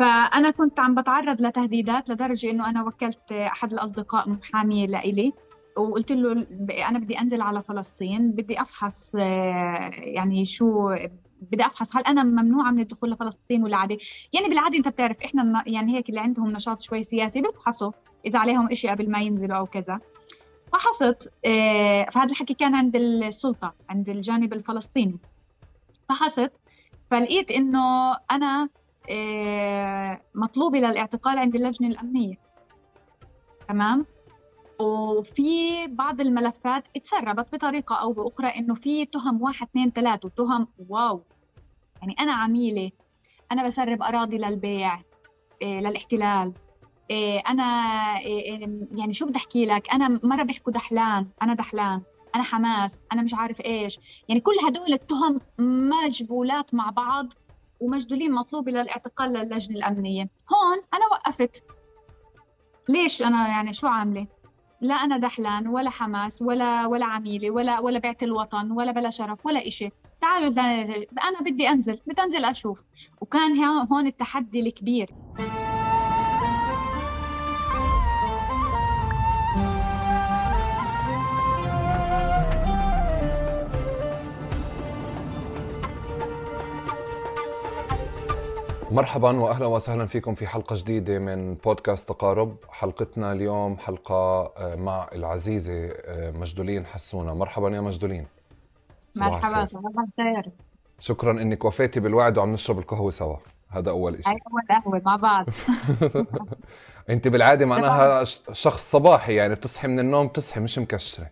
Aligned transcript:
فأنا 0.00 0.50
كنت 0.50 0.80
عم 0.80 0.94
بتعرض 0.94 1.42
لتهديدات 1.42 2.10
لدرجة 2.10 2.50
إنه 2.50 2.70
أنا 2.70 2.84
وكلت 2.84 3.32
أحد 3.32 3.72
الأصدقاء 3.72 4.28
محامي 4.28 4.86
لإلي 4.86 5.32
وقلت 5.76 6.12
له 6.12 6.46
أنا 6.88 6.98
بدي 6.98 7.18
أنزل 7.18 7.40
على 7.40 7.62
فلسطين 7.62 8.32
بدي 8.32 8.60
أفحص 8.60 9.14
يعني 9.14 10.44
شو 10.44 10.96
بدي 11.40 11.66
أفحص 11.66 11.96
هل 11.96 12.02
أنا 12.02 12.22
ممنوعة 12.22 12.70
من 12.70 12.80
الدخول 12.80 13.10
لفلسطين 13.10 13.64
ولا 13.64 13.76
عادي؟ 13.76 13.98
يعني 14.32 14.48
بالعادة 14.48 14.76
أنت 14.78 14.88
بتعرف 14.88 15.22
إحنا 15.24 15.64
يعني 15.66 15.96
هيك 15.96 16.08
اللي 16.08 16.20
عندهم 16.20 16.50
نشاط 16.50 16.80
شوي 16.80 17.02
سياسي 17.02 17.40
بيفحصوا 17.40 17.92
إذا 18.26 18.38
عليهم 18.38 18.74
شيء 18.74 18.90
قبل 18.90 19.10
ما 19.10 19.20
ينزلوا 19.20 19.56
أو 19.56 19.66
كذا. 19.66 20.00
فحصت 20.72 21.32
فهذا 22.12 22.30
الحكي 22.30 22.54
كان 22.54 22.74
عند 22.74 22.96
السلطة 22.96 23.74
عند 23.88 24.08
الجانب 24.08 24.52
الفلسطيني. 24.52 25.18
فحصت 26.08 26.52
فلقيت 27.10 27.50
إنه 27.50 28.14
أنا 28.30 28.68
مطلوبه 30.34 30.78
للاعتقال 30.78 31.38
عند 31.38 31.54
اللجنة 31.54 31.88
الأمنية. 31.88 32.34
تمام؟ 33.68 34.06
وفي 34.80 35.86
بعض 35.86 36.20
الملفات 36.20 36.84
اتسربت 36.96 37.52
بطريقة 37.52 37.96
أو 37.96 38.12
بأخرى 38.12 38.48
إنه 38.48 38.74
في 38.74 39.06
تهم 39.06 39.42
واحد 39.42 39.66
اثنين 39.66 39.90
ثلاثة 39.90 40.26
وتهم 40.26 40.68
واو. 40.88 41.22
يعني 42.00 42.16
أنا 42.20 42.32
عميلة 42.32 42.90
أنا 43.52 43.66
بسرب 43.66 44.02
أراضي 44.02 44.38
للبيع 44.38 45.02
إيه 45.62 45.80
للاحتلال 45.80 46.52
إيه 47.10 47.38
أنا 47.38 47.64
يعني 48.92 49.12
شو 49.12 49.26
بدي 49.26 49.36
أحكي 49.36 49.66
لك؟ 49.66 49.90
أنا 49.90 50.20
مرة 50.22 50.42
بيحكوا 50.42 50.72
دحلان 50.72 51.26
أنا 51.42 51.54
دحلان 51.54 52.02
أنا 52.34 52.42
حماس 52.42 52.98
أنا 53.12 53.22
مش 53.22 53.34
عارف 53.34 53.60
إيش. 53.60 53.98
يعني 54.28 54.40
كل 54.40 54.52
هدول 54.66 54.92
التهم 54.92 55.40
مجبولات 55.58 56.74
مع 56.74 56.90
بعض 56.90 57.32
ومجدولين 57.80 58.32
مطلوبه 58.32 58.72
للاعتقال 58.72 59.32
للجنة 59.32 59.76
الأمنية. 59.76 60.22
هون 60.22 60.82
أنا 60.94 61.06
وقفت. 61.12 61.64
ليش 62.88 63.22
أنا 63.22 63.48
يعني 63.48 63.72
شو 63.72 63.86
عاملة؟ 63.86 64.26
لا 64.80 64.94
أنا 64.94 65.18
دحلان 65.18 65.68
ولا 65.68 65.90
حماس 65.90 66.42
ولا 66.42 66.86
ولا 66.86 67.06
عميلة 67.06 67.50
ولا 67.50 67.78
ولا 67.80 67.98
بعت 67.98 68.22
الوطن 68.22 68.70
ولا 68.70 68.92
بلا 68.92 69.10
شرف 69.10 69.46
ولا 69.46 69.66
إشي. 69.66 69.90
تعالوا 70.20 70.52
أنا 71.24 71.40
بدي 71.40 71.68
أنزل 71.68 71.98
بدي 72.06 72.22
أنزل 72.22 72.44
أشوف. 72.44 72.82
وكان 73.20 73.64
هون 73.64 74.06
التحدي 74.06 74.60
الكبير. 74.60 75.10
مرحبا 88.90 89.40
واهلا 89.40 89.66
وسهلا 89.66 90.06
فيكم 90.06 90.34
في 90.34 90.46
حلقة 90.46 90.76
جديدة 90.78 91.18
من 91.18 91.54
بودكاست 91.54 92.08
تقارب. 92.08 92.56
حلقتنا 92.70 93.32
اليوم 93.32 93.76
حلقة 93.76 94.14
آه، 94.56 94.74
مع 94.76 95.08
العزيزة 95.12 95.72
آه، 95.74 96.30
مجدولين 96.30 96.86
حسونة. 96.86 97.34
مرحبا 97.34 97.68
يا 97.68 97.80
مجدولين. 97.80 98.26
مرحبا 99.16 99.64
صباح 99.64 99.92
الخير. 100.18 100.52
شكرا 100.98 101.32
إنك 101.32 101.64
وفيتي 101.64 102.00
بالوعد 102.00 102.38
وعم 102.38 102.52
نشرب 102.52 102.78
القهوة 102.78 103.10
سوا. 103.10 103.36
هذا 103.68 103.90
أول 103.90 104.24
شيء 104.24 104.32
أول 104.32 104.62
قهوة 104.80 105.02
مع 105.04 105.16
بعض. 105.16 105.46
أنت 107.10 107.28
بالعادة 107.28 107.66
معناها 107.66 108.24
شخص 108.64 108.90
صباحي 108.90 109.34
يعني 109.34 109.54
بتصحي 109.54 109.88
من 109.88 109.98
النوم 109.98 110.26
بتصحي 110.26 110.60
مش 110.60 110.78
مكشره 110.78 111.26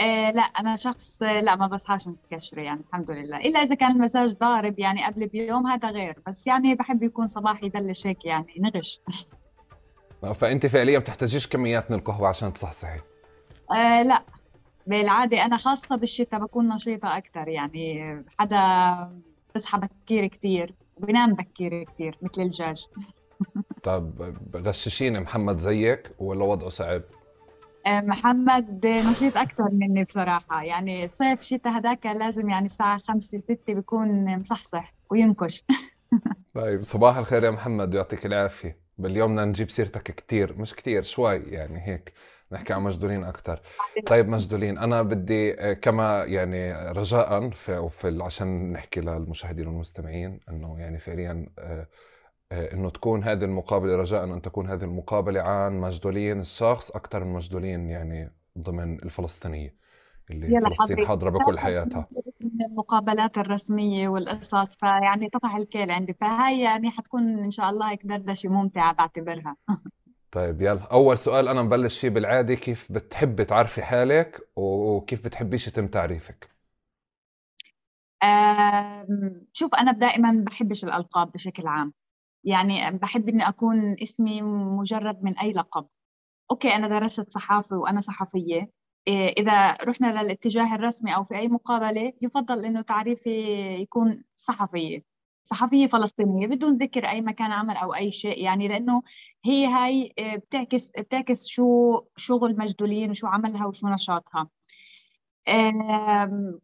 آه 0.00 0.30
لا 0.30 0.42
أنا 0.42 0.76
شخص 0.76 1.22
لا 1.22 1.56
ما 1.56 1.66
بصحاش 1.66 2.06
متكشرة 2.06 2.60
يعني 2.60 2.80
الحمد 2.80 3.10
لله. 3.10 3.36
إلا 3.36 3.58
إذا 3.58 3.74
كان 3.74 3.90
المزاج 3.90 4.32
ضارب 4.32 4.78
يعني 4.78 5.04
قبل 5.04 5.26
بيوم 5.26 5.66
هذا 5.66 5.88
غير. 5.88 6.18
بس 6.26 6.46
يعني 6.46 6.74
بحب 6.74 7.02
يكون 7.02 7.28
صباحي 7.28 7.66
يبلش 7.66 8.06
هيك 8.06 8.24
يعني 8.24 8.54
نغش. 8.58 9.00
فأنت 10.34 10.66
فعليا 10.66 10.98
بتحتاجيش 10.98 11.46
كميات 11.46 11.90
من 11.90 11.98
القهوة 11.98 12.28
عشان 12.28 12.52
تصحصحي 12.52 13.00
آه 13.76 14.02
لا. 14.02 14.22
بالعادة 14.86 15.44
أنا 15.44 15.56
خاصة 15.56 15.96
بالشتاء 15.96 16.40
بكون 16.40 16.66
نشيطة 16.66 17.16
أكثر 17.16 17.48
يعني 17.48 18.24
حدا 18.38 18.60
بصحى 19.54 19.78
بكير 19.78 20.26
كثير 20.26 20.74
وبنام 20.96 21.34
بكير 21.34 21.84
كثير 21.84 22.18
مثل 22.22 22.42
الدجاج. 22.42 22.86
طيب 23.82 24.36
غششيني 24.56 25.20
محمد 25.20 25.58
زيك 25.58 26.10
ولا 26.18 26.44
وضعه 26.44 26.68
صعب؟ 26.68 27.02
آه، 27.86 28.00
محمد 28.00 28.86
نشيط 28.86 29.36
أكثر 29.36 29.68
مني 29.72 30.04
بصراحة. 30.04 30.62
يعني 30.62 31.08
صيف 31.08 31.40
شتاء 31.40 31.72
هذاك 31.72 32.06
لازم 32.06 32.48
يعني 32.48 32.66
الساعة 32.66 32.98
خمسة 32.98 33.38
ستة 33.38 33.74
بيكون 33.74 34.38
مصحصح 34.38 34.94
وينكش. 35.10 35.64
طيب 36.54 36.82
صباح 36.82 37.16
الخير 37.16 37.44
يا 37.44 37.50
محمد 37.50 37.94
ويعطيك 37.94 38.26
العافية. 38.26 38.78
باليوم 38.98 39.32
بدنا 39.32 39.44
نجيب 39.44 39.70
سيرتك 39.70 40.02
كثير 40.02 40.58
مش 40.58 40.74
كثير 40.74 41.02
شوي 41.02 41.36
يعني 41.36 41.88
هيك. 41.88 42.12
نحكي 42.52 42.72
عن 42.72 42.82
مجدولين 42.82 43.24
أكثر 43.24 43.60
طيب 44.06 44.28
مجدولين 44.28 44.78
أنا 44.78 45.02
بدي 45.02 45.60
آه، 45.60 45.72
كما 45.72 46.24
يعني 46.24 46.72
رجاء 46.92 47.50
في, 47.50 47.88
في 47.90 48.18
عشان 48.22 48.72
نحكي 48.72 49.00
للمشاهدين 49.00 49.66
والمستمعين 49.66 50.40
أنه 50.48 50.80
يعني 50.80 50.98
فعليا 50.98 51.46
آه، 51.58 51.86
إنه 52.52 52.90
تكون 52.90 53.24
هذه 53.24 53.44
المقابلة 53.44 53.96
رجاء 53.96 54.24
أن 54.24 54.42
تكون 54.42 54.66
هذه 54.68 54.84
المقابلة 54.84 55.40
عن 55.40 55.80
مجدولين 55.80 56.40
الشخص 56.40 56.90
أكثر 56.90 57.24
من 57.24 57.32
مجدولين 57.32 57.90
يعني 57.90 58.32
ضمن 58.58 59.02
الفلسطينية 59.02 59.74
اللي 60.30 60.60
فلسطين 60.60 61.06
حاضرة 61.06 61.30
بكل 61.30 61.58
حياتها. 61.58 62.06
من 62.40 62.64
المقابلات 62.70 63.38
الرسمية 63.38 64.08
والقصص 64.08 64.76
فيعني 64.76 65.28
طفح 65.28 65.54
الكيل 65.54 65.90
عندي. 65.90 66.14
فهي 66.14 66.62
يعني 66.62 66.90
حتكون 66.90 67.44
إن 67.44 67.50
شاء 67.50 67.70
الله 67.70 67.90
هيك 67.90 68.06
دردشة 68.06 68.48
ممتعة 68.48 68.94
بعتبرها. 68.94 69.56
طيب 70.30 70.62
يلا. 70.62 70.82
أول 70.82 71.18
سؤال 71.18 71.48
أنا 71.48 71.62
مبلش 71.62 71.98
فيه 71.98 72.08
بالعادة 72.08 72.54
كيف 72.54 72.92
بتحبي 72.92 73.44
تعرفي 73.44 73.82
حالك 73.82 74.40
وكيف 74.56 75.24
بتحبيش 75.24 75.68
يتم 75.68 75.86
تعريفك؟ 75.86 76.50
شوف 79.52 79.74
أنا 79.74 79.92
دائما 79.92 80.44
بحبش 80.46 80.84
الألقاب 80.84 81.32
بشكل 81.32 81.66
عام. 81.66 81.92
يعني 82.44 82.90
بحب 82.98 83.28
إني 83.28 83.48
أكون 83.48 83.96
اسمي 84.02 84.42
مجرد 84.42 85.22
من 85.24 85.38
أي 85.38 85.52
لقب. 85.52 85.86
أوكي 86.50 86.68
أنا 86.76 86.88
درست 87.00 87.30
صحافة 87.30 87.76
وأنا 87.76 88.00
صحفية. 88.00 88.70
إيه، 89.08 89.28
إذا 89.38 89.72
رحنا 89.84 90.22
للاتجاه 90.22 90.74
الرسمي 90.74 91.14
أو 91.16 91.24
في 91.24 91.36
أي 91.38 91.48
مقابلة 91.48 92.12
يفضل 92.22 92.64
إنه 92.64 92.80
تعريفي 92.82 93.30
يكون 93.82 94.24
صحفية. 94.36 95.04
صحفية 95.44 95.86
فلسطينية 95.86 96.46
بدون 96.46 96.76
ذكر 96.76 97.04
أي 97.08 97.20
مكان 97.20 97.52
عمل 97.52 97.76
أو 97.76 97.94
أي 97.94 98.10
شيء. 98.12 98.44
يعني 98.44 98.68
لأنه 98.68 99.02
هي 99.44 99.66
هاي 99.66 100.12
إيه، 100.18 100.36
بتعكس 100.36 100.90
بتعكس 100.98 101.46
شو 101.46 102.00
شغل 102.16 102.56
مجدولين 102.58 103.10
وشو 103.10 103.26
عملها 103.26 103.66
وشو 103.66 103.88
نشاطها. 103.88 104.48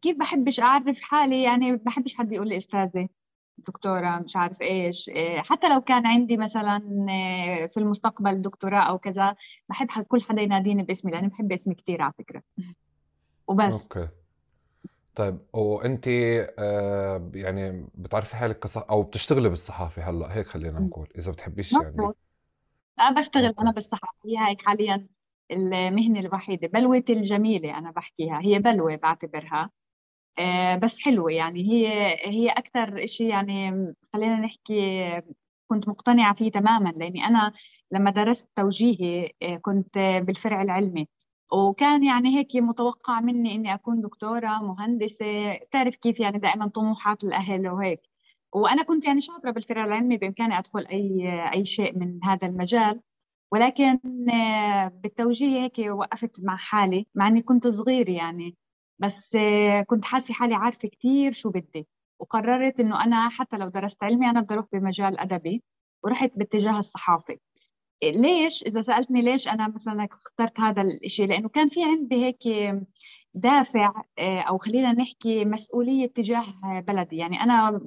كيف 0.03 0.17
بحبش 0.19 0.61
أعرف 0.61 1.01
حالي؟ 1.01 1.43
يعني 1.43 1.77
بحبش 1.77 2.15
حد 2.17 2.33
يقول 2.33 2.49
لي 2.49 2.57
أستاذة. 2.57 3.09
دكتورة 3.59 4.19
مش 4.19 4.37
عارف 4.37 4.63
إيش. 4.63 5.09
إيه، 5.09 5.41
حتى 5.43 5.69
لو 5.75 5.81
كان 5.81 6.07
عندي 6.07 6.37
مثلا 6.37 7.07
إيه، 7.09 7.67
في 7.67 7.77
المستقبل 7.81 8.43
دكتوراه 8.43 8.81
أو 8.83 8.99
كذا 8.99 9.37
بحب 9.69 9.89
كل 10.09 10.23
حدا 10.23 10.43
يناديني 10.43 10.83
باسمي 10.83 11.13
لأني 11.13 11.29
بحب 11.29 11.53
اسمي 11.53 11.75
كثير 11.75 12.03
على 12.03 12.13
فكرة. 12.19 12.43
وبس. 13.49 13.89
أوكي. 13.89 14.09
طيب 15.15 15.39
وأنت 15.53 16.09
آه 16.59 17.31
يعني 17.35 17.87
بتعرفي 17.95 18.37
حالك 18.37 18.59
كصح 18.59 18.87
أو 18.91 19.03
بتشتغلي 19.03 19.49
بالصحافة 19.49 20.11
هلأ؟ 20.11 20.37
هيك 20.37 20.47
خلينا 20.47 20.81
نقول 20.81 21.09
إذا 21.19 21.33
بتحبيش 21.33 21.73
يعني. 21.73 22.13
أنا 23.01 23.11
بشتغل 23.11 23.45
أنا 23.45 23.73
بالصحافة 23.73 23.73
بالصحفية 23.73 24.49
هيك 24.49 24.63
حاليا 24.63 25.07
المهنة 25.51 26.21
الوحيدة 26.21 26.69
بلوتي 26.69 27.13
الجميلة 27.13 27.79
أنا 27.79 27.91
بحكيها 27.91 28.41
هي 28.43 28.59
بلوة 28.59 28.97
بعتبرها. 28.97 29.63
آه، 29.63 29.71
بس 30.83 31.01
حلوة 31.01 31.33
يعني. 31.33 31.61
هي 31.73 31.89
هي 32.29 32.49
أكثر 32.51 33.07
شيء 33.07 33.27
يعني 33.27 33.71
خلينا 34.13 34.37
نحكي 34.41 34.73
كنت 35.69 35.89
مقتنعة 35.89 36.35
فيه 36.35 36.51
تماما 36.51 36.89
لأني 36.91 37.25
أنا 37.27 37.53
لما 37.93 38.11
درست 38.11 38.51
توجيهي 38.57 39.33
آه، 39.43 39.57
كنت 39.57 39.99
بالفرع 39.99 40.63
العلمي. 40.63 41.09
وكان 41.53 42.05
يعني 42.05 42.39
هيك 42.39 42.57
متوقع 42.57 43.21
مني 43.21 43.55
إني 43.55 43.75
أكون 43.75 44.01
دكتورة 44.01 44.49
مهندسة. 44.63 45.27
تعرف 45.71 45.97
كيف 45.97 46.21
يعني 46.21 46.39
دائما 46.39 46.69
طموحات 46.69 47.25
الأهل 47.25 47.69
وهيك. 47.69 48.01
وأنا 48.53 48.83
كنت 48.83 49.05
يعني 49.07 49.21
شاطرة 49.21 49.51
بالفرع 49.51 49.85
العلمي 49.85 50.17
بإمكاني 50.17 50.59
أدخل 50.59 50.87
أي 50.87 51.29
أي 51.53 51.65
شيء 51.65 51.99
من 51.99 52.25
هذا 52.25 52.47
المجال. 52.49 53.01
ولكن 53.53 54.01
آه، 54.31 54.89
بالتوجيه 54.89 55.47
هيك 55.65 55.79
وقفت 55.91 56.41
مع 56.45 56.57
حالي 56.57 57.07
مع 57.15 57.29
إني 57.29 57.43
كنت 57.43 57.67
صغير 57.69 58.09
يعني. 58.09 58.57
بس 58.99 59.37
كنت 59.87 60.05
حاسة 60.05 60.35
حالي 60.35 60.55
عارفة 60.55 60.89
كثير 60.89 61.33
شو 61.33 61.51
بدي. 61.51 61.89
وقررت 62.19 62.81
إنه 62.81 63.05
أنا 63.05 63.29
حتى 63.29 63.57
لو 63.57 63.69
درست 63.69 64.05
علمي 64.05 64.31
أنا 64.31 64.41
بدي 64.41 64.55
أروح 64.55 64.67
بمجال 64.73 65.19
أدبي. 65.21 65.63
ورحت 66.05 66.31
باتجاه 66.37 66.79
الصحافة. 66.79 67.39
ليش؟ 68.05 68.63
إذا 68.63 68.83
سألتني 68.83 69.23
ليش 69.23 69.49
أنا 69.49 69.69
مثلا 69.69 70.09
اخترت 70.27 70.61
هذا 70.61 70.83
الشيء 70.83 71.29
لأنه 71.29 71.49
كان 71.49 71.69
في 71.69 71.85
عندي 71.85 72.25
هيك 72.25 72.39
دافع 73.35 74.03
آه، 74.19 74.41
أو 74.41 74.59
خلينا 74.59 74.93
نحكي 74.93 75.45
مسؤولية 75.45 76.07
تجاه 76.07 76.45
بلدي. 76.81 77.17
يعني 77.17 77.41
أنا 77.43 77.81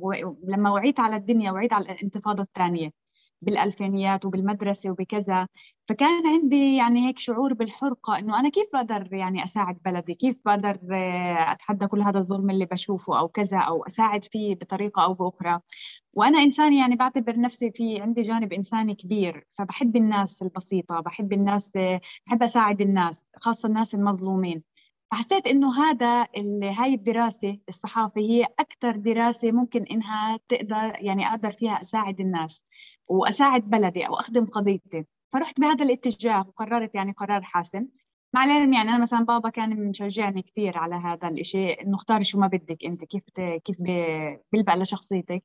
لما 0.43 0.69
وعيت 0.71 0.99
على 0.99 1.15
الدنيا 1.15 1.51
وعيت 1.51 1.73
على 1.73 1.91
الانتفاضة 1.91 2.43
الثانية 2.43 2.91
بالألفينيات 3.41 4.25
وبالمدرسة 4.25 4.91
وبكذا. 4.91 5.47
فكان 5.89 6.27
عندي 6.27 6.75
يعني 6.75 7.07
هيك 7.07 7.19
شعور 7.19 7.53
بالحرقة 7.53 8.19
إنه 8.19 8.39
أنا 8.39 8.49
كيف 8.49 8.67
بقدر 8.73 9.13
يعني 9.13 9.43
أساعد 9.43 9.77
بلدي؟ 9.85 10.13
كيف 10.13 10.35
بقدر 10.45 10.79
آه، 10.93 11.51
أتحدى 11.51 11.87
كل 11.87 12.01
هذا 12.01 12.19
الظلم 12.19 12.49
اللي 12.49 12.65
بشوفه 12.65 13.19
أو 13.19 13.27
كذا 13.27 13.57
أو 13.57 13.83
أساعد 13.83 14.23
فيه 14.23 14.55
بطريقة 14.55 15.03
أو 15.03 15.13
بأخرى؟ 15.13 15.59
وأنا 16.13 16.39
إنسان 16.43 16.73
يعني 16.73 16.95
بعتبر 16.95 17.39
نفسي 17.39 17.71
في 17.71 18.01
عندي 18.01 18.21
جانب 18.21 18.53
إنساني 18.53 18.95
كبير 18.95 19.47
فبحب 19.53 19.95
الناس 19.95 20.41
البسيطة 20.41 20.99
بحب 20.99 21.33
الناس 21.33 21.75
آه، 21.75 22.01
بحب 22.27 22.43
أساعد 22.43 22.81
الناس 22.81 23.29
خاصة 23.41 23.69
الناس 23.69 23.95
المظلومين. 23.95 24.63
فحسيت 25.11 25.47
إنه 25.47 25.83
هذا 25.83 26.27
هاي 26.63 26.93
الدراسة 26.93 27.57
الصحافة 27.69 28.21
هي 28.21 28.47
أكثر 28.59 28.91
دراسة 28.95 29.51
ممكن 29.51 29.83
إنها 29.83 30.39
تقدر 30.49 30.93
يعني 30.95 31.27
أقدر 31.27 31.51
فيها 31.51 31.81
أساعد 31.81 32.19
الناس. 32.19 32.63
وأساعد 33.09 33.69
بلدي 33.69 34.07
أو 34.07 34.15
أخدم 34.15 34.45
قضيتي. 34.45 35.05
فرحت 35.33 35.59
بهذا 35.59 35.85
الاتجاه 35.85 36.39
وقررت 36.47 36.95
يعني 36.95 37.11
قرار 37.11 37.41
حاسم. 37.41 37.87
مع 38.33 38.43
العلم 38.45 38.73
يعني 38.73 38.89
أنا 38.89 39.01
مثلا 39.01 39.25
بابا 39.25 39.49
كان 39.49 39.89
مشجعني 39.89 40.41
كثير 40.41 40.77
على 40.77 40.95
هذا 40.95 41.27
الشيء 41.27 41.81
إنه 41.81 41.95
اختاري 41.95 42.23
شو 42.23 42.39
ما 42.39 42.47
بدك 42.47 42.85
أنت 42.85 43.03
كيف 43.03 43.23
كيف 43.65 43.77
بيلبق 44.51 44.75
لشخصيتك. 44.75 45.43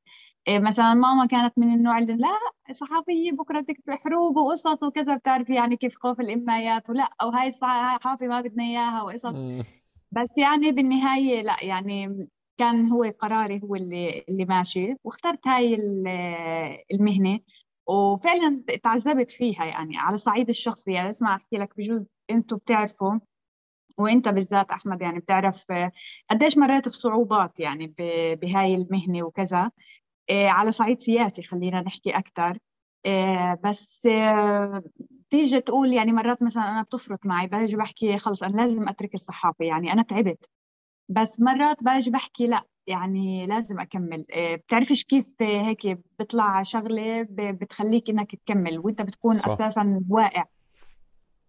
إيه 0.48 0.58
مثلا 0.58 0.94
ماما 0.94 1.26
كانت 1.26 1.58
من 1.58 1.74
النوع 1.74 1.98
اللي 1.98 2.16
لا 2.16 2.28
صحافيه 2.72 3.32
بكرة 3.32 3.60
تكتب 3.60 3.92
حروب 3.92 4.36
وقصص 4.36 4.82
وكذا 4.82 5.16
بتعرفي 5.16 5.54
يعني 5.54 5.76
كيف 5.76 5.96
خوف 5.96 6.20
الامايات 6.20 6.90
ولا 6.90 7.08
أو 7.22 7.28
هاي 7.28 7.48
الصحافة 7.48 8.26
ما 8.26 8.40
بدنا 8.40 8.64
إياها 8.64 9.02
وقصص. 9.02 9.34
بس 10.12 10.38
يعني 10.38 10.72
بالنهاية 10.72 11.42
لا 11.42 11.56
يعني 11.64 12.28
كان 12.58 12.88
هو 12.88 13.04
قراري 13.18 13.60
هو 13.64 13.74
اللي 13.74 14.24
اللي 14.28 14.44
ماشي 14.44 14.94
واخترت 15.04 15.48
هاي 15.48 15.74
المهنة. 16.92 17.40
وفعلا 17.88 18.64
تعذبت 18.82 19.30
فيها 19.32 19.64
يعني 19.64 19.96
على 19.98 20.14
الصعيد 20.14 20.48
الشخصي 20.48 20.92
يعني 20.92 21.08
أسمع 21.10 21.36
أحكي 21.36 21.56
لك 21.56 21.76
بجوز 21.78 22.06
أنتم 22.30 22.56
بتعرفوا 22.56 23.12
وأنت 23.98 24.28
بالذات 24.28 24.70
أحمد 24.70 25.02
يعني 25.02 25.18
بتعرف 25.20 25.66
قديش 26.30 26.58
مريت 26.58 26.88
في 26.88 26.96
صعوبات 26.98 27.60
يعني 27.60 27.94
بهاي 28.42 28.74
المهنة 28.74 29.22
وكذا. 29.24 29.70
إيه، 30.30 30.48
على 30.48 30.72
صعيد 30.72 31.00
سياسي 31.00 31.42
خلينا 31.42 31.80
نحكي 31.82 32.10
أكثر 32.10 32.58
إيه، 33.06 33.54
بس 33.64 34.08
تيجي 35.30 35.60
تقول 35.60 35.92
يعني 35.92 36.12
مرات 36.12 36.42
مثلا 36.42 36.62
أنا 36.72 36.82
بتفرط 36.82 37.26
معي 37.26 37.46
باجي 37.46 37.76
بحكي 37.76 38.18
خلص 38.18 38.42
أنا 38.42 38.60
لازم 38.62 38.88
أترك 38.88 39.14
الصحافة 39.14 39.64
يعني 39.64 39.92
أنا 39.92 40.02
تعبت. 40.02 40.50
بس 41.08 41.40
مرات 41.40 41.82
باجي 41.82 42.10
بحكي 42.10 42.46
لا 42.46 42.64
يعني 42.86 43.46
لازم 43.46 43.80
أكمل. 43.80 44.26
إيه، 44.30 44.56
بتعرفش 44.56 45.04
كيف 45.04 45.34
هيك 45.42 45.98
بيطلع 46.18 46.62
شغلة 46.62 47.26
بتخليك 47.30 48.10
إنك 48.10 48.34
تكمل 48.36 48.78
وإنت 48.78 49.02
بتكون 49.02 49.38
صح. 49.38 49.46
أساسا 49.46 50.00
واقع. 50.10 50.44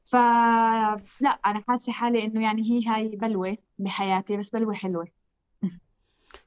فلا 0.06 1.30
أنا 1.46 1.64
حاسة 1.68 1.92
حالي 1.92 2.24
إنه 2.26 2.44
يعني 2.44 2.62
هي 2.62 2.88
هاي 2.88 3.16
بلوة 3.16 3.58
بحياتي 3.80 4.38
بس 4.38 4.50
بلوة 4.50 4.74
حلوة. 4.74 5.08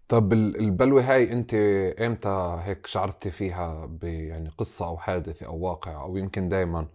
طب 0.09 0.33
البلوة 0.33 1.03
هاي 1.03 1.33
أنت 1.33 1.55
إمتى 2.01 2.59
هيك 2.65 2.87
شعرتي 2.87 3.31
فيها 3.31 3.99
يعني 4.03 4.49
قصة 4.49 4.87
أو 4.87 4.99
حادثة 4.99 5.47
أو 5.47 5.59
واقع؟ 5.59 6.03
أو 6.03 6.17
يمكن 6.17 6.49
دائما 6.49 6.89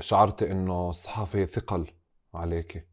شعرتي 0.00 0.52
إنه 0.52 0.90
الصحافه 0.90 1.44
ثقل 1.46 1.86
عليك 2.34 2.76
إيه، 2.76 2.88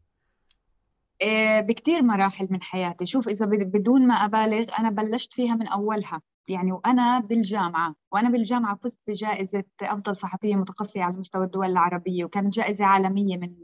بكتير 1.60 2.02
مراحل 2.02 2.48
من 2.50 2.62
حياتي. 2.62 3.06
شوف 3.06 3.28
إذا 3.28 3.46
بدون 3.46 4.06
ما 4.06 4.14
أبالغ 4.14 4.64
أنا 4.78 4.90
بلشت 4.90 5.34
فيها 5.34 5.54
من 5.54 5.68
أولها. 5.68 6.22
يعني 6.48 6.72
وأنا 6.72 7.20
بالجامعة 7.20 7.94
وأنا 8.12 8.30
بالجامعة 8.30 8.76
فزت 8.76 8.98
بجائزة 9.06 9.64
أفضل 9.82 10.16
صحفية 10.16 10.56
متقصية 10.56 11.02
على 11.02 11.16
مستوى 11.16 11.44
الدول 11.44 11.66
العربية 11.66 12.24
وكانت 12.24 12.52
جائزة 12.52 12.84
عالمية 12.84 13.36
من 13.36 13.54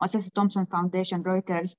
مؤسسة 0.00 0.30
تومسون 0.34 0.64
foundation 0.64 1.22
رويترز 1.22 1.76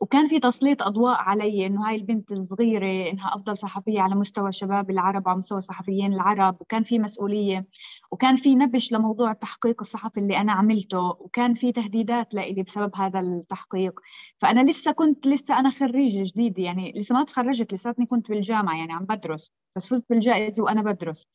وكان 0.00 0.26
في 0.26 0.40
تسليط 0.40 0.82
أضواء 0.82 1.16
علي 1.16 1.66
إنه 1.66 1.88
هاي 1.88 1.96
البنت 1.96 2.32
الصغيرة 2.32 3.10
إنها 3.10 3.34
أفضل 3.36 3.58
صحفية 3.58 4.00
على 4.00 4.14
مستوى 4.14 4.52
شباب 4.52 4.90
العرب 4.90 5.26
وعلى 5.26 5.38
مستوى 5.38 5.58
الصحفيين 5.58 6.12
العرب 6.12 6.56
وكان 6.60 6.82
في 6.82 6.98
مسؤولية 6.98 7.66
وكان 8.10 8.36
في 8.36 8.54
نبش 8.54 8.92
لموضوع 8.92 9.30
التحقيق 9.30 9.80
الصحفي 9.80 10.20
اللي 10.20 10.36
أنا 10.36 10.52
عملته 10.52 10.98
وكان 11.00 11.54
في 11.54 11.72
تهديدات 11.72 12.34
لإلي 12.34 12.62
بسبب 12.62 12.96
هذا 12.96 13.20
التحقيق. 13.20 14.00
فأنا 14.38 14.70
لسه 14.70 14.92
كنت 14.92 15.26
لسه 15.26 15.58
أنا 15.58 15.70
خريجة 15.70 16.22
جديدة 16.24 16.62
يعني 16.62 16.92
لسه 16.96 17.14
ما 17.14 17.24
تخرجت 17.24 17.74
لساتني 17.74 18.06
كنت 18.06 18.28
بالجامعة 18.28 18.76
يعني 18.78 18.92
عم 18.92 19.04
بدرس 19.04 19.52
بس 19.76 19.88
فزت 19.88 20.04
بالجائزة 20.10 20.62
وأنا 20.64 20.82
بدرس. 20.82 21.26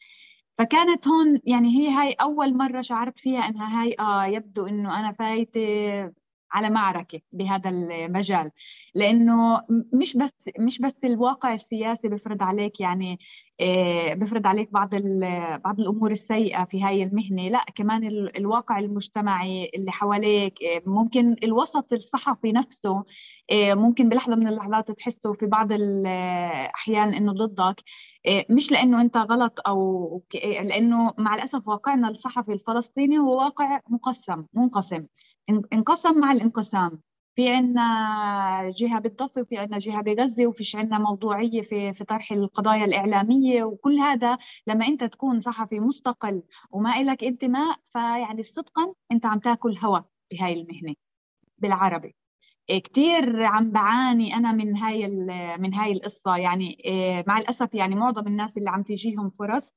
فكانت 0.57 1.07
هون 1.07 1.39
يعني 1.45 1.67
هي 1.79 1.89
هاي 1.89 2.13
أول 2.13 2.57
مرة 2.57 2.81
شعرت 2.81 3.19
فيها 3.19 3.39
إنها 3.49 3.81
هاي 3.83 3.95
آه 3.99 4.25
يبدو 4.25 4.67
إنه 4.67 4.99
أنا 4.99 5.11
فايتة 5.11 5.59
على 6.55 6.69
معركة 6.69 7.21
بهذا 7.31 7.69
المجال. 7.69 8.51
لأنه 8.95 9.61
مش 9.93 10.17
بس 10.17 10.33
مش 10.59 10.79
بس 10.79 11.05
الواقع 11.05 11.53
السياسي 11.53 12.07
بفرض 12.09 12.43
عليك 12.43 12.79
يعني 12.81 13.19
بفرض 14.15 14.47
عليك 14.47 14.71
بعض 14.71 14.89
بعض 15.63 15.79
الأمور 15.79 16.11
السيئة 16.11 16.63
في 16.65 16.83
هاي 16.83 17.03
المهنة 17.03 17.49
لا 17.49 17.65
كمان 17.75 18.03
الواقع 18.37 18.79
المجتمعي 18.79 19.71
اللي 19.75 19.91
حواليك 19.91 20.63
آه، 20.63 20.81
ممكن 20.85 21.35
الوسط 21.43 21.93
الصحفي 21.93 22.51
نفسه 22.51 23.03
آه، 23.51 23.73
ممكن 23.73 24.09
بلحظة 24.09 24.35
من 24.35 24.47
اللحظات 24.47 24.91
تحسه 24.91 25.33
في 25.33 25.45
بعض 25.45 25.71
الاحيان 25.71 27.13
إنه 27.13 27.33
ضدك. 27.33 27.83
مش 28.49 28.71
لأنه 28.71 29.01
أنت 29.01 29.17
غلط 29.17 29.59
أو 29.67 30.23
لأنه 30.43 31.13
مع 31.17 31.35
الأسف 31.35 31.67
واقعنا 31.67 32.09
الصحفي 32.09 32.53
الفلسطيني 32.53 33.17
هو 33.19 33.37
واقع 33.37 33.79
مقسم 33.89 34.45
منقسم. 34.53 35.05
انقسم 35.73 36.19
مع 36.19 36.31
الانقسام. 36.31 37.01
في 37.35 37.49
عنا 37.49 38.71
جهة 38.75 38.99
بالضفة 38.99 39.41
وفي 39.41 39.57
عنا 39.57 39.77
جهة 39.77 40.01
بغزة 40.01 40.47
وفيش 40.47 40.75
عنا 40.75 40.97
موضوعية 40.99 41.61
في 41.61 41.93
في 41.93 42.03
طرح 42.03 42.31
القضايا 42.31 42.85
الإعلامية 42.85 43.63
وكل 43.63 43.99
هذا 43.99 44.37
لما 44.67 44.87
أنت 44.87 45.03
تكون 45.03 45.39
صحفي 45.39 45.79
مستقل 45.79 46.43
وما 46.71 46.97
إلك 46.97 47.23
انتماء 47.23 47.77
فيعني 47.89 48.43
صدقا 48.43 48.93
أنت 49.11 49.25
عم 49.25 49.39
تاكل 49.39 49.77
هوا 49.77 49.99
بهاي 50.31 50.53
المهنة 50.53 50.95
بالعربي. 51.57 52.15
كثير 52.67 53.43
عم 53.43 53.71
بعاني 53.71 54.35
أنا 54.35 54.51
من 54.51 54.77
هاي 54.77 55.07
من 55.57 55.73
هاي 55.73 55.91
القصة. 55.91 56.37
يعني 56.37 56.77
مع 57.27 57.37
الأسف 57.37 57.73
يعني 57.73 57.95
معظم 57.95 58.27
الناس 58.27 58.57
اللي 58.57 58.69
عم 58.69 58.83
تجيهم 58.83 59.29
فرص 59.29 59.73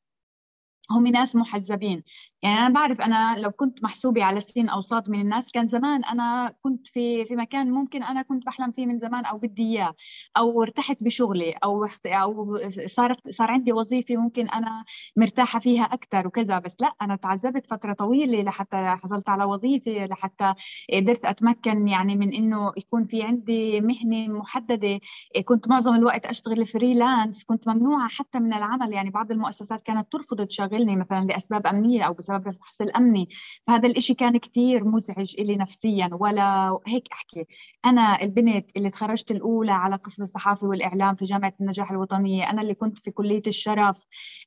هم 0.91 1.07
ناس 1.07 1.37
محزبين 1.37 2.05
يعني 2.43 2.59
أنا 2.59 2.69
بعرف 2.75 3.01
أنا 3.01 3.37
لو 3.39 3.51
كنت 3.51 3.83
محسوبة 3.85 4.25
على 4.25 4.41
أو 4.59 4.81
صاد 4.81 5.11
من 5.11 5.21
الناس 5.21 5.53
كان 5.53 5.67
زمان 5.69 6.05
أنا 6.05 6.55
كنت 6.63 6.89
في 6.89 7.25
في 7.25 7.37
مكان 7.37 7.71
ممكن 7.71 8.03
أنا 8.03 8.23
كنت 8.23 8.47
بحلم 8.47 8.73
فيه 8.73 8.87
من 8.87 8.99
زمان 8.99 9.25
أو 9.25 9.39
بدي 9.39 9.63
إياه 9.63 9.95
أو 10.37 10.63
ارتحت 10.63 11.03
بشغلي 11.05 11.53
أو 11.65 11.87
أو 12.07 12.59
صارت 12.87 13.29
صار 13.31 13.51
عندي 13.51 13.73
وظيفة 13.73 14.17
ممكن 14.17 14.49
أنا 14.49 14.85
مرتاحة 15.17 15.59
فيها 15.59 15.83
أكثر 15.85 16.27
وكذا. 16.27 16.59
بس 16.59 16.77
لا 16.81 16.93
أنا 17.03 17.17
تعذبت 17.17 17.67
فترة 17.67 17.93
طويلة 17.93 18.43
لحتى 18.43 18.97
حصلت 19.03 19.29
على 19.29 19.45
وظيفة 19.45 19.93
لحتى 20.07 20.55
قدرت 20.95 21.25
أتمكن 21.25 21.89
يعني 21.89 22.17
من 22.17 22.35
إنه 22.35 22.73
يكون 22.77 23.05
في 23.07 23.23
عندي 23.23 23.81
مهنة 23.81 24.29
محددة. 24.29 25.01
كنت 25.45 25.69
معظم 25.69 25.95
الوقت 25.95 26.27
أشتغل 26.27 26.67
فريلانس 26.67 27.45
كنت 27.45 27.69
ممنوعة 27.69 28.09
حتى 28.09 28.39
من 28.41 28.53
العمل. 28.55 28.93
يعني 28.93 29.11
بعض 29.11 29.31
المؤسسات 29.33 29.83
كانت 29.83 30.13
ترفض 30.13 30.47
تشغلني 30.47 30.97
مثلا 30.97 31.25
لأسباب 31.25 31.67
أمنية 31.67 32.03
أو 32.03 32.15
بسبب 32.29 32.49
الفحص 32.49 32.81
الأمني. 32.81 33.29
فهذا 33.67 33.89
الإشي 33.89 34.15
كان 34.15 34.37
كتير 34.37 34.85
مزعج 34.85 35.35
إلي 35.39 35.57
نفسيا 35.57 36.11
ولا 36.13 36.79
هيك 36.87 37.09
أحكي. 37.13 37.45
أنا 37.85 38.23
البنت 38.23 38.77
اللي 38.77 38.91
تخرجت 38.91 39.31
الأولى 39.31 39.73
على 39.73 39.97
قسم 39.97 40.23
الصحافة 40.23 40.67
والإعلام 40.67 41.15
في 41.15 41.25
جامعة 41.25 41.55
النجاح 41.61 41.91
الوطنية 41.91 42.51
أنا 42.51 42.63
اللي 42.63 42.75
كنت 42.75 42.99
في 42.99 43.11
كلية 43.11 43.43
الشرف. 43.47 43.99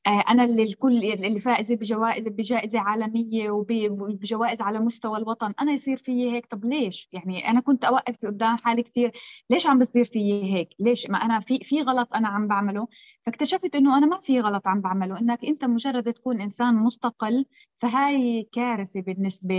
آه، 0.06 0.24
أنا 0.28 0.44
اللي 0.44 0.62
الكل 0.62 1.04
اللي 1.04 1.38
فائزة 1.38 1.74
بجوائز 1.74 2.28
بجائزة 2.28 2.80
عالمية 2.80 3.50
وبجوائز 3.50 4.60
على 4.60 4.78
مستوى 4.80 5.18
الوطن. 5.18 5.54
أنا 5.60 5.72
يصير 5.72 5.96
في 5.96 6.30
هيك؟ 6.30 6.46
طب 6.46 6.64
ليش؟ 6.64 7.08
يعني 7.12 7.48
أنا 7.48 7.60
كنت 7.60 7.84
أوقف 7.84 8.16
قدام 8.26 8.56
حالي 8.64 8.82
كثير 8.82 9.12
ليش 9.50 9.66
عم 9.66 9.78
بصير 9.78 10.04
في 10.04 10.44
هيك؟ 10.54 10.68
ليش؟ 10.78 11.10
ما 11.10 11.18
أنا 11.18 11.40
في 11.40 11.58
في 11.62 11.82
غلط 11.82 12.14
أنا 12.14 12.28
عم 12.28 12.46
بعمله. 12.48 12.88
فاكتشفت 13.26 13.74
إنه 13.74 13.98
أنا 13.98 14.06
ما 14.06 14.20
في 14.20 14.40
غلط 14.40 14.66
عم 14.66 14.80
بعمله. 14.80 15.20
إنك 15.20 15.44
أنت 15.44 15.64
مجرد 15.64 16.12
تكون 16.12 16.40
إنسان 16.40 16.74
مستقل 16.76 17.46
فهاي 17.82 18.48
كارثة 18.52 19.00
بالنسبة 19.00 19.54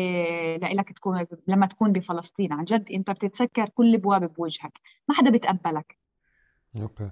لك 0.63 0.92
تكون 0.92 1.25
لما 1.48 1.65
تكون 1.65 1.92
بفلسطين. 1.92 2.53
عن 2.53 2.63
جد 2.63 2.92
أنت 2.92 3.12
بتتسكر 3.12 3.70
كل 3.70 3.96
ابواب 3.96 4.34
بوجهك 4.34 4.80
ما 5.10 5.15
حدا 5.15 5.30
بيتقبلك. 5.30 5.98
أوكي. 6.75 7.12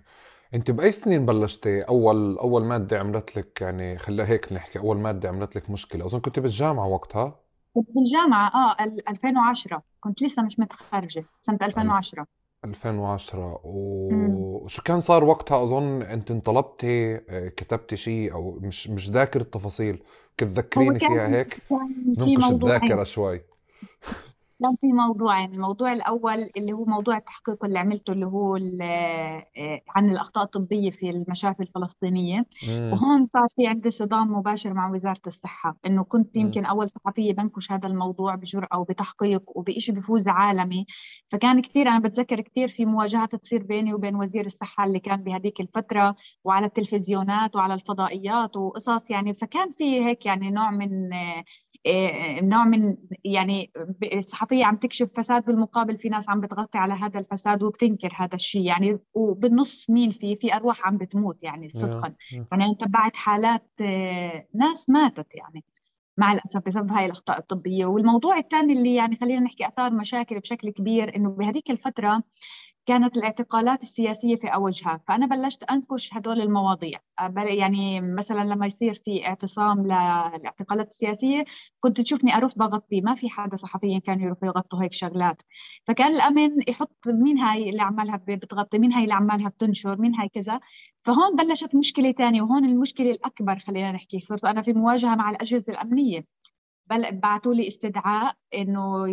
أنت 0.53 0.72
بأي 0.72 0.91
سنين 0.91 1.25
بلشتي؟ 1.25 1.82
اول 1.82 2.38
أول 2.38 2.63
مادة 2.63 3.00
عملت 3.00 3.38
لك 3.38 3.62
يعني 3.62 3.98
خليها 3.98 4.25
هيك 4.25 4.53
نحكي 4.53 4.80
أول 4.80 4.98
مادة 4.98 5.30
عملت 5.30 5.56
لك 5.56 5.70
مشكلة؟ 5.70 6.06
أظن 6.06 6.20
كنت 6.20 6.39
بالجامعة 6.39 6.88
وقتها؟ 6.88 7.39
كنت 7.74 7.88
بالجامعة 7.96 8.48
آه 8.56 8.84
2010 9.10 9.84
كنت 10.00 10.24
لسه 10.24 10.44
مش 10.44 10.60
متخرجة 10.60 11.25
سنة 11.44 11.60
2010 11.62 12.27
2010 12.65 13.60
وشو 13.63 14.82
كان 14.84 15.00
صار 15.00 15.24
وقتها؟ 15.24 15.63
أظن 15.63 16.01
أنت 16.01 16.32
انطلبتي 16.32 17.15
آه، 17.30 17.48
كتبتي 17.48 17.96
شيء 17.96 18.34
أو 18.34 18.60
مش 18.62 18.89
مش 18.89 19.10
ذاكر 19.10 19.41
التفاصيل. 19.41 20.03
كتذكريني 20.38 21.00
فيها 21.00 21.27
هيك؟ 21.27 21.58
ننقش 22.18 22.51
الذاكرة 22.51 23.03
شوي. 23.03 23.41
كان 24.62 24.75
في 24.82 24.94
موضوعين 24.94 25.53
الموضوع 25.53 25.94
الأول 25.94 26.50
اللي 26.58 26.74
هو 26.74 26.86
موضوع 26.86 27.18
التحقيق 27.18 27.65
اللي 27.65 27.80
عملته 27.80 28.13
اللي 28.13 28.25
هو 28.25 28.56
آه، 28.82 29.82
عن 29.89 30.10
الأخطاء 30.10 30.44
الطبية 30.44 30.91
في 30.91 31.10
المشافي 31.10 31.63
الفلسطينية. 31.63 32.46
مم. 32.68 32.91
وهون 32.94 33.25
صار 33.25 33.48
في 33.56 33.68
عندي 33.68 33.91
صدام 33.91 34.34
مباشر 34.34 34.74
مع 34.74 34.91
وزارة 34.91 35.22
الصحة 35.27 35.77
إنه 35.86 36.03
كنت 36.03 36.36
يمكن 36.38 36.65
أول 36.65 36.89
صحفية 36.89 37.34
بنكش 37.34 37.72
هذا 37.72 37.88
الموضوع 37.88 38.36
بجرأة 38.36 38.80
وبتحقيق 38.80 39.58
وبإشي 39.58 39.91
بفوز 39.91 40.27
عالمي. 40.27 40.86
فكان 41.32 41.62
كثير 41.62 41.88
أنا 41.88 42.00
بتذكر 42.00 42.41
كثير 42.41 42.68
في 42.68 42.86
مواجهات 42.86 43.36
تصير 43.36 43.63
بيني 43.63 43.94
وبين 43.94 44.15
وزير 44.15 44.46
الصحة 44.46 44.84
اللي 44.86 45.00
كان 45.00 45.24
بهذيك 45.24 45.60
الفترة 45.60 46.15
وعلى 46.44 46.65
التلفزيونات 46.65 47.56
وعلى 47.56 47.74
الفضائيات 47.74 48.58
وقصص 48.58 49.10
يعني. 49.12 49.34
فكان 49.34 49.72
في 49.72 50.06
هيك 50.06 50.25
يعني 50.25 50.51
نوع 50.51 50.72
من 50.72 51.13
آه، 51.13 51.44
نوع 52.42 52.64
من 52.66 52.98
يعني 53.26 53.72
الصحفية 54.14 54.66
عم 54.66 54.76
تكشف 54.76 55.12
فساد 55.18 55.46
بالمقابل 55.46 55.98
في 55.98 56.10
ناس 56.10 56.30
عم 56.30 56.42
بتغطي 56.42 56.78
على 56.78 56.94
هذا 56.94 57.20
الفساد 57.20 57.64
وبتنكر 57.64 58.14
هذا 58.16 58.36
الشيء. 58.36 58.62
يعني 58.62 59.00
وبالنص 59.14 59.90
مين 59.90 60.12
في؟ 60.12 60.36
في 60.36 60.54
أرواح 60.54 60.88
عم 60.88 60.98
بتموت 60.98 61.44
يعني 61.44 61.70
صدقا. 61.70 62.14
يعني 62.32 62.66
أنا 62.66 62.74
تبعت 62.80 63.16
حالات 63.16 63.70
آه، 63.82 64.48
ناس 64.56 64.90
ماتت 64.90 65.36
يعني. 65.36 65.64
مع 66.18 66.34
الأسف 66.34 66.62
بسبب 66.66 66.92
هاي 66.92 67.06
الأخطاء 67.06 67.40
الطبية. 67.40 67.86
والموضوع 67.86 68.38
الثاني 68.38 68.74
اللي 68.74 68.96
يعني 68.96 69.16
خلينا 69.16 69.40
نحكي 69.40 69.68
آثار 69.68 69.94
مشاكل 69.94 70.40
بشكل 70.40 70.70
كبير 70.70 71.16
إنه 71.16 71.30
بهذيك 71.30 71.72
الفترة 71.72 72.24
كانت 72.86 73.18
الاعتقالات 73.18 73.84
السياسية 73.84 74.36
في 74.36 74.48
أوجها. 74.48 75.02
فأنا 75.08 75.26
بلشت 75.26 75.64
أنكش 75.64 76.14
هدول 76.14 76.42
المواضيع. 76.42 77.00
يعني 77.36 78.02
مثلا 78.02 78.44
لما 78.44 78.66
يصير 78.66 78.94
في 78.94 79.28
اعتصام 79.28 79.84
للاعتقالات 79.86 80.88
السياسية 80.88 81.46
كنت 81.80 82.02
تشوفني 82.02 82.38
أروح 82.38 82.58
بغطي. 82.58 83.02
ما 83.02 83.16
في 83.16 83.30
حدا 83.30 83.56
صحفيا 83.56 84.00
كان 84.00 84.22
يروحوا 84.22 84.48
يغطوا 84.48 84.84
هيك 84.84 84.92
شغلات. 84.94 85.42
فكان 85.88 86.16
الأمن 86.16 86.50
يحط 86.68 87.08
مين 87.08 87.38
هاي 87.38 87.70
اللي 87.70 87.82
عمالها 87.82 88.22
بتغطي 88.28 88.80
مين 88.80 88.94
هاي 88.94 89.04
اللي 89.04 89.14
عمالها 89.14 89.50
بتنشر 89.50 89.98
مين 90.02 90.16
هاي 90.16 90.30
كذا. 90.30 90.60
فهون 91.04 91.36
بلشت 91.36 91.76
مشكلة 91.76 92.12
ثانية 92.12 92.42
وهون 92.42 92.66
المشكلة 92.66 93.12
الأكبر 93.12 93.60
خلينا 93.60 93.92
نحكي. 93.92 94.20
صرت 94.20 94.46
أنا 94.46 94.62
في 94.62 94.74
مواجهة 94.74 95.16
مع 95.16 95.30
الأجهزة 95.30 95.74
الأمنية. 95.74 96.26
بعثوا 97.12 97.54
لي 97.54 97.68
استدعاء 97.68 98.36
إنه 98.54 99.08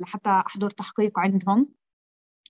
لحتى 0.00 0.30
أحضر 0.30 0.70
تحقيق 0.70 1.18
عندهم. 1.18 1.68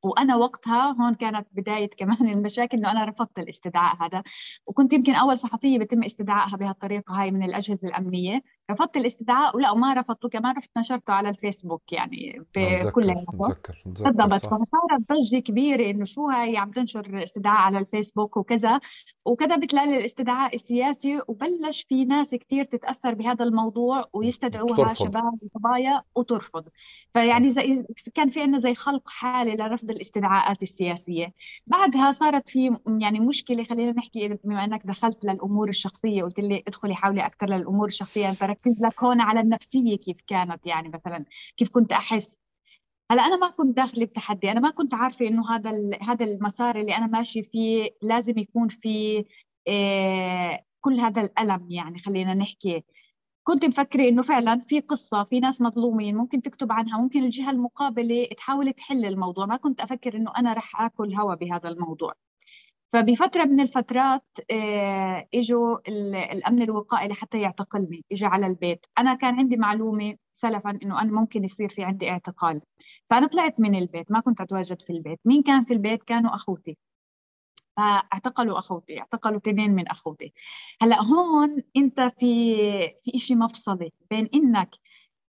وأنا 0.03 0.37
وقتها 0.37 0.97
هون 1.01 1.15
كانت 1.15 1.47
بداية 1.53 1.91
كمان 1.91 2.29
المشاكل 2.39 2.77
إنه 2.79 2.91
أنا 2.91 3.05
رفضت 3.05 3.39
الاستدعاء 3.39 3.97
هذا 4.05 4.23
وكنت 4.67 4.93
يمكن 4.93 5.15
أول 5.15 5.39
صحفية 5.39 5.79
بيتم 5.79 6.05
استدعائها 6.05 6.57
بهالطريقة 6.57 7.23
هاي 7.23 7.31
من 7.31 7.43
الأجهزة 7.43 7.89
الأمنية. 7.89 8.43
رفضت 8.71 8.97
الاستدعاء 8.97 9.57
ولا 9.57 9.71
وما 9.71 9.95
رفضته 9.95 10.29
كمان 10.29 10.57
رحت 10.57 10.71
نشرته 10.79 11.13
على 11.13 11.29
الفيسبوك 11.29 11.93
يعني 11.93 12.43
بكل 12.57 13.15
بالضبط 13.87 14.47
فصارت 14.47 15.13
ضجة 15.13 15.39
كبيرة 15.39 15.91
إنه 15.91 16.05
شو 16.05 16.31
هاي 16.31 16.57
عم 16.57 16.71
تنشر 16.71 17.23
استدعاء 17.23 17.57
على 17.57 17.79
الفيسبوك 17.79 18.37
وكذا. 18.37 18.81
وكتبت 19.25 19.75
الاستدعاء 19.75 20.55
السياسي 20.55 21.21
وبلش 21.29 21.83
في 21.89 22.05
ناس 22.05 22.35
كثير 22.35 22.65
تتأثر 22.65 23.15
بهذا 23.15 23.45
الموضوع 23.45 24.05
ويستدعوها 24.13 24.95
شباب 24.95 25.39
وصبايا 25.43 26.03
وترفض. 26.15 26.65
فيعني 27.15 27.51
زي 27.51 27.87
كان 28.15 28.29
في 28.29 28.41
عندنا 28.41 28.59
زي 28.59 28.75
خلق 28.75 29.09
حاله 29.09 29.55
لرفض 29.55 29.91
الاستدعاءات 29.91 30.63
السياسية. 30.63 31.35
بعدها 31.67 32.11
صارت 32.11 32.49
في 32.49 32.79
يعني 32.87 33.21
مشكلة 33.21 33.65
خلينا 33.65 33.93
نحكي 33.93 34.39
بما 34.45 34.65
إنك 34.65 34.87
دخلت 34.87 35.25
للأمور 35.25 35.69
الشخصية 35.69 36.23
قلت 36.23 36.41
لي 36.41 36.63
ادخلي 36.69 36.95
حاولي 36.95 37.27
أكثر 37.27 37.47
للأمور 37.47 37.87
الشخصية 37.87 38.31
انت 38.31 38.54
ركز 38.55 38.83
لك 38.83 39.05
هون 39.05 39.21
على 39.21 39.41
النفسية 39.41 39.97
كيف 39.97 40.17
كانت 40.27 40.67
يعني 40.67 40.89
مثلا؟ 40.89 41.25
كيف 41.57 41.69
كنت 41.71 41.93
أحس؟ 41.93 42.41
هلأ 43.11 43.23
أنا 43.27 43.37
ما 43.37 43.51
كنت 43.51 43.77
داخله 43.77 44.05
بتحدي 44.07 44.51
أنا 44.53 44.61
ما 44.61 44.71
كنت 44.71 44.95
عارفة 44.95 45.27
إنه 45.29 45.51
هذا 45.51 45.71
هذا 46.03 46.25
المسار 46.25 46.77
اللي 46.77 46.97
أنا 46.97 47.07
ماشي 47.07 47.43
فيه 47.43 47.91
لازم 48.03 48.39
يكون 48.39 48.69
في 48.69 49.25
إيه 49.67 50.65
كل 50.81 51.01
هذا 51.01 51.23
الألم 51.23 51.71
يعني 51.71 51.99
خلينا 51.99 52.35
نحكي. 52.35 52.85
كنت 53.45 53.65
مفكرة 53.65 54.09
إنه 54.09 54.23
فعلا 54.23 54.61
في 54.61 54.81
قصة 54.81 55.25
في 55.25 55.41
ناس 55.41 55.61
مظلومين 55.61 56.17
ممكن 56.17 56.43
تكتب 56.43 56.73
عنها 56.73 56.99
ممكن 57.01 57.25
الجهة 57.25 57.51
المقابلة 57.51 58.29
تحاول 58.37 58.73
تحل 58.73 59.05
الموضوع. 59.05 59.47
ما 59.47 59.57
كنت 59.57 59.81
أفكر 59.81 60.17
إنه 60.17 60.33
أنا 60.39 60.53
رح 60.53 60.81
آكل 60.81 61.15
هوا 61.15 61.35
بهذا 61.35 61.69
الموضوع. 61.69 62.15
فبفترة 62.95 63.45
من 63.45 63.61
الفترات 63.61 64.25
آه، 64.51 65.29
إجوا 65.35 65.79
الأمن 66.33 66.63
الوقائي 66.63 67.09
لحتى 67.09 67.41
يعتقلني 67.41 68.05
اجى 68.13 68.27
على 68.27 68.47
البيت. 68.47 68.87
أنا 68.99 69.15
كان 69.15 69.35
عندي 69.35 69.57
معلومة 69.57 70.17
سلفا 70.37 70.71
إنه 70.83 71.01
أنا 71.03 71.13
ممكن 71.13 71.45
يصير 71.45 71.69
في 71.69 71.85
عندي 71.85 72.11
اعتقال. 72.11 72.61
فأنا 73.11 73.27
طلعت 73.27 73.61
من 73.61 73.75
البيت 73.75 74.13
ما 74.13 74.21
كنت 74.21 74.41
أتواجد 74.41 74.83
في 74.83 74.93
البيت. 74.93 75.21
مين 75.25 75.43
كان 75.43 75.65
في 75.65 75.75
البيت؟ 75.75 76.03
كانوا 76.03 76.35
أخوتي. 76.35 76.79
فاعتقلوا 77.77 78.59
أخوتي 78.59 78.99
اعتقلوا 79.01 79.39
اثنين 79.39 79.71
من 79.75 79.89
أخوتي. 79.89 80.33
هلأ 80.83 81.03
هون 81.03 81.63
أنت 81.77 82.01
في 82.01 82.57
في 83.03 83.19
شيء 83.19 83.37
مفصلي 83.37 83.93
بين 84.11 84.29
إنك 84.35 84.77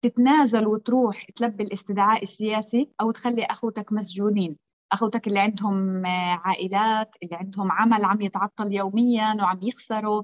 تتنازل 0.02 0.66
وتروح 0.66 1.24
تلبي 1.36 1.64
الاستدعاء 1.64 2.22
السياسي 2.22 2.90
أو 3.00 3.10
تخلي 3.10 3.44
أخوتك 3.44 3.92
مسجونين. 3.92 4.56
أخوتك 4.92 5.26
اللي 5.28 5.38
عندهم 5.40 6.06
عائلات 6.44 7.16
اللي 7.22 7.36
عندهم 7.36 7.72
عمل 7.72 8.04
عم 8.04 8.20
يتعطل 8.20 8.72
يوميا 8.72 9.34
وعم 9.42 9.58
يخسروا. 9.62 10.22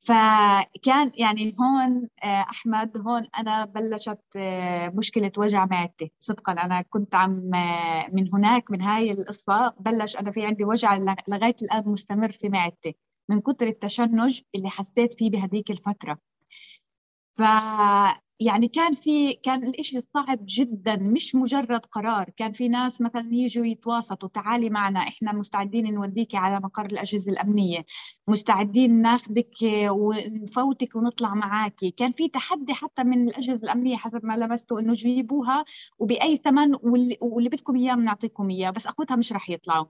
فكان 0.00 1.12
يعني 1.14 1.56
هون 1.60 2.08
آه، 2.24 2.46
أحمد 2.50 2.98
هون 3.06 3.26
أنا 3.38 3.64
بلشت 3.64 4.20
آه، 4.36 4.88
مشكلة 4.88 5.32
وجع 5.38 5.66
معدتي. 5.66 6.12
صدقا 6.20 6.52
أنا 6.52 6.82
كنت 6.82 7.14
عم 7.14 7.54
آه، 7.54 8.08
من 8.12 8.34
هناك 8.34 8.70
من 8.70 8.82
هاي 8.82 9.10
القصة 9.10 9.74
بلش 9.80 10.16
أنا 10.16 10.30
في 10.30 10.46
عندي 10.46 10.64
وجع 10.64 10.94
لغاية 11.28 11.56
الآن 11.62 11.82
مستمر 11.88 12.32
في 12.32 12.48
معدتي 12.48 12.96
من 13.28 13.40
كثر 13.40 13.66
التشنج 13.66 14.40
اللي 14.54 14.70
حسيت 14.70 15.14
فيه 15.18 15.30
بهذيك 15.30 15.70
الفترة. 15.70 16.18
ف 17.34 17.42
يعني 18.40 18.68
كان 18.68 18.92
في 18.92 19.32
كان 19.32 19.64
الإشي 19.66 20.00
صعب 20.14 20.38
جدا 20.42 20.96
مش 20.96 21.34
مجرد 21.34 21.86
قرار. 21.86 22.30
كان 22.36 22.52
في 22.52 22.68
ناس 22.68 23.00
مثلا 23.00 23.28
يجوا 23.32 23.66
يتواسطوا 23.66 24.28
تعالي 24.28 24.70
معنا 24.70 25.00
إحنا 25.00 25.32
مستعدين 25.32 25.94
نوديك 25.94 26.34
على 26.34 26.60
مقر 26.60 26.86
الأجهزة 26.86 27.32
الأمنية 27.32 27.84
مستعدين 28.28 29.02
ناخذك 29.02 29.50
ونفوتك 29.90 30.96
ونطلع 30.96 31.34
معاكي 31.34 31.90
كان 31.90 32.10
في 32.12 32.28
تحدي 32.28 32.74
حتى 32.74 33.04
من 33.04 33.28
الأجهزة 33.28 33.64
الأمنية 33.64 33.96
حسب 33.96 34.24
ما 34.26 34.36
لمسته 34.36 34.80
إنه 34.80 34.92
جيبوها 34.92 35.64
وبأي 35.98 36.36
ثمن 36.36 36.74
واللي, 36.82 37.18
واللي 37.20 37.48
بدكم 37.48 37.76
إياه 37.76 37.94
بنعطيكم 37.94 38.50
إياه 38.50 38.70
بس 38.70 38.86
أخوتها 38.86 39.16
مش 39.16 39.32
رح 39.32 39.50
يطلعوا. 39.50 39.86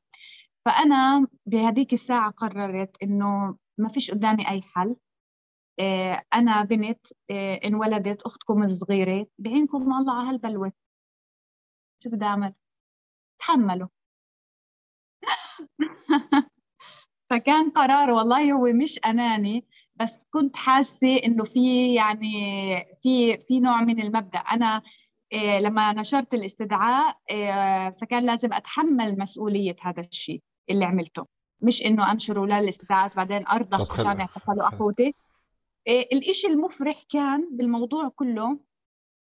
فأنا 0.65 1.26
بهذيك 1.47 1.93
الساعة 1.93 2.31
قررت 2.31 2.97
إنه 3.03 3.57
ما 3.79 3.88
فيش 3.88 4.11
قدامي 4.11 4.49
أي 4.50 4.62
حل. 4.62 4.97
آه، 5.80 6.23
أنا 6.35 6.64
بنت 6.64 7.06
آه، 7.30 7.61
انولدت 7.64 8.23
أختكم 8.23 8.62
الصغيرة 8.62 9.26
بعينكم 9.38 9.83
الله 9.83 10.12
على 10.14 10.28
هالبلوة. 10.28 10.73
شو 12.04 12.11
بدي 12.11 12.25
أعمل؟ 12.25 12.54
تحملوا. 13.38 13.88
فكان 17.30 17.71
قرار 17.71 18.11
والله 18.11 18.52
هو 18.52 18.73
مش 18.73 19.00
أناني 19.06 19.64
بس 19.97 20.26
كنت 20.30 20.56
حاسة 20.56 21.16
إنه 21.25 21.45
في 21.45 21.95
يعني 21.95 22.33
في 23.02 23.38
في 23.38 23.61
نوع 23.61 23.80
من 23.83 24.00
المبدأ. 24.00 24.38
أنا 24.38 24.83
آه، 25.33 25.61
لما 25.61 25.92
نشرت 25.92 26.35
الاستدعاء 26.35 27.18
فكان 28.00 28.26
لازم 28.26 28.52
أتحمل 28.52 29.18
مسؤولية 29.18 29.76
هذا 29.80 30.00
الشيء 30.02 30.42
اللي 30.71 30.85
عملته. 30.85 31.26
مش 31.61 31.83
إنه 31.83 32.12
أنشره 32.12 32.47
للاستدعاءات 32.47 33.16
بعدين 33.16 33.47
أرضخ 33.47 34.00
عشان 34.00 34.21
يعتقلوا 34.21 34.68
أخوتي. 34.68 35.02
إيه، 35.02 35.12
الإشي 35.88 36.47
المفرح 36.47 37.02
كان 37.11 37.57
بالموضوع 37.57 38.09
كله 38.09 38.59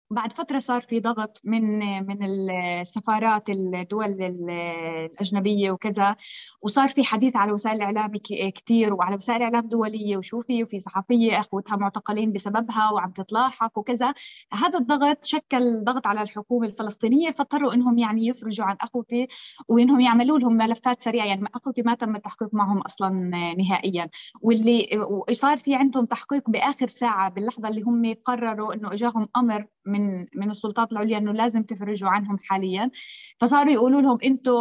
بعد 0.09 0.33
فترة 0.33 0.59
صار 0.59 0.81
في 0.81 0.99
ضغط 0.99 1.41
من 1.43 1.79
من 2.07 2.17
السفارات 2.23 3.49
الدول 3.49 4.21
الأجنبية 4.21 5.71
وكذا 5.71 6.15
وصار 6.61 6.87
في 6.87 7.03
حديث 7.03 7.35
على 7.35 7.51
وسائل 7.51 7.75
الإعلام 7.75 8.11
كثير 8.55 8.93
وعلى 8.93 9.15
وسائل 9.15 9.37
الإعلام 9.37 9.67
دولية 9.67 10.17
وشوفي 10.17 10.63
وفي 10.63 10.79
صحفية 10.79 11.39
أخوتها 11.39 11.75
معتقلين 11.75 12.33
بسببها 12.33 12.91
وعم 12.91 13.11
تتلاحق 13.11 13.77
وكذا. 13.77 14.13
هذا 14.53 14.79
الضغط 14.79 15.25
شكل 15.25 15.83
ضغط 15.83 16.07
على 16.07 16.21
الحكومة 16.21 16.67
الفلسطينية 16.67 17.31
فاضطروا 17.31 17.73
إنهم 17.73 17.97
يعني 17.97 18.27
يفرجوا 18.27 18.65
عن 18.65 18.75
أخوتي 18.81 19.27
وإنهم 19.67 19.99
يعملوا 19.99 20.39
لهم 20.39 20.53
ملفات 20.53 21.01
سريعة. 21.01 21.25
يعني 21.25 21.47
أخوتي 21.55 21.81
ما 21.81 21.93
تم 21.93 22.15
التحقيق 22.15 22.53
معهم 22.53 22.77
أصلا 22.81 23.09
نهائيا. 23.57 24.09
واللي 24.41 25.07
صار 25.31 25.57
في 25.57 25.75
عندهم 25.75 26.05
تحقيق 26.05 26.49
بآخر 26.49 26.87
ساعة 26.87 27.29
باللحظة 27.29 27.67
اللي 27.67 27.81
هم 27.81 28.13
قرروا 28.25 28.73
إنه 28.73 28.93
إجاهم 28.93 29.27
أمر 29.37 29.65
من 29.87 29.96
من 30.35 30.49
السلطات 30.49 30.91
العليا 30.91 31.17
إنه 31.17 31.31
لازم 31.31 31.63
تفرجوا 31.63 32.09
عنهم 32.09 32.37
حاليا. 32.37 32.91
فصاروا 33.39 33.71
يقولوا 33.71 34.01
لهم 34.01 34.17
أنتم 34.23 34.51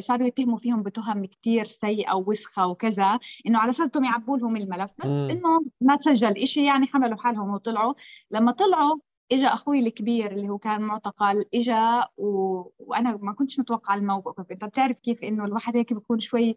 صاروا 0.00 0.26
يتهموا 0.26 0.58
فيهم 0.58 0.82
بتهم 0.82 1.26
كثير 1.26 1.64
سيئة 1.64 2.14
ووسخة 2.14 2.66
وكذا 2.66 3.18
إنه 3.46 3.58
على 3.58 3.70
أساس 3.70 3.90
يعبوا 3.96 4.38
لهم 4.38 4.56
الملف. 4.56 4.90
بس 4.98 5.08
إنه 5.10 5.60
ما 5.80 5.96
تسجل 5.96 6.46
شيء 6.46 6.64
يعني 6.64 6.86
حملوا 6.86 7.18
حالهم 7.18 7.50
وطلعوا. 7.50 7.94
لما 8.30 8.52
طلعوا 8.52 8.98
اجى 9.32 9.46
أخوي 9.46 9.78
الكبير 9.78 10.32
اللي 10.32 10.48
هو 10.48 10.58
كان 10.58 10.82
معتقل 10.82 11.44
اجى 11.54 12.02
و... 12.16 12.62
وأنا 12.78 13.16
ما 13.16 13.32
كنتش 13.32 13.58
متوقع 13.60 13.94
الموقف. 13.94 14.50
أنت 14.50 14.64
بتعرف 14.64 14.96
كيف 14.98 15.22
إنه 15.24 15.44
الواحد 15.44 15.76
هيك 15.76 15.94
بيكون 15.94 16.20
شوي 16.20 16.56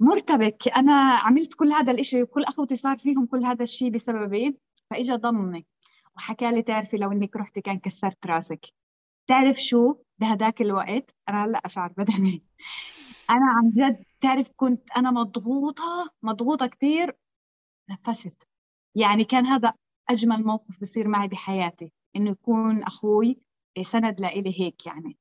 مرتبك. 0.00 0.68
أنا 0.76 0.92
عملت 0.92 1.54
كل 1.54 1.72
هذا 1.72 1.92
الإشي 1.92 2.22
وكل 2.22 2.44
أخوتي 2.44 2.76
صار 2.76 2.96
فيهم 2.96 3.26
كل 3.26 3.44
هذا 3.44 3.62
الشيء 3.62 3.90
بسببي. 3.90 4.58
فاجى 4.90 5.12
ضمني 5.12 5.66
وحكى 6.16 6.50
لي 6.50 6.62
تعرفي 6.62 6.96
لو 6.96 7.12
إنك 7.12 7.36
رحتي 7.36 7.60
كان 7.60 7.78
كسرت 7.78 8.26
راسك. 8.26 8.66
تعرف 9.26 9.56
شو؟ 9.56 9.94
بهداك 10.18 10.62
الوقت 10.62 11.14
أنا 11.28 11.44
هلأ 11.44 11.58
أشعر 11.58 11.92
بدني. 11.96 12.42
أنا 13.30 13.46
عن 13.46 13.68
جد 13.70 14.04
تعرف 14.20 14.48
كنت 14.56 14.90
أنا 14.96 15.10
مضغوطة 15.10 16.10
مضغوطة 16.22 16.66
كثير 16.66 17.16
نفست. 17.90 18.48
يعني 18.94 19.24
كان 19.24 19.46
هذا 19.46 19.72
أجمل 20.10 20.44
موقف 20.44 20.80
بصير 20.80 21.08
معي 21.08 21.28
بحياتي 21.28 21.92
إنه 22.16 22.30
يكون 22.30 22.82
أخوي 22.82 23.38
سند 23.82 24.20
لإلي 24.20 24.60
هيك 24.60 24.86
يعني. 24.86 25.18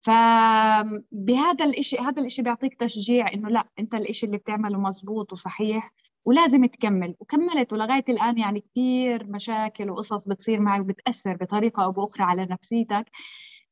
فبهذا 0.00 1.64
الإشي 1.64 1.98
هذا 1.98 2.20
الإشي 2.22 2.42
بيعطيك 2.42 2.74
تشجيع 2.80 3.32
إنه 3.32 3.48
لأ 3.48 3.68
أنت 3.78 3.94
الإشي 3.94 4.26
اللي 4.26 4.38
بتعمله 4.38 4.78
مزبوط 4.80 5.32
وصحيح. 5.32 5.92
ولازم 6.28 6.66
تكمل. 6.66 7.14
وكملت 7.20 7.72
ولغاية 7.72 8.04
الآن 8.08 8.38
يعني 8.38 8.60
كثير 8.60 9.26
مشاكل 9.26 9.90
وقصص 9.90 10.28
بتصير 10.28 10.60
معي 10.60 10.80
وبتأثر 10.80 11.36
بطريقة 11.36 11.84
أو 11.84 11.92
بأخرى 11.92 12.24
على 12.24 12.46
نفسيتك. 12.50 13.04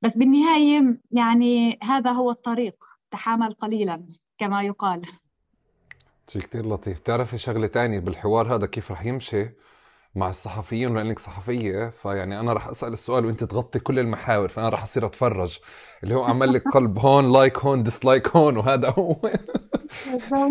بس 0.02 0.16
بالنهاية 0.16 1.00
يعني 1.10 1.78
هذا 1.82 2.10
هو 2.10 2.30
الطريق. 2.30 2.84
تحامل 3.10 3.52
قليلا 3.52 4.06
كما 4.38 4.62
يقال. 4.62 5.02
شيء 6.28 6.42
كثير 6.42 6.66
لطيف. 6.66 6.98
تعرفي 6.98 7.38
شغلة 7.38 7.66
تانية 7.66 8.00
بالحوار 8.00 8.54
هذا 8.54 8.66
كيف 8.66 8.90
رح 8.90 9.06
يمشي؟ 9.06 9.48
مع 10.16 10.28
الصحفيين 10.30 10.94
لانك 10.94 11.18
صحفية؟ 11.18 11.90
فيعني 12.02 12.40
أنا 12.40 12.52
راح 12.52 12.68
أسأل 12.68 12.92
السؤال 12.92 13.26
وأنت 13.26 13.44
تغطي 13.44 13.78
كل 13.78 13.99
المحاور 13.99 14.49
فأنا 14.49 14.68
راح 14.68 14.82
أصير 14.82 15.06
أتفرج. 15.06 15.58
اللي 16.04 16.14
هو 16.14 16.25
عمل 16.25 16.52
لك 16.52 16.68
قلب 16.68 16.99
هون 16.99 17.32
like 17.32 17.58
هون 17.58 17.82
dislike 17.82 18.28
هون 18.37 18.56
وهذا 18.56 18.90
هو. 18.99 19.16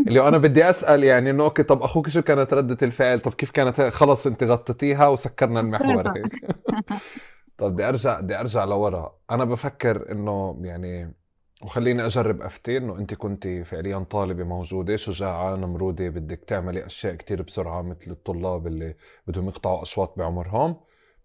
اللي 0.08 0.20
هو 0.20 0.28
أنا 0.28 0.38
بدي 0.38 0.70
أسأل 0.70 1.04
يعني 1.04 1.30
إنه 1.30 1.44
أوكي 1.44 1.64
طب 1.64 1.84
أخوك 1.84 2.10
شو 2.10 2.22
كانت 2.22 2.54
ردة 2.54 2.78
الفعل؟ 2.82 3.20
طب 3.20 3.34
كيف 3.34 3.52
كانت؟ 3.52 3.82
خلص 3.82 4.28
أنت 4.28 4.44
غطيتيها 4.44 5.08
وسكرنا 5.08 5.60
المحور. 5.60 6.08
هيك 6.18 6.46
طب 7.58 7.74
بدي 7.74 7.90
أرجع 7.90 8.20
بدي 8.20 8.40
أرجع 8.40 8.64
لورا. 8.64 9.16
أنا 9.32 9.46
بفكر 9.46 10.12
إنه 10.12 10.60
يعني 10.62 11.14
وخليني 11.64 12.06
أجرب 12.06 12.42
افتي 12.42 12.78
انه 12.78 12.98
انت 12.98 13.14
كنت 13.14 13.48
فعليا 13.48 14.00
طالبة 14.00 14.44
موجودة 14.44 14.96
شجاعه 14.96 15.56
نمروده 15.56 16.10
بدك 16.10 16.44
تعملي 16.48 16.86
أشياء 16.86 17.16
كتير 17.16 17.42
بسرعة 17.42 17.82
مثل 17.82 18.12
الطلاب 18.12 18.68
اللي 18.68 18.96
بدهم 19.28 19.48
يقطعوا 19.48 19.82
اشواط 19.82 20.18
بعمرهم 20.18 20.76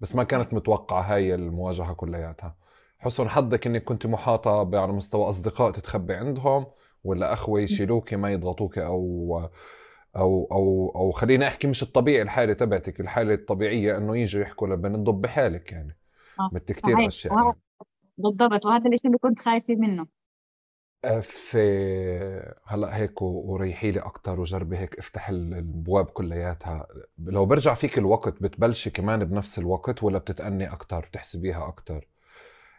بس 0.01 0.17
ما 0.17 0.25
كانت 0.25 0.55
متوقعة 0.55 1.03
هاي 1.03 1.35
المواجهة 1.35 1.93
كلياتها. 1.93 2.57
حسن 2.99 3.29
حظك 3.29 3.67
إنك 3.67 3.85
كنت 3.85 4.07
محاطة 4.07 4.81
على 4.81 4.93
مستوى 4.93 5.29
أصدقاء 5.29 5.71
تتخبي 5.71 6.15
عندهم 6.15 6.67
ولا 7.05 7.33
اخوه 7.33 7.61
يشيلوك 7.61 8.15
ما 8.15 8.33
يضغطوك 8.33 8.79
أو 8.79 9.51
أو 10.17 10.49
أو 10.53 10.93
أو 10.97 11.11
خليني 11.11 11.47
أحكي 11.47 11.67
مش 11.69 11.83
الطبيعي 11.83 12.23
الحالة 12.23 12.53
تبعتك 12.53 13.01
الحالة 13.01 13.35
الطبيعية 13.35 13.97
إنه 13.97 14.17
يجوا 14.17 14.43
يحكوا 14.43 14.69
لبنت 14.69 14.97
ضب 14.97 15.21
بحالك 15.21 15.73
يعني. 15.73 15.97
آه. 16.41 16.51
مثل 16.53 16.65
كثير 16.65 17.07
أشياء 17.07 17.35
يعني. 17.35 17.55
بالضبط. 18.19 18.67
وهذا 18.67 18.91
الشيء 18.93 19.07
اللي 19.07 19.19
كنت 19.19 19.41
خايفة 19.41 19.75
منه. 19.75 20.20
في 21.21 21.59
هلا 22.67 22.97
هيك 22.97 23.23
وريحي 23.23 23.91
لي 23.91 24.01
أكثر 24.01 24.41
وجربي 24.41 24.79
هيك 24.79 24.99
افتح 24.99 25.29
الابواب 25.29 26.07
كلياتها. 26.07 26.87
لو 27.19 27.47
برجع 27.47 27.75
فيك 27.75 27.99
الوقت 27.99 28.43
بتبلشي 28.43 28.91
كمان 28.91 29.25
بنفس 29.25 29.59
الوقت 29.59 30.03
ولا 30.03 30.19
بتتأني 30.19 30.73
أكثر 30.73 31.01
بتحسبيها 31.01 31.69
أكثر 31.69 32.07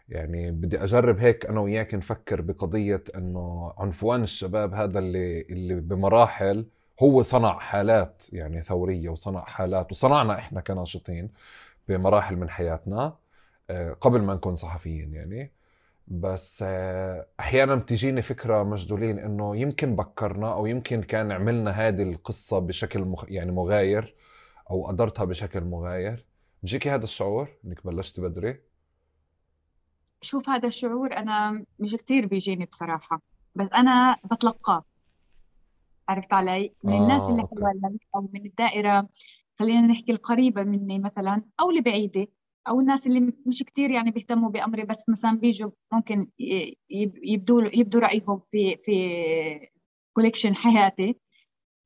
يعني 0.08 0.50
بدي 0.50 0.84
أجرب 0.84 1.18
هيك 1.18 1.46
أنا 1.46 1.60
وياك 1.60 1.94
نفكر 1.94 2.40
بقضية 2.40 3.04
إنه 3.16 3.72
عنفوان 3.78 4.22
الشباب 4.22 4.74
هذا 4.74 4.98
اللي 4.98 5.40
اللي 5.42 5.74
بمراحل 5.74 6.66
هو 7.02 7.22
صنع 7.22 7.58
حالات 7.58 8.22
يعني 8.32 8.62
ثورية 8.62 9.08
وصنع 9.08 9.44
حالات 9.44 9.92
وصنعنا 9.92 10.38
إحنا 10.38 10.60
كناشطين 10.60 11.30
بمراحل 11.88 12.36
من 12.36 12.50
حياتنا 12.50 13.16
آه، 13.70 13.92
قبل 13.92 14.22
ما 14.22 14.34
نكون 14.34 14.56
صحفيين 14.56 15.14
يعني. 15.14 15.52
بس 16.08 16.64
آه، 16.66 17.26
أحيانا 17.40 17.74
بتجيني 17.74 18.22
فكرة 18.22 18.62
مجدولين 18.62 19.18
إنه 19.18 19.56
يمكن 19.56 19.96
بكرنا 19.96 20.52
أو 20.52 20.66
يمكن 20.66 21.02
كان 21.02 21.32
عملنا 21.32 21.70
هذه 21.70 22.02
القصة 22.02 22.58
بشكل 22.58 23.00
مخ... 23.00 23.24
يعني 23.28 23.52
مغاير 23.52 24.14
أو 24.70 24.86
قدرتها 24.86 25.24
بشكل 25.24 25.60
مغاير. 25.64 26.26
بيجيكي 26.62 26.90
هذا 26.90 27.04
الشعور 27.04 27.48
إنك 27.64 27.86
بلشتي 27.86 28.20
بدري؟ 28.20 28.60
شوف 30.20 30.48
هذا 30.48 30.68
الشعور 30.68 31.16
أنا 31.16 31.64
مش 31.78 31.94
كثير 31.94 32.26
بيجيني 32.26 32.64
بصراحة 32.64 33.22
بس 33.54 33.68
أنا 33.74 34.16
بتلقاه. 34.32 34.84
عرفت 36.08 36.32
علي؟ 36.32 36.74
من 36.84 36.92
آه، 36.92 37.02
الناس 37.02 37.22
اللي 37.22 37.42
حوالي 37.42 37.98
أو 38.14 38.28
من 38.32 38.46
الدائرة 38.46 39.08
خلينا 39.58 39.86
نحكي 39.86 40.12
القريبة 40.12 40.62
مني 40.62 40.98
مثلا 40.98 41.42
أو 41.60 41.70
البعيده 41.70 42.26
أو 42.68 42.80
الناس 42.80 43.06
اللي 43.06 43.32
مش 43.46 43.62
كثير 43.62 43.90
يعني 43.90 44.10
بيهتموا 44.10 44.50
بأمري 44.50 44.84
بس 44.84 45.08
مثلا 45.08 45.38
بيجوا 45.38 45.70
ممكن 45.92 46.28
يبدوا 47.22 47.62
يبدوا 47.74 48.00
رأيهم 48.00 48.42
في 48.52 48.76
في 48.84 49.68
كوليكشن 50.16 50.54
حياتي. 50.54 51.16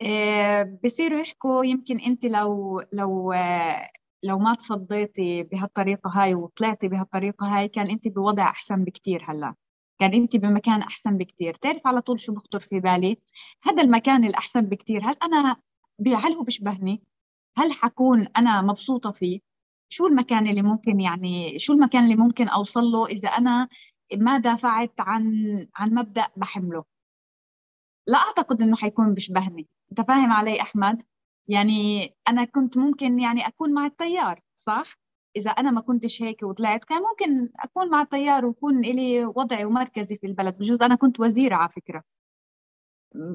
آه، 0.03 0.79
بصيروا 0.85 1.21
يحكوا 1.21 1.65
يمكن 1.65 2.01
أنت 2.01 2.25
لو 2.25 2.81
لو 2.93 3.33
لو 4.23 4.39
ما 4.39 4.55
تصديتي 4.55 5.43
بهالطريقة 5.43 6.11
هاي 6.15 6.35
وطلعتي 6.35 6.89
بهالطريقة 6.89 7.47
هاي 7.47 7.69
كان 7.69 7.91
أنت 7.91 8.09
بوضع 8.09 8.43
أحسن 8.51 8.85
بكثير 8.85 9.25
هلأ. 9.29 9.55
كان 9.99 10.15
أنت 10.15 10.37
بمكان 10.37 10.83
أحسن 10.83 11.17
بكثير 11.19 11.55
تعرف 11.55 11.87
على 11.87 12.01
طول 12.01 12.21
شو 12.21 12.33
بخطر 12.35 12.61
في 12.61 12.81
بالي؟ 12.81 13.19
هذا 13.62 13.83
المكان 13.83 14.25
الأحسن 14.25 14.61
بكثير 14.61 15.01
هل 15.05 15.17
أنا 15.23 15.57
هل 16.07 16.33
هو 16.33 16.43
بيشبهني 16.43 17.03
هل 17.57 17.73
حكون 17.73 18.27
أنا 18.37 18.62
مبسوطة 18.62 19.12
فيه؟ 19.12 19.41
شو 19.88 20.07
المكان 20.07 20.46
اللي 20.46 20.62
ممكن 20.62 21.01
يعني 21.01 21.59
شو 21.59 21.72
المكان 21.72 22.05
اللي 22.05 22.16
ممكن 22.16 22.49
أوصل 22.49 22.81
له 22.85 23.07
إذا 23.07 23.29
أنا 23.29 23.68
ما 24.16 24.38
دافعت 24.38 25.01
عن 25.01 25.25
عن 25.77 25.94
مبدأ 25.94 26.27
بحمله؟ 26.37 26.85
لا 28.07 28.18
أعتقد 28.18 28.62
إنه 28.62 28.77
حيكون 28.77 29.14
بيشبهني. 29.14 29.68
أنت 29.90 30.01
فاهم 30.01 30.33
علي 30.33 30.61
أحمد؟ 30.62 31.03
يعني 31.49 32.11
أنا 32.29 32.44
كنت 32.44 32.77
ممكن 32.79 33.20
يعني 33.20 33.46
أكون 33.49 33.75
مع 33.75 33.87
التيار 33.87 34.40
صح؟ 34.57 34.99
إذا 35.37 35.51
أنا 35.51 35.70
ما 35.70 35.81
كنتش 35.81 36.22
هيك 36.22 36.42
وطلعت 36.42 36.85
كان 36.85 37.03
ممكن 37.03 37.53
أكون 37.61 37.90
مع 37.90 38.03
التيار 38.03 38.46
ويكون 38.46 38.81
لي 38.81 39.25
وضعي 39.27 39.64
ومركزي 39.64 40.16
في 40.16 40.27
البلد 40.27 40.59
بجوز 40.59 40.83
أنا 40.83 40.94
كنت 40.94 41.20
وزيرة 41.20 41.55
على 41.57 41.68
فكرة. 41.68 42.03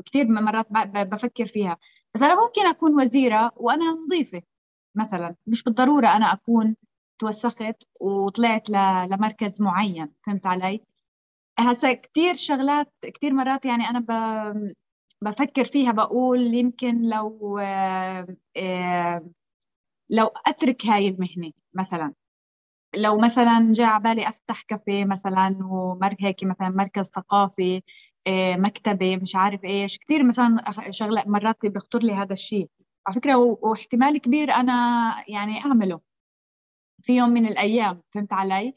كثير 0.05 0.27
مرات 0.27 0.67
بفكر 1.07 1.45
فيها. 1.47 1.77
بس 2.15 2.21
أنا 2.23 2.35
ممكن 2.45 2.65
أكون 2.67 3.01
وزيرة 3.01 3.51
وأنا 3.55 3.85
نظيفة. 3.85 4.41
مثلا. 4.95 5.35
مش 5.47 5.63
بالضرورة 5.63 6.07
أنا 6.07 6.33
أكون 6.33 6.75
توسخت 7.19 7.83
وطلعت 7.99 8.69
لمركز 9.09 9.61
معين 9.61 10.13
فهمت 10.25 10.45
علي؟ 10.45 10.81
هسا 11.59 11.93
كثير 11.93 12.33
شغلات 12.35 12.93
كثير 13.03 13.33
مرات 13.33 13.65
يعني 13.65 13.83
أنا 13.89 13.99
بفكر 15.21 15.65
فيها 15.65 15.91
بقول 15.91 16.53
يمكن 16.53 17.01
لو 17.09 17.57
آه، 18.57 19.31
لو 20.09 20.27
أترك 20.47 20.85
هاي 20.85 21.07
المهنة 21.09 21.51
مثلا. 21.73 22.13
لو 22.95 23.17
مثلا 23.19 23.69
جاء 23.73 23.87
على 23.87 24.03
بالي 24.03 24.29
أفتح 24.29 24.61
كافيه 24.61 25.05
مثلا 25.05 25.57
ومر 25.63 26.15
هيك 26.19 26.43
مثلا 26.43 26.69
مركز 26.69 27.05
ثقافي 27.05 27.81
آه، 28.27 28.55
مكتبة 28.55 29.17
مش 29.17 29.35
عارف 29.35 29.63
إيش. 29.63 29.97
كثير 29.99 30.23
مثلا 30.23 30.63
شغلات 30.91 31.27
مرات 31.27 31.57
بيخطر 31.65 31.99
لي 31.99 32.13
هذا 32.13 32.33
الشيء. 32.33 32.69
على 33.07 33.15
فكرة 33.15 33.35
واحتمال 33.35 34.17
كبير 34.17 34.51
أنا 34.51 34.73
يعني 35.27 35.59
أعمله 35.65 35.99
في 37.01 37.17
يوم 37.17 37.29
من 37.29 37.45
الأيام 37.45 38.01
فهمت 38.13 38.33
علي؟ 38.33 38.73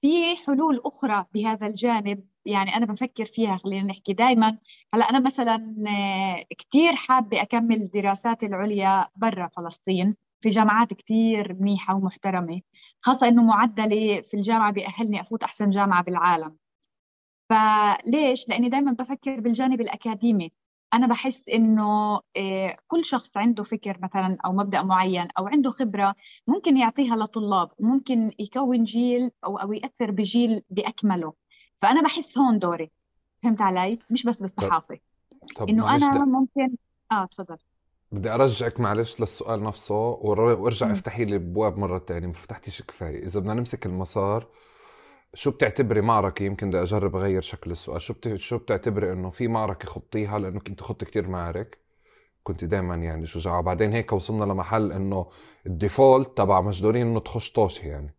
في 0.00 0.36
حلول 0.46 0.82
أخرى 0.84 1.24
بهذا 1.34 1.66
الجانب 1.66 2.24
يعني 2.46 2.76
أنا 2.76 2.86
بفكر 2.86 3.24
فيها 3.24 3.56
خلينا 3.56 3.86
نحكي 3.86 4.12
دائما 4.12 4.58
هلأ 4.94 5.10
أنا 5.10 5.20
مثلا 5.20 5.74
آه، 5.88 6.54
كثير 6.58 6.94
حابة 6.94 7.42
أكمل 7.42 7.90
دراساتي 7.94 8.46
العليا 8.46 9.08
برا 9.16 9.48
فلسطين 9.48 10.16
في 10.40 10.48
جامعات 10.48 10.94
كثير 10.94 11.54
منيحة 11.54 11.94
ومحترمة 11.96 12.60
خاصة 13.00 13.28
إنه 13.28 13.42
معدلي 13.44 14.22
في 14.22 14.34
الجامعة 14.36 14.72
بيأهلني 14.72 15.20
أفوت 15.20 15.42
أحسن 15.42 15.70
جامعة 15.70 16.02
بالعالم 16.04 16.56
فليش؟ 17.50 18.48
لأني 18.48 18.68
دائما 18.68 18.92
بفكر 18.92 19.40
بالجانب 19.40 19.80
الأكاديمي 19.80 20.52
أنا 20.94 21.06
بحس 21.06 21.48
إنه 21.48 22.20
آه، 22.36 22.76
كل 22.86 23.04
شخص 23.04 23.36
عنده 23.36 23.62
فكر 23.62 23.98
مثلا 24.02 24.38
أو 24.44 24.52
مبدأ 24.52 24.82
معين 24.82 25.28
أو 25.38 25.46
عنده 25.46 25.70
خبرة 25.70 26.14
ممكن 26.46 26.76
يعطيها 26.76 27.16
لطلاب 27.16 27.70
ممكن 27.80 28.32
يكون 28.38 28.84
جيل 28.84 29.30
أو 29.44 29.56
أو 29.58 29.72
يأثر 29.72 30.10
بجيل 30.10 30.62
بأكمله. 30.70 31.32
فأنا 31.82 32.02
بحس 32.02 32.38
هون 32.38 32.58
دوري. 32.58 32.90
فهمت 33.42 33.60
علي؟ 33.60 33.98
مش 34.10 34.24
بس 34.24 34.40
بالصحافة. 34.40 34.98
طب 35.56 35.68
إنه 35.68 35.84
معلش 35.84 36.02
أنا 36.02 36.18
بدي 36.18 36.30
ممكن 36.30 36.76
آه 37.12 37.24
تفضل. 37.24 37.56
بدي 38.12 38.30
أرجعك 38.30 38.80
معلش 38.80 39.20
للسؤال 39.20 39.64
نفسه 39.64 39.94
وارجع. 39.94 40.92
افتحي 40.92 41.24
لي 41.24 41.36
الابواب 41.36 41.78
مرة 41.78 41.98
تانية. 41.98 42.26
ما 42.26 42.32
فتحتيش 42.32 42.82
كفاية. 42.82 43.24
إذا 43.24 43.40
بدنا 43.40 43.54
نمسك 43.54 43.86
المسار 43.86 44.46
شو 45.34 45.50
بتعتبري 45.50 46.00
معركة 46.00 46.42
يمكن 46.42 46.68
بدي 46.68 46.82
أجرب 46.82 47.16
أغير 47.16 47.42
شكل 47.42 47.70
السؤال. 47.70 48.02
شو. 48.02 48.14
شو 48.36 48.58
بتعتبري 48.58 49.12
إنه 49.12 49.30
في 49.30 49.48
معركة 49.48 49.88
خضتيها 49.88 50.38
لأنك 50.38 50.68
أنت 50.68 50.82
خضت 50.82 51.04
كتير 51.04 51.28
معارك. 51.28 51.78
كنت 52.42 52.64
دائما 52.64 52.94
يعني 52.94 53.26
شجاعة 53.26 53.60
بعدين 53.62 53.92
هيك 53.92 54.12
وصلنا 54.12 54.44
لمحل 54.44 54.92
إنه 54.92 55.26
الديفولت 55.66 56.38
تبع 56.38 56.60
مجدورين 56.60 57.06
إنه 57.06 57.20
تخش 57.20 57.52
طوشة 57.52 57.86
يعني. 57.86 58.14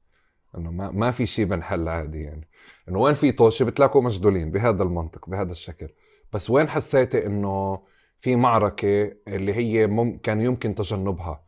إنه 0.58 0.72
ما, 0.72 0.91
ما 0.91 1.12
في 1.12 1.26
شيء 1.26 1.45
بنحل 1.45 1.88
عادي 1.88 2.22
يعني. 2.22 2.48
إنه 2.89 3.00
وين 3.00 3.13
في 3.13 3.32
طوشة 3.32 3.63
بتلاقوا 3.65 4.02
مجدولين 4.02 4.52
بهذا 4.52 4.84
المنطق 4.84 5.30
بهذا 5.30 5.52
الشكل. 5.52 5.89
بس 6.34 6.50
وين 6.50 6.69
حسيتي 6.69 7.26
إنه 7.26 7.84
في 8.19 8.36
معركة 8.36 9.12
اللي 9.28 9.54
هي. 9.54 9.88
كان 10.24 10.41
يمكن 10.41 10.76
تجنبها؟ 10.76 11.43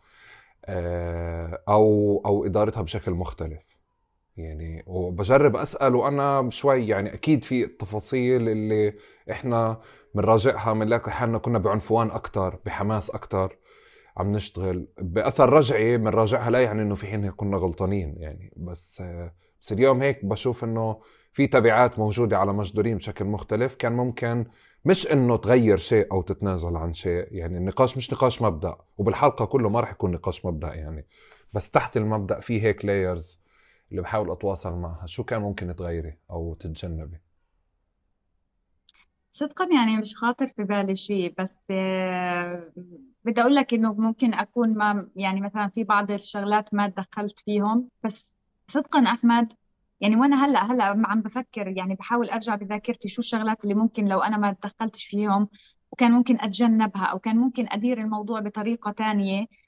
آه، 0.66 1.64
أو 1.70 2.22
أو 2.26 2.46
إدارتها 2.46 2.82
بشكل 2.82 3.12
مختلف؟ 3.12 3.71
يعني 4.38 4.84
وبجرب 4.88 5.56
اسال 5.56 5.96
وأنا 5.96 6.50
شوي 6.50 6.88
يعني 6.88 7.14
أكيد 7.14 7.44
في 7.44 7.64
التفاصيل 7.64 8.50
اللي 8.50 8.94
إحنا 9.32 9.82
بنراجعها 10.16 10.74
بنلاقي 10.74 11.12
حالنا 11.12 11.38
كنا 11.38 11.60
بعنفوان 11.60 12.12
أكثر 12.12 12.60
بحماس 12.66 13.10
أكثر 13.10 13.58
عم 14.18 14.32
نشتغل. 14.32 14.88
بأثر 15.02 15.50
رجعي 15.50 15.98
بنراجعها 15.98 16.50
لا 16.50 16.62
يعني 16.62 16.82
إنه 16.82 16.96
في 16.96 17.08
حين 17.08 17.30
كنا 17.32 17.58
غلطانين 17.58 18.16
يعني. 18.18 18.54
بس 18.58 19.04
بس 19.62 19.72
اليوم 19.72 20.02
هيك 20.02 20.26
بشوف 20.26 20.64
إنه 20.64 21.00
في 21.34 21.48
تبعات 21.48 22.00
موجودة 22.00 22.38
على 22.38 22.54
مجدورين 22.54 22.98
بشكل 22.98 23.26
مختلف. 23.26 23.76
كان 23.76 23.92
ممكن 23.92 24.46
مش 24.86 25.12
إنه 25.12 25.38
تغير 25.38 25.78
شيء 25.78 26.12
أو 26.12 26.22
تتنازل 26.22 26.76
عن 26.76 26.94
شيء 26.94 27.28
يعني. 27.32 27.58
النقاش 27.58 27.98
مش 27.98 28.14
نقاش 28.14 28.42
مبدأ 28.42 28.76
وبالحلقة 28.98 29.46
كله 29.46 29.70
ما 29.70 29.80
راح 29.80 29.92
يكون 29.92 30.12
نقاش 30.12 30.46
مبدأ 30.46 30.74
يعني. 30.74 31.08
بس 31.54 31.72
تحت 31.72 31.98
المبدأ 31.98 32.40
في 32.40 32.62
هيك 32.62 32.86
لايرز 32.86 33.41
اللي 33.92 34.02
بحاول 34.02 34.32
أتواصل 34.32 34.74
معها. 34.74 35.06
شو 35.06 35.24
كان 35.24 35.42
ممكن 35.42 35.76
تغيري 35.76 36.18
أو 36.32 36.54
تتجنبي؟ 36.54 37.18
صدقا 39.32 39.68
يعني 39.76 39.98
مش 39.98 40.16
خاطر 40.16 40.48
في 40.48 40.64
بالي 40.64 40.96
شيء 40.96 41.34
بس 41.40 41.58
آه، 41.72 42.74
بدي 43.26 43.42
أقول 43.42 43.56
لك 43.56 43.74
إنه 43.74 43.94
ممكن 43.94 44.34
أكون 44.34 44.78
ما 44.78 45.10
يعني 45.16 45.42
مثلا 45.42 45.68
في 45.70 45.84
بعض 45.84 46.12
الشغلات 46.12 46.74
ما 46.74 46.90
تدخلت 46.90 47.40
فيهم. 47.40 47.90
بس 48.04 48.34
صدقا 48.68 49.00
أحمد 49.00 49.54
يعني 50.02 50.16
وأنا 50.16 50.46
هلأ 50.46 50.64
هلأ 50.72 50.84
عم 51.08 51.22
بفكر 51.22 51.68
يعني 51.78 51.96
بحاول 51.96 52.30
أرجع 52.30 52.56
بذاكرتي 52.56 53.08
شو 53.10 53.22
الشغلات 53.22 53.64
اللي 53.64 53.74
ممكن 53.76 54.06
لو 54.08 54.20
أنا 54.20 54.38
ما 54.38 54.54
تدخلتش 54.54 55.06
فيهم 55.06 55.50
وكان 55.92 56.12
ممكن 56.12 56.38
أتجنبها 56.42 57.06
أو 57.06 57.20
كان 57.20 57.38
ممكن 57.38 57.68
أدير 57.70 57.98
الموضوع 58.02 58.40
بطريقة 58.40 58.92
تانية. 58.92 59.42
آه، 59.42 59.46
بتز- 59.46 59.46
ب- 59.46 59.61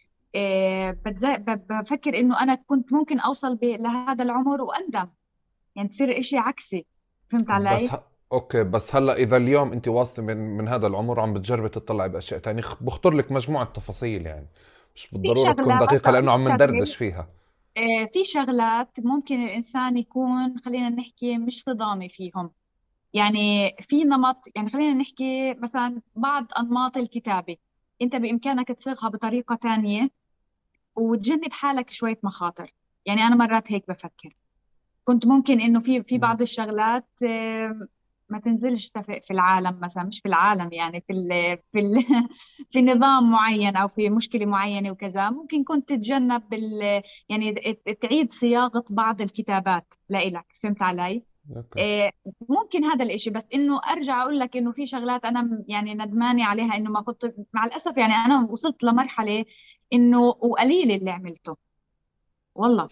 بفكر 1.70 2.20
إنه 2.20 2.40
أنا 2.42 2.56
كنت 2.56 2.94
ممكن 2.94 3.20
أوصل 3.20 3.56
ب- 3.56 3.64
لهذا 3.64 4.24
العمر 4.24 4.62
وأندم. 4.62 5.08
يعني 5.76 5.90
تصير 5.90 6.20
إشي 6.20 6.38
عكسي. 6.38 6.86
فهمت 7.30 7.44
بس 7.44 7.50
علي؟ 7.52 7.88
ه... 7.88 8.04
أوكي 8.32 8.64
بس 8.64 8.96
هلأ 8.96 9.14
إذا 9.16 9.38
اليوم 9.38 9.72
انت 9.74 9.88
واصلة 9.88 10.26
من 10.26 10.38
من 10.58 10.68
هذا 10.68 10.88
العمر 10.88 11.20
عم 11.20 11.34
بتجربي 11.34 11.70
تطلعي 11.70 12.10
بأشياء 12.10 12.40
تانية. 12.40 12.62
خ- 12.62 12.84
بخطر 12.84 13.14
لك 13.14 13.32
مجموعة 13.32 13.66
تفاصيل 13.66 14.26
يعني. 14.26 14.48
مش 14.96 15.08
بالضرورة 15.12 15.52
تكون 15.54 15.78
دقيقة 15.78 16.12
لأنه 16.12 16.32
عم 16.32 16.54
ندردش 16.54 16.96
فيها. 16.96 17.28
آه، 17.78 18.06
في 18.14 18.24
شغلات 18.24 19.00
ممكن 19.00 19.44
الإنسان 19.44 19.98
يكون 19.98 20.58
خلينا 20.66 20.90
نحكي 20.90 21.38
مش 21.38 21.62
صدامي 21.64 22.10
فيهم. 22.10 22.52
يعني 23.14 23.76
في 23.82 24.04
نمط 24.04 24.46
يعني 24.56 24.70
خلينا 24.70 24.94
نحكي 24.94 25.54
مثلا 25.54 26.02
بعض 26.16 26.46
أنماط 26.60 26.98
الكتابة. 26.98 27.58
أنت 28.02 28.16
بإمكانك 28.16 28.68
تصيغها 28.68 29.10
بطريقة 29.10 29.56
تانية. 29.56 30.10
وتجنب 30.96 31.54
حالك 31.54 31.90
شوية 31.90 32.20
مخاطر. 32.24 32.74
يعني 33.06 33.22
أنا 33.22 33.36
مرات 33.36 33.72
هيك 33.72 33.88
بفكر. 33.88 34.36
كنت 35.04 35.26
ممكن 35.28 35.62
إنه 35.62 35.80
في 35.80 36.04
في. 36.04 36.18
بعض 36.18 36.42
الشغلات 36.42 37.08
آه، 37.28 37.88
ما 38.30 38.40
تنزلش 38.40 38.92
في 39.22 39.32
العالم 39.32 39.80
مثلا 39.82 40.04
مش 40.04 40.20
في 40.20 40.28
العالم 40.28 40.70
يعني 40.74 41.02
في 41.08 41.14
ال 41.14 41.58
في 41.72 41.80
ال 41.80 41.96
في 42.72 42.82
نظام 42.82 43.32
معين 43.32 43.76
أو 43.76 43.88
في 43.88 44.10
مشكلة 44.10 44.46
معينة 44.46 44.92
وكذا. 44.92 45.30
ممكن 45.30 45.64
كنت 45.64 45.90
تتجنب 45.90 46.44
يعني 47.30 47.54
تعيد 48.02 48.34
صياغة 48.34 48.84
بعض 48.90 49.22
الكتابات 49.22 49.94
لإلك. 50.10 50.46
فهمت 50.62 50.82
علي؟ 50.82 51.24
أوكي. 51.56 51.80
إيه، 51.80 52.12
ممكن 52.50 52.84
هذا 52.84 53.04
الإشي 53.06 53.30
بس 53.30 53.48
إنه 53.54 53.80
أرجع 53.92 54.22
أقول 54.24 54.40
لك 54.40 54.58
إنه 54.58 54.72
في 54.72 54.86
شغلات 54.86 55.26
أنا 55.26 55.42
م- 55.42 55.66
يعني 55.68 55.94
ندمانة 55.96 56.46
عليها 56.46 56.76
إنه 56.78 56.92
ما 56.92 57.02
كنت 57.02 57.34
مع 57.54 57.66
الأسف 57.66 57.98
يعني 57.98 58.14
أنا 58.14 58.48
وصلت 58.52 58.84
لمرحلة 58.84 59.46
إنه 59.94 60.22
وقليل 60.22 60.92
اللي 60.92 61.12
عملته. 61.12 61.58
والله. 62.56 62.90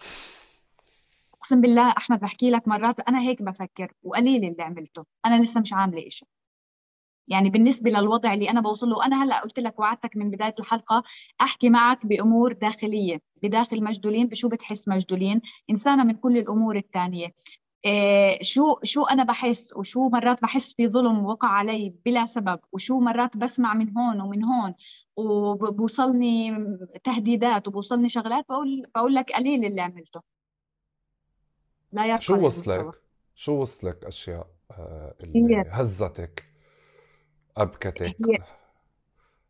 أقسم 1.34 1.60
بالله 1.60 1.90
أحمد 1.90 2.20
بحكي 2.20 2.50
لك 2.50 2.68
مرات 2.68 3.00
أنا 3.00 3.20
هيك 3.20 3.42
بفكر 3.42 3.92
وقليل 4.02 4.44
اللي 4.44 4.62
عملته. 4.62 5.04
أنا 5.26 5.42
لسه 5.42 5.60
مش 5.60 5.72
عاملة 5.72 6.06
إشي. 6.06 6.26
يعني 7.28 7.50
بالنسبة 7.50 7.90
للوضع 7.90 8.34
اللي 8.34 8.50
أنا 8.50 8.60
بوصل 8.60 8.88
له 8.88 9.06
أنا 9.06 9.24
هلأ 9.24 9.40
قلت 9.40 9.58
لك 9.58 9.78
وعدتك 9.78 10.16
من 10.16 10.30
بداية 10.30 10.54
الحلقة 10.58 11.02
أحكي 11.40 11.70
معك 11.70 12.06
بأمور 12.06 12.52
داخلية 12.52 13.20
بداخل 13.42 13.84
مجدولين 13.84 14.26
بشو 14.26 14.48
بتحس 14.48 14.88
مجدولين؟ 14.88 15.40
إنسانة 15.70 16.04
من 16.04 16.14
كل 16.14 16.38
الأمور 16.38 16.76
الثانية 16.76 17.26
إيه 17.26 17.34
شو 18.40 18.78
شو 18.82 19.04
أنا 19.04 19.24
بحس 19.24 19.72
وشو 19.76 20.08
مرات 20.08 20.42
بحس 20.42 20.74
في 20.74 20.88
ظلم 20.88 21.24
وقع 21.24 21.48
علي 21.48 21.94
بلا 22.04 22.26
سبب 22.26 22.60
وشو 22.72 23.00
مرات 23.00 23.36
بسمع 23.36 23.74
من 23.74 23.98
هون 23.98 24.20
ومن 24.20 24.44
هون 24.44 24.74
وبوصلني 25.16 26.58
تهديدات 27.04 27.68
وبوصلني 27.68 28.08
شغلات 28.08 28.44
بقول 28.48 28.86
بقول 28.94 29.14
لك 29.14 29.32
قليل 29.32 29.64
اللي 29.64 29.80
عملته. 29.80 30.20
لا 31.92 32.06
يرقى 32.06 32.20
شو 32.20 32.46
وصلك؟ 32.46 33.02
شو 33.34 33.52
وصلك 33.52 34.04
أشياء 34.04 34.46
آه، 34.70 35.14
اللي 35.22 35.64
هزتك 35.70 36.44
أبكتك؟ 37.56 38.16
هي 38.28 38.38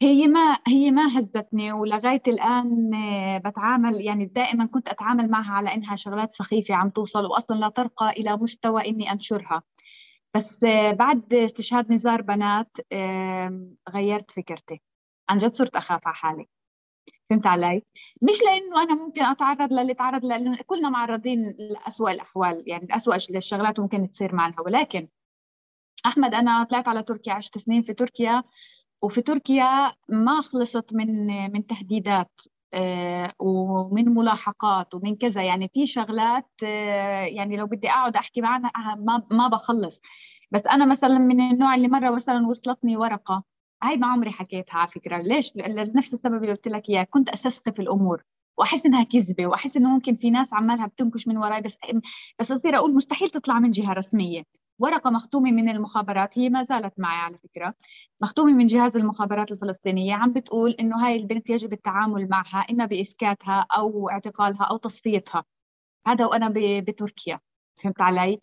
هي 0.03 0.27
ما 0.27 0.59
هي 0.69 0.91
ما 0.91 1.19
هزتني 1.19 1.73
ولغاية 1.73 2.23
الآن 2.29 2.95
آه، 2.95 3.38
بتعامل 3.38 4.01
يعني 4.01 4.25
دائما 4.27 4.67
كنت 4.67 4.88
أتعامل 4.88 5.31
معها 5.31 5.53
على 5.53 5.75
إنها 5.75 5.97
شغلات 5.97 6.33
سخيفة 6.33 6.75
عم 6.75 6.91
توصل 6.91 7.25
وأصلا 7.27 7.57
لا 7.57 7.69
ترقى 7.69 8.11
إلى 8.11 8.37
مستوى 8.37 8.88
إني 8.88 9.12
أنشرها. 9.12 9.62
بس 10.35 10.65
آه، 10.65 10.93
بعد 10.93 11.35
استشهاد 11.35 11.93
نزار 11.93 12.23
بنات 12.23 12.77
غيرت 13.95 14.31
فكرتي. 14.31 14.81
عن 15.31 15.38
جد 15.38 15.55
صرت 15.55 15.77
أخاف 15.77 16.07
على 16.07 16.17
حالي. 16.17 16.49
فهمت 17.31 17.47
علي؟ 17.47 17.83
مش 18.23 18.43
لأنه 18.43 18.83
أنا 18.83 18.95
ممكن 18.95 19.23
أتعرض 19.25 19.73
للي 19.73 19.95
تعرض 19.95 20.25
لأنه 20.25 20.59
كلنا 20.67 20.91
معرضين 20.91 21.57
لأسوأ 21.59 22.11
الأحوال 22.11 22.65
يعني 22.67 22.97
أسوأ 22.97 23.15
الشغلات 23.17 23.81
ممكن 23.81 24.11
تصير 24.11 24.35
معنا 24.35 24.55
ولكن 24.67 25.09
أحمد 26.07 26.35
أنا 26.35 26.65
طلعت 26.65 26.88
على 26.88 27.03
تركيا 27.03 27.33
عشت 27.33 27.59
سنين 27.59 27.83
في 27.83 27.95
تركيا. 27.95 28.43
وفي 29.03 29.23
تركيا 29.23 29.93
ما 30.09 30.41
خلصت 30.41 30.95
من 30.95 31.27
من 31.53 31.67
تهديدات 31.67 32.31
آه، 32.75 33.33
ومن 33.38 34.05
ملاحقات 34.15 34.95
ومن 34.95 35.17
كذا. 35.17 35.43
يعني 35.43 35.71
في 35.75 35.87
شغلات 35.87 36.51
آه، 36.65 37.25
يعني 37.25 37.57
لو 37.57 37.67
بدي 37.67 37.88
أقعد 37.91 38.17
أحكي 38.17 38.41
معنا 38.41 38.71
ما 38.99 39.23
ما 39.31 39.49
بخلص. 39.49 40.01
بس 40.51 40.67
أنا 40.67 40.87
مثلا 40.87 41.19
من 41.19 41.41
النوع 41.41 41.75
اللي 41.75 41.88
مرة 41.88 42.11
مثلا 42.11 42.47
وصلتني 42.47 42.97
ورقة. 42.97 43.45
هاي 43.83 43.97
ما 43.97 44.07
عمري 44.07 44.31
حكيتها 44.31 44.79
على 44.79 44.88
فكرة. 44.88 45.19
ليش؟ 45.23 45.53
لنفس 45.57 46.15
السبب 46.15 46.35
اللي 46.35 46.53
قلت 46.53 46.69
لك 46.69 46.88
إياه. 46.91 47.05
كنت 47.11 47.29
استسقف 47.29 47.81
الأمور. 47.81 48.25
وأحس 48.59 48.87
إنها 48.87 49.05
كذبة 49.05 49.47
وأحس 49.47 49.77
إنه 49.77 49.88
ممكن 49.95 50.15
في 50.15 50.31
ناس 50.31 50.55
عمالها 50.55 50.87
بتنكش 50.87 51.29
من 51.29 51.37
وراي 51.38 51.61
بس 51.62 51.77
بس 52.38 52.53
أصير 52.53 52.77
أقول 52.77 52.95
مستحيل 52.95 53.29
تطلع 53.31 53.59
من 53.59 53.71
جهة 53.71 53.93
رسمية. 53.93 54.43
ورقة 54.83 55.11
مختومة 55.11 55.51
من 55.53 55.68
المخابرات 55.68 56.38
هي 56.38 56.49
ما 56.49 56.64
زالت 56.64 56.92
معي 56.99 57.18
على 57.18 57.38
فكرة 57.38 57.75
مختومة 58.21 58.53
من 58.53 58.66
جهاز 58.66 58.97
المخابرات 58.97 59.53
الفلسطينية. 59.53 60.14
عم 60.14 60.33
بتقول 60.33 60.71
إنه 60.71 61.07
هاي 61.07 61.16
البنت 61.16 61.51
يجب 61.51 61.73
التعامل 61.73 62.29
معها 62.29 62.66
إما 62.71 62.87
بإسكاتها 62.87 63.66
أو 63.77 64.11
اعتقالها 64.11 64.64
أو 64.64 64.77
تصفيتها. 64.77 65.45
هذا 66.07 66.27
وأنا 66.27 66.53
بتركيا. 66.81 67.40
فهمت 67.77 68.01
علي؟ 68.01 68.40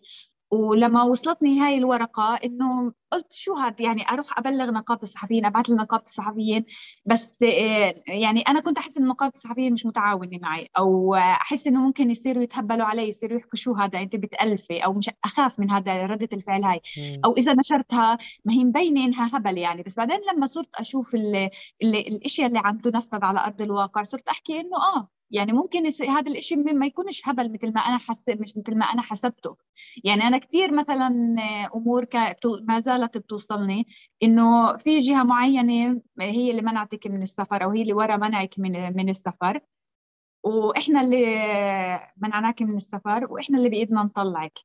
ولما 0.50 1.02
وصلتني 1.02 1.60
هاي 1.60 1.78
الورقة 1.78 2.34
إنه 2.44 2.92
قلت 3.12 3.32
شو 3.32 3.54
هاد 3.54 3.80
يعني 3.80 4.08
أروح 4.10 4.38
أبلغ 4.38 4.70
نقابة 4.70 5.02
الصحفيين 5.02 5.44
أبعث 5.46 5.70
لنقابة 5.70 6.02
الصحفيين 6.04 6.64
بس 7.06 7.42
آه، 7.42 7.94
يعني 8.06 8.40
أنا 8.42 8.60
كنت 8.60 8.78
أحس 8.78 8.98
إن 8.98 9.08
نقابة 9.08 9.32
الصحفيين 9.34 9.72
مش 9.72 9.86
متعاونة 9.86 10.38
معي 10.42 10.68
أو 10.78 11.14
أحس 11.14 11.66
إنه 11.66 11.80
ممكن 11.86 12.10
يصيروا 12.10 12.42
يتهبلوا 12.42 12.86
علي 12.86 13.08
يصيروا 13.08 13.38
يحكوا 13.38 13.58
شو 13.58 13.74
هذا 13.74 13.98
أنت 13.98 14.16
بتألفي 14.16 14.84
أو 14.84 14.92
مش 14.92 15.10
أخاف 15.24 15.60
من 15.60 15.70
هذا 15.70 16.06
ردة 16.06 16.28
الفعل 16.32 16.64
هاي. 16.64 16.80
أو 17.24 17.32
إذا 17.32 17.54
نشرتها 17.54 18.18
ما 18.44 18.52
هي 18.54 18.64
مبينة 18.64 19.04
إنها 19.04 19.36
هبل 19.36 19.58
يعني. 19.58 19.82
بس 19.82 19.96
بعدين 19.96 20.18
لما 20.32 20.46
صرت 20.46 20.74
أشوف 20.74 21.14
ال 21.14 21.36
ال 21.82 21.94
الأشياء 21.96 22.48
اللي 22.48 22.58
عم 22.58 22.78
تنفذ 22.78 23.24
على 23.24 23.40
أرض 23.40 23.62
الواقع 23.62 24.02
صرت 24.02 24.28
أحكي 24.28 24.60
إنه 24.60 24.76
آه 24.96 25.08
يعني 25.30 25.52
ممكن 25.52 25.86
هذا 26.08 26.30
الإشي 26.30 26.56
ما 26.56 26.86
يكونش 26.86 27.28
هبل 27.28 27.52
مثل 27.52 27.72
ما 27.72 27.80
أنا 27.80 27.98
حس 27.98 28.24
مش 28.28 28.56
مثل 28.58 28.76
ما 28.78 28.84
أنا 28.84 29.02
حسبته. 29.02 29.56
يعني 30.04 30.22
أنا 30.22 30.38
كثير 30.38 30.72
مثلا 30.74 31.08
أمور 31.74 32.06
ما 32.62 32.80
زالت 32.80 33.18
بتوصلني 33.18 33.86
إنه 34.22 34.76
في 34.76 34.98
جهة 35.00 35.22
معينة 35.22 36.02
هي 36.20 36.50
اللي 36.50 36.62
منعتك 36.62 37.06
من 37.06 37.22
السفر 37.22 37.64
أو 37.64 37.70
هي 37.70 37.82
اللي 37.82 37.92
ورا 37.92 38.16
منعك 38.16 38.54
من 38.58 38.96
من 38.96 39.08
السفر. 39.08 39.60
وإحنا 40.44 41.00
اللي 41.00 41.26
منعناك 42.16 42.62
من 42.62 42.76
السفر 42.76 43.32
وإحنا 43.32 43.58
اللي 43.58 43.68
بإيدنا 43.68 44.02
نطلعك. 44.02 44.58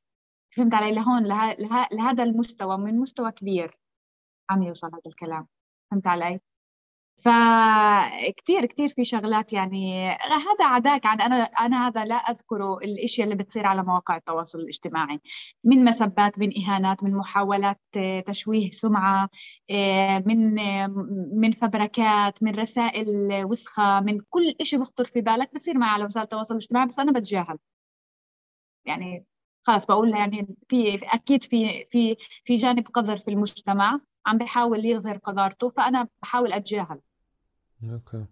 فهمت 0.56 0.74
علي؟ 0.74 0.92
لهون 0.94 1.24
له... 1.24 1.52
له... 1.52 1.88
لهذا 1.92 2.24
المستوى 2.24 2.78
من 2.78 2.98
مستوى 2.98 3.32
كبير 3.32 3.78
عم 4.50 4.62
يوصل 4.62 4.86
هذا 4.86 5.00
الكلام. 5.06 5.46
فهمت 5.90 6.06
علي؟ 6.06 6.40
فكتير 7.16 8.66
كتير 8.66 8.88
في 8.88 9.04
شغلات 9.04 9.52
يعني 9.52 10.08
هذا 10.10 10.64
عداك 10.66 11.06
عن 11.06 11.20
أنا 11.20 11.36
أنا 11.44 11.88
هذا 11.88 12.04
لا 12.04 12.14
اذكره 12.14 12.78
الإشياء 12.78 13.24
اللي 13.28 13.44
بتصير 13.44 13.66
على 13.66 13.82
مواقع 13.82 14.16
التواصل 14.16 14.58
الاجتماعي. 14.58 15.20
من 15.64 15.84
مسبات 15.84 16.38
من 16.38 16.50
إهانات 16.64 17.02
من 17.04 17.16
محاولات 17.16 17.80
تشويه 18.26 18.70
سمعة 18.70 19.28
من 20.26 20.54
من 21.40 21.52
فبركات 21.52 22.42
من 22.42 22.54
رسائل 22.54 23.06
وسخة 23.44 24.00
من 24.00 24.20
كل 24.30 24.54
شيء 24.62 24.80
بخطر 24.80 25.04
في 25.04 25.20
بالك 25.20 25.54
بصير 25.54 25.78
معي 25.78 25.90
على 25.90 26.04
وسائل 26.04 26.24
التواصل 26.24 26.54
الاجتماعي 26.54 26.86
بس 26.86 26.98
أنا 26.98 27.12
بتجاهل. 27.12 27.58
يعني 28.84 29.26
خلص 29.62 29.86
بقول 29.86 30.10
يعني 30.10 30.46
في 30.68 30.98
أكيد 31.02 31.44
في 31.44 31.86
في 31.90 32.16
في 32.44 32.54
جانب 32.56 32.86
قذر 32.88 33.18
في 33.18 33.28
المجتمع 33.28 34.00
عم 34.26 34.38
بحاول 34.38 34.84
يظهر 34.84 35.16
قذارته 35.18 35.68
فأنا 35.68 36.08
بحاول 36.22 36.52
أتجاهل. 36.52 37.00
أوكي. 37.84 38.24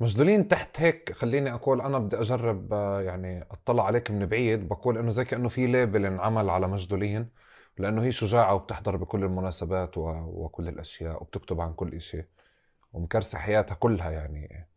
مجدولين 0.00 0.48
تحت 0.48 0.80
هيك 0.80 1.12
خليني 1.12 1.54
أقول 1.54 1.80
أنا 1.80 1.98
بدي 1.98 2.20
أجرب 2.20 2.72
آه، 2.72 3.00
يعني 3.02 3.42
أطلع 3.50 3.86
عليك 3.86 4.10
من 4.10 4.26
بعيد. 4.26 4.68
بقول 4.68 4.98
إنه 4.98 5.10
زي 5.10 5.24
كأنه 5.24 5.48
في 5.48 5.66
label 5.66 6.06
انعمل 6.06 6.50
على 6.50 6.68
مجدولين 6.68 7.28
لأنه 7.78 8.02
هي 8.02 8.12
شجاعة 8.12 8.54
وبتحضر 8.54 8.96
بكل 8.96 9.24
المناسبات 9.24 9.98
وكل 9.98 10.68
الأشياء 10.68 11.22
وبتكتب 11.22 11.60
عن 11.60 11.72
كل 11.74 12.00
شيء 12.00 12.24
ومكرسة 12.92 13.38
حياتها 13.38 13.74
كلها 13.74 14.10
يعني 14.10 14.68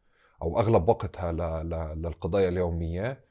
أو 0.41 0.59
أغلب 0.59 0.89
وقتها 0.89 1.31
للقضايا 1.95 2.49
اليومية. 2.49 3.25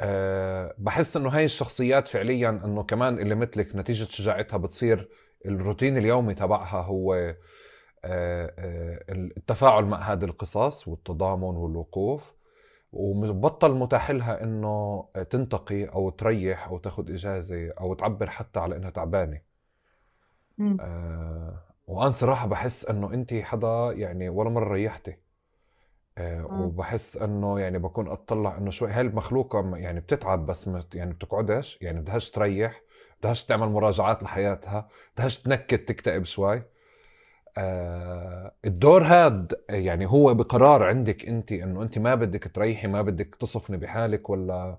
أه 0.00 0.74
بحس 0.78 1.16
إنه 1.16 1.28
هاي 1.28 1.44
الشخصيات 1.44 2.08
فعليا 2.08 2.50
إنه 2.50 2.82
كمان 2.82 3.18
اللي 3.18 3.34
مثلك 3.34 3.76
نتيجة 3.76 4.04
شجاعتها 4.04 4.56
بتصير 4.56 5.08
الروتين 5.46 5.98
اليومي 5.98 6.34
تبعها 6.34 6.80
هو 6.82 7.34
التفاعل 9.10 9.84
مع 9.84 9.98
هذه 9.98 10.24
القصص 10.24 10.88
والتضامن 10.88 11.56
والوقوف 11.56 12.34
وبطل 12.92 13.72
متاح 13.78 14.10
لها 14.10 14.42
إنه 14.42 15.04
تنتقي 15.30 15.84
أو 15.84 16.10
تريح 16.10 16.68
أو 16.68 16.78
تاخذ 16.78 17.10
إجازة 17.12 17.70
أو 17.70 17.94
تعبر 17.94 18.30
حتى 18.30 18.60
على 18.60 18.76
إنها 18.76 18.90
تعبانة. 18.90 19.40
آه 20.80 21.60
وأنا 21.86 22.10
صراحة 22.10 22.46
بحس 22.46 22.86
إنه 22.86 23.14
انت 23.14 23.34
حدا 23.34 23.92
يعني 23.92 24.28
ولا 24.28 24.50
مرة 24.50 24.72
ريحتي. 24.72 25.16
آه 26.18 26.46
وبحس 26.62 27.16
إنه 27.16 27.60
يعني 27.60 27.78
بكون 27.78 28.08
أطلع 28.08 28.58
إنه 28.58 28.70
شوي 28.70 28.90
هاي 28.90 29.00
المخلوقه 29.00 29.76
يعني 29.76 30.00
بتتعب 30.00 30.46
بس 30.46 30.70
يعني 30.94 31.12
بتقعدش؟ 31.12 31.78
يعني 31.82 32.00
بدهاش 32.00 32.30
تريح؟ 32.30 32.82
بدهاش 33.20 33.44
تعمل 33.44 33.68
مراجعات 33.68 34.22
لحياتها؟ 34.22 34.88
بدهاش 35.14 35.38
تنكد 35.38 35.78
تكتئب 35.78 36.24
شوي؟ 36.24 36.56
آه 36.56 36.64
الدور 38.64 39.02
هاد 39.02 39.52
يعني 39.70 40.06
هو 40.06 40.34
بقرار 40.34 40.82
عندك 40.82 41.26
انت 41.28 41.52
انه 41.52 41.82
انت 41.82 41.98
ما 41.98 42.14
بدك 42.14 42.44
تريحي 42.54 42.88
ما 42.88 43.02
بدك 43.02 43.34
تصفني 43.34 43.76
بحالك 43.76 44.30
ولا 44.30 44.78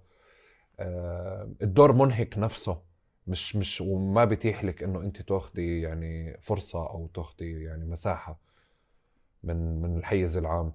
آه 0.79 1.51
الدور 1.61 1.93
منهك 1.93 2.37
نفسه. 2.37 2.81
مش 3.27 3.55
مش 3.55 3.81
وما 3.81 4.25
بيتيح 4.25 4.63
لك 4.63 4.83
انه 4.83 5.01
انت 5.01 5.21
تاخذي 5.21 5.81
يعني 5.81 6.37
فرصة 6.41 6.79
أو 6.89 7.07
تاخذي 7.13 7.63
يعني 7.63 7.85
مساحة 7.85 8.39
من 9.43 9.81
من 9.81 9.97
الحيز 9.97 10.37
العام. 10.37 10.73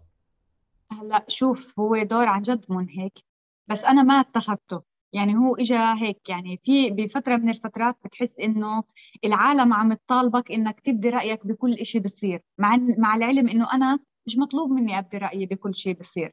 هلا 0.93 1.25
شوف 1.29 1.81
هو 1.81 2.03
دور 2.03 2.27
عن 2.27 2.43
جد 2.43 2.65
منهك 2.69 3.13
بس 3.69 3.85
أنا 3.85 4.03
ما 4.03 4.15
اتخذته. 4.21 4.83
يعني 5.13 5.37
هو 5.37 5.55
اجى 5.57 5.77
هيك 5.77 6.29
يعني 6.29 6.61
في 6.65 6.91
بفترة 6.91 7.37
من 7.37 7.49
الفترات 7.51 7.97
بتحس 8.05 8.39
إنه 8.41 8.83
العالم 9.25 9.75
عم 9.75 9.93
تطالبك 9.95 10.53
إنك 10.53 10.81
تبدي 10.81 11.11
رأيك 11.11 11.47
بكل 11.47 11.87
شيء 11.87 12.01
بصير 12.01 12.43
مع 12.59 12.77
مع 12.99 13.15
العلم 13.17 13.49
إنه 13.49 13.73
أنا 13.73 13.99
مش 14.27 14.39
مطلوب 14.39 14.71
مني 14.71 14.99
ابدي 14.99 15.19
رأيي 15.19 15.47
بكل 15.47 15.75
شيء 15.75 15.99
بصير. 16.01 16.33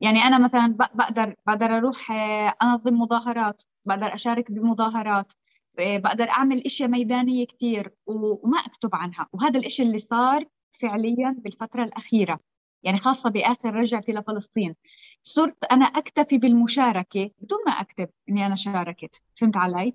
يعني 0.00 0.18
أنا 0.22 0.38
مثلا 0.38 0.74
بقدر 0.94 1.34
بقدر 1.46 1.66
أروح 1.76 2.10
آه، 2.12 2.54
أنظم 2.62 2.94
مظاهرات 3.00 3.62
بقدر 3.84 4.14
أشارك 4.14 4.52
بمظاهرات 4.52 5.32
آه، 5.78 5.98
بقدر 5.98 6.28
أعمل 6.30 6.64
إشياء 6.66 6.88
ميدانية 6.88 7.46
كثير 7.46 7.92
وما 8.06 8.58
أكتب 8.58 8.90
عنها. 8.94 9.26
وهذا 9.32 9.58
الإشي 9.60 9.82
اللي 9.82 9.98
صار 9.98 10.44
فعليا 10.72 11.36
بالفترة 11.38 11.84
الأخيرة. 11.84 12.40
يعني 12.82 12.98
خاصة 12.98 13.30
بآخر 13.30 13.74
رجعتي 13.74 14.12
لفلسطين. 14.12 14.74
صرت 15.22 15.64
أنا 15.64 15.84
أكتفي 15.84 16.38
بالمشاركة 16.38 17.30
بدون 17.40 17.58
ما 17.66 17.72
أكتب 17.72 18.08
إني 18.28 18.46
أنا 18.46 18.54
شاركت 18.54 19.22
فهمت 19.36 19.56
علي؟ 19.56 19.94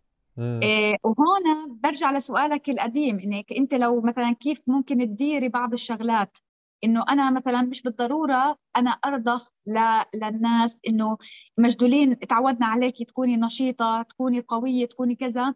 إيه 0.63 0.95
وهون 1.03 1.77
برجع 1.83 2.11
لسؤالك 2.11 2.69
القديم 2.69 3.19
إنك 3.19 3.53
أنت 3.53 3.73
لو 3.73 4.01
مثلا 4.01 4.31
كيف 4.31 4.61
ممكن 4.67 4.97
تديري 4.97 5.49
بعض 5.49 5.73
الشغلات؟ 5.73 6.37
إنه 6.83 7.03
أنا 7.09 7.31
مثلا 7.31 7.61
مش 7.61 7.81
بالضرورة 7.81 8.57
أنا 8.77 8.89
أرضخ 8.89 9.51
ل... 9.67 9.79
للناس 10.15 10.79
إنه 10.87 11.17
مجدولين 11.57 12.19
تعودنا 12.19 12.65
عليك 12.65 13.03
تكوني 13.03 13.37
نشيطة 13.37 14.01
تكوني 14.01 14.39
قوية 14.39 14.85
تكوني 14.85 15.15
كذا. 15.15 15.55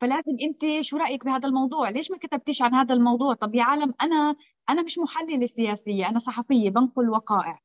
فلازم 0.00 0.36
انت 0.42 0.80
شو 0.80 0.96
رأيك 0.96 1.24
بهذا 1.24 1.48
الموضوع؟ 1.48 1.88
ليش 1.90 2.10
ما 2.10 2.18
كتبتيش 2.18 2.62
عن 2.62 2.74
هذا 2.74 2.94
الموضوع؟ 2.94 3.34
طب 3.34 3.54
يا 3.54 3.62
عالم 3.64 3.92
أنا 4.02 4.36
أنا 4.70 4.82
مش 4.82 4.98
محلله 4.98 5.46
سياسيه 5.46 6.08
أنا 6.08 6.18
صحفية 6.18 6.70
بنقل 6.70 7.10
وقائع. 7.10 7.58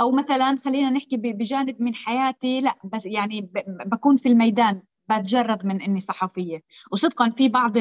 أو 0.00 0.10
مثلا 0.12 0.56
خلينا 0.64 0.90
نحكي 0.90 1.16
بجانب 1.16 1.82
من 1.82 1.94
حياتي 1.94 2.60
لا 2.60 2.76
بس 2.84 3.06
يعني 3.06 3.50
بكون 3.86 4.16
في 4.16 4.28
الميدان 4.28 4.82
بتجرد 5.10 5.66
من 5.66 5.82
إني 5.82 6.00
صحفية. 6.00 6.62
وصدقا 6.92 7.30
في 7.30 7.48
بعض 7.48 7.78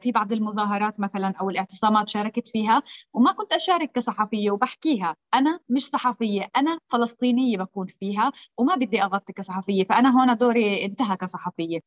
في 0.00 0.12
بعض 0.14 0.32
المظاهرات 0.32 1.00
مثلا 1.00 1.34
أو 1.40 1.50
الاعتصامات 1.50 2.08
شاركت 2.08 2.48
فيها 2.48 2.82
وما 3.14 3.32
كنت 3.32 3.52
أشارك 3.52 3.92
كصحفية 3.92 4.50
وبحكيها. 4.50 5.16
أنا 5.34 5.60
مش 5.68 5.86
صحفية 5.86 6.48
أنا 6.56 6.78
فلسطينية 6.88 7.58
بكون 7.58 7.86
فيها 7.86 8.32
وما 8.58 8.74
بدي 8.74 9.02
أغطي 9.02 9.32
كصحفية 9.32 9.84
فأنا 9.84 10.20
هون 10.20 10.36
دوري 10.36 10.84
انتهى 10.84 11.16
كصحفية. 11.16 11.80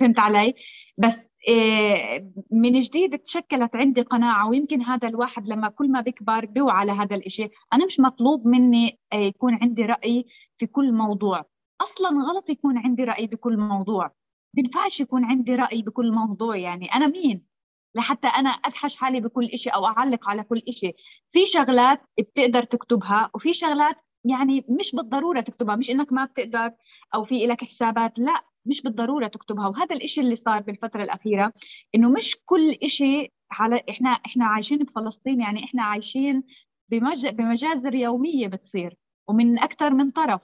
فهمت 0.00 0.18
علي؟ 0.18 0.54
بس 0.98 1.30
آه، 1.48 2.32
من 2.50 2.78
جديد 2.78 3.18
تشكلت 3.18 3.76
عندي 3.76 4.02
قناعة 4.02 4.48
ويمكن 4.48 4.82
هذا 4.82 5.08
الواحد 5.08 5.48
لما 5.48 5.68
كل 5.68 5.90
ما 5.90 6.00
بيكبر 6.00 6.46
بيوعى 6.46 6.76
على 6.76 6.92
هذا 6.92 7.16
الإشي. 7.16 7.48
أنا 7.72 7.86
مش 7.86 8.00
مطلوب 8.00 8.46
مني 8.46 8.98
آه، 9.12 9.16
يكون 9.16 9.58
عندي 9.62 9.82
رأي 9.82 10.26
في 10.58 10.66
كل 10.66 10.92
موضوع. 10.92 11.44
أصلا 11.80 12.08
غلط 12.08 12.50
يكون 12.50 12.78
عندي 12.78 13.04
رأي 13.04 13.26
بكل 13.26 13.56
موضوع. 13.56 14.10
بينفعش 14.54 15.00
يكون 15.00 15.24
عندي 15.24 15.54
رأي 15.54 15.82
بكل 15.82 16.12
موضوع 16.12 16.56
يعني 16.56 16.86
أنا 16.94 17.06
مين؟ 17.06 17.46
لحتى 17.94 18.28
أنا 18.28 18.50
أدحش 18.50 18.96
حالي 18.96 19.20
بكل 19.20 19.46
إشي 19.46 19.70
أو 19.70 19.86
أعلق 19.86 20.28
على 20.30 20.44
كل 20.44 20.62
إشي. 20.68 20.92
في 21.32 21.46
شغلات 21.46 22.06
بتقدر 22.18 22.62
تكتبها 22.62 23.30
وفي 23.34 23.52
شغلات 23.52 23.96
يعني 24.24 24.64
مش 24.68 24.94
بالضرورة 24.94 25.40
تكتبها. 25.40 25.76
مش 25.76 25.90
إنك 25.90 26.12
ما 26.12 26.24
بتقدر 26.24 26.72
أو 27.14 27.22
في 27.22 27.46
لك 27.46 27.64
حسابات. 27.64 28.18
لا 28.18 28.44
مش 28.66 28.82
بالضرورة 28.82 29.26
تكتبها. 29.26 29.68
وهذا 29.68 29.96
الإشي 29.96 30.20
اللي 30.20 30.34
صار 30.36 30.60
بالفترة 30.62 31.02
الأخيرة 31.04 31.52
إنه 31.94 32.10
مش 32.10 32.36
كل 32.46 32.70
إشي 32.82 33.32
على 33.52 33.82
إحنا 33.90 34.10
إحنا 34.10 34.46
عايشين 34.46 34.78
بفلسطين 34.78 35.40
يعني 35.40 35.64
إحنا 35.64 35.82
عايشين 35.82 36.42
بمج... 36.88 37.26
بمجازر 37.28 37.94
يوميه 37.94 38.46
بتصير 38.48 38.96
ومن 39.28 39.58
أكثر 39.58 39.90
من 39.90 40.10
طرف. 40.10 40.42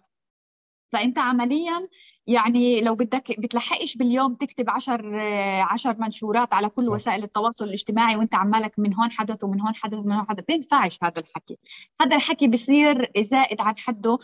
فأنت 0.93 1.19
عمليا 1.19 1.89
يعني 2.27 2.81
لو 2.81 2.95
بدك 2.95 3.41
بتلحقش 3.41 3.97
باليوم 3.97 4.35
تكتب 4.35 4.71
عشر 4.71 5.17
عشر 5.61 5.97
منشورات 5.99 6.55
على 6.55 6.69
كل 6.69 6.89
وسائل 6.89 7.23
التواصل 7.25 7.65
الاجتماعي 7.65 8.17
وأنت 8.17 8.35
عمالك 8.35 8.79
من 8.79 8.95
هون 8.95 9.11
حدث 9.11 9.45
ومن 9.45 9.61
هون 9.61 9.75
حدث 9.75 9.99
ومن 9.99 10.13
هون 10.13 10.27
حدث. 10.29 10.45
بينفعش 10.49 10.99
هذا 11.03 11.21
الحكي. 11.21 11.59
هذا 12.01 12.17
الحكي 12.17 12.49
بصير 12.49 13.11
زائد 13.21 13.61
عن 13.61 13.77
حده 13.79 14.19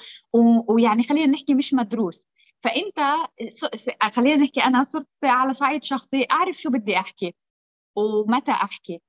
ويعني 0.68 1.02
خلينا 1.02 1.33
نحكي 1.33 1.55
مش 1.55 1.74
مدروس. 1.74 2.28
فأنت 2.62 2.98
خلينا 4.14 4.42
نحكي 4.42 4.61
أنا 4.61 4.85
صرت 4.85 5.07
على 5.25 5.53
صعيد 5.53 5.85
شخصي 5.85 6.27
أعرف 6.31 6.57
شو 6.57 6.70
بدي 6.70 6.98
أحكي 6.98 7.35
ومتى 7.96 8.53
أحكي 8.53 9.01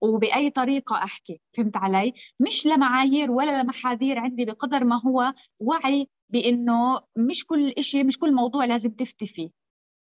وبأي 0.00 0.50
طريقة 0.50 0.96
أحكي 0.96 1.40
فهمت 1.56 1.76
علي؟ 1.76 2.12
مش 2.40 2.66
لمعايير 2.66 3.30
ولا 3.30 3.62
لمحاذير 3.62 4.18
عندي 4.18 4.44
بقدر 4.44 4.84
ما 4.84 5.00
هو 5.06 5.32
وعي 5.60 6.08
بأنه 6.28 7.00
مش 7.16 7.46
كل 7.46 7.68
إشي 7.68 8.04
مش 8.04 8.18
كل 8.18 8.34
موضوع 8.34 8.64
لازم 8.64 8.90
تفتي 8.90 9.26
فيه. 9.26 9.50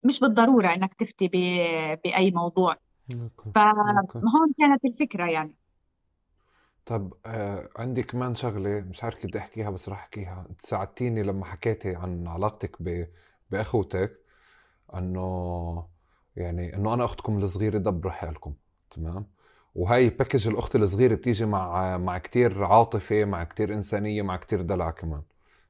مش 0.04 0.20
بالضرورة 0.20 0.68
إنك 0.68 0.94
تفتي 0.94 1.28
بأي 2.04 2.32
موضوع. 2.32 2.76
فهون 3.56 4.54
كانت 4.60 4.86
الفكرة 4.86 5.26
يعني. 5.26 5.56
طب 6.86 7.14
آه 7.26 7.70
عندي 7.78 8.04
كمان 8.04 8.36
شغلة 8.36 8.80
مش 8.80 9.04
عارف 9.04 9.16
كيف 9.16 9.36
أحكيها 9.38 9.70
بس 9.70 9.90
راح 9.90 10.00
أحكيها. 10.00 10.46
أنت 10.50 10.62
ساعدتيني 10.66 11.24
لما 11.24 11.46
حكيتي 11.46 11.96
عن 11.96 12.28
علاقتك 12.28 12.78
ب... 12.82 13.08
بأخوتك 13.52 14.20
إنه 14.96 15.88
يعني 16.36 16.76
إنه 16.76 16.94
أنا 16.94 17.06
أختكم 17.06 17.38
الصغيرة 17.38 17.78
دبروا 17.78 18.12
حالكم 18.14 18.56
تمام؟ 18.92 19.28
وهي 19.76 20.10
package 20.10 20.48
الأخت 20.48 20.76
الصغيرة 20.76 21.16
بتيجي 21.16 21.46
مع 21.46 21.98
مع 21.98 22.18
كتير 22.18 22.64
عاطفة 22.66 23.26
مع 23.26 23.44
كتير 23.44 23.74
إنسانية 23.74 24.22
مع 24.22 24.38
كتير 24.38 24.62
دلع 24.62 24.92
كمان. 24.92 25.24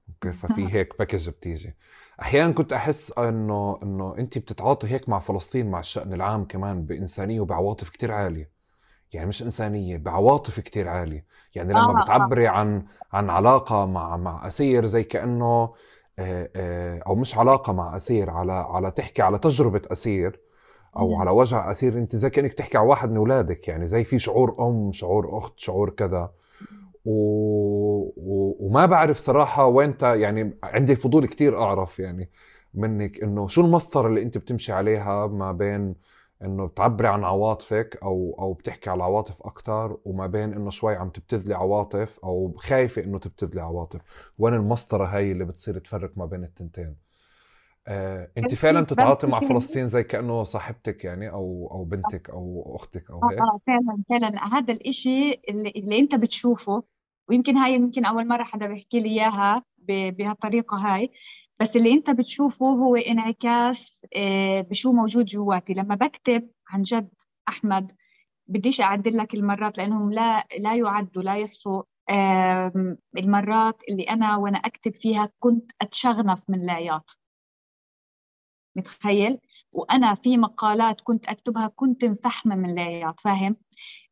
أوكي؟ 0.09 0.33
ففي 0.33 0.73
هيك 0.73 0.97
package 0.99 1.29
بتيجي. 1.29 1.75
أحيانا 2.21 2.53
كنت 2.53 2.73
أحس 2.73 3.11
إنه 3.19 3.79
إنه 3.83 4.17
انت 4.17 4.37
بتتعاطي 4.37 4.87
هيك 4.87 5.09
مع 5.09 5.19
فلسطين 5.19 5.71
مع 5.71 5.79
الشأن 5.79 6.13
العام 6.13 6.45
كمان 6.45 6.85
بإنسانية 6.85 7.39
وبعواطف 7.41 7.89
كتير 7.89 8.11
عالية. 8.11 8.60
يعني 9.13 9.27
مش 9.27 9.43
إنسانية 9.43 9.97
بعواطف 9.97 10.59
كتير 10.59 10.87
عالية. 10.87 11.25
يعني 11.55 11.73
لما 11.73 11.99
آه 11.99 12.03
بتعبري 12.03 12.47
آه. 12.47 12.51
عن 12.51 12.85
عن 13.13 13.29
علاقة 13.29 13.85
مع 13.85 14.17
مع 14.17 14.47
أسير 14.47 14.85
زي 14.85 15.03
كأنه 15.03 15.73
آه، 16.19 16.49
آه، 16.55 16.99
أو 17.07 17.15
مش 17.15 17.37
علاقة 17.37 17.73
مع 17.73 17.95
أسير 17.95 18.29
على 18.29 18.53
على 18.53 18.91
تحكي 18.91 19.21
على 19.21 19.39
تجربة 19.39 19.81
أسير 19.91 20.39
أو 20.97 21.15
على 21.15 21.31
وجع 21.31 21.71
أسير. 21.71 21.97
أنت 21.97 22.15
زي 22.15 22.29
كأنك 22.29 22.53
تحكي 22.53 22.77
على 22.77 22.87
واحد 22.87 23.11
من 23.11 23.17
أولادك. 23.17 23.67
يعني 23.67 23.85
زي 23.85 24.03
في 24.03 24.19
شعور 24.19 24.55
أم 24.67 24.91
شعور 24.91 25.37
أخت 25.37 25.59
شعور 25.59 25.89
كذا. 25.89 26.31
و... 27.05 27.11
و... 28.17 28.55
وما 28.59 28.85
بعرف 28.85 29.17
صراحة 29.17 29.65
وين 29.65 29.95
يعني 30.01 30.57
عندي 30.63 30.95
فضول 30.95 31.25
كتير 31.25 31.61
أعرف 31.61 31.99
يعني 31.99 32.29
منك 32.73 33.23
إنه 33.23 33.47
شو 33.47 33.61
المسطرة 33.61 34.07
اللي 34.07 34.21
أنت 34.21 34.37
بتمشي 34.37 34.73
عليها 34.73 35.27
ما 35.27 35.51
بين 35.51 35.95
إنه 36.43 36.65
بتعبري 36.65 37.07
عن 37.07 37.23
عواطفك 37.23 37.99
أو 38.03 38.35
أو 38.39 38.53
بتحكي 38.53 38.89
على 38.89 38.97
العواطف 38.97 39.41
أكثر 39.41 39.97
وما 40.05 40.27
بين 40.27 40.53
إنه 40.53 40.69
شوي 40.69 40.95
عم 40.95 41.09
تبتذلي 41.09 41.53
عواطف 41.53 42.19
أو 42.19 42.53
خايفة 42.57 43.03
إنه 43.03 43.19
تبتذلي 43.19 43.61
عواطف. 43.61 44.01
وين 44.39 44.53
المسطرة 44.53 45.05
هاي 45.05 45.31
اللي 45.31 45.45
بتصير 45.45 45.79
تفرق 45.79 46.17
ما 46.17 46.25
بين 46.25 46.43
التنتين؟ 46.43 46.95
آه، 47.87 48.31
انت 48.37 48.55
فعلا 48.55 48.81
تتعاطي 48.81 49.27
مع 49.27 49.39
فلسطين 49.39 49.87
زي 49.87 50.03
كأنه 50.03 50.43
صاحبتك 50.43 51.05
يعني 51.05 51.29
أو 51.29 51.69
أو 51.71 51.83
بنتك 51.83 52.29
أو 52.29 52.73
أختك 52.75 53.11
أو 53.11 53.25
هيك؟ 53.29 53.39
آه 53.39 53.59
فعلا 53.67 54.03
فعلا. 54.09 54.57
هذا 54.57 54.73
الإشي 54.73 55.41
اللي, 55.49 55.69
اللي 55.75 55.99
أنت 55.99 56.15
بتشوفه 56.15 56.83
ويمكن 57.29 57.57
هاي 57.57 57.73
يمكن 57.73 58.05
أول 58.05 58.27
مرة 58.27 58.43
حدا 58.43 58.67
بيحكي 58.67 58.99
لي 58.99 59.09
إياها 59.09 59.63
بهالطريقة 59.87 60.77
هاي 60.77 61.11
بس 61.61 61.75
اللي 61.75 61.93
انت 61.93 62.09
بتشوفه 62.09 62.65
هو 62.65 62.95
انعكاس 62.95 64.05
آه، 64.15 64.61
بشو 64.61 64.91
موجود 64.91 65.25
جواتي. 65.25 65.73
لما 65.73 65.95
بكتب 65.95 66.49
عن 66.67 66.81
جد 66.81 67.09
أحمد 67.49 67.91
بديش 68.47 68.81
أعدل 68.81 69.17
لك 69.17 69.33
المرات 69.33 69.77
لأنهم 69.77 70.11
لا 70.13 70.47
لا 70.59 70.75
يعدوا 70.75 71.23
لا 71.23 71.37
يحصوا. 71.37 71.83
المرات 73.17 73.81
اللي 73.89 74.03
أنا 74.03 74.37
وأنا 74.37 74.57
أكتب 74.57 74.95
فيها 74.95 75.29
كنت 75.39 75.71
أتشغنف 75.81 76.49
من 76.49 76.63
العياط 76.63 77.19
متخيل؟ 78.75 79.39
وأنا 79.71 80.15
في 80.15 80.37
مقالات 80.37 81.01
كنت 81.01 81.25
أكتبها 81.27 81.67
كنت 81.67 82.05
مفحمه 82.05 82.55
من 82.55 82.69
العياط 82.69 83.19
فاهم؟ 83.19 83.55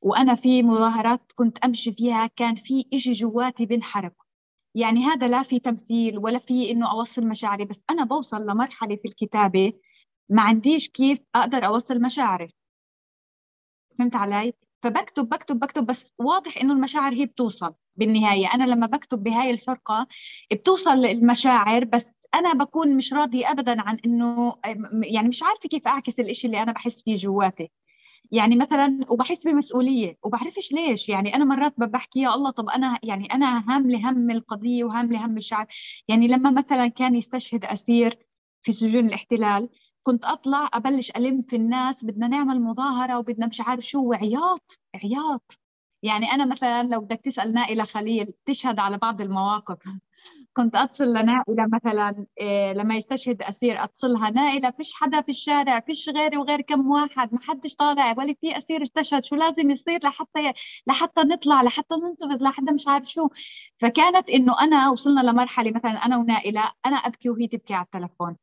وأنا 0.02 0.36
في 0.36 0.64
مظاهرات 0.64 1.32
كنت 1.36 1.58
أمشي 1.58 1.94
فيها 1.94 2.28
كان 2.28 2.56
في 2.56 2.86
إشي 2.94 3.12
جواتي 3.12 3.66
بنحرق. 3.66 4.14
يعني 4.76 5.06
هذا 5.06 5.28
لا 5.28 5.44
في 5.44 5.60
تمثيل 5.60 6.18
ولا 6.18 6.40
في 6.40 6.72
إنه 6.72 6.92
أوصل 6.92 7.28
مشاعري 7.28 7.66
بس 7.66 7.84
أنا 7.90 8.04
بوصل 8.06 8.42
لمرحلة 8.46 8.96
في 8.96 9.06
الكتابة 9.06 9.74
ما 10.30 10.42
عنديش 10.42 10.90
كيف 10.90 11.20
أقدر 11.36 11.66
أوصل 11.66 12.02
مشاعري. 12.02 12.54
فهمت 14.00 14.16
علي؟ 14.16 14.54
فبكتب 14.84 15.30
بكتب 15.30 15.60
بكتب 15.60 15.86
بس 15.86 16.14
واضح 16.20 16.58
إنه 16.58 16.74
المشاعر 16.74 17.14
هي 17.14 17.26
بتوصل 17.26 17.74
بالنهاية. 17.96 18.54
أنا 18.54 18.64
لما 18.64 18.88
بكتب 18.88 19.24
بهاي 19.24 19.52
الحرقة 19.52 20.08
بتوصل 20.54 21.06
المشاعر 21.06 21.84
بس 21.86 22.16
أنا 22.36 22.54
بكون 22.54 22.98
مش 22.98 23.14
راضي 23.14 23.46
ابدا 23.46 23.82
عن 23.82 23.98
إنه 24.06 24.56
يعني 25.04 25.28
مش 25.28 25.44
عارفة 25.44 25.70
كيف 25.70 25.88
أعكس 25.88 26.20
الإشي 26.20 26.48
اللي 26.48 26.64
أنا 26.64 26.72
بحس 26.72 27.04
فيه 27.04 27.16
جواتي. 27.16 27.72
يعني 28.32 28.56
مثلا 28.56 29.00
وبحس 29.10 29.48
بمسؤولية 29.48 30.18
وبعرفش 30.24 30.72
ليش؟ 30.72 31.10
يعني 31.10 31.36
أنا 31.36 31.46
مرات 31.46 31.74
بحكي 31.80 32.20
يا 32.22 32.34
الله 32.36 32.52
طب 32.52 32.70
أنا 32.70 33.00
يعني 33.04 33.34
أنا 33.34 33.64
هامله 33.70 34.10
هم 34.12 34.32
القضية 34.32 34.84
وهامله 34.84 35.26
هم 35.26 35.38
الشعب. 35.38 35.68
يعني 36.08 36.28
لما 36.28 36.52
مثلا 36.52 36.88
كان 36.88 37.16
يستشهد 37.16 37.66
أسير 37.66 38.18
في 38.62 38.72
سجون 38.72 39.08
الاحتلال 39.08 39.70
كنت 40.04 40.26
أطلع 40.26 40.70
أبلش 40.74 41.12
ألم 41.12 41.42
في 41.42 41.56
الناس 41.56 42.06
بدنا 42.06 42.28
نعمل 42.28 42.62
مظاهرة 42.62 43.18
وبدنا 43.20 43.48
مش 43.48 43.62
عارف 43.62 43.84
شو 43.86 44.00
وعياط 44.10 44.80
عياط. 44.96 45.60
يعني 46.04 46.32
أنا 46.32 46.46
مثلا 46.46 46.84
لو 46.84 47.02
بدك 47.02 47.22
تسال 47.24 47.54
نائله 47.54 47.84
خليل 47.84 48.34
تشهد 48.46 48.80
على 48.80 48.98
بعض 48.98 49.22
المواقف. 49.22 49.78
كنت 50.60 50.76
أتصل 50.76 51.06
لنائله 51.06 51.68
مثلا 51.74 52.26
إيه 52.40 52.74
لما 52.74 52.96
يستشهد 52.96 53.42
أسير 53.42 53.84
أتصلها 53.84 54.30
نائلة 54.30 54.72
فيش 54.72 54.94
حدا 54.94 55.22
في 55.22 55.30
الشارع 55.30 55.80
فيش 55.80 56.10
غيري 56.10 56.38
وغير 56.38 56.62
كم 56.62 56.92
واحد 56.92 57.34
ما 57.34 57.40
حدش 57.42 57.76
طالع 57.76 58.16
ولا 58.18 58.36
في 58.42 58.58
أسير 58.58 58.82
استشهد 58.82 59.24
شو 59.24 59.36
لازم 59.36 59.72
يصير 59.72 60.00
لحتى 60.04 60.54
لحتى 60.88 61.22
نطلع 61.22 61.62
لحتى 61.62 61.96
ننتفض 61.96 62.42
لحتى 62.44 62.72
مش 62.72 62.88
عارف 62.88 63.06
شو؟ 63.06 63.30
فكانت 63.80 64.30
إنه 64.30 64.62
أنا 64.62 64.90
وصلنا 64.92 65.22
لمرحلة 65.22 65.72
مثلا 65.72 65.92
أنا 66.06 66.18
ونائلة 66.18 66.72
أنا 66.86 66.96
أبكي 66.96 67.30
وهي 67.30 67.48
تبكي 67.48 67.74
على 67.74 67.86
التلفون. 67.86 68.36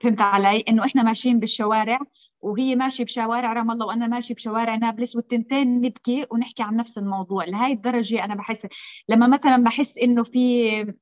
فهمت 0.00 0.20
علي؟ 0.20 0.60
إنه 0.68 0.84
إحنا 0.84 1.02
ماشيين 1.02 1.40
بالشوارع 1.40 1.98
وهي 2.40 2.76
ماشية 2.76 3.04
بشوارع 3.04 3.52
رام 3.52 3.70
الله 3.70 3.86
وأنا 3.86 4.06
ماشي 4.06 4.34
بشوارع 4.34 4.76
نابلس 4.76 5.16
والتنتين 5.16 5.80
نبكي 5.80 6.26
ونحكي 6.30 6.62
عن 6.62 6.76
نفس 6.76 6.98
الموضوع. 6.98 7.44
لهي 7.44 7.72
الدرجة 7.72 8.24
أنا 8.24 8.34
بحس 8.34 8.66
لما 9.08 9.26
مثلا 9.26 9.56
بحس 9.64 9.98
إنه 9.98 10.22
في 10.22 10.94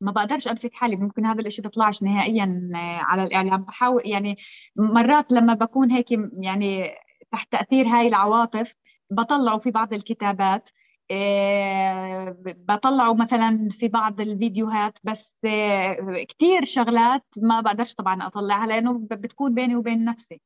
ما 0.00 0.12
بقدرش 0.12 0.48
أمسك 0.48 0.74
حالي 0.74 0.96
ممكن 0.96 1.26
هذا 1.26 1.40
الشيء 1.40 1.64
بيطلعش 1.64 2.02
نهائيا 2.02 2.68
على 3.00 3.22
الاعلام 3.24 3.64
بحاول 3.64 4.02
يعني 4.04 4.36
مرات 4.76 5.32
لما 5.32 5.54
بكون 5.54 5.90
هيك 5.90 6.06
يعني 6.32 6.94
تحت 7.32 7.52
تأثير 7.52 7.86
هاي 7.86 8.08
العواطف 8.08 8.74
بطلعه 9.10 9.58
في 9.58 9.70
بعض 9.70 9.92
الكتابات 9.94 10.70
آه، 11.10 12.36
بطلعه 12.46 13.14
مثلا 13.14 13.68
في 13.70 13.88
بعض 13.88 14.20
الفيديوهات 14.20 14.98
بس 15.04 15.40
آه، 15.44 16.24
كثير 16.28 16.64
شغلات 16.64 17.24
ما 17.36 17.60
بقدرش 17.60 17.94
طبعا 17.94 18.26
أطلعها 18.26 18.66
لأنه 18.66 18.98
بتكون 19.10 19.54
بيني 19.54 19.76
وبين 19.76 20.04
نفسي. 20.04 20.40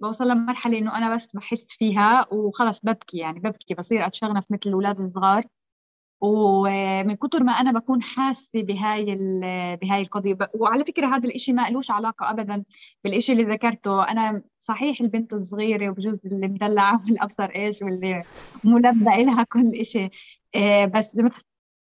بوصل 0.00 0.28
لمرحلة 0.28 0.78
إنه 0.78 0.96
أنا 0.98 1.14
بس 1.14 1.36
بحس 1.36 1.66
فيها 1.78 2.26
وخلص 2.34 2.80
ببكي 2.84 3.18
يعني 3.18 3.40
ببكي 3.40 3.74
بصير 3.74 4.06
أتشغنف 4.06 4.44
مثل 4.50 4.60
الأولاد 4.66 5.00
الصغار. 5.00 5.44
ومن 6.26 7.16
كثر 7.16 7.42
ما 7.44 7.52
أنا 7.52 7.72
بكون 7.72 8.02
حاسة 8.02 8.62
بهاي 8.62 9.04
بهاي 9.82 10.00
القضية. 10.02 10.38
وعلى 10.54 10.84
فكرة 10.84 11.06
هذا 11.06 11.24
الإشي 11.28 11.52
ما 11.52 11.70
لهش 11.70 11.90
علاقة 11.90 12.30
ابدا 12.30 12.64
بالإشي 13.04 13.32
اللي 13.32 13.44
ذكرته. 13.44 14.02
أنا 14.08 14.42
صحيح 14.62 15.00
البنت 15.00 15.32
الصغيرة 15.34 15.90
وبجوز 15.90 16.20
اللي 16.26 16.48
مدلعة 16.48 17.00
والأبصر 17.06 17.44
إيش 17.44 17.82
واللي 17.82 18.24
ملبى 18.64 19.24
لها 19.24 19.42
كل 19.44 19.72
إشي. 19.80 20.10
آه، 20.56 20.84
بس 20.86 21.18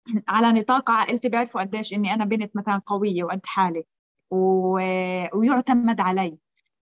على 0.29 0.61
نطاق 0.61 0.91
عائلتي 0.91 1.29
بيعرفوا 1.29 1.61
قديش 1.61 1.93
إني 1.95 2.15
أنا 2.15 2.25
بنت 2.25 2.57
مثلا 2.57 2.83
قوية 2.87 3.25
وقد 3.25 3.41
حالي. 3.47 3.85
ويعتمد 4.31 6.01
علي. 6.01 6.39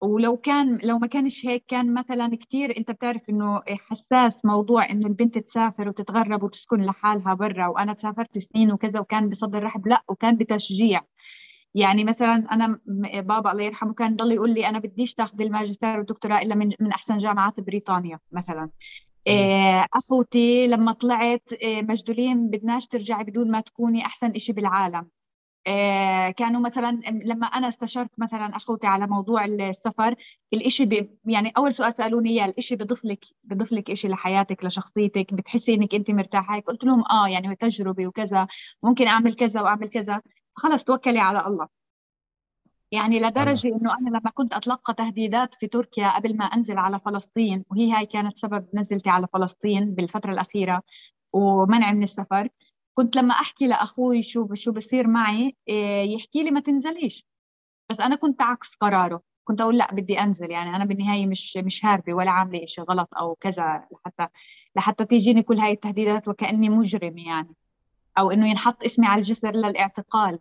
ولو 0.03 0.37
كان 0.37 0.79
لو 0.85 0.99
ما 0.99 1.07
كانش 1.07 1.47
هيك 1.47 1.65
كان 1.69 1.95
مثلا 1.95 2.37
كثير 2.37 2.77
أنت 2.79 2.91
بتعرف 2.91 3.23
إنه 3.31 3.63
حساس 3.69 4.45
موضوع 4.45 4.91
إنه 4.91 5.07
البنت 5.07 5.39
تسافر 5.39 5.89
وتتغرب 5.89 6.43
وتسكن 6.43 6.81
لحالها 6.83 7.35
برا 7.35 7.67
وأنا 7.67 7.95
سافرت 7.95 8.39
سنين 8.39 8.73
وكذا 8.73 9.01
وكان 9.01 9.29
بصدر 9.29 9.63
رحب 9.63 9.89
لا 9.89 10.03
وكان 10.09 10.37
بتشجيع. 10.37 11.01
يعني 11.75 12.05
مثلا 12.05 12.35
أنا 12.53 12.81
بابا 13.21 13.53
الله 13.53 13.63
يرحمه 13.65 13.95
كان 13.95 14.17
ضل 14.17 14.33
يقول 14.33 14.55
لي 14.55 14.69
أنا 14.69 14.79
بديش 14.79 15.15
تاخذي 15.15 15.45
الماجستير 15.45 15.99
والدكتوراه 15.99 16.43
إلا 16.43 16.55
من 16.55 16.71
من 16.81 16.93
أحسن 16.93 17.19
جامعات 17.19 17.61
بريطانيا 17.61 18.19
مثلا. 18.33 18.71
إيه 19.27 19.87
أخوتي 19.95 20.67
لما 20.67 20.93
طلعت 20.93 21.53
إيه 21.53 21.83
مجدولين 21.83 22.51
بدناش 22.51 22.87
ترجعي 22.87 23.25
بدون 23.25 23.51
ما 23.51 23.61
تكوني 23.61 24.07
أحسن 24.07 24.31
إشي 24.31 24.53
بالعالم. 24.53 24.99
آه، 24.99 25.18
كانوا 26.37 26.61
مثلا 26.61 27.01
لما 27.25 27.47
أنا 27.47 27.69
استشرت 27.69 28.11
مثلا 28.19 28.57
أخوتي 28.57 28.87
على 28.87 29.07
موضوع 29.07 29.45
السفر 29.45 30.15
الإشي 30.53 30.85
ب... 30.85 31.19
يعني 31.25 31.53
أول 31.57 31.73
سؤال 31.73 31.95
سألوني 31.97 32.31
إياه 32.31 32.45
الإشي 32.45 32.77
بضيف 32.77 33.05
لك 33.05 33.25
بضيف 33.45 33.73
لك 33.73 33.91
إشي 33.91 34.09
لحياتك 34.09 34.65
لشخصيتك 34.65 35.35
بتحسي 35.35 35.75
إنك 35.75 35.95
أنت 35.95 36.11
مرتاحة؟ 36.11 36.55
هيك 36.57 36.65
قلت 36.65 36.85
لهم 36.85 37.05
آه 37.11 37.29
يعني 37.29 37.57
تجربة 37.57 38.07
وكذا 38.07 38.47
ممكن 38.83 39.07
أعمل 39.07 39.35
كذا 39.35 39.63
وأعمل 39.63 39.89
كذا. 39.89 40.23
خلص 40.55 40.85
توكلي 40.85 41.19
على 41.19 41.47
الله. 41.47 41.69
يعني 42.93 43.21
لدرجة 43.21 43.69
إنه 43.69 43.99
أنا 43.99 44.09
لما 44.09 44.31
كنت 44.35 44.55
أتلقى 44.55 44.95
تهديدات 44.95 45.55
في 45.55 45.67
تركيا 45.67 46.17
قبل 46.17 46.37
ما 46.37 46.45
أنزل 46.45 46.79
على 46.79 47.01
فلسطين 47.01 47.65
وهي 47.71 47.93
هاي 47.93 48.07
كانت 48.07 48.39
سبب 48.39 48.67
نزلتي 48.75 49.11
على 49.11 49.27
فلسطين 49.33 49.95
بالفترة 49.95 50.33
الأخيرة 50.33 50.83
ومنع 51.33 51.93
من 51.93 52.03
السفر. 52.03 52.49
كنت 52.99 53.17
لما 53.17 53.35
أحكي 53.35 53.67
لأخوي 53.67 54.23
شو 54.23 54.55
شو 54.55 54.73
بصير 54.73 55.07
معي 55.07 55.57
إيه، 55.69 56.15
يحكي 56.15 56.43
لي 56.43 56.51
ما 56.51 56.61
تنزليش. 56.61 57.27
بس 57.91 58.01
أنا 58.01 58.17
كنت 58.17 58.43
عكس 58.43 58.75
قراره. 58.75 59.23
كنت 59.45 59.61
أقول 59.61 59.79
لا 59.79 59.95
بدي 59.95 60.21
أنزل. 60.21 60.51
يعني 60.51 60.77
أنا 60.77 60.85
بالنهاية 60.85 61.27
مش 61.27 61.57
مش 61.57 61.85
هاربة 61.85 62.15
ولا 62.15 62.31
عاملة 62.31 62.65
إشي 62.65 62.81
غلط 62.81 63.09
أو 63.15 63.35
كذا 63.35 63.85
لحتى 63.93 64.27
لحتى 64.77 65.05
تيجيني 65.05 65.43
كل 65.43 65.59
هاي 65.59 65.73
التهديدات 65.73 66.29
وكأني 66.29 66.69
مجرم 66.69 67.19
يعني. 67.19 67.55
أو 68.19 68.31
إنه 68.31 68.51
ينحط 68.51 68.85
اسمي 68.85 69.07
على 69.07 69.19
الجسر 69.19 69.53
للإعتقال 69.53 70.39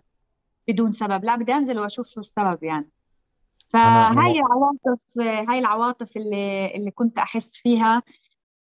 بدون 0.68 0.92
سبب. 0.92 1.26
لا 1.26 1.36
بدي 1.36 1.54
أنزل 1.54 1.80
وأشوف 1.80 2.08
شو 2.08 2.22
السبب 2.22 2.64
يعني. 2.64 2.90
فهاي 3.68 4.40
العواطف 4.40 5.20
هاي 5.50 5.60
العواطف 5.60 6.18
اللي 6.18 6.76
اللي 6.76 6.92
كنت 6.92 7.18
أحس 7.18 7.52
فيها 7.52 8.04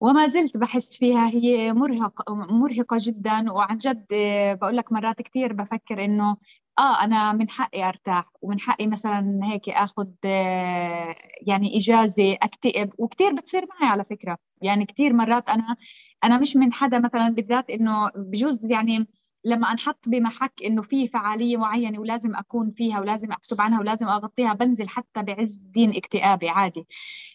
وما 0.01 0.27
زلت 0.27 0.57
بحس 0.57 0.99
فيها 0.99 1.29
هي 1.29 1.73
مرهقة 1.73 2.35
مرهقة 2.35 2.97
جدا. 3.01 3.53
وعن 3.53 3.79
جد 3.79 4.07
بقول 4.61 4.77
لك 4.77 4.93
مرات 4.93 5.23
كثير 5.23 5.53
بفكر 5.53 6.05
إنه 6.05 6.37
آه 6.79 7.05
أنا 7.05 7.33
من 7.33 7.51
حقي 7.51 7.89
أرتاح. 7.89 8.25
ومن 8.43 8.61
حقي 8.61 8.87
مثلا 8.87 9.41
هيك 9.45 9.69
اخذ 9.69 10.07
يعني 11.47 11.77
إجازة 11.79 12.33
أكتئب. 12.43 12.93
وكثير 12.99 13.35
بتصير 13.35 13.67
معي 13.67 13.91
على 13.91 14.05
فكرة. 14.05 14.39
يعني 14.63 14.87
كثير 14.87 15.13
مرات 15.13 15.49
أنا 15.49 15.77
أنا 16.25 16.39
مش 16.39 16.57
من 16.57 16.73
حدا 16.73 16.99
مثلا 16.99 17.29
بالذات 17.29 17.71
إنه 17.71 18.11
بجوز 18.17 18.61
يعني 18.65 19.07
لما 19.45 19.73
أنحط 19.73 20.09
بمحك 20.09 20.53
إنه 20.65 20.83
في 20.83 21.07
فعالية 21.07 21.57
معينة 21.57 22.01
ولازم 22.01 22.37
أكون 22.37 22.71
فيها 22.71 23.01
ولازم 23.01 23.33
أكتب 23.33 23.61
عنها 23.61 23.81
ولازم 23.81 24.09
أغطيها 24.09 24.53
بنزل 24.53 24.89
حتى 24.89 25.23
بعز 25.23 25.65
دين 25.67 25.97
اكتئابي 25.97 26.49
عادي. 26.49 26.87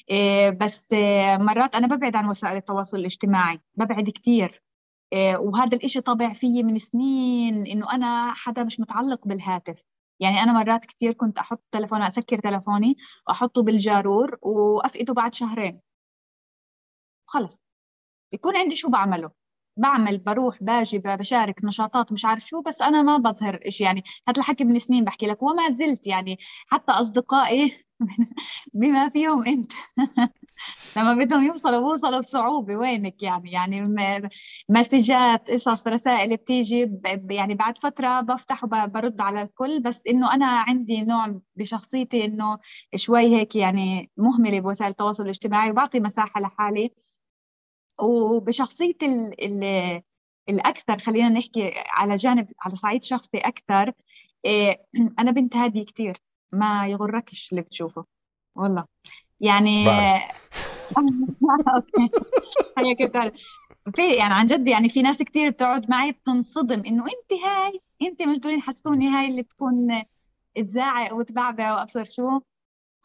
إيه 0.10 0.50
بس 0.50 0.94
إيه 0.94 1.38
مرات 1.38 1.76
أنا 1.76 1.88
ببعد 1.96 2.16
عن 2.16 2.30
وسائل 2.30 2.58
التواصل 2.58 2.98
الاجتماعي 2.98 3.62
ببعد 3.76 4.10
كثير 4.10 4.62
إيه 5.14 5.38
وهذا 5.38 5.78
الإشي 5.78 6.02
طبع 6.02 6.34
فيي 6.34 6.64
من 6.64 6.78
سنين 6.80 7.68
إنه 7.68 7.92
أنا 7.92 8.34
حدا 8.34 8.64
مش 8.64 8.80
متعلق 8.80 9.28
بالهاتف. 9.28 9.84
يعني 10.20 10.44
أنا 10.44 10.54
مرات 10.54 10.86
كثير 10.86 11.14
كنت 11.14 11.38
أحط 11.38 11.64
تلفون 11.72 12.02
أسكر 12.02 12.38
تلفوني 12.38 12.98
واحطه 13.28 13.64
بالجارور 13.64 14.38
وأفقده 14.42 15.14
بعد 15.14 15.34
شهرين. 15.36 15.82
خلص. 17.28 17.62
يكون 18.34 18.56
عندي 18.58 18.76
شو 18.76 18.90
بعمله. 18.90 19.32
بعمل 19.78 20.18
بروح 20.18 20.64
باجي 20.64 21.00
بشارك 21.00 21.66
نشاطات 21.66 22.12
مش 22.12 22.26
عارف 22.26 22.46
شو 22.48 22.62
بس 22.62 22.82
أنا 22.82 23.02
ما 23.02 23.18
بظهر 23.18 23.60
شيء 23.70 23.88
يعني 23.88 24.04
هذا 24.28 24.40
الحكي 24.42 24.64
من 24.64 24.80
سنين 24.80 25.04
بحكي 25.06 25.26
لك 25.26 25.44
وما 25.44 25.72
زلت 25.72 26.08
يعني 26.08 26.40
حتى 26.68 26.92
أصدقائي 26.92 27.86
بما 28.74 29.10
فيهم 29.10 29.48
أنت 29.48 29.72
لما 30.98 31.14
بدهم 31.14 31.44
يوصلوا 31.44 31.82
بوصلوا 31.82 32.20
بصعوبة 32.20 32.76
وينك 32.78 33.24
يعني؟ 33.24 33.52
يعني 33.52 33.82
مسجات 34.70 35.52
قصص 35.52 35.88
رسائل 35.88 36.38
بتيجي 36.38 36.92
يعني 37.30 37.56
بعد 37.56 37.78
فترة 37.78 38.22
بفتح 38.22 38.64
وبرد 38.64 39.22
على 39.22 39.42
الكل. 39.42 39.82
بس 39.82 40.02
إنه 40.08 40.34
أنا 40.34 40.46
عندي 40.46 41.02
نوع 41.02 41.42
بشخصيتي 41.56 42.26
إنه 42.26 42.60
شوي 42.96 43.36
هيك 43.36 43.56
يعني 43.56 44.12
مهملة 44.18 44.60
بوسائل 44.60 44.92
التواصل 44.92 45.24
الاجتماعي 45.24 45.72
وبعطي 45.72 46.00
مساحة 46.00 46.42
لحالي. 46.42 46.92
وبشخصيتي 48.02 49.06
ال 49.06 50.02
الأكثر 50.50 51.00
خلينا 51.00 51.30
نحكي 51.30 51.74
على 51.76 52.16
جانب 52.16 52.48
على 52.62 52.76
صعيد 52.76 53.04
شخصي 53.04 53.38
أكثر 53.38 53.92
إيه 54.46 54.86
أنا 55.20 55.32
بنت 55.32 55.56
هادية 55.56 55.86
كثير 55.86 56.18
ما 56.52 56.88
يغركش 56.88 57.52
اللي 57.52 57.62
بتشوفه 57.62 58.06
والله. 58.56 58.86
يعني 59.40 59.88
أوكي 61.76 62.10
في 63.96 64.16
يعني 64.16 64.34
عن 64.34 64.46
جد 64.46 64.68
يعني 64.68 64.90
في 64.90 65.02
ناس 65.02 65.24
كثير 65.24 65.50
بتقعد 65.50 65.90
معي 65.90 66.12
بتنصدم 66.12 66.86
إنه 66.86 67.04
أنت 67.04 67.42
هاي 67.46 67.82
أنت 68.02 68.22
مجدولين 68.22 68.62
حسوني 68.62 69.08
هاي 69.10 69.28
اللي 69.28 69.42
بتكون 69.42 70.04
تزاعق 70.56 71.14
وتبعبع 71.14 71.74
وأبصر 71.74 72.04
شو. 72.04 72.40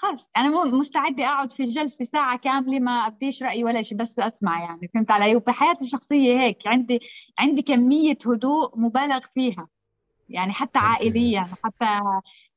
خلص. 0.00 0.30
أنا 0.36 0.64
مستعدة 0.64 1.24
أقعد 1.24 1.52
في 1.52 1.62
الجلسة 1.62 2.04
ساعة 2.04 2.38
كاملة 2.38 2.80
ما 2.80 3.06
أبديش 3.06 3.42
رأيي 3.42 3.64
ولا 3.64 3.82
شيء 3.82 3.98
بس 3.98 4.18
أسمع 4.18 4.62
يعني 4.62 4.90
فهمت 4.94 5.10
علي؟ 5.10 5.36
وبحياتي 5.36 5.84
الشخصية 5.84 6.40
هيك 6.40 6.66
عندي 6.66 7.00
عندي 7.38 7.62
كمية 7.62 8.18
هدوء 8.26 8.78
مبالغ 8.78 9.20
فيها 9.34 9.68
يعني 10.28 10.52
حتى 10.52 10.78
عائليا 10.78 11.48
حتى 11.64 12.00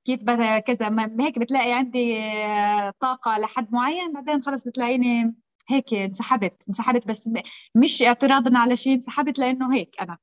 كيف 0.05 0.23
كذا 0.67 1.15
هيك 1.19 1.39
بتلاقي 1.39 1.73
عندي 1.73 2.19
آه، 2.19 2.93
طاقة 2.99 3.37
لحد 3.37 3.73
معين 3.73 4.13
بعدين 4.13 4.43
خلص 4.43 4.63
بتلاقيني 4.63 5.35
هيك 5.69 5.93
انسحبت 5.93 6.63
انسحبت 6.69 7.07
بس 7.07 7.29
مش 7.75 8.01
اعتراضا 8.01 8.57
على 8.57 8.75
شيء 8.75 8.93
انسحبت 8.93 9.39
لأنه 9.39 9.75
هيك 9.75 9.95
أنا 10.01 10.17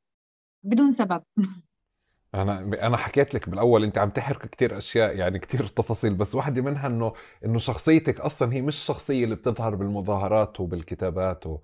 بدون 0.63 0.93
سبب. 0.93 1.23
أنا 2.35 2.61
أنا 2.87 2.97
حكيت 2.97 3.35
لك 3.35 3.49
بالأول 3.49 3.85
أنت 3.85 3.99
عم 3.99 4.11
تحرك 4.11 4.47
كثير 4.51 4.79
أشياء 4.79 5.17
يعني 5.17 5.39
كثير 5.39 5.67
تفاصيل 5.67 6.15
بس 6.15 6.35
واحدة 6.35 6.63
منها 6.63 6.87
إنه 6.87 7.13
إنه 7.45 7.59
شخصيتك 7.59 8.21
أصلا 8.21 8.53
هي 8.53 8.63
مش 8.63 8.75
الشخصيه 8.77 9.25
اللي 9.25 9.35
بتظهر 9.37 9.75
بالمظاهرات 9.75 10.61
وبالكتابات 10.61 11.47
و... 11.47 11.59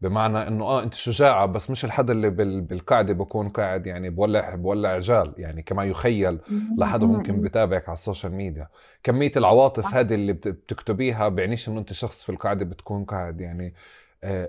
بمعنى 0.00 0.48
إنه 0.48 0.64
آه 0.64 0.82
أنت 0.82 0.94
شجاعة 0.94 1.46
بس 1.46 1.70
مش 1.70 1.84
الحدا 1.84 2.12
اللي 2.12 2.30
بال... 2.30 2.60
بالقاعدة 2.60 3.12
بكون 3.12 3.48
قاعد 3.48 3.86
يعني 3.86 4.10
بولع 4.10 4.54
بولع 4.54 4.98
جال 4.98 5.34
يعني 5.38 5.62
كما 5.62 5.84
يخيل 5.84 6.38
لحدا 6.78 7.06
ممكن 7.06 7.40
بتابعك 7.40 7.88
على 7.88 7.92
ال 7.96 8.01
social 8.01 8.32
media. 8.32 8.68
كمية 9.02 9.32
العواطف 9.36 9.94
هذه 9.94 10.14
اللي 10.14 10.32
بتكتبيها 10.32 11.28
بيعنيش 11.28 11.68
إنه 11.68 11.78
أنت 11.80 11.92
شخص 11.92 12.22
في 12.22 12.28
القاعدة 12.32 12.64
بتكون 12.64 13.04
قاعد 13.04 13.40
يعني 13.40 13.74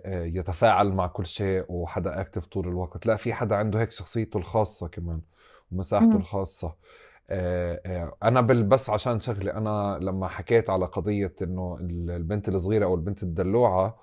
يتفاعل 0.06 0.90
مع 0.92 1.08
كل 1.08 1.26
شيء 1.26 1.66
وحدا 1.70 2.22
active 2.22 2.46
طول 2.48 2.68
الوقت 2.68 3.06
لا 3.06 3.16
في 3.16 3.34
حدا 3.34 3.56
عنده 3.56 3.80
هيك 3.82 3.92
شخصيته 3.92 4.38
الخاصة 4.38 4.88
كمان. 4.88 5.22
ومساحته 5.72 6.16
الخاصة. 6.16 6.76
أنا 8.24 8.42
بس 8.42 8.90
عشان 8.90 9.20
شغلي 9.20 9.54
أنا 9.54 10.00
لما 10.02 10.28
حكيت 10.28 10.70
على 10.70 10.86
قضية 10.86 11.36
إنه 11.42 11.78
البنت 12.10 12.50
الصغيرة 12.50 12.86
أو 12.86 12.96
البنت 12.96 13.24
الدلوعة 13.24 13.98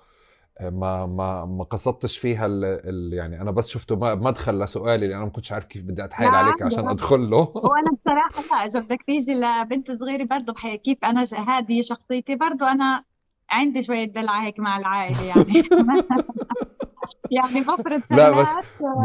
ما 0.61 1.05
ما 1.05 1.45
ما 1.45 1.63
قصدتش 1.63 2.17
فيها 2.17 2.45
ال 2.45 2.65
ال 2.65 3.13
يعني 3.13 3.41
أنا 3.41 3.51
بس 3.51 3.69
شفته 3.69 3.95
مدخل 3.95 4.59
لسؤالي 4.59 5.07
لأن 5.07 5.15
أنا 5.15 5.25
ما 5.25 5.31
كنتش 5.31 5.51
عارف 5.51 5.65
كيف 5.65 5.83
بدي 5.83 6.03
أتحايل 6.03 6.29
عليك 6.29 6.61
عشان 6.61 6.89
أدخل 6.89 7.29
له. 7.29 7.37
وأنا 7.37 7.91
بصراحة 7.97 8.43
لا 8.51 8.65
إذا 8.65 8.79
بدك 8.79 9.03
تيجي 9.05 9.33
لبنت 9.33 9.91
صغيرة 9.91 10.23
برضه 10.23 10.53
كيف 10.83 10.97
أنا 11.03 11.25
هذه 11.47 11.81
شخصيتي 11.81 12.35
برضه 12.35 12.71
أنا 12.71 13.03
عندي 13.49 13.81
شوية 13.81 14.05
دلع 14.05 14.43
هيك 14.45 14.59
مع 14.59 14.77
العائلة 14.77 15.23
يعني. 15.23 15.63
يعني 17.31 17.61
بفرض 17.61 18.01
لا 18.17 18.31
بس 18.31 18.47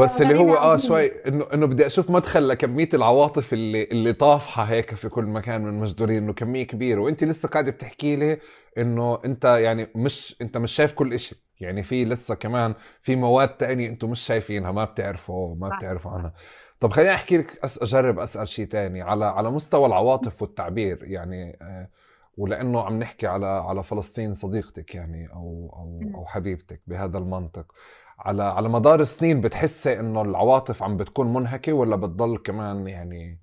بس 0.01 0.23
اللي 0.23 0.39
هو 0.39 0.55
آه 0.55 0.77
شوي 0.77 1.07
إنه 1.29 1.47
إنه 1.55 1.67
بدي 1.67 1.87
أشوف 1.87 2.11
مدخل 2.11 2.49
لكمية 2.49 2.89
العواطف 2.95 3.53
اللي 3.53 3.85
اللي 3.85 4.13
طافحة 4.13 4.63
هيك 4.63 4.95
في 4.95 5.09
كل 5.09 5.25
مكان 5.25 5.63
من 5.65 5.81
مجدورين 5.81 6.23
إنه 6.23 6.33
كمية 6.33 6.67
كبيرة. 6.67 7.01
وأنت 7.01 7.25
لسه 7.25 7.49
قاعدة 7.49 7.71
بتحكي 7.71 8.17
لي 8.17 8.39
إنه 8.79 9.19
أنت 9.25 9.45
يعني 9.45 9.91
مش 9.95 10.37
أنت 10.43 10.57
مش 10.59 10.73
شايف 10.73 10.93
كل 10.93 11.21
شيء 11.21 11.39
يعني 11.61 11.83
في 11.83 12.05
لسه 12.05 12.35
كمان 12.35 12.75
في 13.01 13.17
مواد 13.17 13.49
تانية 13.57 13.89
أنتم 13.89 14.11
مش 14.11 14.21
شايفينها 14.21 14.73
ما 14.73 14.85
بتعرفوا 14.85 15.55
ما 15.55 15.69
بتعرفوا 15.69 16.11
عنها. 16.11 16.35
طب 16.81 16.93
خليني 16.93 17.11
أحكي 17.15 17.37
لك 17.39 17.61
أجرب 17.83 18.19
أسأل 18.19 18.49
شيء 18.49 18.67
تاني. 18.67 19.03
على 19.03 19.25
على 19.25 19.51
مستوى 19.51 19.87
العواطف 19.87 20.43
والتعبير 20.43 21.05
يعني 21.05 21.59
آه 21.63 21.89
ولأنه 22.37 22.83
عم 22.83 22.99
نحكي 22.99 23.27
على 23.27 23.47
على 23.47 23.83
فلسطين 23.83 24.33
صديقتك 24.33 24.95
يعني 24.95 25.33
أو 25.33 25.71
أو 25.77 26.13
أو 26.15 26.27
حبيبتك 26.27 26.83
بهذا 26.87 27.19
المنطق. 27.19 27.73
على 28.19 28.43
على 28.43 28.69
مدار 28.69 29.01
السنين 29.01 29.41
بتحسي 29.41 30.01
إنه 30.01 30.23
العواطف 30.23 30.83
عم 30.83 30.97
بتكون 30.97 31.33
منهكة 31.35 31.73
ولا 31.73 31.97
بتضل 31.97 32.39
كمان 32.39 32.89
يعني 32.89 33.41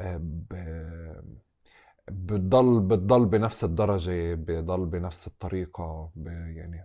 آه، 0.00 0.22
بتضل 2.10 2.80
بتضل 2.80 3.26
بنفس 3.26 3.64
الدرجة 3.64 4.34
بضل 4.34 4.86
بنفس 4.86 5.26
الطريقة 5.26 6.10
يعني 6.26 6.84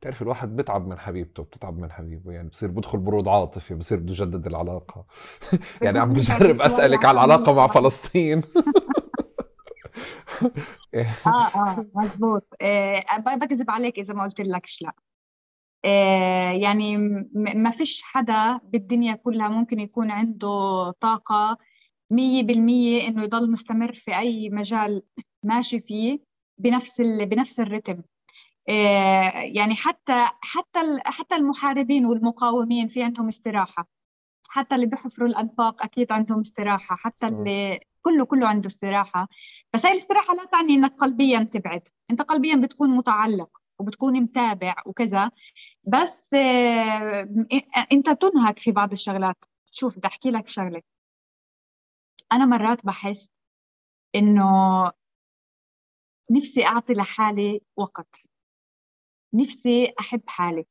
بتعرف 0.00 0.22
الواحد 0.22 0.56
بتعب 0.56 0.86
من 0.86 0.98
حبيبته 0.98 1.42
بتتعب 1.42 1.78
من 1.78 1.92
حبيبه. 1.92 2.32
يعني 2.32 2.48
بصير 2.48 2.70
بدخل 2.70 2.98
برود 2.98 3.28
عاطفي 3.28 3.74
بصير 3.74 3.98
بده 3.98 4.12
يجدد 4.12 4.46
العلاقة. 4.46 5.04
يعني 5.82 5.98
عم 5.98 6.12
بجرب 6.14 6.60
أسألك 6.60 7.04
على 7.04 7.14
العلاقة 7.14 7.52
مع 7.54 7.66
فلسطين. 7.76 8.42
آه 11.26 11.30
آه 11.54 11.86
مزبوط 11.94 12.46
آه 12.60 13.04
بكذب 13.18 13.70
عليك 13.70 13.98
إذا 13.98 14.14
ما 14.14 14.22
قلت 14.22 14.40
لكش 14.40 14.82
لا. 14.82 14.92
آه 15.84 16.50
يعني 16.52 16.96
ما 17.36 17.70
فيش 17.70 18.02
حدا 18.02 18.60
بالدنيا 18.64 19.14
كلها 19.14 19.48
ممكن 19.48 19.80
يكون 19.80 20.10
عنده 20.10 20.48
طاقة 21.00 21.58
مية 22.10 22.42
بالمية 22.42 23.08
إنه 23.08 23.22
يضل 23.22 23.50
مستمر 23.50 23.92
في 23.94 24.18
أي 24.18 24.50
مجال 24.50 25.02
ماشي 25.42 25.80
فيه 25.80 26.20
بنفس 26.58 27.00
بنفس 27.00 27.60
الرتم. 27.60 28.02
آه 28.68 29.30
يعني 29.42 29.74
حتى 29.76 30.26
حتى 30.42 30.80
حتى 31.04 31.34
المحاربين 31.36 32.06
والمقاومين 32.06 32.88
في 32.88 33.02
عندهم 33.02 33.28
استراحة. 33.28 33.93
حتى 34.54 34.74
اللي 34.74 34.86
بيحفروا 34.86 35.28
الأنفاق 35.28 35.82
أكيد 35.84 36.12
عندهم 36.12 36.40
استراحة 36.40 36.96
حتى 36.98 37.26
اللي 37.26 37.80
كله 38.02 38.24
كله 38.24 38.48
عنده 38.48 38.66
استراحة. 38.68 39.28
بس 39.74 39.86
هاي 39.86 39.92
الاستراحة 39.92 40.34
لا 40.34 40.44
تعني 40.44 40.74
إنك 40.74 40.94
قلبيا 40.94 41.44
تبعد. 41.52 41.88
أنت 42.10 42.22
قلبيا 42.22 42.56
بتكون 42.56 42.90
متعلق 42.90 43.60
وبتكون 43.78 44.20
متابع 44.20 44.74
وكذا. 44.86 45.30
بس 45.84 46.34
آه، 46.34 47.28
أنت 47.92 48.10
تنهك 48.10 48.58
في 48.58 48.72
بعض 48.72 48.92
الشغلات. 48.92 49.36
شوف 49.70 49.98
بدي 49.98 50.06
أحكي 50.08 50.30
لك 50.30 50.48
شغلة. 50.48 50.82
أنا 52.32 52.46
مرات 52.46 52.86
بحس 52.86 53.30
إنه 54.14 54.44
نفسي 56.30 56.66
أعطي 56.66 56.92
لحالي 56.94 57.60
وقت. 57.76 58.28
نفسي 59.34 59.94
أحب 60.00 60.22
حالي. 60.28 60.66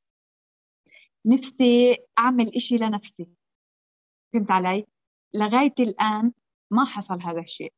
نفسي 1.26 1.98
أعمل 2.20 2.56
إشي 2.56 2.78
لنفسي. 2.78 3.43
فهمت 4.34 4.52
علي؟ 4.52 4.86
لغاية 5.36 5.74
الآن 5.80 6.34
ما 6.72 6.86
حصل 6.86 7.22
هذا 7.22 7.40
الشيء. 7.40 7.74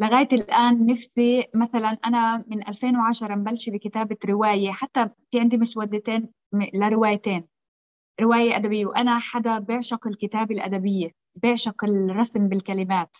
لغاية 0.00 0.28
الآن 0.32 0.86
نفسي 0.86 1.44
مثلا 1.54 1.88
أنا 1.88 2.44
من 2.48 2.68
2010 2.68 3.34
مبلشة 3.34 3.70
بكتابة 3.70 4.16
رواية 4.24 4.70
حتى 4.72 5.10
في 5.30 5.40
عندي 5.40 5.56
مسودتين 5.56 6.28
لروايتين. 6.74 7.44
رواية 8.20 8.56
أدبية 8.56 8.86
وأنا 8.86 9.18
حدا 9.18 9.58
بيعشق 9.58 10.06
الكتابة 10.06 10.54
الأدبية 10.54 11.10
بيعشق 11.34 11.84
الرسم 11.84 12.48
بالكلمات. 12.48 13.16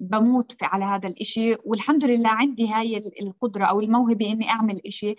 بموت 0.00 0.52
في 0.52 0.64
على 0.64 0.84
هذا 0.84 1.08
الإشي 1.08 1.56
والحمد 1.64 2.04
لله 2.04 2.30
عندي 2.30 2.68
هاي 2.68 2.96
القدرة 3.22 3.64
أو 3.64 3.80
الموهبة 3.80 4.32
إني 4.32 4.48
أعمل 4.50 4.80
إشي. 4.86 5.14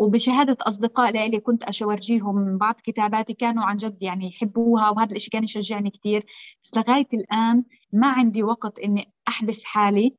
وبشهادة 0.00 0.56
أصدقاء 0.62 1.28
لي 1.28 1.40
كنت 1.40 1.62
أشورجيهم 1.62 2.58
بعض 2.58 2.74
كتاباتي 2.84 3.34
كانوا 3.34 3.64
عن 3.64 3.76
جد 3.76 4.02
يعني 4.02 4.26
يحبوها 4.28 4.90
وهذا 4.90 5.10
الإشي 5.10 5.30
كان 5.30 5.44
يشجعني 5.44 5.90
كثير 5.90 6.26
بس 6.62 6.76
لغاية 6.76 7.08
الآن 7.14 7.64
ما 7.92 8.06
عندي 8.12 8.42
وقت 8.42 8.78
إني 8.78 9.12
أحبس 9.28 9.64
حالي 9.64 10.16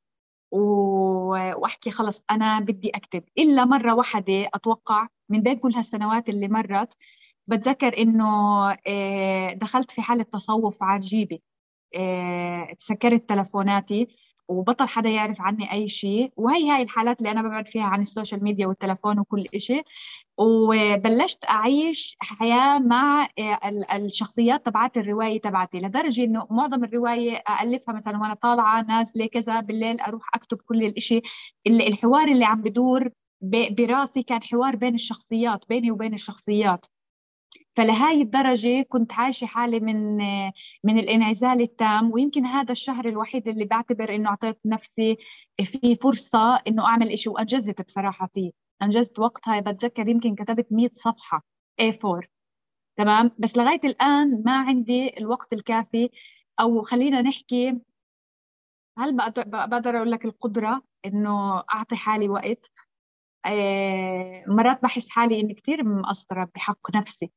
وأحكي 0.51 1.91
خلص 1.91 2.23
أنا 2.31 2.59
بدي 2.59 2.89
أكتب. 2.89 3.23
إلا 3.37 3.65
مرة 3.65 3.95
واحدة 3.95 4.49
أتوقع 4.53 5.07
من 5.29 5.41
بين 5.41 5.57
كل 5.59 5.73
هالسنوات 5.75 6.29
اللي 6.29 6.47
مرت 6.47 6.97
بتذكر 7.47 7.97
إنه 7.97 8.25
آه، 8.87 9.53
دخلت 9.53 9.91
في 9.91 10.01
حالة 10.01 10.23
تصوف 10.23 10.83
عجيبة. 10.83 11.39
آه، 11.95 12.73
تسكرت 12.73 13.29
تلفوناتي. 13.29 14.07
وبطل 14.51 14.87
حدا 14.87 15.09
يعرف 15.09 15.41
عني 15.41 15.71
أي 15.71 15.87
شيء. 15.87 16.31
وهي 16.37 16.69
هاي 16.71 16.81
الحالات 16.81 17.19
اللي 17.19 17.31
أنا 17.31 17.41
ببعد 17.41 17.67
فيها 17.67 17.83
عن 17.83 18.01
ال 18.01 18.07
social 18.07 18.43
media 18.43 18.67
والتلفون 18.67 19.19
وكل 19.19 19.47
شيء 19.57 19.83
وبلشت 20.37 21.45
أعيش 21.45 22.17
حياة 22.19 22.79
مع 22.79 23.27
آه، 23.39 23.59
الشخصيات 23.95 24.65
تبعات 24.65 24.97
الرواية 24.97 25.41
تبعتي 25.41 25.79
لدرجة 25.79 26.23
إنه 26.23 26.47
معظم 26.51 26.83
الرواية 26.83 27.43
الفها 27.61 27.95
مثلا 27.95 28.17
وأنا 28.17 28.33
طالعة 28.33 28.81
نازله 28.81 29.27
كذا 29.27 29.59
بالليل 29.59 29.99
أروح 29.99 30.29
أكتب 30.35 30.57
كل 30.57 30.85
الشيء 30.85 31.23
الحوار 31.67 32.27
اللي 32.27 32.45
عم 32.45 32.61
بدور 32.61 33.09
براسي 33.71 34.23
كان 34.23 34.43
حوار 34.43 34.75
بين 34.75 34.93
الشخصيات 34.93 35.65
بيني 35.69 35.91
وبين 35.91 36.13
الشخصيات. 36.13 36.85
فلهاي 37.75 38.21
الدرجة 38.21 38.81
كنت 38.81 39.13
عايشة 39.13 39.45
حالي 39.45 39.79
من 39.79 40.17
من 40.83 40.99
الانعزال 40.99 41.61
التام 41.61 42.11
ويمكن 42.11 42.45
هذا 42.45 42.71
الشهر 42.71 43.05
الوحيد 43.05 43.47
اللي 43.47 43.65
بعتبر 43.65 44.15
إنه 44.15 44.29
أعطيت 44.29 44.59
نفسي 44.65 45.17
فيه 45.63 45.95
فرصة 45.95 46.55
إنه 46.67 46.85
أعمل 46.85 47.11
إشي 47.11 47.29
وأنجزت 47.29 47.81
بصراحة 47.81 48.29
فيه. 48.33 48.51
أنجزت 48.81 49.19
وقتها 49.19 49.59
بتذكر 49.59 50.07
يمكن 50.07 50.35
كتبت 50.35 50.67
100 50.71 50.89
صفحة 50.93 51.45
A4 51.81 52.27
تمام؟ 52.97 53.31
بس 53.39 53.57
لغاية 53.57 53.79
الآن 53.83 54.43
ما 54.45 54.57
عندي 54.61 55.17
الوقت 55.17 55.53
الكافي 55.53 56.09
أو 56.59 56.81
خلينا 56.81 57.21
نحكي 57.21 57.79
هل 58.97 59.17
بقدر 59.17 59.97
أقول 59.97 60.11
لك 60.11 60.25
القدرة 60.25 60.81
إنه 61.05 61.63
أعطي 61.73 61.95
حالي 61.95 62.29
وقت؟ 62.29 62.71
آه، 63.45 64.43
مرات 64.47 64.83
بحس 64.83 65.09
حالي 65.09 65.39
إني 65.41 65.53
كثير 65.53 65.83
مقصرة 65.83 66.49
بحق 66.55 66.95
نفسي. 66.95 67.31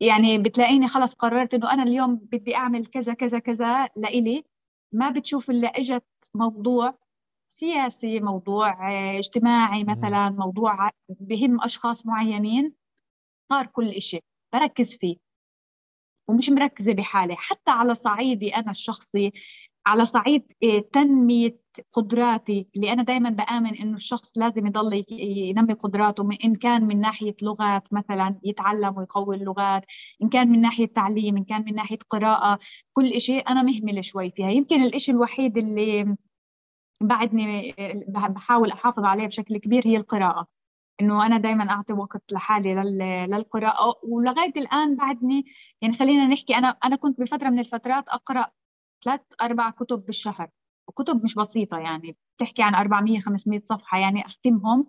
يعني 0.00 0.38
بتلاقيني 0.38 0.88
خلص 0.88 1.14
قررت 1.14 1.54
إنه 1.54 1.72
أنا 1.72 1.82
اليوم 1.82 2.16
بدي 2.16 2.56
أعمل 2.56 2.86
كذا 2.86 3.14
كذا 3.14 3.38
كذا 3.38 3.88
لإلي. 3.96 4.44
ما 4.92 5.10
بتشوف 5.10 5.50
الا 5.50 5.68
إجت 5.68 6.04
موضوع 6.34 6.98
سياسي 7.48 8.20
موضوع 8.20 8.90
اجتماعي 9.18 9.84
مثلا 9.84 10.30
موضوع 10.30 10.90
بهم 11.08 11.62
أشخاص 11.62 12.06
معينين. 12.06 12.74
صار 13.48 13.66
كل 13.66 14.00
شيء 14.02 14.24
بركز 14.52 14.96
فيه. 14.96 15.16
ومش 16.28 16.50
مركزة 16.50 16.92
بحالي. 16.94 17.36
حتى 17.36 17.70
على 17.70 17.94
صعيدي 17.94 18.56
أنا 18.56 18.70
الشخصي 18.70 19.32
على 19.86 20.04
صعيد 20.04 20.52
آه، 20.64 20.78
تنمية 20.92 21.58
قدراتي 21.92 22.68
اللي 22.76 22.92
أنا 22.92 23.02
دائما 23.02 23.30
بآمن 23.30 23.74
إنه 23.76 23.94
الشخص 23.94 24.38
لازم 24.38 24.66
يضل 24.66 25.04
ينمي 25.10 25.72
قدراته 25.74 26.28
إن 26.44 26.54
كان 26.54 26.84
من 26.84 27.00
ناحية 27.00 27.36
لغات 27.42 27.92
مثلا 27.92 28.38
يتعلم 28.44 28.98
ويقوي 28.98 29.36
اللغات 29.36 29.84
إن 30.22 30.28
كان 30.28 30.48
من 30.48 30.60
ناحية 30.60 30.86
تعليم 30.86 31.36
إن 31.36 31.44
كان 31.44 31.64
من 31.64 31.74
ناحية 31.74 31.98
قراءة 32.10 32.58
كل 32.92 33.20
شيء 33.20 33.48
أنا 33.48 33.62
مهملة 33.62 34.00
شوي 34.00 34.30
فيها. 34.30 34.50
يمكن 34.50 34.82
الإشي 34.82 35.12
الوحيد 35.12 35.58
اللي 35.58 36.16
بعدني 37.00 37.74
آه، 37.78 38.28
بحاول 38.28 38.70
أحافظ 38.70 39.04
عليه 39.04 39.26
بشكل 39.26 39.56
كبير 39.58 39.86
هي 39.86 39.96
القراءة. 39.96 40.46
إنه 41.00 41.26
أنا 41.26 41.38
دائما 41.38 41.70
أعطي 41.70 41.92
وقت 41.92 42.32
لحالي 42.32 42.74
للقراءة 43.28 43.94
ولغاية 44.02 44.52
الآن 44.56 44.96
بعدني 44.96 45.44
يعني 45.82 45.94
خلينا 45.94 46.26
نحكي 46.26 46.56
أنا 46.56 46.68
أنا 46.84 46.96
كنت 46.96 47.20
بفترة 47.20 47.48
من 47.50 47.58
الفترات 47.58 48.08
أقرأ 48.08 48.46
ثلاث 49.04 49.20
أربع 49.42 49.70
كتب 49.70 50.06
بالشهر. 50.06 50.48
وكتب 50.88 51.24
مش 51.24 51.34
بسيطة 51.34 51.78
يعني 51.78 52.16
بتحكي 52.36 52.62
عن 52.62 52.74
400 52.74 53.20
500 53.20 53.62
صفحة 53.64 53.98
يعني 53.98 54.26
أختمهم. 54.26 54.86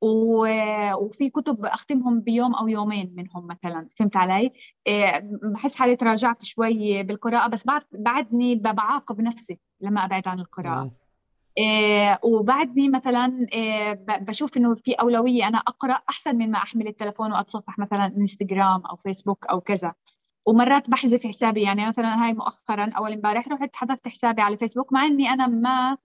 وفي 0.00 1.30
كتب 1.30 1.64
أختمهم 1.64 2.20
بيوم 2.20 2.54
أو 2.54 2.68
يومين 2.68 3.14
منهم 3.16 3.46
مثلا 3.46 3.88
فهمت 3.96 4.16
علي؟ 4.16 4.52
إيه، 4.86 5.30
بحس 5.54 5.74
حالي 5.76 5.96
تراجعت 5.96 6.44
شوي 6.44 7.02
بالقراءة 7.02 7.48
بس 7.48 7.66
بعد 7.66 7.82
بعدني 7.92 8.54
بعاقب 8.54 9.20
نفسي 9.20 9.58
لما 9.80 10.04
أبعد 10.04 10.28
عن 10.28 10.40
القراءة. 10.40 10.90
إيه 11.58 12.18
وبعدني 12.24 12.88
مثلا 12.88 13.46
إيه 13.52 13.92
بشوف 14.20 14.56
إنه 14.56 14.74
في 14.74 14.92
أولوية 14.92 15.48
أنا 15.48 15.58
أقرأ 15.58 15.98
أحسن 16.10 16.36
من 16.36 16.50
ما 16.50 16.58
أحمل 16.58 16.88
التلفون 16.88 17.32
وأتصفح 17.32 17.78
مثلا 17.78 18.06
إنستغرام 18.06 18.86
أو 18.86 18.96
فيسبوك 18.96 19.46
أو 19.46 19.60
كذا. 19.60 19.94
ومرات 20.48 20.90
بحذف 20.90 21.26
حسابي 21.26 21.62
يعني 21.62 21.86
مثلا 21.88 22.24
هاي 22.24 22.32
مؤخرا 22.32 22.90
أول 22.96 23.12
امبارح 23.12 23.48
رحت 23.48 23.76
حذفت 23.76 24.08
حسابي 24.08 24.42
على 24.42 24.56
فيسبوك 24.56 24.92
مع 24.92 25.06
إني 25.06 25.30
أنا 25.30 25.46
ما 25.46 25.96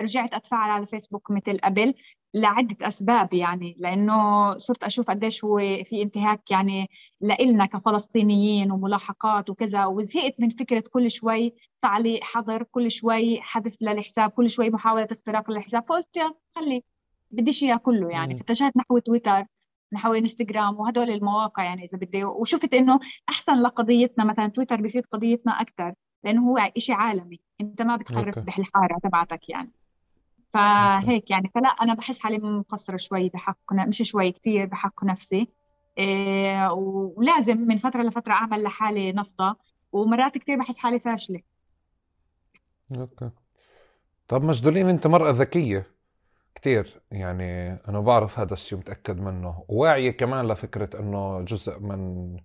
رجعت 0.00 0.34
أتفاعل 0.34 0.70
على 0.70 0.86
فيسبوك 0.86 1.30
مثل 1.30 1.58
قبل 1.58 1.94
لعدة 2.34 2.88
أسباب 2.88 3.34
يعني 3.34 3.76
لأنه 3.78 4.58
صرت 4.58 4.84
أشوف 4.84 5.10
قديش 5.10 5.44
هو 5.44 5.58
في 5.58 6.02
انتهاك 6.02 6.50
يعني 6.50 6.90
لإلنا 7.20 7.66
كفلسطينيين 7.66 8.72
وملاحقات 8.72 9.50
وكذا 9.50 9.86
وزهقت 9.86 10.34
من 10.38 10.50
فكرة 10.50 10.84
كل 10.92 11.10
شوي 11.10 11.54
تعليق 11.82 12.24
حظر 12.24 12.62
كل 12.62 12.90
شوي 12.90 13.40
حذف 13.40 13.76
للحساب 13.80 14.30
كل 14.30 14.50
شوي 14.50 14.70
محاولة 14.70 15.08
اختراق 15.12 15.50
للحساب 15.50 15.84
فقلت 15.88 16.16
يا 16.16 16.34
خلي 16.56 16.82
بديش 17.30 17.62
إياه 17.62 17.76
كله 17.76 18.10
يعني 18.10 18.36
فاتجهت 18.36 18.76
نحو 18.76 18.98
تويتر 18.98 19.46
نحو 19.94 20.14
انستغرام 20.14 20.80
وهدول 20.80 21.10
المواقع 21.10 21.64
يعني 21.64 21.84
إذا 21.84 21.98
بدي 21.98 22.24
وشفت 22.24 22.74
إنه 22.74 23.00
أحسن 23.28 23.62
لقضيتنا 23.62 24.24
مثلا 24.24 24.48
تويتر 24.48 24.80
بفيد 24.80 25.06
قضيتنا 25.06 25.52
أكثر 25.60 25.94
لأنه 26.24 26.50
هو 26.50 26.72
شيء 26.78 26.94
عالمي 26.94 27.40
أنت 27.60 27.82
ما 27.82 27.96
بتخرف 27.96 28.38
بالحارة 28.38 28.98
تبعتك 29.02 29.48
يعني. 29.48 29.70
فهيك 30.52 31.30
يعني 31.30 31.50
فلا 31.54 31.68
أنا 31.68 31.94
بحس 31.94 32.18
حالي 32.18 32.38
مقصره 32.38 32.96
شوي 32.96 33.28
بحق 33.28 33.72
مش 33.72 34.02
شوي 34.02 34.32
كثير 34.32 34.66
بحق 34.66 35.04
نفسي. 35.04 35.48
إيه 35.98 36.72
ولازم 36.72 37.58
من 37.58 37.76
فترة 37.76 38.02
لفترة 38.02 38.32
أعمل 38.32 38.62
لحالي 38.62 39.12
نفضة 39.12 39.56
ومرات 39.92 40.38
كثير 40.38 40.58
بحس 40.58 40.78
حالي 40.78 41.00
فاشلة. 41.00 41.40
أوكي. 42.96 43.30
طب 44.28 44.44
مجدولين 44.44 44.88
أنت 44.88 45.06
مرأة 45.06 45.30
ذكية. 45.30 45.93
كتير 46.54 47.00
يعني 47.10 47.72
أنا 47.88 48.00
بعرف 48.00 48.38
هذا 48.38 48.52
الشيء 48.52 48.78
متأكد 48.78 49.20
منه. 49.20 49.64
وواعية 49.68 50.10
كمان 50.10 50.48
لفكرة 50.48 51.00
إنه 51.00 51.40
جزء 51.40 51.78
من 51.80 52.36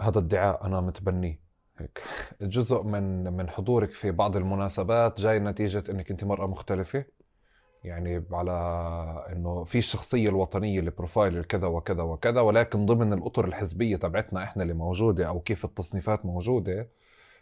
هذا 0.00 0.18
الادعاء 0.18 0.66
أنا 0.66 0.80
متبنيه. 0.80 1.40
هيك. 1.78 2.02
جزء 2.42 2.82
من 2.82 3.32
من 3.32 3.50
حضورك 3.50 3.90
في 3.90 4.10
بعض 4.10 4.36
المناسبات 4.36 5.20
جاي 5.20 5.38
نتيجة 5.38 5.84
إنك 5.90 6.10
أنت 6.10 6.24
مرأة 6.24 6.46
مختلفة. 6.46 7.04
يعني 7.84 8.24
على 8.32 8.52
إنه 9.32 9.64
في 9.64 9.78
الشخصية 9.78 10.28
الوطنية 10.28 10.80
ال 10.80 10.87
profile 10.87 11.38
الكذا 11.38 11.66
وكذا 11.66 12.02
وكذا 12.02 12.40
ولكن 12.40 12.86
ضمن 12.86 13.12
الأطر 13.12 13.44
الحزبية 13.44 13.96
تبعتنا 13.96 14.44
إحنا 14.44 14.62
اللي 14.62 14.74
موجودة 14.74 15.28
أو 15.28 15.40
كيف 15.40 15.64
التصنيفات 15.64 16.26
موجودة 16.26 16.88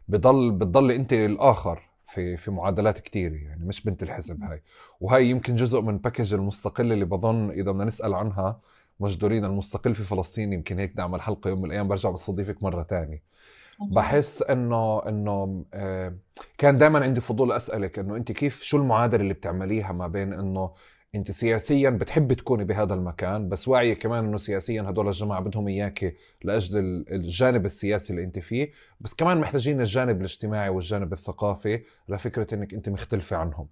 بضل 0.08 0.50
بتضل 0.52 0.90
أنت 0.90 1.12
الآخر. 1.12 1.95
في 2.06 2.36
في 2.36 2.50
معادلات 2.50 2.98
كثيرة 2.98 3.34
يعني 3.34 3.64
مش 3.64 3.82
بنت 3.82 4.02
الحزب 4.02 4.42
هاي. 4.42 4.62
وهي 5.00 5.26
يمكن 5.30 5.54
جزء 5.54 5.80
من 5.80 5.98
باكج 5.98 6.34
المستقل 6.34 6.92
اللي 6.92 7.04
بظن 7.04 7.50
إذا 7.50 7.70
بدنا 7.70 7.84
نسأل 7.84 8.14
عنها 8.14 8.60
مجدولين 9.00 9.44
المستقل 9.44 9.94
في 9.94 10.02
فلسطين 10.02 10.52
يمكن 10.52 10.78
هيك 10.78 10.96
نعمل 10.96 11.22
حلقه 11.22 11.48
يوم 11.48 11.58
من 11.58 11.64
الأيام 11.64 11.88
برجع 11.88 12.10
بستضيفك 12.10 12.62
مرة 12.62 12.82
تانية. 12.82 13.22
بحس 13.80 14.42
إنه 14.42 15.08
إنه 15.08 15.64
آه، 15.74 16.14
كان 16.58 16.78
دائما 16.78 17.04
عندي 17.04 17.20
فضول 17.20 17.52
أسألك 17.52 17.98
إنه 17.98 18.16
أنت 18.16 18.32
كيف 18.32 18.62
شو 18.62 18.76
المعادلة 18.76 19.22
اللي 19.22 19.34
بتعمليها 19.34 19.92
ما 19.92 20.06
بين 20.06 20.32
إنه 20.32 20.72
انت 21.16 21.30
سياسيا 21.30 21.90
بتحبي 21.90 22.34
تكوني 22.34 22.64
بهذا 22.64 22.94
المكان 22.94 23.48
بس 23.48 23.68
واعيه 23.68 23.94
كمان 23.94 24.24
إنه 24.24 24.36
سياسيا 24.36 24.82
هدول 24.82 25.06
الجماعة 25.08 25.40
بدهم 25.40 25.68
اياك 25.68 26.14
لأجل 26.44 27.04
الجانب 27.10 27.64
السياسي 27.64 28.12
اللي 28.12 28.24
أنت 28.24 28.38
فيه. 28.38 28.70
بس 29.00 29.14
كمان 29.14 29.40
محتاجين 29.40 29.80
الجانب 29.80 30.16
الاجتماعي 30.18 30.68
والجانب 30.68 31.12
الثقافي 31.12 31.82
لفكرة 32.08 32.54
إنك 32.54 32.74
أنت 32.74 32.88
مختلفة 32.88 33.36
عنهم. 33.36 33.68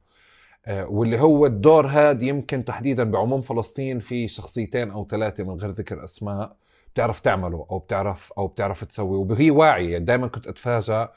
آه، 0.66 0.86
واللي 0.86 1.20
هو 1.20 1.46
الدور 1.46 1.86
هذا 1.86 2.24
يمكن 2.24 2.64
تحديدا 2.64 3.04
بعموم 3.04 3.40
فلسطين 3.40 3.98
في 3.98 4.28
شخصيتين 4.28 4.90
أو 4.90 5.06
ثلاثة 5.10 5.44
من 5.44 5.54
غير 5.60 5.70
ذكر 5.70 6.04
أسماء 6.04 6.56
بتعرف 6.94 7.20
تعمله 7.20 7.66
أو 7.70 7.78
بتعرف 7.78 8.32
أو 8.38 8.46
بتعرف 8.46 8.84
تسوي. 8.84 9.16
وهي 9.16 9.50
واعية. 9.50 9.98
دائما 9.98 10.26
كنت 10.26 10.46
أتفاجأ 10.46 11.12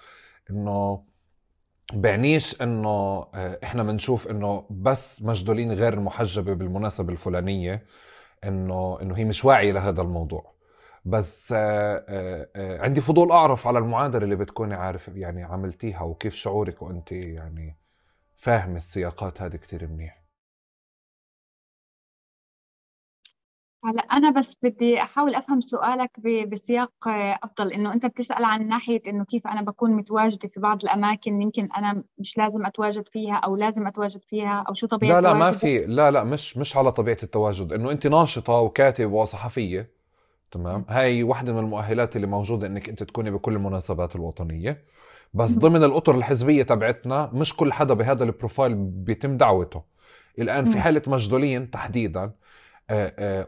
إنه 0.49 1.03
بعنيش 1.93 2.61
إنه 2.61 2.89
آه، 3.35 3.59
إحنا 3.63 3.83
بنشوف 3.83 4.27
إنه 4.27 4.65
بس 4.69 5.21
مجدولين 5.21 5.71
غير 5.71 5.93
المحجبه 5.93 6.53
بالمناسبة 6.53 7.11
الفلانية 7.13 7.85
إنه 8.43 9.01
إنه 9.01 9.17
هي 9.17 9.25
مش 9.25 9.45
واعية 9.45 9.71
لهذا 9.71 10.01
الموضوع. 10.01 10.53
بس 11.05 11.53
آه، 11.57 12.05
آه، 12.55 12.81
عندي 12.83 13.01
فضول 13.01 13.31
أعرف 13.31 13.67
على 13.67 13.79
المعادلة 13.79 14.23
اللي 14.23 14.35
بتكوني 14.35 14.75
عارف 14.75 15.07
يعني 15.07 15.43
عملتيها 15.43 16.01
وكيف 16.01 16.35
شعورك 16.35 16.81
وانت 16.81 17.11
يعني 17.11 17.77
فاهم 18.35 18.75
السياقات 18.75 19.41
هذه 19.41 19.55
كتير 19.55 19.87
منيح. 19.87 20.26
هلا 23.85 24.01
أنا 24.01 24.29
بس 24.29 24.57
بدي 24.63 25.01
أحاول 25.01 25.35
أفهم 25.35 25.61
سؤالك 25.61 26.19
بسياق 26.47 26.91
أفضل 27.43 27.71
إنه 27.71 27.93
أنت 27.93 28.05
بتسأل 28.05 28.43
عن 28.43 28.67
ناحية 28.67 29.01
إنه 29.07 29.25
كيف 29.25 29.47
أنا 29.47 29.61
بكون 29.61 29.91
متواجدة 29.91 30.47
في 30.47 30.59
بعض 30.59 30.83
الأماكن 30.83 31.41
يمكن 31.41 31.69
أنا 31.77 32.03
مش 32.17 32.37
لازم 32.37 32.65
أتواجد 32.65 33.07
فيها 33.07 33.35
أو 33.35 33.55
لازم 33.55 33.87
أتواجد 33.87 34.21
فيها 34.23 34.65
أو 34.69 34.73
شو 34.73 34.87
طبيعة 34.87 35.19
لا 35.19 35.27
لا 35.27 35.33
ما 35.33 35.51
في 35.51 35.85
لا 35.85 36.11
لا 36.11 36.23
مش 36.23 36.57
مش 36.57 36.77
على 36.77 36.91
طبيعة 36.91 37.17
التواجد 37.23 37.73
إنه 37.73 37.91
أنت 37.91 38.07
ناشطة 38.07 38.53
وكاتب 38.53 39.11
وصحفية 39.11 39.97
تمام؟ 40.51 40.85
هاي 40.89 41.23
واحدة 41.23 41.53
من 41.53 41.59
المؤهلات 41.59 42.15
اللي 42.15 42.27
موجودة 42.27 42.67
إنك 42.67 42.89
أنت 42.89 43.03
تكوني 43.03 43.31
بكل 43.31 43.53
المناسبات 43.53 44.15
الوطنية. 44.15 44.83
بس 45.33 45.57
ضمن 45.57 45.83
الأطر 45.83 46.15
الحزبية 46.15 46.63
تبعتنا 46.63 47.29
مش 47.33 47.55
كل 47.55 47.73
حدا 47.73 47.93
بهذا 47.93 48.23
البروفايل 48.23 48.75
بيتم 48.75 49.37
دعوته. 49.37 49.81
الآن 50.39 50.65
في 50.65 50.79
حالة 50.79 51.01
مجدولين 51.07 51.71
تحديدا 51.71 52.21
آه، 52.21 52.25
آه، 52.25 52.33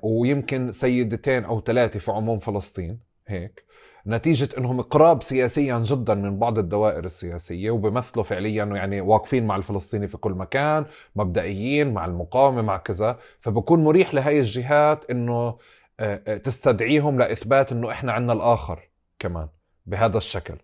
ويمكن 0.01 0.71
سيدتين 0.71 1.45
أو 1.45 1.61
ثلاثة 1.61 1.99
في 1.99 2.11
عموم 2.11 2.39
فلسطين 2.39 2.99
هيك. 3.27 3.65
نتيجة 4.07 4.49
إنهم 4.57 4.81
قراب 4.81 5.23
سياسيا 5.23 5.79
جدا 5.79 6.13
من 6.13 6.39
بعض 6.39 6.57
الدوائر 6.57 7.05
السياسية 7.05 7.71
وبمثلوا 7.71 8.23
فعليا 8.23 8.65
يعني 8.65 9.01
واقفين 9.01 9.47
مع 9.47 9.55
الفلسطيني 9.55 10.07
في 10.07 10.17
كل 10.17 10.31
مكان 10.31 10.85
مبدئيين 11.15 11.93
مع 11.93 12.05
المقاومة 12.05 12.61
مع 12.61 12.77
كذا. 12.77 13.17
فبكون 13.39 13.83
مريح 13.83 14.13
لهي 14.13 14.39
الجهات 14.39 15.11
إنه 15.11 15.57
آه، 15.99 16.37
تستدعيهم 16.37 17.19
لإثبات 17.19 17.71
إنه 17.71 17.91
إحنا 17.91 18.11
عنا 18.11 18.33
الآخر 18.33 18.89
كمان 19.19 19.47
بهذا 19.85 20.17
الشكل. 20.17 20.55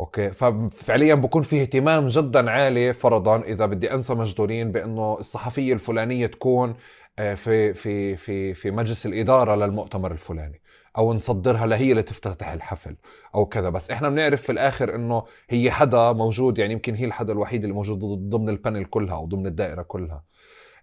أوكي؟ 0.00 0.30
ففعليا 0.30 1.14
بكون 1.14 1.42
في 1.42 1.60
اهتمام 1.60 2.06
جدا 2.06 2.50
عالي 2.50 2.92
فرضا 2.92 3.40
إذا 3.40 3.66
بدي 3.66 3.94
أنسى 3.94 4.14
مجدولين 4.14 4.72
بإنه 4.72 5.16
الصحفية 5.20 5.72
الفلانية 5.72 6.26
تكون 6.26 6.70
آه، 6.70 6.76
في 7.18 7.74
في 7.74 8.16
في 8.16 8.54
في 8.54 8.70
مجلس 8.70 9.06
الإدارة 9.06 9.54
للمؤتمر 9.54 10.12
الفلاني 10.12 10.62
أو 10.98 11.14
نصدرها 11.14 11.66
لهي 11.66 11.90
اللي 11.90 12.02
تفتتح 12.02 12.48
الحفل 12.48 12.96
أو 13.34 13.46
كذا. 13.46 13.68
بس 13.70 13.90
إحنا 13.90 14.08
بنعرف 14.08 14.42
في 14.42 14.52
الآخر 14.52 14.94
إنه 14.94 15.24
هي 15.48 15.70
حدا 15.70 16.12
موجود 16.12 16.58
يعني 16.58 16.72
يمكن 16.72 16.94
هي 16.94 17.04
الحدا 17.04 17.32
الوحيد 17.32 17.62
اللي 17.62 17.74
موجود 17.74 17.98
ضمن 18.28 18.48
ال 18.48 18.54
panel 18.54 18.84
كلها 18.84 19.16
أو 19.16 19.26
ضمن 19.26 19.46
الدائرة 19.46 19.82
كلها. 19.82 20.24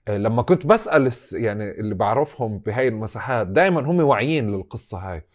آه، 0.08 0.18
لما 0.18 0.42
كنت 0.42 0.66
بسأل 0.66 1.12
يعني 1.34 1.72
اللي 1.72 1.96
بعرفهم 1.96 2.60
بهاي 2.60 2.88
المساحات 2.88 3.48
دائما 3.48 3.82
هم 3.82 4.00
واعيين 4.00 4.52
للقصة 4.52 4.98
هاي. 4.98 5.28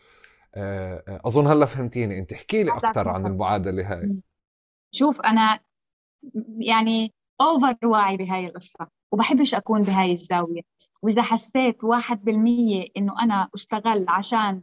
آه، 0.55 1.21
أظن 1.25 1.47
هلأ 1.47 1.67
فهمتيني. 1.67 2.19
أنت 2.19 2.33
احكي 2.33 2.63
لي 2.63 2.71
أكثر 2.71 3.09
عن 3.09 3.27
المعادلة 3.27 3.93
هاي. 3.93 4.17
شوف 4.95 5.21
أنا 5.21 5.61
يعني 6.59 7.13
over 7.41 7.77
واعي 7.87 8.17
بهاي 8.17 8.47
القصة 8.47 8.87
وبحبش 9.13 9.55
أكون 9.55 9.81
بهاي 9.81 10.13
الزاوية. 10.13 10.63
وإذا 11.03 11.23
حسيت 11.23 11.85
واحد 11.85 12.25
بالمية 12.25 12.87
إنه 12.97 13.23
أنا 13.23 13.49
أشتغل 13.55 14.07
عشان 14.09 14.63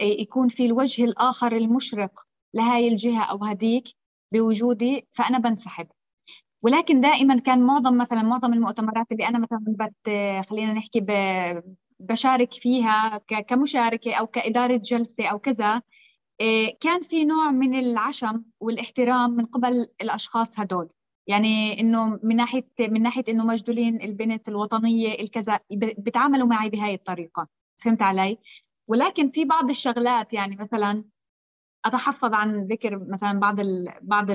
يكون 0.00 0.48
في 0.48 0.66
الوجه 0.66 1.04
الآخر 1.04 1.52
المشرق 1.56 2.20
لهاي 2.54 2.88
الجهة 2.88 3.22
أو 3.22 3.44
هديك 3.44 3.84
بوجودي 4.32 5.08
فأنا 5.12 5.38
بنسحب. 5.38 5.86
ولكن 6.62 7.00
دائما 7.00 7.38
كان 7.40 7.62
معظم 7.62 7.98
مثلا 7.98 8.22
معظم 8.22 8.52
المؤتمرات 8.52 9.12
اللي 9.12 9.28
أنا 9.28 9.38
مثلا 9.38 9.64
بت 9.66 9.94
خلينا 10.50 10.72
نحكي 10.72 11.06
بشارك 12.00 12.54
فيها 12.54 13.18
كمشاركة 13.48 14.14
أو 14.14 14.26
كإدارة 14.26 14.76
جلسة 14.76 15.26
أو 15.26 15.38
كذا 15.38 15.82
إيه، 16.40 16.78
كان 16.80 17.02
في 17.02 17.24
نوع 17.24 17.50
من 17.50 17.78
العشم 17.78 18.44
والاحترام 18.60 19.30
من 19.30 19.46
قبل 19.46 19.88
الأشخاص 20.02 20.60
هدول. 20.60 20.88
يعني 21.28 21.80
إنه 21.80 22.20
من 22.22 22.36
ناحية 22.36 22.64
من 22.80 23.02
ناحية 23.02 23.24
إنه 23.28 23.44
مجدولين 23.44 24.02
البنت 24.02 24.48
الوطنية 24.48 25.20
الكذا 25.20 25.60
بيتعاملوا 25.98 26.46
معي 26.46 26.70
بهاي 26.70 26.94
الطريقة. 26.94 27.48
فهمت 27.78 28.02
علي؟ 28.02 28.38
ولكن 28.88 29.30
في 29.30 29.44
بعض 29.44 29.70
الشغلات 29.70 30.32
يعني 30.34 30.56
مثلا 30.56 31.04
أتحفظ 31.84 32.34
عن 32.34 32.64
ذكر 32.66 32.98
مثلا 32.98 33.40
بعض 33.40 33.60
ال 33.60 33.92
بعض 34.02 34.26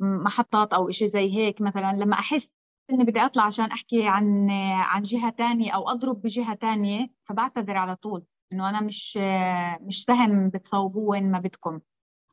المحطات 0.00 0.72
أو 0.72 0.90
شيء 0.90 1.08
زي 1.08 1.36
هيك 1.36 1.60
مثلا. 1.60 1.92
لما 1.92 2.14
أحس 2.18 2.50
إني 2.90 3.04
بدي 3.04 3.20
أطلع 3.20 3.42
عشان 3.42 3.64
أحكي 3.64 4.08
عن 4.08 4.50
عن 4.74 5.02
جهة 5.02 5.30
ثانية 5.30 5.70
أو 5.72 5.88
أضرب 5.88 6.22
بجهة 6.22 6.54
ثانية 6.54 7.10
فبعتذر 7.24 7.76
على 7.76 7.96
طول 7.96 8.24
إنه 8.52 8.68
أنا 8.68 8.80
مش 8.80 9.16
مش 9.80 10.04
سهم 10.04 10.48
بتصوبوه 10.50 11.04
وين 11.04 11.30
ما 11.30 11.38
بدكم. 11.38 11.80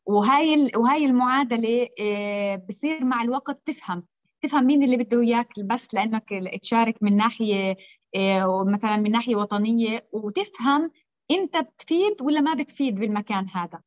وهاي 0.05 0.71
وهي 0.75 1.05
المعادلة 1.05 1.89
آه، 1.99 2.55
بصير 2.69 3.05
مع 3.05 3.21
الوقت 3.21 3.61
تفهم. 3.67 4.03
تفهم 4.41 4.63
مين 4.65 4.83
اللي 4.83 4.97
بده 4.97 5.21
إياك 5.21 5.59
بس 5.59 5.93
لأنك 5.93 6.25
تشارك 6.61 7.03
من 7.03 7.17
ناحية 7.17 7.77
آه، 8.15 8.65
مثلا 8.67 8.97
من 8.97 9.11
ناحية 9.11 9.35
وطنية 9.35 10.07
وتفهم 10.11 10.91
إنت 11.31 11.57
بتفيد 11.57 12.21
ولا 12.21 12.41
ما 12.41 12.53
بتفيد 12.53 12.95
بالمكان 12.99 13.47
هذا. 13.49 13.81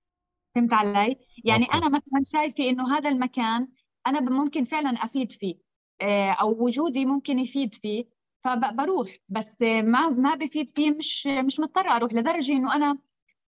فهمت 0.55 0.73
علي؟ 0.73 1.16
يعني 1.45 1.64
أوكي. 1.64 1.79
أنا 1.79 1.89
مثلا 1.89 2.23
شايفة 2.25 2.64
إنه 2.64 2.99
هذا 2.99 3.09
المكان 3.09 3.69
أنا 4.07 4.21
ممكن 4.21 4.64
فعلا 4.64 4.91
أفيد 4.91 5.33
فيه 5.33 5.55
آه، 6.03 6.31
أو 6.31 6.64
وجودي 6.64 7.07
ممكن 7.07 7.39
يفيد 7.39 7.75
فيه 7.75 8.05
فبروح 8.45 9.16
بس 9.29 9.62
ما 9.62 10.09
ما 10.09 10.35
بفيد 10.35 10.73
فيه 10.77 10.91
مش 10.91 11.27
مش 11.27 11.61
مضطره 11.61 11.97
أروح 11.97 12.12
لدرجة 12.12 12.53
إنه 12.53 12.75
أنا 12.77 12.99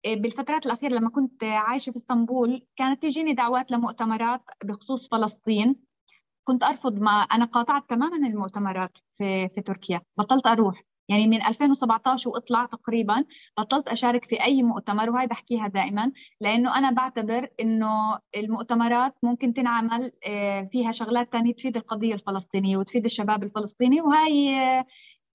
بالفترات 0.06 0.66
الأخيرة 0.66 0.94
لما 0.94 1.10
كنت 1.10 1.44
عايشة 1.44 1.92
في 1.92 1.98
إسطنبول 1.98 2.66
كانت 2.76 3.04
تجيني 3.04 3.34
دعوات 3.34 3.72
لمؤتمرات 3.72 4.42
بخصوص 4.64 5.10
فلسطين. 5.10 5.76
كنت 6.44 6.64
أرفض 6.64 7.00
ما 7.00 7.12
أنا 7.12 7.46
قاطعت 7.46 7.90
تماما 7.90 8.28
المؤتمرات 8.28 8.98
في 9.18 9.50
في 9.50 9.62
تركيا. 9.62 10.02
بطلت 10.18 10.48
أروح. 10.48 10.84
يعني 11.10 11.28
من 11.28 11.46
2017 11.46 12.30
واطلع 12.30 12.66
تقريبا 12.66 13.26
بطلت 13.58 13.88
أشارك 13.88 14.26
في 14.26 14.44
أي 14.44 14.64
مؤتمر 14.64 15.10
وهي 15.10 15.28
بحكيها 15.28 15.68
دائما 15.68 16.12
لأنه 16.42 16.78
أنا 16.78 16.92
بعتبر 16.92 17.50
إنه 17.60 18.20
المؤتمرات 18.36 19.16
ممكن 19.24 19.54
تنعمل 19.54 20.12
آه، 20.28 20.70
فيها 20.72 20.92
شغلات 20.92 21.32
ثانية 21.32 21.54
تفيد 21.54 21.78
القضية 21.78 22.14
الفلسطينية 22.14 22.78
وتفيد 22.78 23.06
الشباب 23.06 23.44
الفلسطيني 23.44 24.02
وهي 24.02 24.86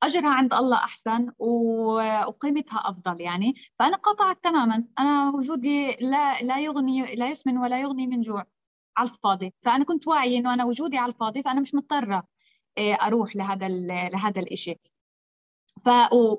أجرها 0.02 0.30
عند 0.30 0.54
الله 0.54 0.76
أحسن 0.76 1.32
وقيمتها 1.38 2.78
أفضل 2.78 3.20
يعني. 3.20 3.54
فأنا 3.78 3.96
قطعت 3.96 4.44
تماما. 4.44 4.84
أنا 4.98 5.30
وجودي 5.30 5.92
لا 6.00 6.42
لا 6.42 6.60
يغني 6.60 7.14
لا 7.16 7.28
يسمن 7.30 7.58
ولا 7.58 7.80
يغني 7.80 8.06
من 8.06 8.20
جوع 8.20 8.46
على 8.96 9.08
الفاضي. 9.10 9.54
فأنا 9.62 9.84
كنت 9.84 10.08
واعية 10.08 10.38
إنه 10.38 10.54
أنا 10.54 10.64
وجودي 10.64 10.98
على 10.98 11.12
الفاضي 11.12 11.42
فأنا 11.42 11.60
مش 11.60 11.74
مضطرة 11.74 12.26
آه، 12.78 12.94
أروح 12.94 13.36
لهذا 13.36 13.68
لهذا 14.08 14.40
الشيء 14.52 14.80
ف 15.84 15.88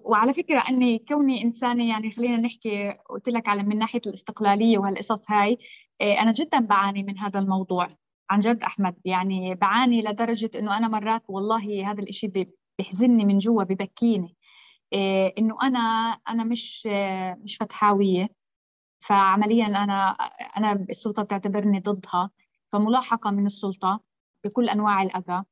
وعلى 0.05 0.33
فكرة 0.33 0.59
إني 0.69 0.99
كوني 0.99 1.43
إنسانة 1.43 1.89
يعني 1.89 2.11
خلينا 2.11 2.37
نحكي 2.37 2.91
قلت 3.09 3.29
لك 3.29 3.47
على 3.49 3.63
من 3.63 3.77
ناحية 3.79 4.01
الاستقلالية 4.07 4.77
وهالقصص 4.77 5.31
هاي 5.31 5.57
آه، 6.01 6.13
أنا 6.21 6.31
جدا 6.31 6.59
بعاني 6.59 7.03
من 7.03 7.17
هذا 7.17 7.39
الموضوع. 7.39 7.97
عن 8.29 8.39
جد 8.39 8.63
أحمد 8.63 8.95
يعني 9.05 9.55
بعاني 9.55 10.01
لدرجة 10.01 10.51
إنه 10.55 10.77
أنا 10.77 10.87
مرات 10.87 11.23
والله 11.29 11.91
هذا 11.91 12.03
الشيء 12.03 12.29
بحزني 12.79 13.25
من 13.25 13.37
جوا 13.37 13.63
ببكيني. 13.63 14.35
إيه 14.93 15.33
إنه 15.37 15.57
أنا 15.63 15.79
أنا 16.29 16.43
مش 16.43 16.87
مش 17.43 17.57
فتحاوية. 17.57 18.29
فعمليا 18.99 19.65
أنا 19.65 20.11
أنا 20.57 20.71
السلطة 20.89 21.23
بتعتبرني 21.23 21.79
ضدها. 21.79 22.31
فملاحقة 22.71 23.31
من 23.31 23.45
السلطة 23.45 23.99
بكل 24.43 24.69
أنواع 24.69 25.01
الأذى. 25.03 25.43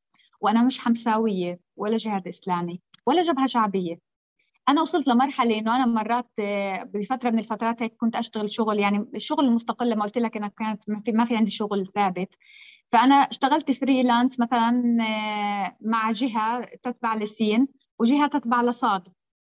وأنا 0.41 0.63
مش 0.63 0.79
حمساوية 0.79 1.59
ولا 1.77 1.97
جهاد 1.97 2.27
إسلامي 2.27 2.81
ولا 3.05 3.21
جبهة 3.21 3.47
شعبية. 3.47 3.99
أنا 4.69 4.81
وصلت 4.81 5.07
لمرحلة 5.07 5.59
إنه 5.59 5.75
أنا 5.75 5.85
مرات 5.85 6.31
بفترة 6.93 7.29
من 7.29 7.39
الفترات 7.39 7.81
هيك 7.81 7.95
كنت 7.95 8.15
أشتغل 8.15 8.51
شغل. 8.51 8.79
يعني 8.79 9.05
الشغل 9.15 9.45
المستقل 9.45 9.89
لما 9.89 10.03
قلت 10.03 10.17
لك 10.17 10.37
أنا 10.37 10.47
كانت 10.47 11.09
ما 11.09 11.25
في 11.25 11.35
عندي 11.35 11.51
شغل 11.51 11.87
ثابت. 11.87 12.37
فأنا 12.91 13.15
اشتغلت 13.15 13.71
فريلانس 13.71 14.39
مثلا 14.39 14.97
آه، 15.01 15.77
مع 15.81 16.11
جهة 16.11 16.65
تتبع 16.83 17.15
لسين 17.15 17.67
وجهة 17.99 18.27
تتبع 18.27 18.61
لصاد. 18.61 19.07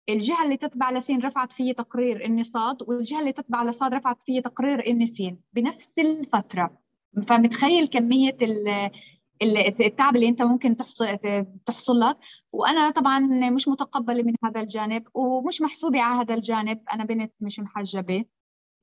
الجهة 0.10 0.44
اللي 0.44 0.58
تتبع 0.58 0.92
لسين 0.92 1.22
رفعت 1.22 1.54
في 1.54 1.74
تقرير 1.74 2.26
إني 2.26 2.44
صاد 2.44 2.78
والجهة 2.82 3.20
اللي 3.20 3.32
تتبع 3.32 3.64
لصاد 3.64 3.94
رفعت 3.94 4.18
في 4.26 4.42
تقرير 4.42 4.88
إني 4.88 5.06
سين. 5.06 5.40
بنفس 5.54 5.94
الفترة. 6.00 6.78
فمتخيل 7.28 7.88
كمية 7.88 8.38
التعب 9.42 10.16
اللي 10.16 10.28
أنت 10.28 10.42
ممكن 10.42 10.78
تحصل 10.78 11.18
تحصل 11.66 12.00
لك. 12.00 12.18
وأنا 12.52 12.90
طبعا 12.90 13.20
مش 13.50 13.68
متقبلة 13.68 14.24
من 14.24 14.34
هذا 14.44 14.62
الجانب 14.62 15.08
ومش 15.14 15.62
محسوبة 15.62 16.02
على 16.02 16.22
هذا 16.22 16.34
الجانب. 16.34 16.82
أنا 16.94 17.06
بنت 17.06 17.34
مش 17.40 17.60
محجبة 17.60 18.26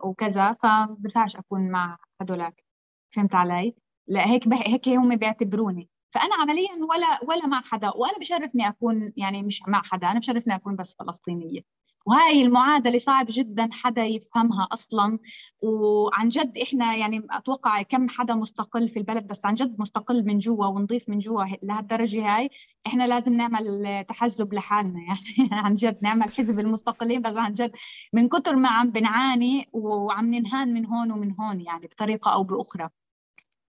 وكذا. 0.00 0.52
فبنفعش 0.62 1.36
أكون 1.36 1.70
مع 1.70 1.98
هدولاك 2.20 2.64
فهمت 3.10 3.34
علي؟ 3.34 3.81
لا 4.06 4.26
هيك 4.30 4.48
هيك 4.52 4.88
هم 4.88 5.16
بيعتبروني. 5.16 5.88
فأنا 6.10 6.34
عمليا 6.34 6.68
ولا 6.90 7.20
ولا 7.28 7.46
مع 7.46 7.62
حدا 7.62 7.90
وأنا 7.96 8.18
بشرفني 8.18 8.68
أكون 8.68 9.12
يعني 9.16 9.42
مش 9.42 9.62
مع 9.68 9.82
حدا 9.82 10.10
أنا 10.10 10.18
بشرفني 10.20 10.54
أكون 10.54 10.76
بس 10.76 10.96
فلسطينية. 10.98 11.60
وهاي 12.06 12.42
المعادلة 12.42 12.98
صعب 12.98 13.26
جدا 13.30 13.68
حدا 13.72 14.04
يفهمها 14.04 14.68
أصلا. 14.72 15.18
وعن 15.62 16.28
جد 16.28 16.58
إحنا 16.58 16.96
يعني 16.96 17.26
أتوقع 17.30 17.82
كم 17.82 18.08
حدا 18.08 18.34
مستقل 18.34 18.88
في 18.88 18.98
البلد 18.98 19.26
بس 19.26 19.44
عن 19.46 19.54
جد 19.54 19.80
مستقل 19.80 20.24
من 20.26 20.38
جوا 20.38 20.66
ونضيف 20.66 21.08
من 21.08 21.18
جوا 21.18 21.44
لهالدرجة 21.62 22.36
هاي. 22.36 22.50
إحنا 22.86 23.06
لازم 23.06 23.32
نعمل 23.32 24.04
تحزب 24.08 24.54
لحالنا 24.54 25.00
يعني 25.08 25.48
عن 25.52 25.74
جد 25.74 25.98
نعمل 26.02 26.32
حزب 26.32 26.58
المستقلين 26.58 27.22
بس 27.22 27.36
عن 27.36 27.52
جد 27.52 27.76
من 28.12 28.28
كثر 28.28 28.56
ما 28.56 28.68
عم 28.68 28.90
بنعاني 28.90 29.68
وعم 29.72 30.34
ننهان 30.34 30.74
من 30.74 30.86
هون 30.86 31.12
ومن 31.12 31.32
هون 31.40 31.60
يعني 31.60 31.86
بطريقة 31.86 32.32
أو 32.32 32.42
بأخرى. 32.44 32.88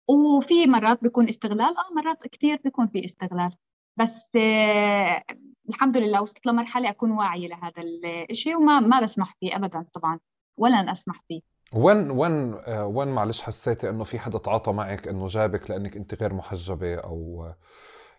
وفي 0.09 0.67
مرات 0.67 1.03
بيكون 1.03 1.29
استغلال 1.29 1.61
آه 1.77 1.95
مرات 1.97 2.27
كثير 2.27 2.61
بيكون 2.65 2.87
في 2.87 3.05
استغلال. 3.05 3.53
بس 3.97 4.29
آه 4.37 5.23
الحمد 5.69 5.97
لله 5.97 6.23
وصلت 6.23 6.47
لمرحلة 6.47 6.91
أكون 6.91 7.11
واعية 7.11 7.49
لهذا 7.49 7.83
الشيء 8.31 8.57
وما 8.57 8.81
ما 8.81 9.01
بسمح 9.01 9.37
فيه 9.41 9.57
ابدا 9.57 9.87
طبعا 9.93 10.19
ولن 10.57 10.89
أسمح 10.89 11.25
فيه. 11.29 11.41
وين 11.75 12.11
وين 12.11 12.55
آه 12.55 12.87
وين 12.87 13.09
معلش 13.09 13.43
حسيتي 13.43 13.89
إنه 13.89 14.05
في 14.05 14.19
حدا 14.19 14.39
تعاطى 14.39 14.73
معك 14.73 15.09
إنه 15.09 15.27
جابك 15.27 15.71
لأنك 15.71 15.97
أنت 15.97 16.15
غير 16.15 16.35
محجبة 16.35 16.95
أو 16.95 17.53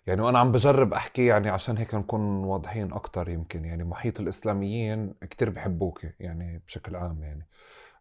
يعني 0.07 0.21
وأنا 0.21 0.39
عم 0.39 0.51
بجرب 0.51 0.93
أحكي 0.93 1.25
يعني 1.25 1.49
عشان 1.49 1.77
هيك 1.77 1.95
نكون 1.95 2.21
واضحين 2.21 2.93
أكثر 2.93 3.29
يمكن 3.29 3.65
يعني 3.65 3.83
محيط 3.83 4.19
الإسلاميين 4.19 5.13
كثير 5.31 5.49
بحبوك 5.49 6.05
يعني 6.19 6.61
بشكل 6.67 6.95
عام 6.95 7.23
يعني 7.23 7.47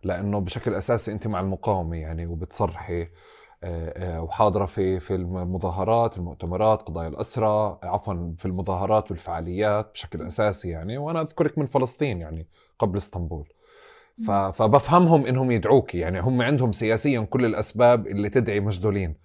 لأنه 0.05 0.39
بشكل 0.39 0.75
أساسي 0.75 1.13
أنت 1.13 1.27
مع 1.27 1.41
المقاومة 1.41 1.97
يعني 1.97 2.27
وبتصرحي 2.27 3.03
آه، 3.03 3.05
آه، 3.05 3.09
وحاضرة 3.99 4.67
في 4.67 5.01
في 5.01 5.15
المظاهرات 5.15 6.17
المؤتمرات 6.17 6.83
قضايا 6.83 7.09
الاسرى 7.09 7.79
عفوا 7.83 8.33
في 8.39 8.47
المظاهرات 8.47 9.11
والفعاليات 9.11 9.91
بشكل 9.95 10.23
أساسي 10.23 10.69
يعني 10.69 10.99
وأنا 10.99 11.21
أذكرك 11.21 11.59
من 11.59 11.67
فلسطين 11.67 12.21
يعني 12.21 12.49
قبل 12.79 12.97
إسطنبول. 12.97 13.49
فبفهمهم 14.53 15.27
إنهم 15.27 15.51
يدعوك 15.51 15.95
يعني 15.95 16.21
هم 16.21 16.43
عندهم 16.43 16.73
سياسيا 16.73 17.21
كل 17.21 17.45
الأسباب 17.45 18.07
اللي 18.07 18.29
تدعي 18.29 18.61
مجدولين. 18.61 19.17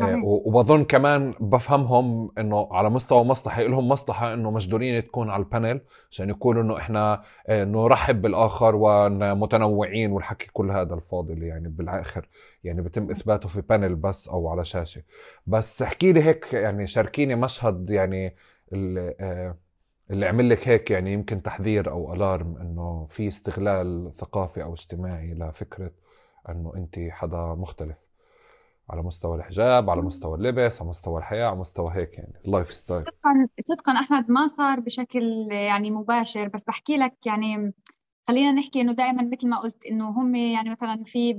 آه، 0.00 0.20
وبظن 0.24 0.84
كمان 0.84 1.34
بفهمهم 1.40 2.30
إنه 2.38 2.68
على 2.70 2.90
مستوى 2.90 3.24
مصلحة 3.24 3.62
لهم 3.62 3.88
مصلحة 3.88 4.32
إنه 4.34 4.50
مجدولين 4.50 5.04
تكون 5.06 5.30
على 5.30 5.42
البانل 5.42 5.80
عشان 6.10 6.28
يقولوا 6.28 6.62
إنه 6.62 6.78
إحنا 6.78 7.22
آه، 7.46 7.64
نرحب 7.64 8.22
بالآخر 8.22 8.72
ومتنوعين 8.76 10.12
والحكي 10.12 10.50
كل 10.52 10.70
هذا 10.70 10.94
الفاضي 10.94 11.32
اللي 11.32 11.46
يعني 11.46 11.68
بالآخر 11.68 12.28
يعني 12.64 12.82
بتم 12.82 13.10
إثباته 13.10 13.48
في 13.48 13.60
panel 13.60 13.94
بس 13.94 14.28
أو 14.28 14.48
على 14.48 14.64
شاشة. 14.64 15.02
بس 15.46 15.82
احكي 15.82 16.12
لي 16.12 16.22
هيك 16.22 16.52
يعني 16.52 16.86
شاركيني 16.86 17.34
مشهد 17.34 17.90
يعني 17.90 18.36
اللي, 18.72 19.14
آه، 19.20 19.56
اللي 20.10 20.26
عمل 20.26 20.48
لك 20.50 20.68
هيك 20.68 20.90
يعني 20.90 21.12
يمكن 21.12 21.42
تحذير 21.42 21.90
أو 21.90 22.14
alarm 22.14 22.56
إنه 22.56 23.06
في 23.10 23.28
استغلال 23.28 24.12
ثقافي 24.14 24.62
أو 24.62 24.72
اجتماعي 24.72 25.34
لفكرة 25.34 25.90
إنه 26.48 26.72
أنت 26.76 26.98
حدا 27.10 27.54
مختلف. 27.58 28.11
على 28.90 29.02
مستوى 29.02 29.36
الحجاب 29.36 29.90
على 29.90 30.02
مستوى 30.02 30.38
اللبس 30.38 30.80
على 30.80 30.88
مستوى 30.90 31.18
الحياة 31.18 31.46
على 31.46 31.56
مستوى 31.56 31.92
هيك 31.94 32.18
يعني 32.18 32.32
ال 32.44 32.72
lifestyle 32.72 33.04
صدقا 33.04 33.48
صدقا 33.68 33.92
أحمد 33.92 34.30
ما 34.30 34.46
صار 34.46 34.80
بشكل 34.80 35.22
يعني 35.52 35.90
مباشر 35.90 36.48
بس 36.48 36.64
بحكي 36.64 36.96
لك 36.96 37.16
يعني 37.26 37.74
خلينا 38.28 38.52
نحكي 38.52 38.80
إنه 38.80 38.92
دائما 38.92 39.22
مثل 39.22 39.48
ما 39.48 39.58
قلت 39.60 39.86
إنه 39.86 40.08
هم 40.08 40.34
يعني 40.34 40.70
مثلا 40.70 41.04
في 41.04 41.30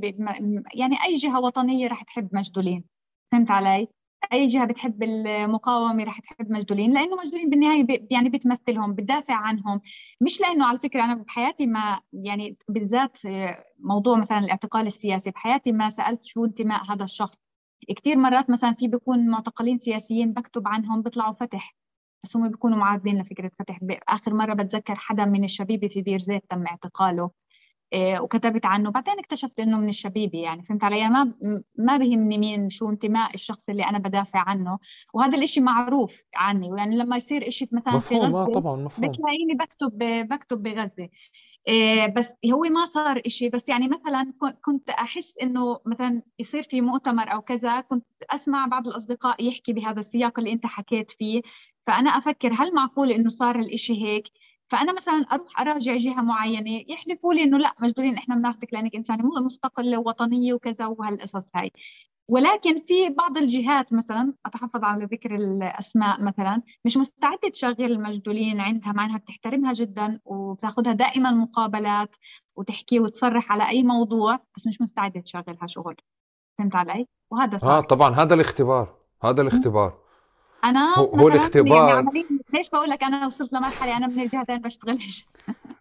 يعني 0.73 0.95
أي 1.05 1.15
جهة 1.15 1.39
وطنية 1.41 1.87
رح 1.87 2.03
تحب 2.03 2.29
مجدولين. 2.35 2.83
فهمت 3.31 3.51
علي؟ 3.51 3.87
أي 4.33 4.45
جهة 4.45 4.65
بتحب 4.65 5.03
المقاومة 5.03 6.03
رح 6.03 6.19
تحب 6.19 6.51
مجدولين 6.51 6.93
لأنه 6.93 7.15
مجدولين 7.15 7.49
بالنهاية 7.49 8.07
يعني 8.11 8.29
بتمثلهم 8.29 8.93
بتدافع 8.95 9.33
عنهم. 9.35 9.81
مش 10.21 10.41
لأنه 10.41 10.65
على 10.65 10.79
فكرة 10.79 11.03
أنا 11.03 11.15
بحياتي 11.15 11.65
ما 11.65 11.99
يعني 12.13 12.57
بالذات 12.69 13.17
موضوع 13.79 14.17
مثلا 14.17 14.39
الاعتقال 14.39 14.87
السياسي 14.87 15.31
بحياتي 15.31 15.71
ما 15.71 15.89
سألت 15.89 16.23
شو 16.23 16.45
انتماء 16.45 16.83
هذا 16.91 17.03
الشخص. 17.03 17.35
كثير 17.97 18.17
مرات 18.17 18.49
مثلا 18.49 18.73
في 18.73 18.87
بيكون 18.87 19.27
معتقلين 19.27 19.79
سياسيين 19.79 20.33
بكتب 20.33 20.67
عنهم 20.67 21.01
بيطلعوا 21.01 21.33
فتح 21.33 21.75
بس 22.23 22.37
هم 22.37 22.49
بيكونوا 22.49 22.77
معارضين 22.77 23.21
لفكرة 23.21 23.51
فتح. 23.59 23.79
اخر 24.09 24.33
مرة 24.33 24.53
بتذكر 24.53 24.95
حدا 24.95 25.25
من 25.25 25.43
الشبيبة 25.43 25.87
في 25.87 26.01
بير 26.01 26.19
زيت 26.19 26.43
تم 26.49 26.67
اعتقاله. 26.67 27.31
وكتبت 27.95 28.65
عنه. 28.65 28.91
بعدين 28.91 29.19
اكتشفت 29.19 29.59
إنه 29.59 29.77
من 29.77 29.89
الشبيبه 29.89 30.39
يعني 30.39 30.63
فهمت 30.63 30.83
علي؟ 30.83 31.09
ما 31.09 31.33
ما 31.77 31.97
بهمني 31.97 32.37
مين 32.37 32.69
شو 32.69 32.89
انتماء 32.89 33.33
الشخص 33.33 33.69
اللي 33.69 33.83
أنا 33.83 33.97
بدافع 33.97 34.39
عنه. 34.39 34.79
وهذا 35.13 35.37
الإشي 35.37 35.61
معروف 35.61 36.23
عني 36.35 36.69
يعني 36.77 36.97
لما 36.97 37.15
يصير 37.15 37.47
إشي 37.47 37.69
مثلا 37.71 37.99
في 37.99 38.15
آه، 38.15 38.19
غزة 38.19 38.45
طبعا 38.45 38.75
مفهوم. 38.75 39.09
بتلاقيني 39.09 39.53
بكتب 39.53 39.97
بكتب 40.29 40.63
بغزة. 40.63 41.09
آه، 41.67 42.07
بس 42.07 42.37
هو 42.53 42.61
ما 42.61 42.85
صار 42.85 43.21
إشي. 43.25 43.49
بس 43.49 43.69
يعني 43.69 43.87
مثلا 43.87 44.33
كنت 44.61 44.89
أحس 44.89 45.37
إنه 45.41 45.79
مثلا 45.85 46.21
يصير 46.39 46.63
في 46.63 46.81
مؤتمر 46.81 47.33
أو 47.33 47.41
كذا 47.41 47.81
كنت 47.81 48.05
أسمع 48.29 48.67
بعض 48.67 48.87
الأصدقاء 48.87 49.43
يحكي 49.43 49.73
بهذا 49.73 49.99
السياق 49.99 50.39
اللي 50.39 50.51
أنت 50.51 50.65
حكيت 50.65 51.11
فيه. 51.11 51.41
فأنا 51.87 52.09
أفكر 52.09 52.53
هل 52.53 52.75
معقول 52.75 53.11
إنه 53.11 53.29
صار 53.29 53.59
الإشي 53.59 54.03
هيك؟ 54.05 54.27
فأنا 54.67 54.93
مثلا 54.93 55.15
أروح 55.15 55.61
أراجع 55.61 55.97
جهة 55.97 56.21
معينة 56.21 56.83
يحلفوا 56.87 57.33
لي 57.33 57.43
إنه 57.43 57.57
لا 57.57 57.73
مجدولين 57.79 58.17
إحنا 58.17 58.35
بناخذك 58.35 58.73
لإنك 58.73 58.95
إنسانة 58.95 59.23
مستقلة 59.45 59.97
ووطنية 59.97 60.53
وكذا 60.53 60.85
وهالقصص 60.85 61.55
هاي. 61.55 61.71
ولكن 62.27 62.79
في 62.79 63.09
بعض 63.09 63.37
الجهات 63.37 63.93
مثلا 63.93 64.33
أتحفظ 64.45 64.83
على 64.83 65.05
ذكر 65.05 65.35
الأسماء 65.35 66.23
مثلا 66.23 66.61
مش 66.85 66.97
مستعدة 66.97 67.49
تشغل 67.53 67.75
المجدولين 67.81 68.59
عندها 68.59 68.91
مع 68.91 69.05
إنها 69.05 69.17
بتحترمها 69.17 69.73
جدا 69.73 70.19
وبتاخذها 70.25 70.93
دائما 70.93 71.31
مقابلات 71.31 72.15
وتحكي 72.55 72.99
وتصرح 72.99 73.51
على 73.51 73.69
أي 73.69 73.83
موضوع 73.83 74.39
بس 74.57 74.67
مش 74.67 74.81
مستعدة 74.81 75.19
تشغلها 75.21 75.67
شغل. 75.67 75.95
فهمت 76.57 76.75
علي؟ 76.75 77.07
وهذا 77.31 77.57
صار. 77.57 77.77
آه 77.77 77.81
طبعا 77.81 78.15
هذا 78.15 78.33
الاختبار 78.33 78.95
هذا 79.23 79.41
الاختبار. 79.41 80.02
أنا 80.63 80.97
هو, 80.97 81.05
هو 81.05 81.27
الاختبار. 81.27 81.89
يعني 81.89 82.25
ليش 82.53 82.69
بقول 82.69 82.89
لك 82.89 83.03
أنا 83.03 83.25
وصلت 83.25 83.53
لمرحلة 83.53 83.97
أنا 83.97 84.07
من 84.07 84.19
الجهتين 84.19 84.61
بشتغلش 84.61 85.27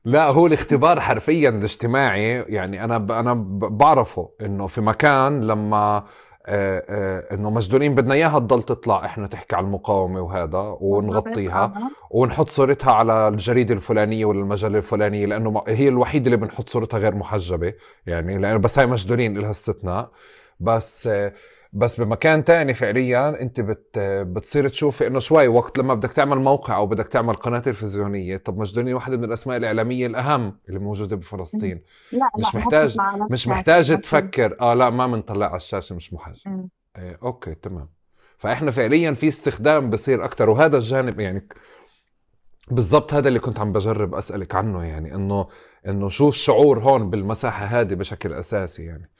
لا 0.04 0.26
هو 0.26 0.46
الاختبار 0.46 1.00
حرفيا 1.00 1.48
الاجتماعي 1.48 2.32
يعني 2.32 2.84
أنا 2.84 2.98
ب... 2.98 3.12
أنا 3.12 3.34
بعرفه 3.52 4.30
إنه 4.40 4.66
في 4.66 4.80
مكان 4.80 5.40
لما 5.40 6.04
آه، 6.46 6.84
آه، 6.88 7.34
إنه 7.34 7.50
مجدولين 7.50 7.94
بدنا 7.94 8.14
إياها 8.14 8.38
تضل 8.38 8.62
تطلع 8.62 9.04
إحنا 9.04 9.26
تحكي 9.26 9.56
عن 9.56 9.64
المقاومة 9.64 10.20
وهذا 10.20 10.76
ونغطيها 10.80 11.90
ونحط 12.10 12.48
صورتها 12.48 12.92
على 12.92 13.28
الجريدة 13.28 13.74
الفلانية 13.74 14.24
ولا 14.24 14.40
المجله 14.40 14.78
الفلانية 14.78 15.26
لأنه 15.26 15.62
هي 15.68 15.88
الوحيدة 15.88 16.26
اللي 16.26 16.36
بنحط 16.36 16.68
صورتها 16.68 16.98
غير 16.98 17.14
محجبة 17.14 17.74
يعني 18.06 18.38
لأنه 18.38 18.58
بس 18.58 18.78
هاي 18.78 18.86
مجدولين 18.86 19.38
لها 19.38 19.50
استثناء. 19.50 20.10
بس 20.60 21.06
آه، 21.06 21.32
بس 21.72 22.00
بمكان 22.00 22.44
تاني 22.44 22.74
فعليا 22.74 23.42
أنت 23.42 23.60
بت 23.60 23.98
بتصير 23.98 24.68
تشوف 24.68 25.02
إنه 25.02 25.18
شوي 25.18 25.48
وقت 25.48 25.78
لما 25.78 25.94
بدك 25.94 26.12
تعمل 26.12 26.38
موقع 26.38 26.76
أو 26.76 26.86
بدك 26.86 27.08
تعمل 27.08 27.34
قناة 27.34 27.58
تلفزيونية 27.58 28.36
طب 28.36 28.58
مجدوني 28.58 28.94
واحدة 28.94 29.16
من 29.16 29.24
الأسماء 29.24 29.56
الإعلامية 29.56 30.06
الأهم 30.06 30.58
اللي 30.68 30.78
موجودة 30.80 31.16
بفلسطين. 31.16 31.82
لا 32.12 32.30
مش 32.38 32.54
لا 32.54 32.60
محتاج 32.60 32.96
مش 33.30 33.48
محتاج 33.48 34.00
تفكر. 34.00 34.56
آه 34.60 34.74
لا 34.74 34.90
ما 34.90 35.06
بنطلع 35.06 35.46
على 35.46 35.56
الشاشة 35.56 35.94
مش 35.94 36.12
محجب 36.12 36.68
إيه 36.98 37.18
أوكي 37.22 37.54
تمام. 37.54 37.88
فإحنا 38.38 38.70
فعليا 38.70 39.12
في 39.12 39.28
استخدام 39.28 39.90
بصير 39.90 40.24
أكثر 40.24 40.50
وهذا 40.50 40.76
الجانب 40.76 41.20
يعني 41.20 41.48
بالضبط 42.70 43.14
هذا 43.14 43.28
اللي 43.28 43.38
كنت 43.38 43.60
عم 43.60 43.72
بجرب 43.72 44.14
أسألك 44.14 44.54
عنه 44.54 44.84
يعني 44.84 45.14
إنه 45.14 45.48
إنه 45.88 46.08
شو 46.08 46.28
الشعور 46.28 46.78
هون 46.78 47.10
بالمساحة 47.10 47.64
هذه 47.64 47.94
بشكل 47.94 48.32
أساسي 48.32 48.84
يعني. 48.84 49.10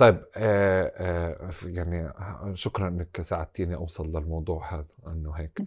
طيب 0.00 0.24
آه 0.36 0.92
آه 0.96 1.50
يعني 1.64 2.12
شكرا 2.54 2.88
إنك 2.88 3.22
ساعدتيني 3.22 3.74
أوصل 3.74 4.06
للموضوع 4.06 4.74
هذا 4.74 4.86
إنه 5.06 5.32
هيك. 5.32 5.62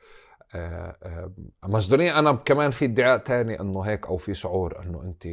آه، 0.56 0.98
آه، 1.04 1.32
مجدولين 1.64 2.14
أنا 2.14 2.34
كمان 2.34 2.72
في 2.72 2.86
ادعاء 2.86 3.18
تاني 3.18 3.60
إنه 3.60 3.82
هيك 3.82 4.08
أو 4.08 4.18
في 4.18 4.34
شعور 4.34 4.82
إنه 4.84 5.04
انت 5.04 5.28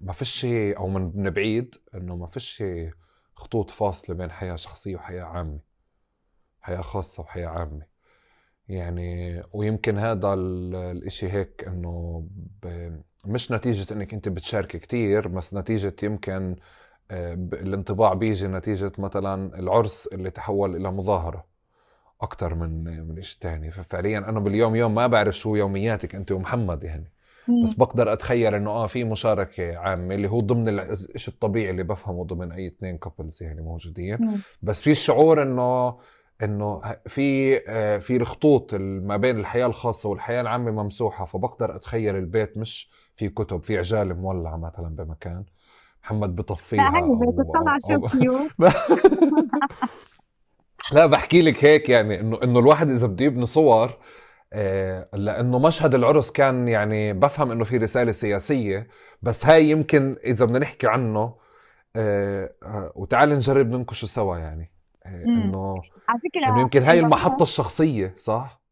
ما 0.00 0.12
فيش 0.12 0.44
أو 0.44 0.88
من 0.88 1.30
بعيد 1.30 1.74
إنه 1.94 2.16
ما 2.16 2.26
فيش 2.26 2.64
خطوط 3.34 3.70
فاصلة 3.70 4.16
بين 4.16 4.30
حياة 4.30 4.56
شخصية 4.56 4.96
وحياة 4.96 5.24
عامة 5.24 5.60
حياة 6.60 6.80
خاصة 6.80 7.22
وحياة 7.22 7.48
عامة. 7.48 7.86
يعني 8.68 9.42
ويمكن 9.52 9.98
هذا 9.98 10.34
الإشي 10.34 11.28
هيك 11.28 11.64
إنه 11.68 12.26
مش 13.24 13.52
نتيجة 13.52 13.92
إنك 13.94 14.14
أنت 14.14 14.28
بتشاركي 14.28 14.78
كتير 14.78 15.28
بس 15.28 15.54
نتيجة 15.54 15.96
يمكن 16.02 16.56
آه، 16.56 16.56
الانطباع 17.10 18.14
بيجي 18.14 18.46
نتيجة 18.46 18.92
مثلا 18.98 19.58
العرس 19.58 20.06
اللي 20.06 20.30
تحول 20.30 20.76
إلى 20.76 20.92
مظاهرة 20.92 21.44
أكثر 22.20 22.54
من 22.54 22.84
من 23.08 23.22
شيء 23.22 23.38
ثاني 23.42 23.70
ففعليا 23.70 24.18
أنا 24.18 24.40
باليوم 24.40 24.76
يوم 24.76 24.94
ما 24.94 25.06
بعرف 25.06 25.36
شو 25.36 25.56
يومياتك 25.56 26.14
أنت 26.14 26.32
ومحمد 26.32 26.84
يعني. 26.84 27.12
بس 27.64 27.72
بقدر 27.72 28.12
أتخيل 28.12 28.54
إنه 28.54 28.70
آه 28.70 28.86
في 28.86 29.04
مشاركة 29.04 29.76
عامة 29.76 30.14
اللي 30.14 30.28
هو 30.30 30.40
ضمن 30.40 30.68
الشيء 30.78 31.34
الطبيعي 31.34 31.70
اللي 31.70 31.82
بفهمه 31.82 32.24
ضمن 32.24 32.52
أي 32.52 32.66
اثنين 32.66 32.98
كابلز 32.98 33.42
يعني 33.42 33.62
موجودين. 33.62 34.18
بس 34.62 34.80
في 34.80 34.90
الشعور 34.90 35.42
إنه 35.42 35.98
إنه 36.42 36.80
في 37.06 37.60
آه، 37.68 37.98
في 37.98 38.16
الخطوط 38.16 38.74
ما 38.74 39.16
بين 39.16 39.38
الحياة 39.38 39.66
الخاصة 39.66 40.08
والحياة 40.08 40.40
العامة 40.40 40.70
ممسوحة. 40.70 41.24
فبقدر 41.24 41.76
أتخيل 41.76 42.16
البيت 42.16 42.56
مش 42.56 42.90
في 43.14 43.28
كتب 43.28 43.62
في 43.62 43.78
عجالة 43.78 44.14
مولعة 44.14 44.56
مثلا 44.56 44.96
بمكان. 44.96 45.44
محمد 46.06 46.36
بطفيها 46.36 46.90
لا 46.90 46.98
هي 46.98 47.32
بتطلع 47.32 47.76
شو 47.88 48.48
لا 50.92 51.06
بحكي 51.06 51.42
لك 51.42 51.64
هيك 51.64 51.88
يعني 51.88 52.20
انه 52.20 52.38
إنه 52.42 52.58
الواحد 52.58 52.90
إذا 52.90 53.06
بده 53.06 53.24
يبني 53.24 53.46
صور 53.46 53.90
آه 54.52 55.08
لأنه 55.12 55.58
مشهد 55.58 55.94
العرس 55.94 56.30
كان 56.30 56.68
يعني 56.68 57.12
بفهم 57.12 57.50
إنه 57.50 57.64
في 57.64 57.76
رسالة 57.76 58.12
سياسية 58.12 58.88
بس 59.22 59.46
هاي 59.46 59.70
يمكن 59.70 60.16
إذا 60.24 60.44
بدنا 60.44 60.58
نحكي 60.58 60.86
عنه 60.86 61.34
آه 61.96 62.54
آه 62.62 62.92
وتعال 62.94 63.28
نجرب 63.30 63.70
ننكشه 63.70 64.06
سوا 64.06 64.36
يعني. 64.36 64.72
انه 65.06 65.82
على 66.08 66.20
فكرة 66.20 66.48
إنه 66.48 66.60
يمكن 66.60 66.82
هاي 66.82 67.00
المحطة 67.00 67.42
الشخصية 67.42 68.14
صح؟ 68.18 68.65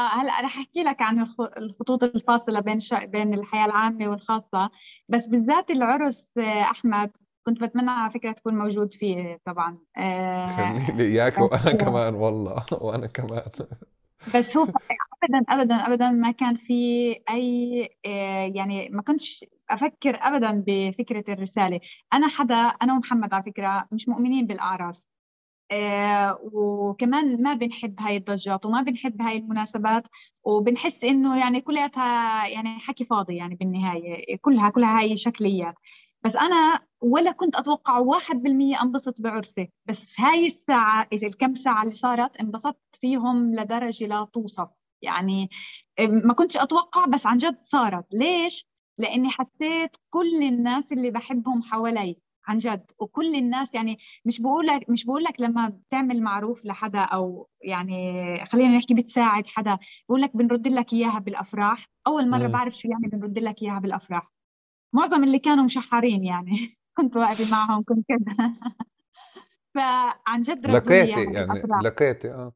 آه 0.00 0.20
هلأ 0.20 0.40
رح 0.40 0.58
أحكي 0.58 0.82
لك 0.82 1.02
عن 1.02 1.26
الخطوط 1.58 2.04
الفاصلة 2.04 2.60
بين 2.60 2.80
ش... 2.80 2.94
بين 2.94 3.34
الحياة 3.34 3.64
العامة 3.64 4.08
والخاصة. 4.08 4.70
بس 5.08 5.26
بالذات 5.26 5.70
العرس 5.70 6.26
آه، 6.38 6.62
أحمد 6.62 7.10
كنت 7.46 7.62
بتمنى 7.62 7.90
على 7.90 8.10
فكرة 8.10 8.32
تكون 8.32 8.58
موجود 8.58 8.92
فيه 8.92 9.40
طبعا. 9.44 9.78
آه 9.96 10.46
خليني 10.46 11.02
إياك 11.02 11.38
وأنا 11.38 11.72
كمان 11.72 12.14
والله 12.14 12.64
وأنا 12.80 13.06
كمان. 13.06 13.42
بس 14.34 14.56
هو 14.56 14.64
ابدا 15.22 15.44
ابدا 15.48 15.74
ابدا 15.74 16.10
ما 16.10 16.30
كان 16.30 16.56
في 16.56 17.12
أي 17.30 17.88
آه، 18.06 18.52
يعني 18.54 18.88
ما 18.88 19.02
كنتش 19.02 19.44
أفكر 19.70 20.18
ابدا 20.20 20.64
بفكرة 20.66 21.24
الرسالة. 21.28 21.80
أنا 22.12 22.28
حدا 22.28 22.54
أنا 22.54 22.94
ومحمد 22.94 23.34
على 23.34 23.42
فكرة 23.42 23.88
مش 23.92 24.08
مؤمنين 24.08 24.46
بالأعراس. 24.46 25.08
آه، 25.08 25.09
وكمان 26.52 27.42
ما 27.42 27.54
بنحب 27.54 28.00
هاي 28.00 28.16
الضجات 28.16 28.66
وما 28.66 28.82
بنحب 28.82 29.22
هاي 29.22 29.36
المناسبات 29.36 30.06
وبنحس 30.44 31.04
إنه 31.04 31.38
يعني 31.38 31.60
كلياتها 31.60 32.46
يعني 32.46 32.78
حكي 32.78 33.04
فاضي 33.04 33.36
يعني 33.36 33.54
بالنهاية 33.54 34.36
كلها 34.40 34.70
كلها 34.70 34.98
هاي 35.00 35.16
شكليات. 35.16 35.74
بس 36.24 36.36
أنا 36.36 36.80
ولا 37.00 37.32
كنت 37.32 37.56
واحد 37.90 38.36
بالمية 38.36 38.82
أنبسط 38.82 39.20
بعرسي 39.20 39.70
بس 39.86 40.20
هاي 40.20 40.46
الساعة 40.46 41.08
إذا 41.12 41.26
الكم 41.26 41.54
ساعة 41.54 41.82
اللي 41.82 41.94
صارت 41.94 42.36
انبسطت 42.36 42.96
فيهم 43.00 43.54
لدرجة 43.54 44.06
لا 44.06 44.24
توصف. 44.32 44.68
يعني 45.02 45.48
ما 46.00 46.34
كنتش 46.34 46.56
أتوقع 46.56 47.06
بس 47.06 47.26
عن 47.26 47.36
جد 47.36 47.58
صارت. 47.62 48.04
ليش؟ 48.14 48.66
لأني 48.98 49.30
حسيت 49.30 49.96
كل 50.10 50.42
الناس 50.42 50.92
اللي 50.92 51.10
بحبهم 51.10 51.62
حوالي. 51.62 52.16
عن 52.46 52.58
جد. 52.58 52.90
وكل 52.98 53.34
الناس 53.34 53.74
يعني 53.74 53.98
مش 54.24 54.42
بقول 54.42 54.66
لك 54.66 54.90
مش 54.90 55.04
بقول 55.04 55.24
لك 55.24 55.40
لما 55.40 55.68
بتعمل 55.68 56.22
معروف 56.22 56.64
لحدا 56.64 57.00
أو 57.00 57.48
يعني 57.62 58.44
خلينا 58.44 58.76
نحكي 58.76 58.94
بتساعد 58.94 59.46
حدا 59.46 59.78
بقول 60.08 60.22
لك 60.22 60.36
بنرد 60.36 60.68
لك 60.68 60.92
إياها 60.92 61.18
بالأفراح. 61.18 61.86
أول 62.06 62.30
مرة 62.30 62.48
م. 62.48 62.52
بعرف 62.52 62.74
شو 62.76 62.88
يعني 62.88 63.08
بنرد 63.08 63.38
لك 63.38 63.62
إياها 63.62 63.78
بالأفراح. 63.78 64.32
معظم 64.92 65.24
اللي 65.24 65.38
كانوا 65.38 65.64
مشحرين 65.64 66.24
يعني. 66.24 66.78
كنت 66.96 67.16
واقفة 67.16 67.50
معهم 67.50 67.84
كنت 67.84 68.06
كذا. 68.08 68.36
فعن 69.74 70.40
جد 70.40 70.66
لقيتي 70.66 71.22
يعني 71.22 71.62
لقيتي 71.82 72.30
آه. 72.30 72.52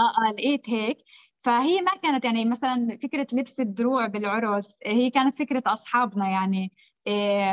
آه 0.00 0.28
آه 0.28 0.32
لقيت 0.32 0.70
هيك. 0.70 0.98
فهي 1.44 1.80
ما 1.80 1.90
كانت 2.02 2.24
يعني 2.24 2.44
مثلا 2.44 2.98
فكرة 3.02 3.26
لبس 3.32 3.60
الدروع 3.60 4.06
بالعرس 4.06 4.76
هي 4.86 5.10
كانت 5.10 5.34
فكرة 5.34 5.62
أصحابنا 5.66 6.28
يعني. 6.28 6.72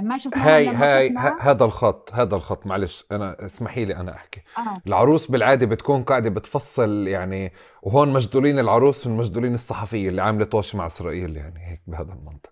ما 0.02 0.18
شفنا 0.18 0.56
هاي 0.56 0.68
هاي 0.68 1.16
هذا 1.39 1.66
الخط 1.66 2.10
هذا 2.14 2.36
الخط 2.36 2.66
معلش 2.66 3.06
أنا 3.12 3.45
اسمحي 3.45 3.86
لي 3.86 3.95
أنا 3.95 4.16
أحكي. 4.16 4.41
آه. 4.58 4.82
العروس 4.88 5.32
بالعادة 5.32 5.66
بتكون 5.66 6.04
قاعدة 6.04 6.30
بتفصل 6.30 7.08
يعني 7.08 7.54
وهون 7.82 8.14
مجدولين 8.14 8.60
العروس 8.60 9.08
من 9.08 9.18
مجدولين 9.18 9.54
الصحفية 9.54 10.10
اللي 10.10 10.22
عاملة 10.22 10.45
توش 10.45 10.76
مع 10.76 10.86
إسرائيل 10.86 11.38
يعني 11.38 11.72
هيك 11.72 11.82
بهذا 11.88 12.14
المنطق. 12.14 12.52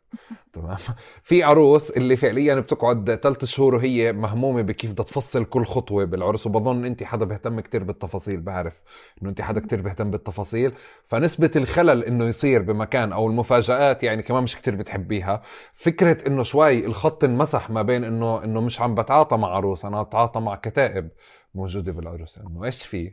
تمام. 0.53 0.77
في 1.21 1.43
عروس 1.43 1.91
اللي 1.91 2.15
فعليا 2.15 2.55
بتقعد 2.55 3.15
ثلاث 3.23 3.45
شهور 3.45 3.75
وهي 3.75 4.13
مهمومة 4.13 4.61
بكيف 4.61 4.91
بدها 4.91 5.05
تفصل 5.05 5.45
كل 5.45 5.65
خطوة 5.65 6.05
بالعرس 6.05 6.47
وبظن 6.47 6.85
انت 6.85 7.03
حدا 7.03 7.25
بيهتم 7.25 7.59
كتير 7.59 7.83
بالتفاصيل 7.83 8.41
بعرف 8.41 8.81
إنه 9.21 9.29
انت 9.29 9.41
حدا 9.41 9.59
كتير 9.59 9.81
بيهتم 9.81 10.11
بالتفاصيل. 10.11 10.73
فنسبة 11.05 11.51
الخلل 11.55 12.03
إنه 12.03 12.25
يصير 12.25 12.61
بمكان 12.61 13.13
أو 13.13 13.27
المفاجآت 13.27 14.03
يعني 14.03 14.23
كمان 14.23 14.43
مش 14.43 14.55
كتير 14.55 14.75
بتحبيها. 14.75 15.41
فكرة 15.73 16.27
إنه 16.27 16.43
شوي 16.43 16.85
الخط 16.85 17.23
انمسح 17.23 17.69
ما 17.69 17.81
بين 17.81 18.03
إنه 18.03 18.43
إنه 18.43 18.61
مش 18.61 18.81
عم 18.81 18.95
بتعاطى 18.95 19.37
مع 19.37 19.47
عروس 19.47 19.85
أنا 19.85 20.01
بتعاطى 20.01 20.39
مع 20.39 20.55
كتائب. 20.55 21.09
موجودة 21.57 21.91
بالعرس 21.91 22.37
إنه 22.37 22.65
إيش 22.65 22.85
في؟ 22.85 23.11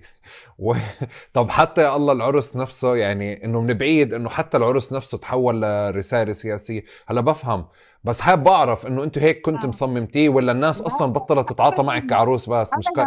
و... 0.58 0.74
طب 1.34 1.50
حتى 1.50 1.80
يا 1.80 1.96
الله 1.96 2.12
العرس 2.12 2.56
نفسه 2.56 2.96
يعني 2.96 3.44
إنه 3.44 3.60
من 3.60 3.74
بعيد 3.74 4.14
إنه 4.14 4.28
حتى 4.28 4.56
العرس 4.56 4.92
نفسه 4.92 5.18
تحول 5.18 5.62
لرسالة 5.62 6.32
سياسية. 6.32 6.84
هلأ 7.06 7.20
بفهم 7.20 7.66
بس 8.04 8.20
حابب 8.20 8.48
اعرف 8.48 8.86
إنه 8.86 9.04
أنتم 9.04 9.20
هيك 9.20 9.40
كنت 9.40 9.66
مصممتيه 9.66 10.28
ولا 10.28 10.52
الناس 10.52 10.82
أصلا 10.82 11.12
بطلت 11.12 11.48
تتعاطى 11.48 11.82
معك 11.82 12.06
كعروس 12.06 12.48
بس؟ 12.48 12.70
مش 12.78 12.86
ك... 12.88 13.06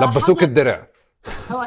لبسوك 0.00 0.42
الدرع. 0.42 0.86
هو 1.50 1.62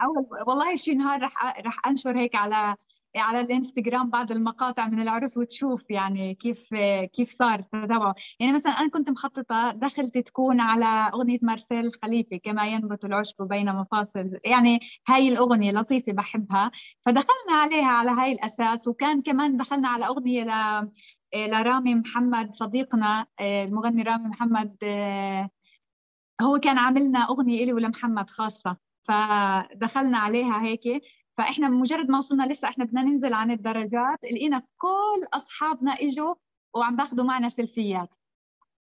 اول 0.00 0.26
والله 0.46 0.74
شي 0.74 0.94
نهار 0.94 1.22
رح 1.22 1.58
رح 1.66 1.86
أنشر 1.86 2.18
هيك 2.18 2.34
على 2.34 2.76
على 3.16 3.40
الانستغرام 3.40 4.10
بعض 4.10 4.32
المقاطع 4.32 4.88
من 4.88 5.00
العرس 5.02 5.36
وتشوف 5.38 5.90
يعني 5.90 6.34
كيف 6.34 6.74
كيف 7.12 7.30
صار 7.30 7.60
تتابعه 7.60 8.14
يعني 8.40 8.52
مثلا 8.52 8.72
أنا 8.72 8.88
كنت 8.90 9.10
مخططة 9.10 9.72
دخلت 9.72 10.18
تكون 10.18 10.60
على 10.60 11.10
أغنية 11.14 11.38
مارسيل 11.42 11.90
خليفه 12.02 12.36
كما 12.36 12.66
ينبت 12.66 13.04
العشب 13.04 13.34
بين 13.48 13.72
مفاصل. 13.74 14.38
يعني 14.44 14.80
هاي 15.08 15.28
الأغنية 15.28 15.72
لطيفة 15.72 16.12
بحبها. 16.12 16.70
فدخلنا 17.06 17.52
عليها 17.62 17.86
على 17.88 18.10
هاي 18.10 18.32
الأساس 18.32 18.88
وكان 18.88 19.22
كمان 19.22 19.56
دخلنا 19.56 19.88
على 19.88 20.06
أغنية 20.06 20.44
ل 20.44 20.90
لرامي 21.50 21.94
محمد 21.94 22.54
صديقنا 22.54 23.26
المغني 23.40 24.02
رامي 24.02 24.28
محمد 24.28 24.76
هو 26.42 26.58
كان 26.58 26.78
عاملنا 26.78 27.18
أغنية 27.18 27.64
إلي 27.64 27.72
ولمحمد 27.72 28.30
خاصة. 28.30 28.76
فدخلنا 29.04 30.18
عليها 30.18 30.62
هيك. 30.62 31.02
فإحنا 31.38 31.68
مجرد 31.68 32.10
ما 32.10 32.18
وصلنا 32.18 32.52
لسه 32.52 32.68
إحنا 32.68 32.84
بدنا 32.84 33.02
ننزل 33.02 33.32
عن 33.32 33.50
الدرجات 33.50 34.18
لقينا 34.24 34.62
كل 34.78 35.26
أصحابنا 35.34 35.92
إجوا 35.92 36.34
وعم 36.74 36.96
باخذوا 36.96 37.24
معنا 37.24 37.48
سيلفيات. 37.48 38.14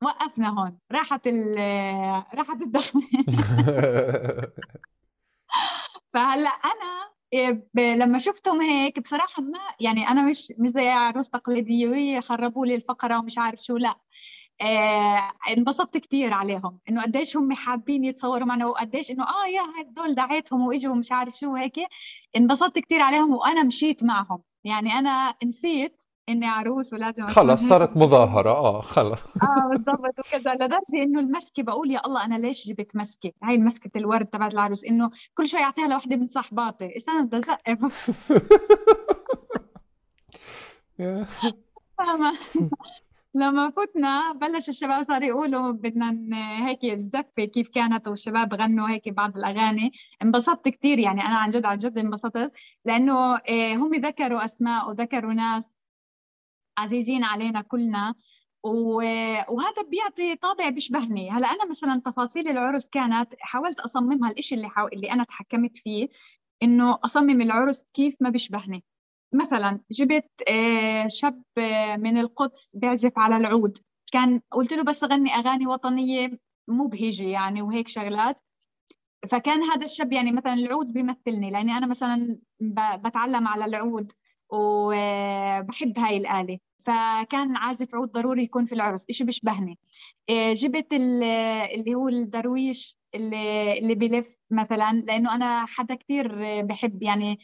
وقفنا 0.04 0.50
هون. 0.50 0.80
راحت 0.92 1.28
ال 1.28 1.56
راحت 2.40 2.62
الدخلة. 2.62 3.04
فهلأ 6.14 6.50
أنا 6.50 7.12
إيه، 7.34 7.68
لما 7.76 8.18
شفتهم 8.18 8.62
هيك 8.62 9.00
بصراحة 9.00 9.42
ما 9.44 9.60
يعني 9.80 10.08
أنا 10.08 10.30
مش 10.30 10.54
مش 10.60 10.70
زي 10.70 10.88
عروس 10.90 11.30
تقليديه 11.30 12.20
خربوا 12.20 12.66
لي 12.66 12.76
الفقرة 12.76 13.20
ومش 13.20 13.38
عارف 13.38 13.60
شو 13.64 13.78
لأ. 13.78 13.96
آه 14.62 15.32
انبسطت 15.58 15.98
كثير 15.98 16.34
عليهم 16.34 16.80
إنه 16.90 17.02
قديش 17.02 17.38
هم 17.38 17.54
حابين 17.54 18.06
يتصوروا 18.06 18.46
معنا 18.48 18.66
وقديش 18.66 19.12
إنه 19.12 19.24
آه 19.24 19.48
يا 19.48 19.62
هدول 19.82 20.16
دعيتهم 20.16 20.68
وإجوا 20.68 20.92
ومش 20.92 21.12
عارف 21.12 21.36
شو 21.36 21.56
هيك. 21.56 21.76
انبسطت 22.38 22.80
كثير 22.80 23.02
عليهم 23.02 23.34
وأنا 23.34 23.64
مشيت 23.64 24.04
معهم. 24.04 24.40
يعني 24.64 24.94
أنا 24.94 25.36
نسيت 25.44 26.06
إني 26.30 26.46
عروس 26.48 26.94
ولازم 26.94 27.28
خلص 27.28 27.64
صارت 27.64 27.98
مظاهرة. 27.98 28.52
آه 28.52 28.82
خلص. 28.82 29.22
آه 29.44 29.70
بالضبط 29.70 30.20
وكذا. 30.20 30.54
لدرجة 30.54 31.04
إنه 31.04 31.20
المسكة 31.20 31.64
بقول 31.64 31.92
يا 31.92 32.06
الله 32.06 32.26
أنا 32.26 32.36
ليش 32.36 32.68
جبت 32.68 32.96
مسكة؟ 32.96 33.32
هاي 33.44 33.56
المسكة 33.56 33.92
الورد 33.96 34.26
تبعت 34.26 34.54
العروس 34.54 34.86
إنه 34.86 35.12
كل 35.38 35.48
شوي 35.48 35.64
أعطيها 35.64 35.88
لوحدة 35.88 36.16
من 36.16 36.28
صاحباتي 36.28 36.98
استنى 36.98 37.26
بدي 37.26 37.38
ازقف 37.38 38.12
فاهمة؟ 41.98 42.34
لما 43.34 43.70
فتنا 43.70 44.32
بلش 44.34 44.70
الشباب 44.70 45.04
صار 45.04 45.24
يقولوا 45.24 45.72
بدنا 45.72 46.18
هيك 46.68 46.84
الزفة 46.86 47.46
كيف 47.54 47.68
كانت 47.70 48.08
والشباب 48.08 48.54
غنوا 48.54 48.90
هيك 48.90 49.10
بعض 49.10 49.38
الأغاني. 49.38 49.92
انبسطت 50.24 50.70
كثير 50.70 51.00
يعني 51.00 51.22
أنا 51.22 51.38
عن 51.38 51.50
جد 51.50 51.66
عن 51.66 51.78
جد 51.78 51.98
انبسطت. 51.98 52.52
لأنه 52.86 53.36
آه، 53.36 53.76
هم 53.76 53.96
ذكروا 53.96 54.46
أسماء 54.46 54.90
وذكروا 54.90 55.34
ناس 55.34 55.70
عزيزين 56.78 57.24
علينا 57.24 57.62
كلنا. 57.62 58.16
وهذا 58.64 59.82
بيعطي 59.92 60.36
طابع 60.36 60.70
بيشبهني. 60.70 61.32
هلا 61.32 61.48
أنا 61.52 61.70
مثلا 61.70 62.02
تفاصيل 62.06 62.48
العرس 62.48 62.90
كانت 62.90 63.36
حاولت 63.40 63.80
أصممها 63.80 64.32
الإشي 64.32 64.56
اللي 64.56 64.70
اللي 64.94 65.12
أنا 65.12 65.24
تحكمت 65.24 65.78
فيه 65.78 66.10
إنه 66.64 67.00
أصمم 67.06 67.42
العرس 67.42 67.88
كيف 67.94 68.16
ما 68.22 68.30
بيشبهني. 68.30 68.84
مثلا 69.34 69.80
جبت 69.92 70.30
آه، 70.50 71.08
شاب 71.08 71.44
آه، 71.58 71.96
من 71.98 72.18
القدس 72.18 72.72
بيعزف 72.74 73.12
على 73.18 73.38
العود. 73.38 73.78
كان 74.12 74.42
قلت 74.52 74.74
له 74.74 74.84
بس 74.84 75.04
اغني 75.04 75.36
أغاني 75.36 75.68
وطنية 75.68 76.40
مبهجه 76.68 77.24
يعني 77.24 77.62
وهيك 77.62 77.88
شغلات. 77.88 78.42
فكان 79.30 79.64
هذا 79.64 79.84
الشاب 79.84 80.14
يعني 80.14 80.32
مثلا 80.32 80.54
العود 80.54 80.94
بيمثلني 80.94 81.50
لأني 81.50 81.72
أنا 81.72 81.88
مثلا 81.88 82.40
بتعلم 83.06 83.48
على 83.48 83.66
العود 83.66 84.12
وبحب 84.50 86.00
هاي 86.00 86.18
الآلة. 86.18 86.60
فكان 86.86 87.56
عازف 87.58 87.96
عود 87.96 88.12
ضروري 88.12 88.44
يكون 88.44 88.66
في 88.66 88.76
العرس 88.76 89.06
إشي 89.10 89.24
بيشبهني. 89.24 89.80
آه، 90.30 90.54
جبت 90.54 90.94
اللي 90.94 91.96
هو 91.96 92.10
الدرويش. 92.10 93.01
اللي 93.16 93.80
اللي 93.80 93.96
بلف 93.96 94.38
مثلا 94.52 94.92
لأنه 94.92 95.36
أنا 95.36 95.66
حدا 95.66 95.96
كثير 95.96 96.28
بحب 96.62 97.04
يعني 97.04 97.40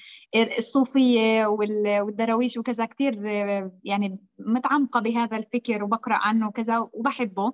الصوفية 0.57 1.45
والدراويش 1.45 2.57
وكذا 2.57 2.85
كثير 2.85 3.25
يعني 3.83 4.19
متعمقة 4.39 4.99
بهذا 4.99 5.37
الفكر 5.37 5.83
وبقرأ 5.83 6.15
عنه 6.15 6.47
وكذا 6.47 6.89
وبحبه. 6.93 7.53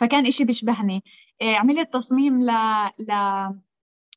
فكان 0.00 0.26
إشي 0.26 0.44
بيشبهني. 0.44 1.04
آه، 1.42 1.54
عملت 1.56 1.92
تصميم 1.92 2.42
ل 2.42 2.50
ل 2.98 3.12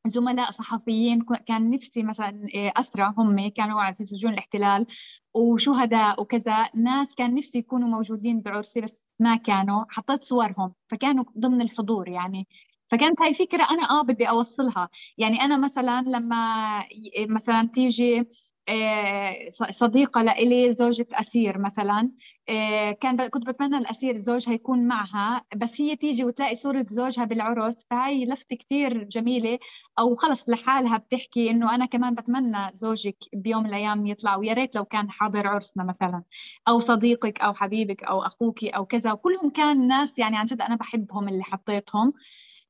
زملاء 0.08 0.52
صحفيين. 0.52 1.26
كان 1.48 1.70
نفسي 1.70 2.04
مثلا 2.04 2.50
آه، 2.56 2.74
أسرى 2.76 3.14
هم 3.18 3.50
كانوا 3.50 3.92
في 3.92 4.04
سجون 4.04 4.34
الاحتلال 4.34 4.86
وشهداء 5.34 6.22
وكذا. 6.22 6.70
ناس 6.76 7.16
كان 7.16 7.36
نفسي 7.36 7.58
يكونوا 7.58 7.90
موجودين 7.90 8.42
بعرسي 8.42 8.82
بس 8.82 9.14
ما 9.20 9.36
كانوا. 9.36 9.86
حطيت 9.90 10.24
صورهم. 10.24 10.74
فكانوا 10.88 11.24
ضمن 11.40 11.62
الحضور 11.62 12.10
يعني. 12.10 12.48
فكانت 12.96 13.22
هاي 13.22 13.34
فكرة 13.34 13.64
أنا 13.72 13.90
آه 13.90 14.04
بدي 14.04 14.30
أوصلها. 14.30 14.90
يعني 15.18 15.42
أنا 15.42 15.58
مثلا 15.58 16.02
لما 16.02 16.84
مثلا 17.30 17.70
تيجي 17.74 18.26
آه، 18.70 19.50
صديقة 19.72 20.22
لإلي 20.22 20.74
زوجة 20.74 21.08
أسير 21.14 21.58
مثلا 21.60 22.12
آه، 22.50 22.92
كان 22.92 23.28
كنت 23.28 23.48
بتمنى 23.48 23.78
الأسير 23.78 24.18
زوجها 24.18 24.54
يكون 24.54 24.88
معها 24.88 25.46
بس 25.56 25.82
هي 25.82 25.96
تيجي 25.96 26.24
وتلاقي 26.26 26.56
صورة 26.56 26.86
زوجها 26.90 27.26
بالعرس 27.26 27.86
فهي 27.90 28.26
لفتة 28.26 28.56
كثير 28.56 29.04
جميلة. 29.04 29.60
أو 30.00 30.16
خلص 30.16 30.50
لحالها 30.50 30.98
بتحكي 30.98 31.52
إنه 31.52 31.76
أنا 31.76 31.86
كمان 31.86 32.16
بتمنى 32.16 32.72
زوجك 32.74 33.18
بيوم 33.34 33.64
من 33.64 33.70
الأيام 33.70 34.06
يطلع 34.06 34.36
ويا 34.36 34.54
ريت 34.54 34.76
لو 34.76 34.86
كان 34.86 35.12
حاضر 35.12 35.48
عرسنا 35.48 35.84
مثلا. 35.84 36.24
أو 36.68 36.80
صديقك 36.80 37.42
أو 37.42 37.54
حبيبك 37.54 38.04
أو 38.04 38.22
أخوك 38.22 38.64
أو 38.66 38.86
كذا. 38.86 39.12
وكلهم 39.12 39.50
كان 39.50 39.88
ناس 39.88 40.20
يعني 40.20 40.38
عن 40.38 40.46
جد 40.46 40.62
أنا 40.62 40.76
بحبهم 40.76 41.30
اللي 41.30 41.44
حطيتهم. 41.44 42.14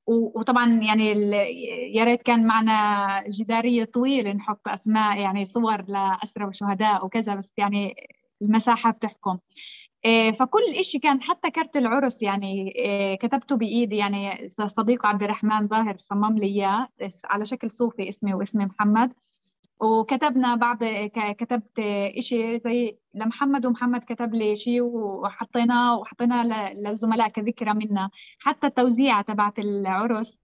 وطبعا 0.08 0.70
يعني 0.82 1.12
يا 1.96 2.04
ريت 2.04 2.22
كان 2.22 2.48
معنا 2.48 3.24
جدارية 3.30 3.84
طويلة 3.86 4.34
نحط 4.34 4.68
أسماء 4.68 5.20
يعني 5.20 5.46
صور 5.46 5.82
لاسرى 5.88 6.46
وشهداء 6.46 7.06
وكذا 7.06 7.36
بس 7.36 7.54
يعني 7.58 7.96
المساحة 8.42 8.92
بتحكم. 8.92 9.38
إيه، 10.06 10.32
فكل 10.32 10.62
شيء 10.82 11.02
كان 11.02 11.22
حتى 11.22 11.52
كرت 11.52 11.78
العرس 11.78 12.24
يعني 12.24 12.72
إيه، 12.76 13.16
كتبته 13.18 13.58
بإيدي 13.58 13.96
يعني 13.98 14.50
صديق 14.50 15.06
عبد 15.06 15.24
الرحمن 15.24 15.68
ظاهر 15.68 15.98
صمم 15.98 16.38
لي 16.38 16.46
إياه 16.46 16.88
على 17.26 17.46
شكل 17.46 17.72
صوفي 17.72 18.10
اسمي 18.10 18.34
واسمي 18.34 18.66
محمد. 18.66 19.14
وكتبنا 19.82 20.56
بعض 20.56 20.78
كتبت 21.38 21.82
شيء 22.20 22.62
زي 22.64 22.98
لمحمد 23.14 23.66
ومحمد 23.66 24.02
كتب 24.10 24.34
لي 24.34 24.56
شيء 24.56 24.82
وحطيناه 24.82 25.98
وحطيناه 25.98 26.74
للزملاء 26.74 27.30
كذكرى 27.30 27.74
منا. 27.74 28.10
حتى 28.40 28.68
التوزيعة 28.68 29.22
تبعت 29.22 29.60
العرس 29.60 30.42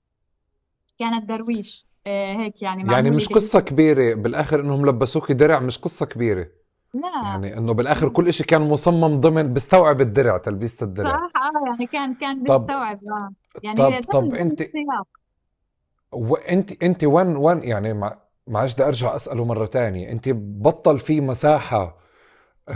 كانت 0.99 1.29
درويش. 1.29 1.87
آه، 2.07 2.33
هيك 2.33 2.61
يعني 2.61 2.91
يعني 2.91 3.11
مش 3.11 3.27
قصة 3.27 3.59
كبيرة 3.59 4.15
بالآخر 4.15 4.59
إنهم 4.59 4.85
لبسوك 4.85 5.31
درع 5.31 5.59
مش 5.59 5.77
قصة 5.77 6.05
كبيرة. 6.05 6.47
لا. 6.93 7.21
يعني 7.23 7.57
إنه 7.57 7.73
بالآخر 7.73 8.09
كل 8.09 8.33
شيء 8.33 8.45
كان 8.45 8.61
مصمم 8.61 9.19
ضمن 9.19 9.53
بيستوعب 9.53 10.01
الدرع 10.01 10.37
تلبيسه 10.37 10.83
الدرع. 10.83 11.09
صح 11.09 11.41
آه 11.41 11.67
يعني 11.67 11.87
كان 11.87 12.13
كان 12.13 12.43
بيستوعب 12.43 12.99
آه. 13.07 13.29
يعني 13.63 14.01
طب 14.01 14.11
طب 14.11 14.35
أنت 14.35 14.61
وانت 16.11 16.83
أنت 16.83 17.03
وين 17.03 17.35
وين 17.37 17.63
يعني 17.63 17.93
مع 17.93 18.17
معلش 18.47 18.73
بدي 18.73 18.83
ارجع 18.83 19.15
اساله 19.15 19.45
مرة 19.45 19.65
تانية. 19.65 20.11
انت 20.11 20.29
بطل 20.33 20.99
في 20.99 21.21
مساحة 21.21 22.01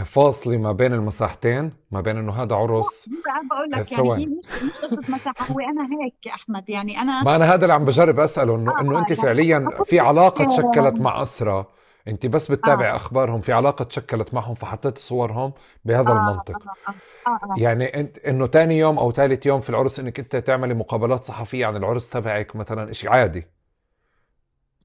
فاصلة 0.04 0.56
ما 0.56 0.72
بين 0.72 0.92
المساحتين؟ 0.94 1.72
ما 1.90 2.00
بين 2.00 2.16
انه 2.16 2.32
هذا 2.42 2.54
عرس؟ 2.54 3.08
عم 3.26 3.48
بقول 3.48 3.70
لك 3.70 3.92
يعني 3.92 4.10
هي 4.14 4.26
مش 4.26 4.62
مش 4.62 4.78
قصة 4.78 5.00
مساحة 5.08 5.52
هو 5.52 5.60
أنا 5.60 5.82
هيك 5.82 6.28
أحمد 6.34 6.70
يعني 6.70 7.00
أنا 7.00 7.22
ما 7.22 7.36
أنا 7.36 7.54
هذا 7.54 7.62
اللي 7.62 7.74
عم 7.74 7.84
بجرب 7.84 8.20
أسأله 8.20 8.54
إنه 8.56 8.72
آه 8.72 8.80
إنه 8.80 8.98
أنت 8.98 9.10
يعني 9.10 9.22
فعليا 9.22 9.68
في 9.84 10.00
علاقة 10.00 10.44
تشكلت 10.44 11.00
مع 11.00 11.22
أسرة؟ 11.22 11.68
أنت 12.08 12.26
بس 12.26 12.50
بتتابع 12.50 12.92
آه. 12.92 12.96
أخبارهم 12.96 13.40
في 13.40 13.52
علاقة 13.52 13.84
تشكلت 13.84 14.34
معهم 14.34 14.54
فحطيت 14.54 14.98
صورهم 14.98 15.52
بهذا 15.84 16.08
آه 16.08 16.12
المنطق. 16.12 16.56
آه 16.56 17.30
آه. 17.30 17.30
آه. 17.30 17.54
يعني 17.56 18.00
أنت 18.00 18.18
إنه 18.18 18.46
ثاني 18.46 18.78
يوم 18.78 18.98
أو 18.98 19.12
ثالث 19.12 19.46
يوم 19.46 19.60
في 19.60 19.70
العرس 19.70 20.00
إنك 20.00 20.18
أنت 20.18 20.36
تعملي 20.36 20.74
مقابلات 20.74 21.24
صحفية 21.24 21.66
عن 21.66 21.76
العرس 21.76 22.10
تبعك 22.10 22.56
مثلا 22.56 22.92
شيء 22.92 23.10
عادي. 23.10 23.55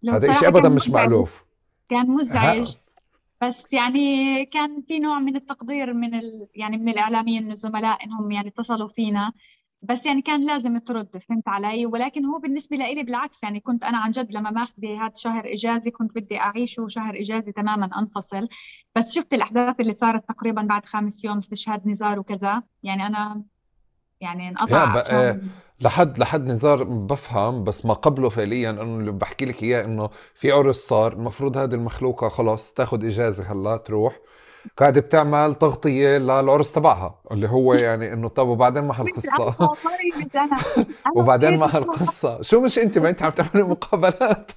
هذا 0.09 0.33
شيء 0.33 0.47
ابدا 0.47 0.69
مش 0.69 0.89
مألوف 0.89 1.43
كان 1.89 2.07
مزعج. 2.07 2.75
بس 3.41 3.73
يعني 3.73 4.45
كان 4.45 4.81
في 4.81 4.99
نوع 4.99 5.19
من 5.19 5.35
التقدير 5.35 5.93
من 5.93 6.13
ال... 6.13 6.47
يعني 6.55 6.77
من 6.77 6.89
الإعلاميين 6.89 7.43
من 7.43 7.51
الزملاء 7.51 8.05
إنهم 8.05 8.31
يعني 8.31 8.47
اتصلوا 8.47 8.87
فينا. 8.87 9.33
بس 9.83 10.05
يعني 10.05 10.21
كان 10.21 10.45
لازم 10.45 10.77
ترد 10.77 11.17
فهمت 11.17 11.47
علي؟ 11.47 11.85
ولكن 11.85 12.25
هو 12.25 12.39
بالنسبة 12.39 12.77
لي 12.77 13.03
بالعكس 13.03 13.43
يعني 13.43 13.59
كنت 13.59 13.83
أنا 13.83 13.97
عن 13.97 14.11
جد 14.11 14.31
لما 14.31 14.51
ماخذه 14.51 15.05
هذا 15.05 15.13
شهر 15.15 15.53
اجازه 15.53 15.91
كنت 15.91 16.15
بدي 16.15 16.39
اعيشه 16.39 16.87
شهر 16.87 17.19
اجازه 17.19 17.51
تماما 17.51 17.89
أنفصل. 17.99 18.47
بس 18.95 19.15
شفت 19.15 19.33
الأحداث 19.33 19.79
اللي 19.79 19.93
صارت 19.93 20.29
تقريبا 20.29 20.61
بعد 20.61 20.85
خامس 20.85 21.23
يوم 21.23 21.37
استشهاد 21.37 21.87
نزار 21.87 22.19
وكذا. 22.19 22.63
يعني 22.83 23.07
أنا 23.07 23.43
يعني 24.21 24.49
انقطع 24.49 25.01
لحد 25.81 26.17
لحد 26.19 26.45
نزار 26.45 26.83
بفهم 26.83 27.63
بس 27.63 27.85
ما 27.85 27.93
قبله 27.93 28.29
فعليا 28.29 28.69
إنه 28.69 28.81
اللي 28.81 29.11
بحكي 29.11 29.45
لك 29.45 29.63
إياه 29.63 29.85
إنه 29.85 30.09
في 30.33 30.51
عرس 30.51 30.75
صار 30.75 31.13
المفروض 31.13 31.57
هذه 31.57 31.73
المخلوقة 31.73 32.29
خلاص 32.29 32.73
تاخذ 32.73 33.05
إجازة 33.05 33.43
هلأ 33.51 33.77
تروح. 33.77 34.19
قاعدة 34.77 35.01
بتعمل 35.01 35.55
تغطية 35.55 36.17
للعرس 36.17 36.73
تبعها 36.73 37.21
اللي 37.31 37.49
هو 37.49 37.73
يعني 37.87 38.13
إنه 38.13 38.27
طب 38.27 38.47
وبعدين 38.47 38.83
ما 38.83 39.01
هالقصة؟ 39.01 39.55
وبعدين 41.15 41.57
ما 41.57 41.75
هالقصة. 41.75 42.41
شو 42.41 42.61
مش 42.61 42.79
أنت 42.79 42.97
ما 42.97 43.09
أنت 43.09 43.23
عم 43.23 43.31
تعملي 43.31 43.67
مقابلات؟ 43.69 44.51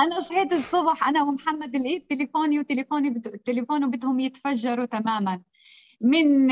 أنا 0.00 0.20
صحيت 0.20 0.52
الصبح 0.52 1.08
أنا 1.08 1.22
ومحمد 1.22 1.76
لقيت 1.76 2.10
تليفوني 2.10 2.58
وتليفوني 2.58 3.10
بد... 3.10 3.38
تليفونه 3.46 3.86
بدهم 3.86 4.20
يتفجروا 4.20 4.84
تماما. 4.84 5.40
من 6.02 6.46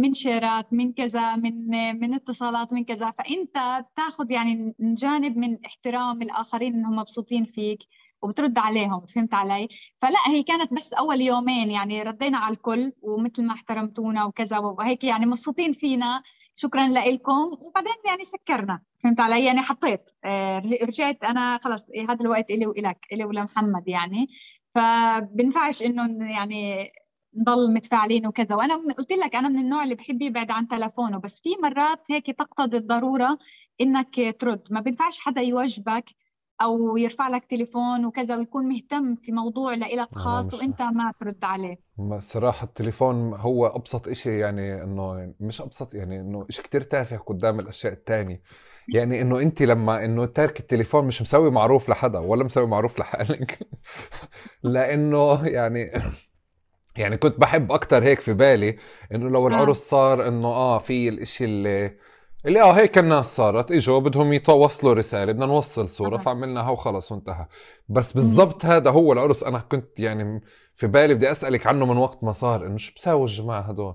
من 0.00 0.12
شيرات 0.12 0.72
من 0.72 0.92
كذا 0.92 1.36
من 1.36 1.68
من 2.00 2.14
اتصالات 2.14 2.72
من 2.72 2.84
كذا. 2.84 3.10
فأنت 3.10 3.84
بتاخذ 3.92 4.30
يعني 4.30 4.74
جانب 4.80 5.36
من 5.36 5.64
احترام 5.66 6.22
الآخرين 6.22 6.74
إنهم 6.74 6.96
مبسوطين 6.96 7.44
فيك 7.44 7.78
وبترد 8.22 8.58
عليهم 8.58 9.06
فهمت 9.06 9.34
علي؟ 9.34 9.68
فلا 10.02 10.18
هي 10.28 10.42
كانت 10.42 10.74
بس 10.74 10.92
أول 10.92 11.20
يومين 11.20 11.70
يعني 11.70 12.02
ردينا 12.02 12.38
على 12.38 12.54
الكل 12.54 12.92
ومثل 13.02 13.44
ما 13.46 13.52
احترمتونا 13.52 14.24
وكذا 14.24 14.58
وهيك 14.58 15.04
يعني 15.04 15.26
مبسوطين 15.26 15.72
فينا. 15.72 16.22
شكرا 16.56 16.88
لكم 16.88 17.56
وبعدين 17.66 17.92
يعني 18.06 18.24
سكرنا 18.24 18.80
فهمت 19.04 19.20
علي؟ 19.20 19.44
يعني 19.44 19.60
حطيت 19.62 20.10
آه، 20.24 20.58
رجعت 20.82 21.24
أنا 21.24 21.58
خلص 21.64 21.90
إيه، 21.90 22.04
هذا 22.10 22.20
الوقت 22.20 22.50
إلي 22.50 22.66
وإلك 22.66 22.98
إلي 23.12 23.24
ولمحمد 23.24 23.88
يعني. 23.88 24.28
فبنفعش 24.74 25.82
إنه 25.82 26.30
يعني 26.30 26.92
نضل 27.36 27.72
متفاعلين 27.74 28.26
وكذا. 28.26 28.54
وأنا 28.54 28.94
قلت 28.98 29.12
لك 29.12 29.36
أنا 29.36 29.48
من 29.48 29.58
النوع 29.58 29.84
اللي 29.84 29.94
بحب 29.94 30.22
يبعد 30.22 30.50
عن 30.50 30.68
تلفونه 30.68 31.18
بس 31.18 31.40
في 31.40 31.48
مرات 31.62 32.10
هيك 32.10 32.26
تقتضي 32.26 32.76
الضرورة 32.76 33.38
إنك 33.80 34.36
ترد. 34.38 34.62
ما 34.70 34.80
بينفعش 34.80 35.18
حدا 35.18 35.40
يواجبك 35.40 36.04
أو 36.62 36.96
يرفع 36.96 37.28
لك 37.28 37.44
تليفون 37.44 38.04
وكذا 38.04 38.36
ويكون 38.36 38.68
مهتم 38.68 39.14
في 39.16 39.32
موضوع 39.32 39.74
لإلك 39.74 40.08
خاص 40.14 40.54
وأنت 40.54 40.82
ما 40.82 41.12
ترد 41.20 41.44
عليه. 41.44 41.78
الصراحة 41.98 42.64
التليفون 42.64 43.34
هو 43.34 43.66
أبسط 43.66 44.08
إشي 44.08 44.38
يعني 44.38 44.82
إنه 44.82 45.34
مش 45.40 45.60
أبسط 45.60 45.94
يعني 45.94 46.20
إنه 46.20 46.46
إشي 46.50 46.62
كتير 46.62 46.82
تافه 46.82 47.16
قدام 47.16 47.60
الأشياء 47.60 47.92
التانية. 47.92 48.42
يعني 48.88 49.20
إنه 49.20 49.40
أنت 49.40 49.62
لما 49.62 50.04
إنه 50.04 50.26
تارك 50.26 50.60
التليفون 50.60 51.04
مش 51.04 51.22
مسوي 51.22 51.50
معروف 51.50 51.88
لحدا 51.88 52.18
ولا 52.18 52.44
مسوي 52.44 52.66
معروف 52.66 52.98
لحالك. 52.98 53.58
لأنه 54.62 55.46
يعني 55.46 55.90
يعني 56.96 57.16
كنت 57.16 57.40
بحب 57.40 57.72
أكتر 57.72 58.02
هيك 58.02 58.20
في 58.20 58.32
بالي 58.32 58.76
إنه 59.14 59.30
لو. 59.30 59.48
العرس 59.48 59.76
صار 59.78 60.28
إنه 60.28 60.48
آه 60.48 60.78
في 60.78 61.08
الإشي 61.08 61.44
اللي 61.44 61.96
اللي 62.46 62.62
آه 62.62 62.72
هيك 62.72 62.98
الناس 62.98 63.36
صارت 63.36 63.72
إجوا 63.72 64.00
بدهم 64.00 64.32
يوصلوا 64.32 64.94
رسالة 64.94 65.32
بدنا 65.32 65.46
نوصل 65.46 65.88
صورة 65.88 66.14
آه. 66.16 66.18
فعملناها 66.18 66.70
وخلص 66.70 67.12
وانتهى 67.12 67.46
بس 67.88 68.12
بالضبط 68.12 68.64
هذا 68.64 68.90
هو 68.90 69.12
العرس 69.12 69.42
أنا 69.42 69.58
كنت 69.58 70.00
يعني 70.00 70.40
في 70.74 70.86
بالي 70.86 71.14
بدي 71.14 71.30
أسألك 71.30 71.66
عنه 71.66 71.86
من 71.86 71.96
وقت 71.96 72.24
ما 72.24 72.32
صار 72.32 72.66
إنه 72.66 72.76
شو 72.76 72.92
بساوي 72.96 73.24
الجماعة 73.24 73.60
هدول 73.60 73.94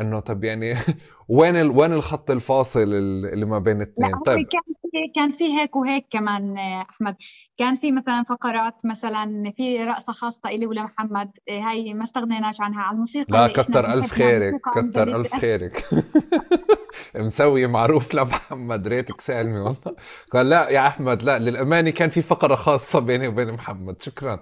إنه 0.00 0.20
طب 0.20 0.44
يعني 0.44 0.74
وين 1.28 1.56
ال... 1.56 1.70
وين 1.70 1.92
الخط 1.92 2.30
الفاصل 2.30 2.82
اللي 2.82 3.46
ما 3.46 3.58
بين 3.58 3.78
لا 3.78 3.84
الاثنين 3.84 4.18
طيب. 4.18 4.46
كان 4.48 4.62
في 4.92 5.12
كان 5.14 5.30
في 5.30 5.44
هيك 5.44 5.76
وهيك 5.76 6.06
كمان 6.10 6.58
أحمد. 6.58 7.16
كان 7.58 7.74
في 7.76 7.92
مثلا 7.92 8.24
فقرات 8.28 8.74
مثلا 8.86 9.52
في 9.56 9.84
رقصة 9.84 10.12
خاصة 10.12 10.48
إلي 10.48 10.66
ولمحمد 10.66 11.30
هاي 11.50 11.94
ما 11.94 12.04
استغنيناش 12.04 12.60
عنها 12.60 12.82
على 12.82 12.94
الموسيقى 12.94 13.26
لا 13.32 13.48
كتر 13.48 13.82
بنحبها 13.82 14.06
خيرك 14.06 14.60
كتر 14.74 15.16
ألف 15.16 15.34
خيرك. 15.34 15.84
مسوي 17.16 17.66
معروف 17.66 18.14
لمحمد 18.14 18.88
ريتك 18.88 19.20
سالمي 19.20 19.58
والله. 19.58 19.96
قال 20.32 20.50
لا 20.50 20.68
يا 20.68 20.86
أحمد 20.86 21.22
لا 21.22 21.38
للأمانة 21.38 21.90
كان 21.90 22.08
في 22.08 22.22
فقرة 22.22 22.54
خاصة 22.54 23.00
بيني 23.00 23.28
وبين 23.28 23.52
محمد. 23.52 24.02
شكرا. 24.02 24.40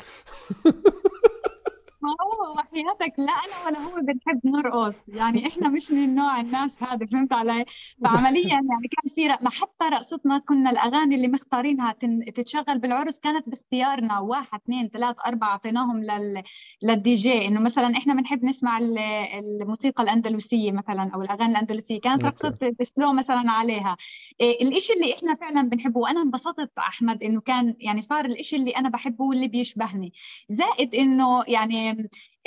هو 2.05 2.53
وحياتك 2.59 3.18
لا 3.18 3.32
أنا 3.32 3.66
ولا 3.66 3.78
هو 3.78 4.01
بنحب 4.01 4.40
نرقص. 4.44 5.09
يعني 5.09 5.46
إحنا 5.48 5.68
مش 5.68 5.90
من 5.90 6.05
النوع 6.05 6.40
الناس 6.40 6.82
هذا 6.82 7.07
فهمت 7.07 7.32
علي؟ 7.32 7.64
فعمليا 8.05 8.48
يعني 8.48 8.88
كان 8.90 9.14
في 9.14 9.26
رق... 9.26 9.42
ما 9.42 9.51
حتى 9.51 9.84
رقصتنا 9.84 10.38
كنا 10.38 10.70
الأغاني 10.70 11.14
اللي 11.14 11.28
مختارينها 11.28 11.92
تن... 11.92 12.24
تتشغل 12.34 12.78
بالعرس 12.78 13.18
كانت 13.18 13.48
باختيارنا. 13.48 14.18
واحد 14.18 14.61
اثنين 14.64 14.88
ثلاث 14.88 15.16
أربعة 15.26 15.48
أعطيناهم 15.48 16.03
لل... 16.05 16.42
للدي 16.82 17.14
جي 17.14 17.46
إنه 17.46 17.61
مثلا 17.61 17.96
إحنا 17.96 18.14
بنحب 18.14 18.44
نسمع 18.44 18.78
الموسيقى 19.38 20.03
الأندلسية 20.03 20.72
مثلا 20.72 21.11
أو 21.14 21.22
الأغاني 21.22 21.53
الأندلسية. 21.53 22.01
كانت 22.01 22.24
رقصة 22.24 22.59
بسلو 22.80 23.12
مثلا 23.12 23.51
عليها. 23.51 23.96
إيه 24.40 24.76
الشيء 24.76 24.96
اللي 24.96 25.14
إحنا 25.14 25.34
فعلا 25.34 25.68
بنحبه 25.68 26.01
وأنا 26.01 26.22
انبسطت 26.22 26.70
أحمد 26.78 27.22
إنه 27.22 27.40
كان 27.40 27.76
يعني 27.80 28.01
صار 28.01 28.24
الشيء 28.24 28.59
اللي 28.59 28.70
أنا 28.70 28.88
بحبه 28.88 29.24
واللي 29.24 29.48
بيشبهني. 29.48 30.12
زائد 30.48 30.94
إنه 30.94 31.44
يعني 31.48 31.89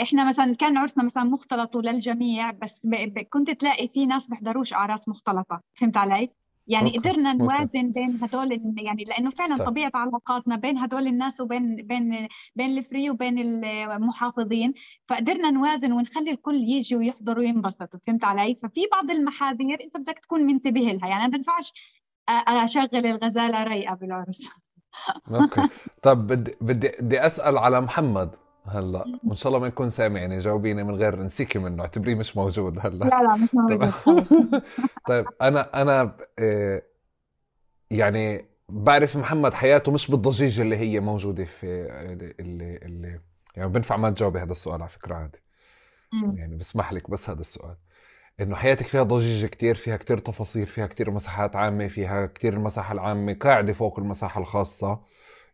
إحنا 0.02 0.28
مثلا 0.28 0.56
كان 0.56 0.78
عرسنا 0.78 1.04
مثلا 1.04 1.24
مختلط 1.24 1.78
للجميع 1.78 2.52
بس 2.52 2.86
ب... 2.86 2.90
ب... 2.90 3.20
كنت 3.20 3.52
تلاقي 3.52 3.88
في 3.88 4.06
ناس 4.06 4.28
بيحضروش 4.28 4.74
أعراس 4.74 5.08
مختلطة. 5.08 5.62
فهمت 5.74 5.98
علي؟ 5.98 6.30
يعني 6.68 6.86
Okay. 6.86 6.98
قدرنا 6.98 7.34
نوازن 7.34 7.92
بين 7.92 8.20
هدول 8.24 8.76
يعني 8.78 9.04
لأنه 9.04 9.30
فعلا 9.30 9.56
طيب. 9.56 9.68
طبيعة 9.68 9.92
علاقاتنا 9.96 10.56
بين 10.56 10.78
هدول 10.78 11.08
الناس 11.08 11.42
وبين 11.42 11.76
بين 11.76 12.28
بين 12.56 12.78
ال 12.78 12.84
free 12.84 13.10
وبين 13.10 13.40
المحافظين. 13.66 14.74
فقدرنا 15.08 15.52
نوازن 15.52 15.92
ونخلي 15.92 16.32
الكل 16.32 16.56
يجي 16.56 16.96
ويحضر 16.96 17.40
وينبسط. 17.40 17.90
فهمت 18.08 18.24
علي؟ 18.24 18.56
ففي 18.64 18.82
بعض 18.92 19.12
المحاذير 19.12 19.84
أنت 19.84 19.98
بدك 19.98 20.20
تكون 20.20 20.42
منتبه 20.42 20.82
لها. 20.82 21.08
يعني 21.08 21.24
ما 21.24 21.30
بينفعش 21.30 21.74
أشغل 22.30 23.06
الغزالة 23.06 23.64
رايقه 23.64 23.96
بالعرس. 23.96 24.50
Okay. 25.32 25.62
طب 26.02 26.28
بدي 26.28 26.92
بدي 27.02 27.26
أسأل 27.26 27.58
على 27.58 27.82
محمد. 27.82 28.30
هلا 28.66 29.06
وإن 29.24 29.36
شاء 29.36 29.48
الله 29.48 29.60
ما 29.60 29.68
يكون 29.68 29.90
سامع 29.90 30.20
يعني 30.20 30.38
جاوبيني 30.38 30.84
من 30.84 30.96
غير 30.96 31.24
نسيكي 31.24 31.60
منه 31.60 31.82
اعتبريه 31.82 32.16
مش 32.16 32.38
موجود 32.38 32.80
هلا. 32.80 33.06
لا 33.06 33.22
لا 33.24 33.36
مش 33.36 33.56
موجود 33.56 33.94
طيب 35.08 35.26
أنا 35.42 35.82
أنا 35.82 36.18
آه، 36.40 36.82
يعني 37.92 38.46
بعرف 38.70 39.18
محمد 39.18 39.54
حياته 39.54 39.92
مش 39.92 40.12
بالضجيج 40.12 40.60
اللي 40.60 40.78
هي 40.78 41.00
موجودة 41.00 41.46
في 41.46 41.66
اللي 42.40 42.78
اللي 42.78 43.20
يعني 43.56 43.70
بنفع 43.70 43.98
ما 43.98 44.10
تجاوبي 44.10 44.40
هذا 44.40 44.52
السؤال 44.52 44.82
على 44.82 44.90
فكرة 44.90 45.16
عادي. 45.16 45.44
يعني 46.36 46.56
بسمح 46.56 46.94
لك 46.94 47.10
بس 47.10 47.30
هذا 47.30 47.40
السؤال. 47.40 47.76
إنه 48.42 48.56
حياتك 48.56 48.86
فيها 48.86 49.04
ضجيج 49.04 49.46
كتير 49.46 49.76
فيها 49.76 49.98
كتير 49.98 50.18
تفاصيل 50.18 50.68
فيها 50.68 50.88
كتير 50.88 51.12
مساحات 51.12 51.56
عامة 51.56 51.88
فيها 51.88 52.26
كتير 52.26 52.54
المساحة 52.54 52.94
العامة 52.94 53.34
قاعدة 53.34 53.74
فوق 53.74 54.00
المساحة 54.00 54.42
الخاصة. 54.42 55.02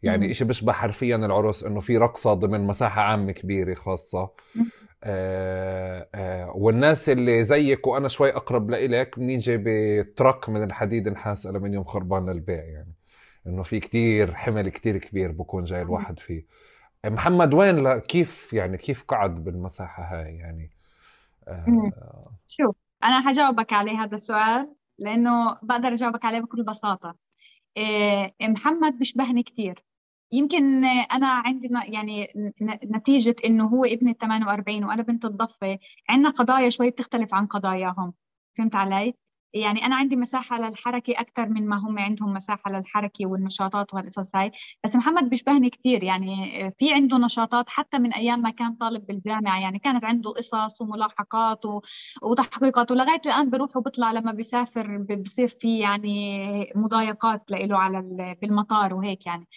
يعني 0.03 0.31
إشي 0.31 0.45
بيشبه 0.45 0.73
حرفيا 0.73 1.15
العرس 1.15 1.63
إنه 1.63 1.79
في 1.79 1.97
رقصة 1.97 2.33
ضمن 2.33 2.67
مساحة 2.67 3.01
عامة 3.01 3.31
كبيرة 3.31 3.73
خاصة. 3.73 4.31
آه 5.03 6.09
آه 6.15 6.51
والناس 6.55 7.09
اللي 7.09 7.43
زيك 7.43 7.87
وأنا 7.87 8.07
شوي 8.07 8.29
أقرب 8.29 8.69
لإلك 8.69 9.19
بنيجي 9.19 9.57
بترك 9.57 10.49
من 10.49 10.63
الحديد 10.63 11.09
نحاس 11.09 11.47
الومنيوم 11.47 11.83
خربان 11.83 12.29
للبيع 12.29 12.63
يعني. 12.63 12.93
إنه 13.47 13.63
في 13.63 13.79
كتير 13.79 14.35
حمل 14.35 14.69
كتير 14.69 14.97
كبير 14.97 15.31
بكون 15.31 15.63
جاي 15.63 15.81
الواحد 15.81 16.19
فيه. 16.19 16.45
محمد 17.05 17.53
وين 17.53 17.75
لا 17.83 17.99
كيف 17.99 18.53
يعني 18.53 18.77
كيف 18.77 19.03
قعد 19.03 19.43
بالمساحة 19.43 20.03
هاي 20.03 20.35
يعني؟ 20.35 20.71
آه 21.47 22.21
شوف 22.47 22.75
أنا 23.03 23.21
حجاوبك 23.21 23.73
عليه 23.73 24.03
هذا 24.03 24.15
السؤال 24.15 24.73
لأنه 24.99 25.57
بقدر 25.63 25.87
أجاوبك 25.87 26.25
عليه 26.25 26.39
بكل 26.39 26.63
بساطة. 26.63 27.15
إيه 27.77 28.33
محمد 28.41 28.97
بيشبهني 28.97 29.43
كثير 29.43 29.83
يمكن 30.31 30.85
أنا 30.85 31.27
عندي 31.27 31.69
يعني 31.87 32.33
نتيجة 32.85 33.35
إنه 33.45 33.65
هو 33.67 33.85
ابن 33.85 34.09
ال 34.09 34.17
48 34.17 34.83
وأنا 34.85 35.01
بنت 35.03 35.25
الضفة 35.25 35.79
عندنا 36.09 36.29
قضايا 36.29 36.69
شوي 36.69 36.89
بتختلف 36.89 37.33
عن 37.33 37.45
قضاياهم. 37.47 38.13
فهمت 38.57 38.75
علي؟ 38.75 39.13
يعني 39.53 39.85
أنا 39.85 39.95
عندي 39.95 40.15
مساحة 40.15 40.57
للحركة 40.59 41.13
أكثر 41.17 41.49
من 41.49 41.67
ما 41.67 41.75
هم 41.77 41.99
عندهم 41.99 42.33
مساحة 42.33 42.71
للحركة 42.71 43.25
والنشاطات 43.25 43.93
وهالقصص 43.93 44.35
هاي. 44.35 44.51
بس 44.83 44.95
محمد 44.95 45.29
بيشبهني 45.29 45.69
كثير 45.69 46.03
يعني 46.03 46.35
في 46.79 46.93
عنده 46.93 47.17
نشاطات 47.17 47.69
حتى 47.69 47.99
من 47.99 48.13
أيام 48.13 48.39
ما 48.41 48.49
كان 48.49 48.75
طالب 48.75 49.05
بالجامعة 49.07 49.59
يعني 49.61 49.79
كانت 49.79 50.05
عنده 50.05 50.29
قصص 50.31 50.81
وملاحقات 50.81 51.61
وتحقيقات. 52.23 52.91
ولغاية 52.91 53.21
الآن 53.25 53.49
بروح 53.49 53.77
وبطلع 53.77 54.11
لما 54.11 54.31
بيسافر 54.31 54.97
بصير 54.97 55.47
في 55.47 55.79
يعني 55.79 56.71
مضايقات 56.75 57.43
له 57.51 57.77
على 57.77 58.01
بالمطار 58.41 58.93
وهيك 58.93 59.25
يعني. 59.25 59.47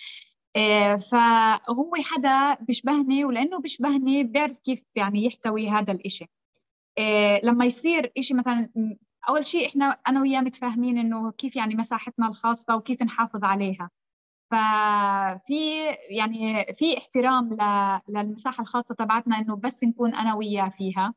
فهو 1.10 1.92
حدا 2.04 2.54
بيشبهني 2.54 3.24
ولأنه 3.24 3.58
بيشبهني 3.60 4.24
بيعرف 4.24 4.58
كيف 4.58 4.82
يعني 4.94 5.24
يحتوي 5.24 5.68
هذا 5.70 5.92
الإشي. 5.92 6.26
آه، 6.98 7.40
لما 7.44 7.64
يصير 7.64 8.12
إشي 8.18 8.34
مثلا 8.34 8.70
أول 9.28 9.44
شيء 9.44 9.68
إحنا 9.68 9.98
أنا 10.08 10.20
وياه 10.20 10.40
متفاهمين 10.40 10.98
إنه 10.98 11.30
كيف 11.32 11.56
يعني 11.56 11.74
مساحتنا 11.74 12.28
الخاصة 12.28 12.76
وكيف 12.76 13.02
نحافظ 13.02 13.44
عليها. 13.44 13.90
ففي 14.50 15.86
يعني 16.10 16.66
في 16.74 16.98
احترام 16.98 17.50
للمساحة 18.08 18.62
الخاصة 18.62 18.94
تبعتنا 18.94 19.38
إنه 19.38 19.56
بس 19.56 19.84
نكون 19.84 20.14
أنا 20.14 20.34
وياه 20.34 20.68
فيها. 20.68 21.14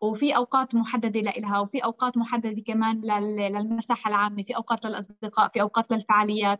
وفي 0.00 0.36
أوقات 0.36 0.74
محددة 0.74 1.20
لها 1.20 1.58
وفي 1.60 1.78
أوقات 1.84 2.16
محددة 2.16 2.62
كمان 2.66 3.00
للمساحة 3.00 4.08
العامة 4.08 4.42
في 4.42 4.56
أوقات 4.56 4.86
للأصدقاء 4.86 5.48
في 5.48 5.60
أوقات 5.60 5.92
للفعاليات. 5.92 6.58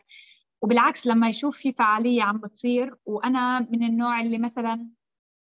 وبالعكس 0.63 1.07
لما 1.07 1.29
يشوف 1.29 1.57
في 1.57 1.73
فعالية 1.73 2.23
عم 2.23 2.39
بتصير 2.39 2.97
وأنا 3.07 3.61
من 3.61 3.83
النوع 3.83 4.21
اللي 4.21 4.39
مثلا 4.39 4.91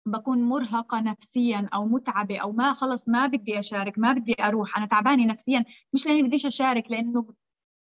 بكون 0.06 0.42
مرهقة 0.42 1.00
نفسيا 1.00 1.68
أو 1.74 1.86
متعبة 1.86 2.38
أو 2.38 2.52
ما 2.52 2.72
خلص 2.72 3.08
ما 3.08 3.26
بدي 3.26 3.58
أشارك 3.58 3.98
ما 3.98 4.12
بدي 4.12 4.34
أروح 4.40 4.78
أنا 4.78 4.86
تعبانة 4.86 5.26
نفسيا 5.26 5.64
مش 5.92 6.06
لأني 6.06 6.22
بديش 6.22 6.46
أشارك 6.46 6.90
لأنه 6.90 7.26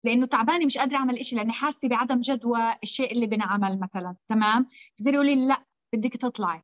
لأنه 0.03 0.25
تعبانة 0.25 0.65
مش 0.65 0.77
قادرة 0.77 0.97
أعمل 0.97 1.19
إشي 1.19 1.35
لأني 1.35 1.53
حاسة 1.53 1.87
بعدم 1.87 2.19
جدوى 2.19 2.59
الشيء 2.83 3.11
اللي 3.11 3.27
بنعمل 3.27 3.79
مثلا 3.79 4.15
تمام؟ 4.29 4.67
بصير 4.99 5.13
يقول 5.13 5.25
لي 5.25 5.47
لا 5.47 5.65
بدك 5.93 6.13
تطلعي. 6.17 6.63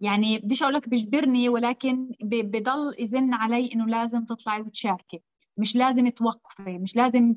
يعني 0.00 0.38
بديش 0.38 0.62
أقول 0.62 0.74
لك 0.74 0.88
بجبرني 0.88 1.48
ولكن 1.48 2.10
بضل 2.22 2.94
يزن 2.98 3.34
علي 3.34 3.72
إنه 3.74 3.86
لازم 3.86 4.24
تطلعي 4.24 4.60
وتشاركي. 4.60 5.22
مش 5.56 5.76
لازم 5.76 6.08
توقفي 6.08 6.78
مش 6.78 6.96
لازم 6.96 7.34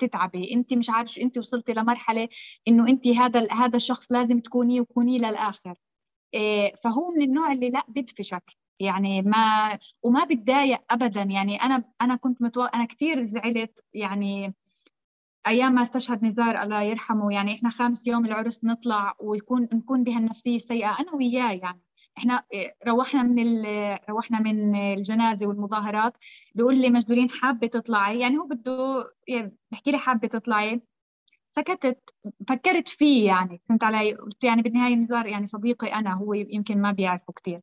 تتعبي. 0.00 0.54
انت 0.54 0.74
مش 0.74 0.90
عارف 0.90 1.18
انت 1.18 1.38
وصلتي 1.38 1.72
لمرحلة 1.72 2.28
انه 2.68 2.88
انت 2.88 3.08
هذا 3.08 3.52
هذا 3.52 3.76
الشخص 3.76 4.12
لازم 4.12 4.40
تكوني 4.40 4.80
وكوني 4.80 5.18
للآخر. 5.18 5.74
إيه، 6.34 6.74
فهو 6.84 7.10
من 7.10 7.22
النوع 7.22 7.52
اللي 7.52 7.70
لا 7.70 7.84
بدفشك 7.88 8.42
يعني 8.80 9.22
ما 9.22 9.78
وما 10.02 10.24
بتضايق 10.24 10.80
ابدا. 10.90 11.22
يعني 11.22 11.62
أنا 11.62 11.84
أنا 12.00 12.16
كنت 12.16 12.42
متو... 12.42 12.64
أنا 12.64 12.84
كثير 12.84 13.24
زعلت. 13.24 13.84
يعني 13.94 14.54
أيام 15.46 15.72
ما 15.74 15.82
استشهد 15.82 16.24
نزار 16.24 16.62
الله 16.62 16.82
يرحمه 16.82 17.32
يعني 17.32 17.54
إحنا 17.54 17.70
خامس 17.70 18.06
يوم 18.06 18.26
العرس 18.26 18.64
نطلع 18.64 19.14
ويكون 19.20 19.62
نكون 19.72 20.04
بهالنفسية 20.04 20.56
السيئة 20.56 21.00
أنا 21.00 21.14
وياه 21.14 21.52
يعني. 21.52 21.80
إحنا 22.18 22.44
روحنا 22.86 23.22
من 23.22 23.64
روحنا 24.10 24.40
من 24.40 24.76
الجنازة 24.76 25.46
والمظاهرات. 25.46 26.16
بيقول 26.54 26.78
لي 26.80 26.90
مجبورين 26.90 27.30
حابة 27.30 27.66
تطلعي. 27.66 28.20
يعني 28.20 28.38
هو 28.38 28.46
بده 28.46 29.04
يعني 29.28 29.56
بحكي 29.72 29.90
لي 29.90 29.98
حابة 29.98 30.28
تطلعي. 30.28 30.82
سكتت 31.52 32.14
فكرت 32.48 32.88
فيه 32.88 33.26
يعني 33.26 33.62
فهمت 33.68 33.84
علي؟ 33.84 34.14
قلت 34.14 34.44
يعني 34.44 34.62
بالنهاية 34.62 34.94
نزار 34.94 35.26
يعني 35.26 35.46
صديقي 35.46 35.86
أنا 35.94 36.14
هو 36.14 36.34
يمكن 36.34 36.82
ما 36.82 36.92
بيعرفه 36.92 37.32
كثير 37.32 37.60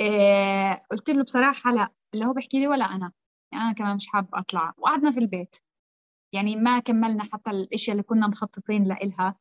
إيه 0.00 0.82
قلت 0.90 1.10
له 1.10 1.24
بصراحة 1.24 1.72
لا 1.72 1.88
اللي 2.14 2.26
هو 2.26 2.32
بحكي 2.32 2.60
لي 2.60 2.68
ولا 2.68 2.84
أنا. 2.84 3.12
يعني 3.52 3.64
أنا 3.64 3.72
كمان 3.72 3.96
مش 3.96 4.06
حابة 4.08 4.28
أطلع. 4.34 4.74
وقعدنا 4.78 5.10
في 5.12 5.20
البيت. 5.20 5.56
يعني 6.32 6.56
ما 6.56 6.78
كملنا 6.80 7.24
حتى 7.32 7.50
الأشياء 7.50 7.92
اللي 7.94 8.02
كنا 8.02 8.26
مخططين 8.28 8.84
لإلها. 8.84 9.36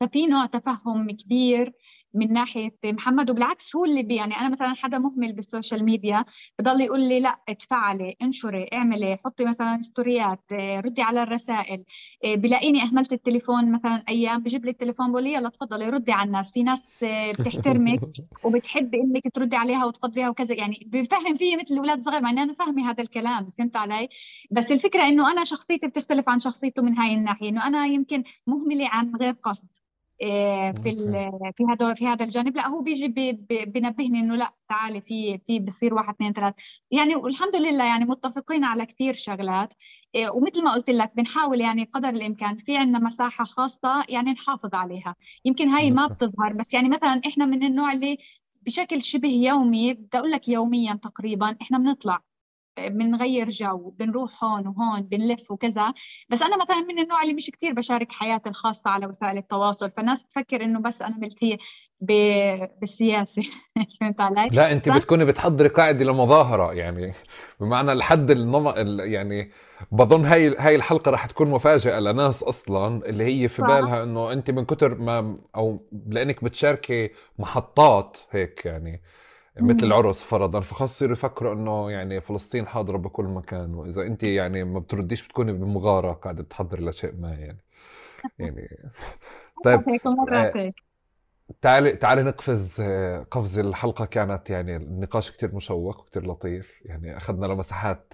ففي 0.00 0.26
نوع 0.26 0.46
تفهم 0.46 1.10
كبير 1.10 1.72
من 2.14 2.32
ناحية 2.32 2.74
محمد 2.84 3.30
وبالعكس 3.30 3.76
هو 3.76 3.84
اللي 3.84 4.02
بي 4.02 4.14
يعني 4.14 4.36
أنا 4.36 4.48
مثلا 4.48 4.74
حدا 4.74 4.98
مهمل 4.98 5.32
بالسوشيال 5.32 5.84
ميديا 5.84 6.24
بضل 6.58 6.80
يقول 6.80 7.00
لي 7.08 7.20
لا 7.20 7.38
تفعلي 7.58 8.16
انشري 8.22 8.68
اعملي 8.72 9.18
حطي 9.24 9.44
مثلا 9.44 9.78
stories 9.80 10.52
ردي 10.52 11.02
على 11.02 11.22
الرسائل 11.22 11.84
بلاقيني 12.24 12.82
أهملت 12.82 13.12
التليفون 13.12 13.72
مثلا 13.72 14.04
أيام 14.08 14.42
بجيب 14.42 14.64
لي 14.64 14.70
التليفون 14.70 15.12
بقول 15.12 15.24
لي 15.24 15.32
يلا 15.32 15.48
تفضلي 15.48 15.90
ردي 15.90 16.12
على 16.12 16.26
الناس 16.26 16.50
في 16.52 16.62
ناس 16.62 16.90
بتحترمك 17.38 18.00
وبتحب 18.44 18.94
إنك 18.94 19.22
تردي 19.34 19.56
عليها 19.56 19.84
وتقدريها 19.84 20.28
وكذا 20.28 20.54
يعني 20.54 20.86
بفهم 20.86 21.34
فيي 21.34 21.56
مثل 21.56 21.74
الاولاد 21.74 21.98
الصغار 21.98 22.20
مع 22.20 22.30
إني 22.30 22.42
أنا 22.42 22.52
فاهمة 22.52 22.90
هذا 22.90 23.02
الكلام 23.02 23.50
فهمت 23.58 23.76
علي؟ 23.76 24.08
بس 24.50 24.72
الفكرة 24.72 25.02
إنه 25.02 25.32
أنا 25.32 25.44
شخصيتي 25.44 25.86
بتختلف 25.86 26.28
عن 26.28 26.38
شخصيته 26.38 26.82
من 26.82 26.98
هاي 26.98 27.14
الناحية 27.14 27.48
إنه 27.48 27.66
أنا 27.66 27.86
يمكن 27.86 28.24
مهملة 28.46 28.88
عن 28.88 29.16
غير 29.16 29.32
قصد. 29.32 29.68
آه، 29.68 29.81
في 30.72 30.92
في 31.56 31.64
هذا 31.70 31.94
في 31.94 32.06
هذا 32.06 32.24
الجانب. 32.24 32.56
لا 32.56 32.68
هو 32.68 32.82
بيجي 32.82 33.08
بينبهني 33.66 34.20
إنه 34.20 34.36
لا 34.36 34.54
تعالي 34.68 35.00
في 35.00 35.38
في 35.46 35.60
بصير 35.60 35.94
واحد 35.94 36.14
اثنين 36.14 36.32
ثلاث. 36.32 36.54
يعني 36.90 37.16
والحمد 37.16 37.56
لله 37.56 37.84
يعني 37.84 38.04
متفقين 38.04 38.64
على 38.64 38.86
كثير 38.86 39.14
شغلات. 39.14 39.74
آه، 40.16 40.32
ومثل 40.32 40.64
ما 40.64 40.72
قلت 40.74 40.90
لك 40.90 41.12
بنحاول 41.16 41.60
يعني 41.60 41.84
قدر 41.84 42.08
الإمكان 42.08 42.56
في 42.56 42.76
عندنا 42.76 42.98
مساحة 42.98 43.44
خاصة 43.44 44.04
يعني 44.08 44.32
نحافظ 44.32 44.74
عليها. 44.74 45.16
يمكن 45.44 45.68
هاي 45.68 45.90
ما 45.90 46.06
بتظهر 46.06 46.52
بس 46.52 46.74
يعني 46.74 46.88
مثلا 46.88 47.20
إحنا 47.26 47.46
من 47.46 47.62
النوع 47.62 47.92
اللي 47.92 48.18
بشكل 48.62 49.02
شبه 49.02 49.28
يومي 49.28 49.94
بدي 49.94 50.18
أقول 50.18 50.30
لك 50.30 50.48
يوميا 50.48 50.94
تقريبا 50.94 51.56
إحنا 51.62 51.78
بنطلع. 51.78 52.22
بنغير 52.78 53.48
جو 53.48 53.90
بنروح 53.90 54.44
هون 54.44 54.68
وهون 54.68 55.02
بنلف 55.02 55.50
وكذا 55.50 55.94
بس 56.28 56.42
أنا 56.42 56.62
مثلا 56.62 56.80
من 56.80 56.98
النوع 56.98 57.22
اللي 57.22 57.34
مش 57.34 57.50
كثير 57.50 57.72
بشارك 57.72 58.12
حياتي 58.12 58.48
الخاصة 58.48 58.90
على 58.90 59.06
وسائل 59.06 59.38
التواصل 59.38 59.90
فالناس 59.90 60.22
بتفكر 60.22 60.64
إنه 60.64 60.80
بس 60.80 61.02
أنا 61.02 61.18
ملتهيه 61.18 61.58
بالسياسة 62.00 63.42
فهمت 64.00 64.20
علي؟ 64.20 64.48
لا 64.52 64.72
أنت. 64.72 64.88
بتكوني 64.88 65.24
بتحضري 65.24 65.68
قاعدة 65.68 66.04
لمظاهرة 66.04 66.72
يعني 66.72 67.12
بمعنى 67.60 67.94
لحد 67.94 68.30
النمط 68.30 68.74
يعني 69.00 69.50
بظن 69.92 70.24
هاي 70.24 70.56
هاي 70.58 70.76
الحلقة 70.76 71.10
راح 71.10 71.26
تكون 71.26 71.50
مفاجأة 71.50 72.00
لناس 72.00 72.42
أصلا 72.42 73.06
اللي 73.06 73.24
هي 73.24 73.48
في 73.48 73.62
بالها 73.62 74.02
إنه 74.02 74.32
أنت 74.32 74.50
من 74.50 74.64
كتر 74.64 74.94
ما 74.94 75.38
أو 75.56 75.86
لأنك 76.06 76.44
بتشاركي 76.44 77.10
محطات 77.38 78.18
هيك 78.30 78.66
يعني 78.66 79.02
مثل 79.60 79.86
العرس 79.86 80.22
فرضا 80.22 80.60
فخلص 80.60 80.92
يصيروا 80.92 81.12
يفكروا 81.12 81.54
إنه 81.54 81.90
يعني 81.90 82.20
فلسطين 82.20 82.66
حاضرة 82.66 82.96
بكل 82.96 83.24
مكان 83.24 83.74
وإذا 83.74 84.02
أنت 84.02 84.22
يعني 84.22 84.64
ما 84.64 84.78
بترديش 84.78 85.26
بتكوني 85.26 85.52
بمغارة 85.52 86.12
قاعدة 86.12 86.42
تحضري 86.42 86.84
لشيء 86.84 87.14
ما 87.16 87.30
يعني. 87.30 87.64
يعني 88.38 88.68
طيب 89.64 89.88
آه، 90.32 90.70
تعالي 91.60 91.96
تعالي 91.96 92.22
نقفز 92.22 92.80
آه، 92.80 93.22
قفز 93.30 93.58
الحلقة. 93.58 94.04
كانت 94.04 94.50
يعني 94.50 94.76
النقاش 94.76 95.30
كتير 95.30 95.54
مشوق 95.54 96.00
وكتير 96.00 96.26
لطيف. 96.26 96.82
يعني 96.84 97.16
أخذنا 97.16 97.46
لمساحات 97.46 98.12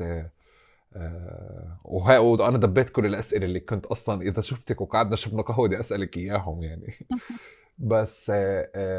آه، 0.96 1.80
وهي 1.84 2.18
وأنا 2.18 2.58
دبيت 2.58 2.90
كل 2.90 3.06
الأسئلة 3.06 3.44
اللي 3.44 3.60
كنت 3.60 3.86
أصلا 3.86 4.22
إذا 4.22 4.40
شفتك 4.40 4.80
وقعدنا 4.80 5.16
شربنا 5.16 5.42
قهوة 5.42 5.68
بدي 5.68 5.80
أسألك 5.80 6.16
إياهم 6.16 6.62
يعني. 6.62 6.94
بس 7.78 8.32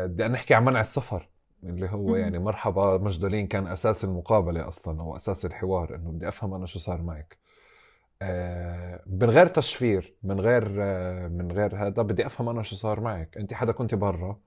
بدي 0.05 0.27
نحكي 0.27 0.53
عن 0.53 0.65
منع 0.65 0.81
السفر. 0.81 1.29
اللي 1.63 1.89
هو 1.89 2.15
يعني 2.15 2.39
مرحبا 2.39 2.97
مجدولين 2.97 3.47
كان 3.47 3.67
أساس 3.67 4.03
المقابلة 4.03 4.67
أصلا 4.67 5.01
أو 5.01 5.15
أساس 5.15 5.45
الحوار 5.45 5.95
إنه 5.95 6.11
بدي 6.11 6.27
أفهم 6.27 6.53
أنا 6.53 6.65
شو 6.65 6.79
صار 6.79 7.01
معك. 7.01 7.37
آه 8.21 9.03
من 9.07 9.29
غير 9.29 9.47
تشفير 9.47 10.15
من 10.23 10.39
غير 10.39 10.75
آه 10.79 11.27
من 11.27 11.51
غير 11.51 11.75
هذا 11.87 12.01
بدي 12.01 12.25
أفهم 12.25 12.49
أنا 12.49 12.61
شو 12.61 12.75
صار 12.75 12.99
معك. 12.99 13.37
أنت 13.37 13.53
حدا 13.53 13.71
كنت 13.71 13.95
برا 13.95 14.39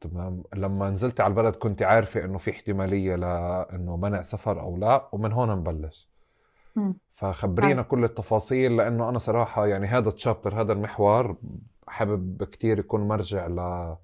تمام؟ 0.00 0.42
لما 0.54 0.90
نزلت 0.90 1.20
على 1.20 1.30
البلد 1.30 1.56
كنت 1.56 1.82
عارفة 1.82 2.24
إنه 2.24 2.38
في 2.38 2.50
احتمالية 2.50 3.16
لأنه 3.16 3.96
منع 3.96 4.22
سفر 4.22 4.60
أو 4.60 4.76
لا 4.76 5.08
ومن 5.12 5.32
هون 5.32 5.50
نبلش. 5.50 6.08
فخبرينا 7.12 7.82
كل 7.82 8.04
التفاصيل 8.04 8.76
لأنه 8.76 9.08
أنا 9.08 9.18
صراحة 9.18 9.66
يعني 9.66 9.86
هذا 9.86 10.08
التشابتر 10.08 10.60
هذا 10.60 10.72
المحور 10.72 11.36
حابب 11.86 12.44
كتير 12.44 12.78
يكون 12.78 13.08
مرجع 13.08 13.46
ل 13.46 13.96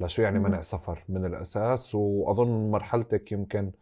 لشو 0.00 0.22
يعني 0.22 0.38
منع 0.38 0.60
سفر 0.60 1.04
من 1.08 1.24
الأساس 1.24 1.94
وأظن 1.94 2.70
مرحلتك 2.70 3.32
يمكن 3.32 3.72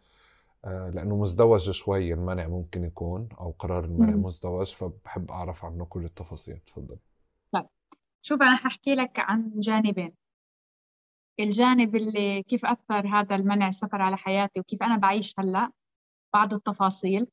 آه، 0.65 0.89
لأنه 0.89 1.17
مزدوج 1.17 1.71
شوي 1.71 2.13
المنع 2.13 2.47
ممكن 2.47 2.83
يكون 2.83 3.29
أو 3.39 3.51
قرار 3.51 3.85
المنع 3.85 4.15
مم. 4.15 4.23
مزدوج 4.25 4.73
فبحب 4.73 5.31
أعرف 5.31 5.65
عنه 5.65 5.85
كل 5.85 6.05
التفاصيل. 6.05 6.59
تفضل. 6.59 6.97
طيب. 7.51 7.65
شوف 8.21 8.41
أنا 8.41 8.55
ححكي 8.55 8.95
لك 8.95 9.19
عن 9.19 9.51
جانبين. 9.59 10.13
الجانب 11.39 11.95
اللي 11.95 12.43
كيف 12.43 12.65
أثر 12.65 13.07
هذا 13.07 13.35
المنع 13.35 13.67
السفر 13.67 14.01
على 14.01 14.17
حياتي 14.17 14.59
وكيف 14.59 14.83
أنا 14.83 14.97
بعيش 14.97 15.33
هلأ 15.39 15.71
بعض 16.33 16.53
التفاصيل. 16.53 17.27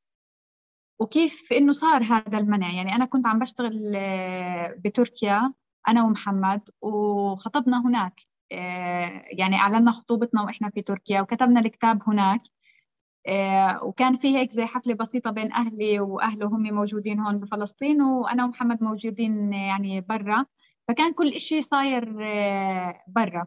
وكيف 1.00 1.52
إنه 1.52 1.72
صار 1.72 2.02
هذا 2.02 2.38
المنع. 2.38 2.72
يعني 2.72 2.92
أنا 2.92 3.04
كنت 3.04 3.26
عم 3.26 3.38
بشتغل 3.38 3.92
آه، 3.96 4.74
بتركيا 4.78 5.52
أنا 5.88 6.04
ومحمد 6.04 6.70
وخطبنا 6.80 7.86
هناك. 7.86 8.20
يعني 9.38 9.56
أعلنا 9.56 9.90
خطوبتنا 9.90 10.42
وإحنا 10.42 10.70
في 10.70 10.82
تركيا 10.82 11.20
وكتبنا 11.20 11.60
الكتاب 11.60 12.02
هناك. 12.06 12.40
آه، 13.26 13.84
وكان 13.84 14.16
في 14.16 14.36
هيك 14.36 14.52
زي 14.52 14.64
حفلة 14.66 14.94
بسيطة 14.94 15.30
بين 15.30 15.52
أهلي 15.52 16.00
وأهله 16.00 16.46
هم 16.46 16.62
موجودين 16.74 17.20
هون 17.20 17.38
بفلسطين 17.38 18.02
وأنا 18.02 18.44
ومحمد 18.44 18.82
موجودين 18.82 19.52
يعني 19.52 20.00
برا. 20.00 20.46
فكان 20.88 21.12
كل 21.12 21.28
إشي 21.32 21.62
صاير 21.62 22.18
آه، 22.22 23.02
برا. 23.08 23.46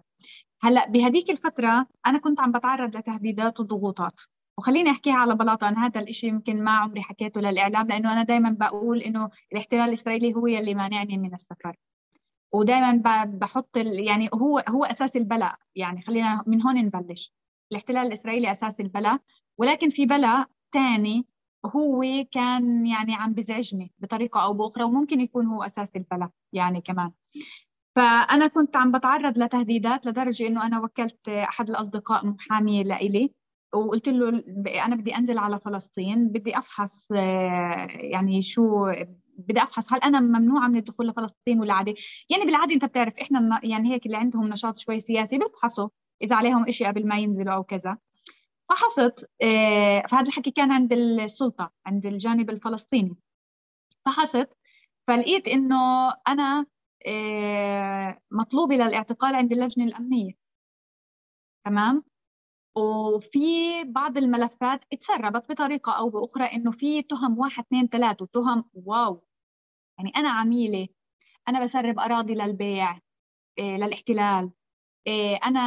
هلأ 0.62 0.90
بهديك 0.90 1.30
الفترة 1.32 1.88
أنا 2.08 2.18
كنت 2.20 2.40
عم 2.40 2.52
بتعرض 2.52 2.98
لتهديدات 2.98 3.60
وضغوطات. 3.60 4.22
وخليني 4.58 4.92
أحكيها 4.92 5.14
على 5.16 5.36
بلاطة 5.36 5.70
أنا 5.70 5.86
هذا 5.86 6.02
الشيء 6.02 6.30
يمكن 6.30 6.64
ما 6.64 6.72
عمري 6.72 7.02
حكيته 7.02 7.42
للإعلام 7.42 7.88
لأنه 7.88 8.14
أنا 8.14 8.24
دائما 8.24 8.50
بقول 8.60 9.02
إنه 9.02 9.30
الاحتلال 9.52 9.90
الإسرائيلي 9.90 10.34
هو 10.36 10.48
يلي 10.48 10.76
مانعني 10.76 11.18
من 11.18 11.34
السفر. 11.34 11.76
ودائما 12.54 13.26
بحط 13.26 13.78
يعني 13.78 14.30
هو 14.34 14.64
هو 14.70 14.86
أساس 14.86 15.18
البلاء. 15.18 15.56
يعني 15.76 16.02
خلينا 16.02 16.44
من 16.48 16.62
هون 16.62 16.76
نبلش. 16.76 17.34
الاحتلال 17.72 18.08
الإسرائيلي 18.08 18.52
أساس 18.52 18.80
البلاء. 18.80 19.20
ولكن 19.58 19.90
في 19.90 20.06
بلاء 20.06 20.48
ثاني 20.74 21.28
هو 21.66 22.04
كان 22.32 22.88
يعني 22.88 23.16
عم 23.16 23.34
بزعجني 23.34 23.94
بطريقة 24.00 24.44
أو 24.44 24.54
بأخرى 24.54 24.84
وممكن 24.84 25.22
يكون 25.22 25.46
هو 25.46 25.64
أساس 25.64 25.96
البلاء 25.96 26.30
يعني 26.54 26.82
كمان. 26.82 27.12
فأنا 27.96 28.48
كنت 28.48 28.78
عم 28.78 28.92
بتعرض 28.92 29.38
لتهديدات 29.40 30.06
لدرجة 30.06 30.48
إنه 30.48 30.66
أنا 30.66 30.80
وكلت 30.82 31.30
أحد 31.30 31.70
الأصدقاء 31.70 32.26
محامي 32.26 32.84
لإلي 32.84 33.34
وقلت 33.74 34.10
له 34.10 34.44
أنا 34.86 34.96
بدي 34.96 35.16
أنزل 35.16 35.38
على 35.38 35.60
فلسطين 35.60 36.28
بدي 36.28 36.58
أفحص 36.58 37.12
آه، 37.12 37.88
يعني 37.90 38.42
شو 38.42 38.88
بدي 39.38 39.64
أفحص 39.64 39.94
هل 39.94 40.00
أنا 40.00 40.20
ممنوعة 40.20 40.68
من 40.68 40.78
الدخول 40.78 41.08
لفلسطين 41.08 41.60
ولا 41.60 41.74
عادي؟ 41.74 41.96
يعني 42.30 42.46
بالعادة 42.46 42.74
أنت 42.74 42.86
بتعرف 42.86 43.20
إحنا 43.20 43.60
يعني 43.64 43.94
هيك 43.94 44.06
اللي 44.06 44.18
عندهم 44.18 44.48
نشاط 44.48 44.78
شوي 44.78 45.00
سياسي 45.00 45.38
بيفحصوا 45.38 45.90
إذا 46.22 46.36
عليهم 46.36 46.72
شيء 46.72 46.88
قبل 46.88 47.08
ما 47.08 47.18
ينزلوا 47.20 47.54
أو 47.54 47.64
كذا. 47.64 47.98
فحصت 48.70 49.30
آه، 49.42 50.02
فهذا 50.10 50.28
الحكي 50.28 50.52
كان 50.52 50.72
عند 50.72 50.94
السلطة 50.94 51.72
عند 51.86 52.06
الجانب 52.06 52.50
الفلسطيني. 52.50 53.16
فحصت 54.06 54.58
فلقيت 55.08 55.48
إنه 55.48 56.10
أنا 56.28 56.66
آه، 57.08 58.20
مطلوبة 58.32 58.76
للاعتقال 58.76 59.36
عند 59.36 59.52
اللجنة 59.52 59.86
الأمنية. 59.86 60.34
تمام؟ 61.66 62.04
وفي 62.78 63.40
بعض 63.84 64.18
الملفات 64.18 64.82
اتسربت 64.94 65.52
بطريقة 65.52 65.92
أو 65.98 66.10
بأخرى 66.10 66.44
إنه 66.46 66.72
في 66.72 67.02
تهم 67.04 67.40
واحد 67.40 67.64
اثنين 67.64 67.88
ثلاثة 67.88 68.24
وتهم 68.24 68.64
واو. 68.74 69.27
يعني 69.98 70.12
أنا 70.16 70.30
عميلة 70.30 70.88
أنا 71.48 71.64
بسرب 71.64 72.00
أراضي 72.00 72.36
للبيع 72.36 73.00
إيه 73.60 73.78
للاحتلال 73.78 74.52
إيه 75.08 75.36
أنا 75.46 75.60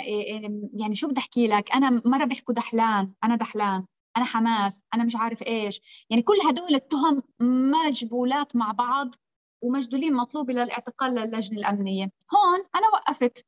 إيه 0.00 0.50
يعني 0.74 0.94
شو 0.94 1.08
بدي 1.08 1.20
أحكي 1.20 1.46
لك؟ 1.46 1.72
أنا 1.72 2.02
مرة 2.04 2.24
بيحكوا 2.24 2.54
دحلان 2.54 3.12
أنا 3.24 3.36
دحلان 3.36 3.86
أنا 4.16 4.24
حماس 4.24 4.80
أنا 4.94 5.04
مش 5.04 5.16
عارف 5.16 5.42
إيش. 5.42 5.80
يعني 6.10 6.22
كل 6.22 6.34
هدول 6.48 6.74
التهم 6.74 7.22
مجبولات 7.40 8.56
مع 8.56 8.72
بعض 8.72 9.14
ومجدولين 9.62 10.14
مطلوبة 10.14 10.52
للاعتقال 10.52 11.14
للجنة 11.14 11.58
الأمنية. 11.58 12.04
هون 12.04 12.66
أنا 12.74 12.88
وقفت. 12.92 13.46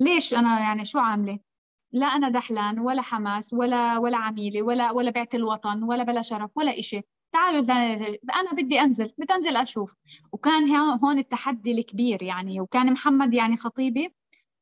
ليش 0.00 0.34
أنا 0.34 0.60
يعني 0.60 0.84
شو 0.84 0.98
عاملة؟ 0.98 1.38
لا 1.92 2.06
أنا 2.06 2.28
دحلان 2.28 2.78
ولا 2.80 3.02
حماس 3.02 3.52
ولا 3.52 3.98
ولا 3.98 4.16
عميلة 4.18 4.62
ولا 4.62 4.90
ولا 4.90 5.10
بعت 5.10 5.34
الوطن 5.34 5.82
ولا 5.82 6.02
بلا 6.04 6.22
شرف 6.22 6.56
ولا 6.56 6.78
إشي. 6.78 7.02
تعالوا 7.32 7.64
أنا 8.40 8.52
بدي 8.52 8.80
أنزل 8.80 9.12
بدي 9.18 9.34
أنزل 9.34 9.56
أشوف. 9.56 9.94
وكان 10.32 10.76
هون 10.76 11.18
التحدي 11.18 11.72
الكبير 11.72 12.22
يعني 12.22 12.60
وكان 12.60 12.92
محمد 12.92 13.34
يعني 13.34 13.56
خطيبي 13.56 14.14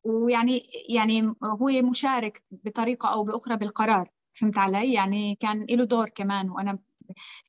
ويعني 0.05 0.63
يعني 0.89 1.35
هو 1.45 1.67
مشارك 1.67 2.43
بطريقة 2.51 3.09
أو 3.09 3.25
بأخرى 3.25 3.57
بالقرار. 3.57 4.11
فهمت 4.33 4.59
علي؟ 4.59 4.93
يعني 4.93 5.37
كان 5.41 5.67
له 5.71 5.85
دور 5.85 6.09
كمان 6.09 6.51
وأنا 6.51 6.79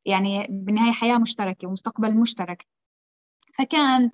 يعني 0.06 0.48
بالنهاية 0.50 0.92
حياة 0.92 1.18
مشتركة 1.18 1.68
ومستقبل 1.68 2.18
مشترك. 2.18 2.68
فكان 3.58 4.12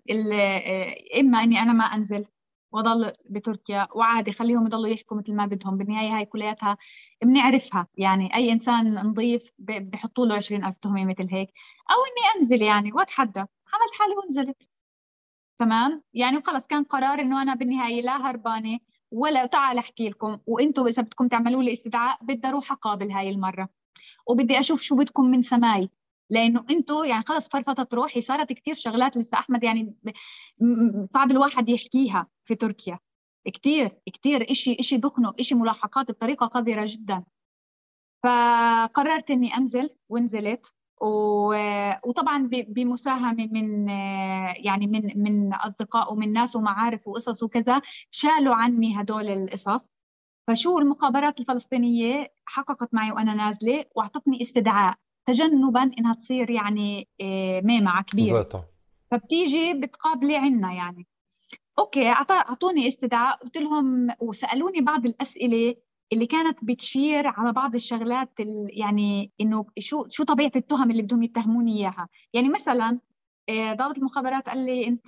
إما 1.19 1.43
إني 1.43 1.59
أنا 1.59 1.73
ما 1.73 1.83
أنزل 1.83 2.25
واضل 2.71 3.13
بتركيا 3.29 3.87
وعادي 3.95 4.31
خليهم 4.31 4.65
يضلوا 4.65 4.87
يحكوا 4.87 5.17
مثل 5.17 5.35
ما 5.35 5.45
بدهم. 5.45 5.77
بالنهاية 5.77 6.17
هاي 6.17 6.25
كلياتها 6.25 6.77
بنعرفها. 7.23 7.87
يعني 7.97 8.35
أي 8.35 8.51
إنسان 8.51 8.95
نظيف 8.95 9.51
بحطوا 9.59 10.25
له 10.25 10.35
20000 10.35 10.77
تهمة 10.77 11.05
مثل 11.05 11.27
هيك. 11.31 11.49
أو 11.91 11.95
إني 11.95 12.39
أنزل 12.39 12.61
يعني 12.61 12.93
واتحدى. 12.93 13.39
عملت 13.39 13.93
حالي 13.99 14.13
ونزلت. 14.25 14.69
تمام؟ 15.59 16.03
يعني 16.13 16.37
وخلص 16.37 16.67
كان 16.67 16.83
قرار 16.83 17.21
إنه 17.21 17.41
أنا 17.41 17.55
بالنهاية 17.55 18.01
لا 18.01 18.29
هربانة 18.29 18.79
ولا 19.11 19.45
تعال 19.45 19.77
أحكي 19.77 20.09
لكم. 20.09 20.37
وأنتم 20.47 20.87
إذا 20.87 21.03
بدكم 21.03 21.27
تعملوا 21.27 21.63
لي 21.63 21.73
استدعاء 21.73 22.17
بدي 22.21 22.47
أروح 22.47 22.71
أقابل 22.71 23.11
هاي 23.11 23.29
المرة. 23.29 23.69
وبدي 24.27 24.59
أشوف 24.59 24.81
شو 24.81 24.95
بدكم 24.95 25.25
من 25.25 25.41
سماي. 25.41 25.89
لأنه 26.29 26.65
أنتم 26.69 27.03
يعني 27.03 27.23
خلص 27.27 27.49
فرفطت 27.49 27.93
روحي. 27.93 28.21
صارت 28.21 28.53
كثير 28.53 28.73
شغلات 28.73 29.17
لسه 29.17 29.39
أحمد 29.39 29.63
يعني 29.63 29.95
صعب 31.13 31.31
الواحد 31.31 31.69
يحكيها. 31.69 32.27
في 32.47 32.55
تركيا. 32.55 32.99
كثير 33.53 33.91
كثير 34.13 34.53
شيء 34.53 34.81
شيء 34.81 34.99
بخنق 34.99 35.41
شيء 35.41 35.57
ملاحقات 35.57 36.11
بطريقة 36.11 36.45
قذرة 36.45 36.83
جدا. 36.87 37.23
فقررت 38.23 39.31
إني 39.31 39.57
أنزل 39.57 39.89
ونزلت 40.09 40.73
وطبعا 42.05 42.49
بمساهمة 42.51 43.47
من 43.51 43.89
يعني 44.65 44.87
من 44.87 45.23
من 45.23 45.53
أصدقاء 45.53 46.13
ومن 46.13 46.33
ناس 46.33 46.55
ومعارف 46.55 47.07
وقصص 47.07 47.43
وكذا 47.43 47.81
شالوا 48.11 48.55
عني 48.55 49.01
هدول 49.01 49.27
القصص. 49.27 49.89
فشو 50.47 50.79
المخابرات 50.79 51.39
الفلسطينية 51.39 52.33
حققت 52.45 52.93
معي 52.93 53.11
وأنا 53.11 53.33
نازلة؟ 53.33 53.85
وأعطتني 53.95 54.41
استدعاء. 54.41 54.95
تجنبا 55.25 55.83
إنها 55.83 56.13
تصير 56.13 56.49
يعني 56.49 57.07
آه، 57.21 57.61
ميمعة 57.61 58.03
كبيرة. 58.03 58.37
زيطة. 58.37 58.65
فبتيجي 59.11 59.73
بتقابلي 59.73 60.37
عنا 60.37 60.73
يعني. 60.73 61.07
أوكي 61.79 62.09
أعطوني 62.09 62.87
استدعاء. 62.87 63.37
قلت 63.37 63.57
لهم 63.57 64.07
وسألوني 64.19 64.81
بعض 64.81 65.05
الأسئلة 65.05 65.75
اللي 66.13 66.25
كانت 66.25 66.59
بتشير 66.63 67.27
على 67.27 67.51
بعض 67.53 67.75
الشغلات 67.75 68.33
يعني 68.69 69.31
إنه 69.41 69.65
شو 69.79 70.05
شو 70.09 70.23
طبيعة 70.23 70.51
التهم 70.55 70.91
اللي 70.91 71.01
بدهم 71.01 71.23
يتهموني 71.23 71.77
إياها. 71.79 72.07
يعني 72.33 72.49
مثلا 72.49 72.99
آه، 73.49 73.73
ضابط 73.73 73.97
المخابرات 73.97 74.49
قال 74.49 74.65
لي 74.65 74.87
أنت 74.87 75.05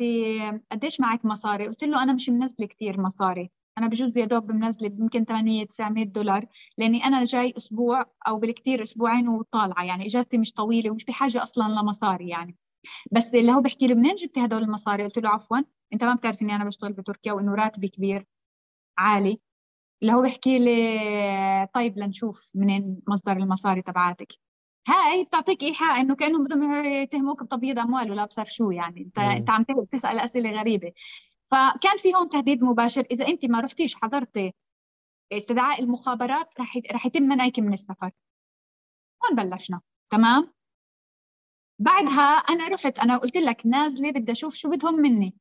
قديش 0.72 1.00
معك 1.00 1.26
مصاري؟ 1.26 1.68
قلت 1.68 1.84
له 1.84 2.04
أنا 2.04 2.14
مش 2.14 2.30
منزلة 2.30 2.68
كثير 2.68 3.02
مصاري. 3.02 3.52
أنا 3.78 3.88
بجوز 3.88 4.18
يا 4.18 4.26
دوب 4.26 4.52
منزلة 4.52 4.88
يمكن 5.00 5.26
800 5.26 5.66
900 5.66 6.04
دولار 6.06 6.46
لأني 6.78 7.04
أنا 7.06 7.24
جاي 7.24 7.54
أسبوع 7.58 8.06
أو 8.28 8.40
بالكثير 8.40 8.84
أسبوعين 8.84 9.28
وطالعة. 9.30 9.84
يعني 9.84 10.06
إجازتي 10.06 10.38
مش 10.38 10.54
طويلة 10.54 10.92
ومش 10.92 11.06
بحاجة 11.06 11.44
أصلا 11.44 11.64
لمصاري 11.82 12.30
يعني. 12.30 12.56
بس 13.12 13.36
اللي 13.36 13.52
هو 13.52 13.62
بحكي 13.62 13.88
لي 13.88 13.94
منين 13.96 14.16
جبتي 14.16 14.46
هدول 14.46 14.64
المصاري 14.64 15.04
قلت 15.04 15.18
له 15.20 15.30
عفوا 15.30 15.58
انت 15.94 16.04
ما 16.04 16.16
بتعرف 16.16 16.42
إني 16.42 16.56
أنا 16.56 16.66
بشتغل 16.66 16.94
بتركيا 16.94 17.34
وإنه 17.34 17.56
راتبي 17.56 17.88
كبير 17.88 18.26
عالي. 18.98 19.42
اللي 20.02 20.14
هو 20.14 20.22
بحكي 20.22 20.60
لي 20.60 21.68
طيب 21.74 21.98
لنشوف 22.00 22.52
منين 22.56 23.02
مصدر 23.08 23.32
المصاري 23.32 23.82
تبعاتك. 23.82 24.34
هاي 24.88 25.24
بتعطيك 25.24 25.64
إيحاء 25.64 26.02
إنه 26.02 26.16
كأنهم 26.16 26.44
بدهم 26.44 26.86
يتهموك 26.86 27.44
بتبييض 27.44 27.80
أموال 27.80 28.12
ولا 28.12 28.24
ابصر 28.24 28.46
شو 28.46 28.72
يعني. 28.72 29.02
انت 29.02 29.20
مم. 29.20 29.26
انت 29.26 29.50
عم 29.50 29.64
تسال 29.64 30.20
أسئلة 30.20 30.52
غريبة. 30.52 30.92
فكان 31.52 31.98
في 31.98 32.16
هون 32.16 32.30
تهديد 32.30 32.64
مباشر. 32.64 33.06
إذا 33.12 33.28
أنت 33.28 33.46
ما 33.46 33.62
رحتيش 33.62 33.96
حضرتي 33.96 34.54
استدعاء 35.32 35.84
المخابرات 35.84 36.60
رح 36.60 36.78
رح 36.92 37.06
يتم 37.06 37.24
منعك 37.24 37.60
من 37.60 37.74
السفر. 37.74 38.12
هون 39.26 39.36
بلشنا. 39.36 39.82
تمام؟ 40.10 40.54
بعدها 41.80 42.22
أنا 42.24 42.68
رحت 42.68 43.00
أنا 43.00 43.18
قلت 43.18 43.38
لك 43.38 43.66
نازلة 43.66 44.12
بدي 44.12 44.32
أشوف 44.32 44.56
شو 44.56 44.70
بدهم 44.70 44.96
مني. 44.96 45.36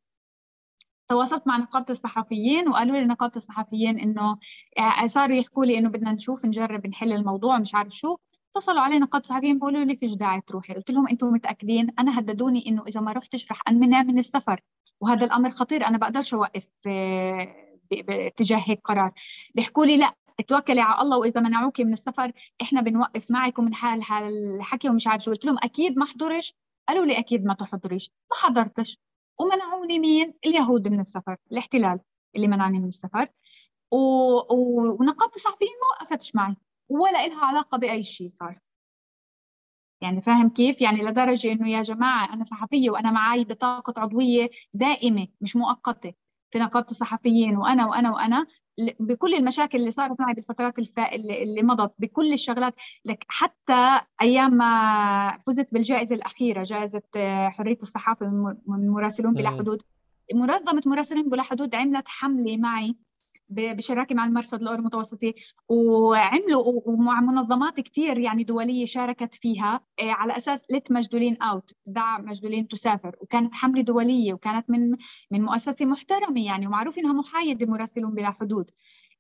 تواصلت 1.09 1.47
مع 1.47 1.56
نقابة 1.59 1.86
الصحفيين 1.90 2.69
وقالوا 2.69 2.97
لي 2.98 3.05
نقابة 3.05 3.32
الصحفيين 3.36 3.98
إنه 3.98 4.39
آه، 4.78 5.06
صاروا 5.06 5.36
يحكوا 5.36 5.65
لي 5.65 5.78
إنه 5.78 5.89
بدنا 5.89 6.12
نشوف 6.12 6.44
نجرب 6.47 6.86
نحل 6.86 7.12
الموضوع 7.12 7.59
مش 7.59 7.74
عارف 7.74 7.93
شو. 7.93 8.16
اتصلوا 8.56 8.81
علي 8.81 8.98
نقابة 8.98 9.24
الصحفيين 9.24 9.55
بيقولوا 9.59 9.85
لي 9.85 9.97
فيش 9.97 10.15
داعي 10.15 10.40
تروحي. 10.47 10.74
قلت 10.74 10.90
لهم 10.90 11.09
أنتم 11.09 11.27
متأكدين؟ 11.27 11.90
أنا 11.98 12.19
هددوني 12.19 12.69
إنه 12.69 12.85
إذا 12.89 13.01
ما 13.01 13.12
رحتش 13.12 13.51
رح 13.52 13.60
امنع 13.69 14.02
من 14.02 14.19
السفر. 14.19 14.60
وهذا 15.01 15.24
الأمر 15.27 15.51
خطير 15.51 15.86
أنا 15.86 15.98
بقدرش 15.98 16.35
أوقف 16.35 16.69
آه، 16.86 17.55
باتجاه 17.90 18.62
هيك 18.66 18.81
قرار. 18.85 19.12
بيحكوا 19.55 19.86
لي 19.86 19.97
لا 19.97 20.15
توكلي 20.47 20.81
على 20.81 21.02
الله 21.02 21.19
وإذا 21.19 21.40
منعوكي 21.40 21.85
من 21.85 21.93
السفر 21.93 22.32
إحنا 22.62 22.81
بنوقف 22.81 23.31
معك 23.31 23.59
ومن 23.59 23.74
حال 23.74 24.02
الحكي 24.56 24.89
ومش 24.89 25.06
عارف 25.06 25.23
شو. 25.23 25.31
قلت 25.31 25.44
لهم 25.44 25.56
أكيد 25.62 25.97
ما 25.98 26.05
احضرش 26.05 26.55
قالوا 26.89 27.06
لي 27.06 27.19
أكيد 27.19 27.44
ما 27.44 27.55
تحضريش. 27.55 28.10
ما 28.31 28.36
حضرتش. 28.36 28.98
ومنعوني 29.40 29.98
مين؟ 29.98 30.35
اليهود 30.47 30.89
من 30.89 31.01
السفر. 31.01 31.36
الاحتلال 31.52 32.01
اللي 32.36 32.48
منعني 32.48 32.78
من 32.78 32.89
السفر. 32.89 33.27
و... 33.93 33.97
و... 34.55 34.97
ونقابة 35.01 35.32
الصحفيين 35.36 35.70
ما 35.70 35.86
وقفتش 35.97 36.35
معي 36.35 36.56
ولا 36.89 37.24
إلها 37.27 37.44
علاقة 37.44 37.78
بأي 37.78 38.02
شيء 38.02 38.28
صار. 38.28 38.59
يعني 40.01 40.20
فاهم 40.20 40.48
كيف؟ 40.51 40.81
يعني 40.81 41.02
لدرجة 41.02 41.52
إنه 41.52 41.70
يا 41.70 41.82
جماعة 41.82 42.32
أنا 42.35 42.44
صحفية 42.44 42.90
وأنا 42.90 43.10
معي 43.10 43.44
بطاقة 43.44 43.94
عضوية 44.01 44.51
دائمة 44.74 45.28
مش 45.40 45.56
مؤقتة 45.56 46.12
في 46.51 46.59
نقابة 46.59 46.86
الصحفيين 46.90 47.56
وأنا 47.56 47.86
وأنا 47.86 48.10
وأنا 48.12 48.47
بكل 49.01 49.35
المشاكل 49.35 49.79
اللي 49.79 49.91
صارت 49.91 50.21
معي 50.21 50.35
بالفترات 50.35 50.79
الفا... 50.79 51.15
اللي 51.15 51.63
مضت 51.63 51.93
بكل 51.99 52.33
الشغلات. 52.33 52.75
لك 53.05 53.25
حتى 53.29 54.01
أيام 54.23 54.55
ما 54.55 55.39
فزت 55.47 55.69
بالجائزة 55.73 56.15
الأخيرة 56.15 56.63
جائزة 56.63 57.03
آه، 57.17 57.49
حرية 57.49 57.79
الصحافة 57.83 58.27
من 58.67 58.89
مراسلون 58.89 59.35
بلا 59.35 59.51
حدود. 59.51 59.83
منظمة 60.35 60.83
مراسلين 60.87 61.29
بلا 61.31 61.43
حدود 61.43 61.75
عملت 61.75 62.09
حملة 62.09 62.57
معي 62.57 62.97
بشراكة 63.49 64.15
مع 64.15 64.25
المرصد 64.25 64.61
الأورو 64.62 64.79
المتوسطي 64.79 65.35
وعملوا 65.69 66.83
ومع 66.87 67.20
منظمات 67.20 67.81
كثير 67.81 68.19
يعني 68.19 68.45
دولية 68.45 68.85
شاركت 68.85 69.35
فيها 69.35 69.81
آه، 70.01 70.11
على 70.11 70.37
أساس 70.37 70.62
let 70.70 70.93
مجدولين 70.93 71.43
out 71.43 71.73
دع 71.87 72.19
مجدولين 72.19 72.69
تسافر. 72.69 73.16
وكانت 73.20 73.55
حملة 73.55 73.83
دولية 73.83 74.33
وكانت 74.35 74.70
من 74.70 74.91
من 75.31 75.43
مؤسسة 75.43 75.87
محترمة 75.87 76.45
يعني 76.45 76.66
ومعروف 76.66 76.99
إنها 76.99 77.12
محايدة 77.12 77.66
مراسلون 77.66 78.15
بلا 78.15 78.31
حدود. 78.31 78.70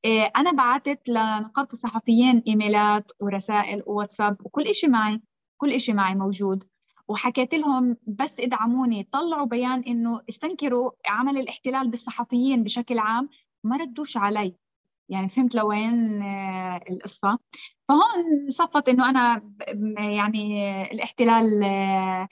آه، 0.04 0.32
أنا 0.36 0.52
بعثت 0.52 1.08
لنقابة 1.08 1.68
الصحفيين 1.72 2.42
إيميلات 2.46 3.06
ورسائل 3.20 3.82
وواتساب 3.86 4.36
وكل 4.44 4.74
شيء 4.74 4.90
معي 4.90 5.22
كل 5.56 5.80
شيء 5.80 5.94
معي 5.94 6.14
موجود. 6.14 6.64
وحكيت 7.08 7.54
لهم 7.54 7.96
بس 8.06 8.40
إدعموني 8.40 9.08
طلعوا 9.12 9.46
بيان 9.46 9.80
إنه 9.80 10.20
استنكروا 10.28 10.90
عمل 11.08 11.36
الاحتلال 11.38 11.88
بالصحفيين 11.90 12.64
بشكل 12.64 12.98
عام. 12.98 13.28
ما 13.68 13.76
ردوش 13.76 14.16
علي. 14.16 14.54
يعني 15.08 15.28
فهمت 15.28 15.54
لوين 15.54 16.22
آه، 16.22 16.80
القصة. 16.90 17.38
فهون 17.88 18.48
صفت 18.48 18.88
إنه 18.88 19.10
أنا 19.10 19.42
يعني 19.98 20.82
الاحتلال 20.92 21.62
آه، 21.64 22.28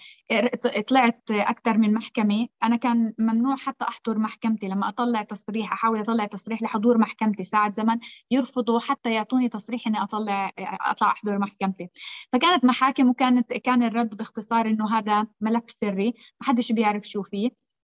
طلعت 0.88 1.22
أكثر 1.30 1.78
من 1.78 1.94
محكمة. 1.94 2.48
أنا 2.62 2.76
كان 2.76 3.14
ممنوع 3.18 3.56
حتى 3.56 3.84
أحضر 3.84 4.18
محكمتي. 4.18 4.68
لما 4.68 4.88
أطلع 4.88 5.22
تصريح 5.22 5.72
أحاول 5.72 6.00
أطلع 6.00 6.26
تصريح 6.26 6.62
لحضور 6.62 6.98
محكمتي. 6.98 7.44
ساعة 7.44 7.72
زمن 7.74 7.98
يرفضوا 8.30 8.80
حتى 8.80 9.12
يعطوني 9.14 9.48
تصريح 9.48 9.86
إني 9.86 10.02
أطلع 10.02 10.52
أطلع 10.58 11.10
أحضر 11.10 11.38
محكمتي. 11.38 11.88
فكانت 12.32 12.64
محاكم 12.64 13.08
وكانت 13.10 13.52
كان 13.52 13.82
الرد 13.82 14.16
باختصار 14.16 14.66
إنه 14.66 14.98
هذا 14.98 15.26
ملف 15.40 15.64
سري. 15.70 16.14
ما 16.40 16.46
حدش 16.46 16.72
بيعرف 16.72 17.04
شو 17.08 17.22
فيه. 17.22 17.50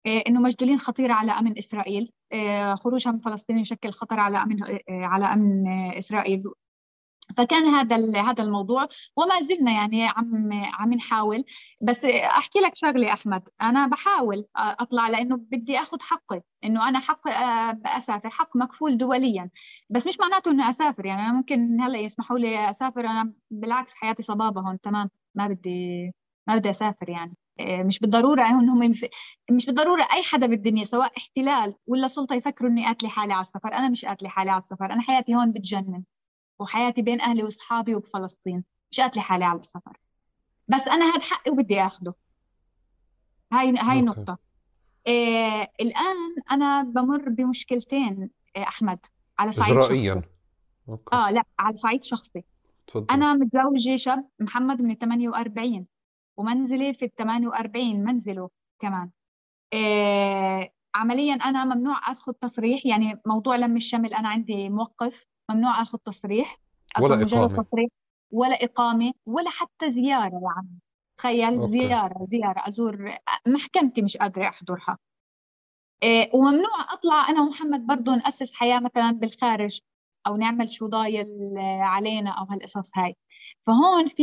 آه، 0.07 0.23
إنه 0.29 0.41
مجدولين 0.41 0.79
خطيرة 0.79 1.13
على 1.13 1.33
أمن 1.33 1.59
إسرائيل. 1.59 2.03
آه، 2.03 2.18
خروجها 2.75 3.13
من 3.13 3.19
فلسطين 3.19 3.59
يشكل 3.59 3.91
خطر 3.93 4.21
على 4.21 4.43
أمن 4.43 4.63
آه، 4.65 4.81
على 4.89 5.25
أمن 5.25 5.69
إسرائيل. 5.99 6.43
فكان 7.37 7.65
هذا 7.65 7.97
هذا 8.23 8.45
الموضوع 8.45 8.89
وما 9.17 9.41
زلنا 9.41 9.73
يعني 9.73 10.09
عم 10.09 10.51
عم 10.53 10.95
نحاول. 10.95 11.45
بس 11.83 12.05
أحكي 12.05 12.59
لك 12.59 12.75
شغلة 12.75 13.13
أحمد. 13.13 13.49
أنا 13.63 13.87
بحاول 13.87 14.47
أطلع 14.57 15.09
لأنه 15.09 15.37
بدي 15.37 15.79
آخذ 15.79 15.99
حقي 16.01 16.43
إنه 16.65 16.89
أنا 16.89 16.99
حق 17.01 17.21
أسافر 17.87 18.31
حق 18.31 18.57
مكفول 18.57 18.99
دوليا. 18.99 19.51
بس 19.91 20.07
مش 20.07 20.21
معناته 20.21 20.51
إني 20.51 20.69
أسافر 20.69 21.07
يعني 21.07 21.21
أنا 21.23 21.33
ممكن 21.33 21.81
هلأ 21.81 21.99
يسمحوا 21.99 22.39
لي 22.39 22.71
أسافر. 22.71 23.01
أنا 23.07 23.33
بالعكس 23.51 23.95
حياتي 23.95 24.23
صبابة 24.23 24.61
هون 24.61 24.81
تمام. 24.81 25.11
ما 25.35 25.49
بدي 25.49 26.07
ما 26.49 26.57
بدي 26.57 26.71
أسافر 26.71 27.09
يعني. 27.09 27.37
آه، 27.37 27.48
مش 27.61 27.99
بالضرورة 27.99 28.43
إنهم 28.43 28.95
مش 29.51 29.67
بالضرورة 29.67 30.09
أي 30.13 30.23
حدا 30.23 30.47
بالدنيا 30.47 30.85
سواء 30.85 31.13
احتلال 31.17 31.75
ولا 31.87 32.07
سلطة 32.07 32.35
يفكروا 32.35 32.71
إني 32.71 32.87
قاتلة 32.87 33.09
حالي 33.09 33.33
على 33.33 33.41
السفر. 33.41 33.73
أنا 33.73 33.89
مش 33.89 34.05
قاتلة 34.05 34.29
حالي 34.29 34.51
على 34.51 34.63
السفر 34.63 34.85
أنا 34.85 35.01
حياتي 35.01 35.35
هون 35.35 35.53
بتجنن 35.53 36.05
وحياتي 36.59 37.03
بين 37.03 37.21
أهلي 37.21 37.43
وأصحابي 37.43 37.95
وبفلسطين 37.95 38.65
مش 38.91 39.01
قاتلة 39.01 39.23
حالي 39.23 39.45
على 39.45 39.59
السفر. 39.59 39.99
بس 40.69 40.89
أنا 40.89 41.05
هذا 41.05 41.21
حقي 41.21 41.51
وبدي 41.51 41.81
اخذه 41.81 42.15
هاي 43.53 43.79
هاي 43.79 44.03
نقطة. 44.03 44.39
إيه 45.07 45.73
الآن 45.81 46.17
أنا 46.51 46.83
بمر 46.83 47.29
بمشكلتين 47.29 48.31
إيه 48.57 48.63
أحمد 48.63 48.99
على 49.39 49.53
صعيد 49.53 49.77
إجرائيا. 49.77 50.23
شخصي 50.89 51.05
آه 51.13 51.31
لا 51.31 51.43
على 51.59 51.77
صعيد 51.77 52.05
شخصي. 52.05 52.45
تفضل. 52.87 53.07
أنا 53.11 53.35
متزوجة 53.35 53.97
شاب 53.97 54.29
محمد 54.41 54.83
من 54.83 54.95
48 54.95 55.87
ومنزلي 56.39 56.95
في 56.95 57.05
ال 57.05 57.15
48 57.15 58.05
منزله 58.05 58.51
كمان. 58.79 59.11
آه 59.75 60.71
عمليا 60.95 61.35
أنا 61.35 61.65
ممنوع 61.65 62.11
أخذ 62.11 62.33
تصريح 62.33 62.87
يعني 62.87 63.21
موضوع 63.27 63.57
لم 63.57 63.77
الشمل 63.77 64.15
أنا 64.15 64.29
عندي 64.29 64.69
موقف 64.69 65.25
ممنوع 65.51 65.83
أخذ 65.83 65.99
تصريح 65.99 66.59
ولا 67.03 67.23
إقامة. 67.23 67.63
تصريح 67.63 67.89
ولا 68.33 68.65
إقامة 68.65 69.13
ولا 69.27 69.51
حتى 69.51 69.91
زيارة 69.91 70.41
يعني 70.43 70.79
تخيل 71.17 71.55
أوكي. 71.55 71.67
زيارة 71.67 72.25
زيارة 72.25 72.69
أزور 72.69 73.15
محكمتي 73.47 74.03
مش 74.03 74.17
قادرة 74.17 74.49
أحضرها. 74.49 74.99
إيه 76.03 76.31
وممنوع 76.35 76.93
أطلع 76.93 77.29
أنا 77.29 77.41
ومحمد 77.43 77.87
برضه 77.87 78.15
نأسس 78.15 78.53
حياة 78.55 78.81
مثلا 78.81 79.11
بالخارج 79.11 79.81
أو 80.27 80.37
نعمل 80.37 80.71
شو 80.71 80.87
ضايل 80.87 81.27
علينا 81.81 82.31
أو 82.31 82.45
هالقصص 82.45 82.91
هاي. 82.97 83.17
فهون 83.67 84.07
في 84.07 84.23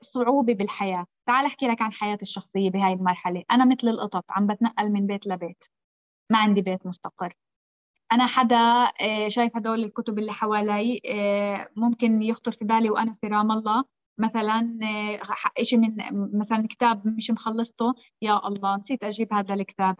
صعوبة 0.00 0.54
بالحياة. 0.54 1.06
تعال 1.26 1.46
أحكي 1.46 1.66
لك 1.66 1.82
عن 1.82 1.92
حياتي 1.92 2.22
الشخصية 2.22 2.70
بهاي 2.70 2.92
المرحلة. 2.92 3.42
أنا 3.50 3.64
مثل 3.64 3.88
القطط 3.88 4.24
عم 4.30 4.46
بتنقل 4.46 4.90
من 4.92 5.06
بيت 5.06 5.26
لبيت. 5.26 5.64
ما 6.30 6.38
عندي 6.38 6.62
بيت 6.62 6.86
مستقر. 6.86 7.34
أنا 8.12 8.26
حدا 8.26 8.56
آه، 9.00 9.28
شايف 9.28 9.56
هدول 9.56 9.84
الكتب 9.84 10.18
اللي 10.18 10.32
حوالي 10.32 11.00
آه، 11.06 11.68
ممكن 11.76 12.22
يخطر 12.22 12.52
في 12.52 12.64
بالي 12.64 12.90
وأنا 12.90 13.12
في 13.12 13.26
رام 13.26 13.52
الله. 13.52 13.84
مثلا 14.18 14.78
آه، 14.82 15.62
شيء 15.62 15.78
من 15.78 15.96
مثلا 16.38 16.66
كتاب 16.70 17.06
مش 17.06 17.30
مخلصته 17.30 17.94
يا 18.22 18.48
الله 18.48 18.76
نسيت 18.76 19.04
أجيب 19.04 19.32
هذا 19.34 19.54
الكتاب. 19.54 19.96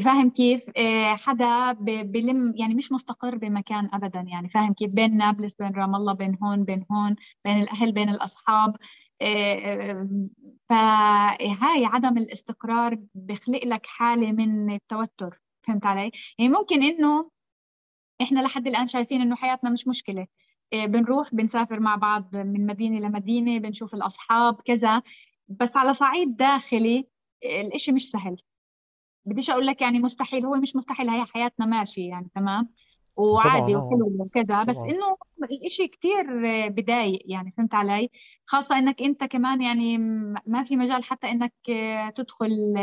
فاهم 0.00 0.30
كيف؟ 0.30 0.64
حدا 1.06 1.72
بلم 2.02 2.54
يعني 2.56 2.74
مش 2.74 2.92
مستقر 2.92 3.36
بمكان 3.36 3.88
ابدا 3.92 4.20
يعني 4.20 4.48
فاهم 4.48 4.72
كيف؟ 4.72 4.90
بين 4.90 5.16
نابلس 5.16 5.54
بين 5.54 5.72
رام 5.72 5.94
الله 5.94 6.12
بين 6.12 6.38
هون 6.42 6.64
بين 6.64 6.84
هون 6.92 7.16
بين 7.44 7.62
الأهل 7.62 7.92
بين 7.92 8.08
الأصحاب. 8.08 8.76
فهاي 10.68 11.84
عدم 11.84 12.18
الاستقرار 12.18 12.98
بخلق 13.14 13.64
لك 13.64 13.86
حالة 13.86 14.32
من 14.32 14.74
التوتر. 14.74 15.40
فهمت 15.62 15.86
علي؟ 15.86 16.10
يعني 16.38 16.52
ممكن 16.52 16.82
إنه 16.82 17.30
إحنا 18.22 18.40
لحد 18.40 18.66
الآن 18.66 18.86
شايفين 18.86 19.20
إنه 19.20 19.36
حياتنا 19.36 19.70
مش 19.70 19.88
مشكلة. 19.88 20.26
بنروح 20.72 21.34
بنسافر 21.34 21.80
مع 21.80 21.96
بعض 21.96 22.36
من 22.36 22.66
مدينة 22.66 23.08
لمدينة 23.08 23.58
بنشوف 23.58 23.94
الأصحاب 23.94 24.60
كذا. 24.60 25.02
بس 25.48 25.76
على 25.76 25.94
صعيد 25.94 26.36
داخلي 26.36 27.08
الإشي 27.44 27.92
مش 27.92 28.10
سهل. 28.10 28.36
بديش 29.24 29.50
أقول 29.50 29.66
لك 29.66 29.82
يعني 29.82 29.98
مستحيل 29.98 30.46
هو 30.46 30.54
مش 30.54 30.76
مستحيل 30.76 31.10
هي 31.10 31.24
حياتنا 31.24 31.66
ماشي 31.66 32.06
يعني 32.06 32.28
تمام؟ 32.34 32.68
وعادي 33.16 33.72
طبعا 33.72 33.84
وحلو 33.84 34.16
وكذا 34.18 34.62
بس 34.62 34.76
إنه 34.76 35.16
الإشي 35.42 35.88
كثير 35.88 36.26
بضايق 36.68 37.22
يعني 37.24 37.54
فهمت 37.56 37.74
علي؟ 37.74 38.10
خاصة 38.46 38.78
إنك 38.78 39.02
أنت 39.02 39.24
كمان 39.24 39.62
يعني 39.62 39.98
ما 40.46 40.64
في 40.64 40.76
مجال 40.76 41.04
حتى 41.04 41.30
إنك 41.30 41.52
تدخل 42.16 42.74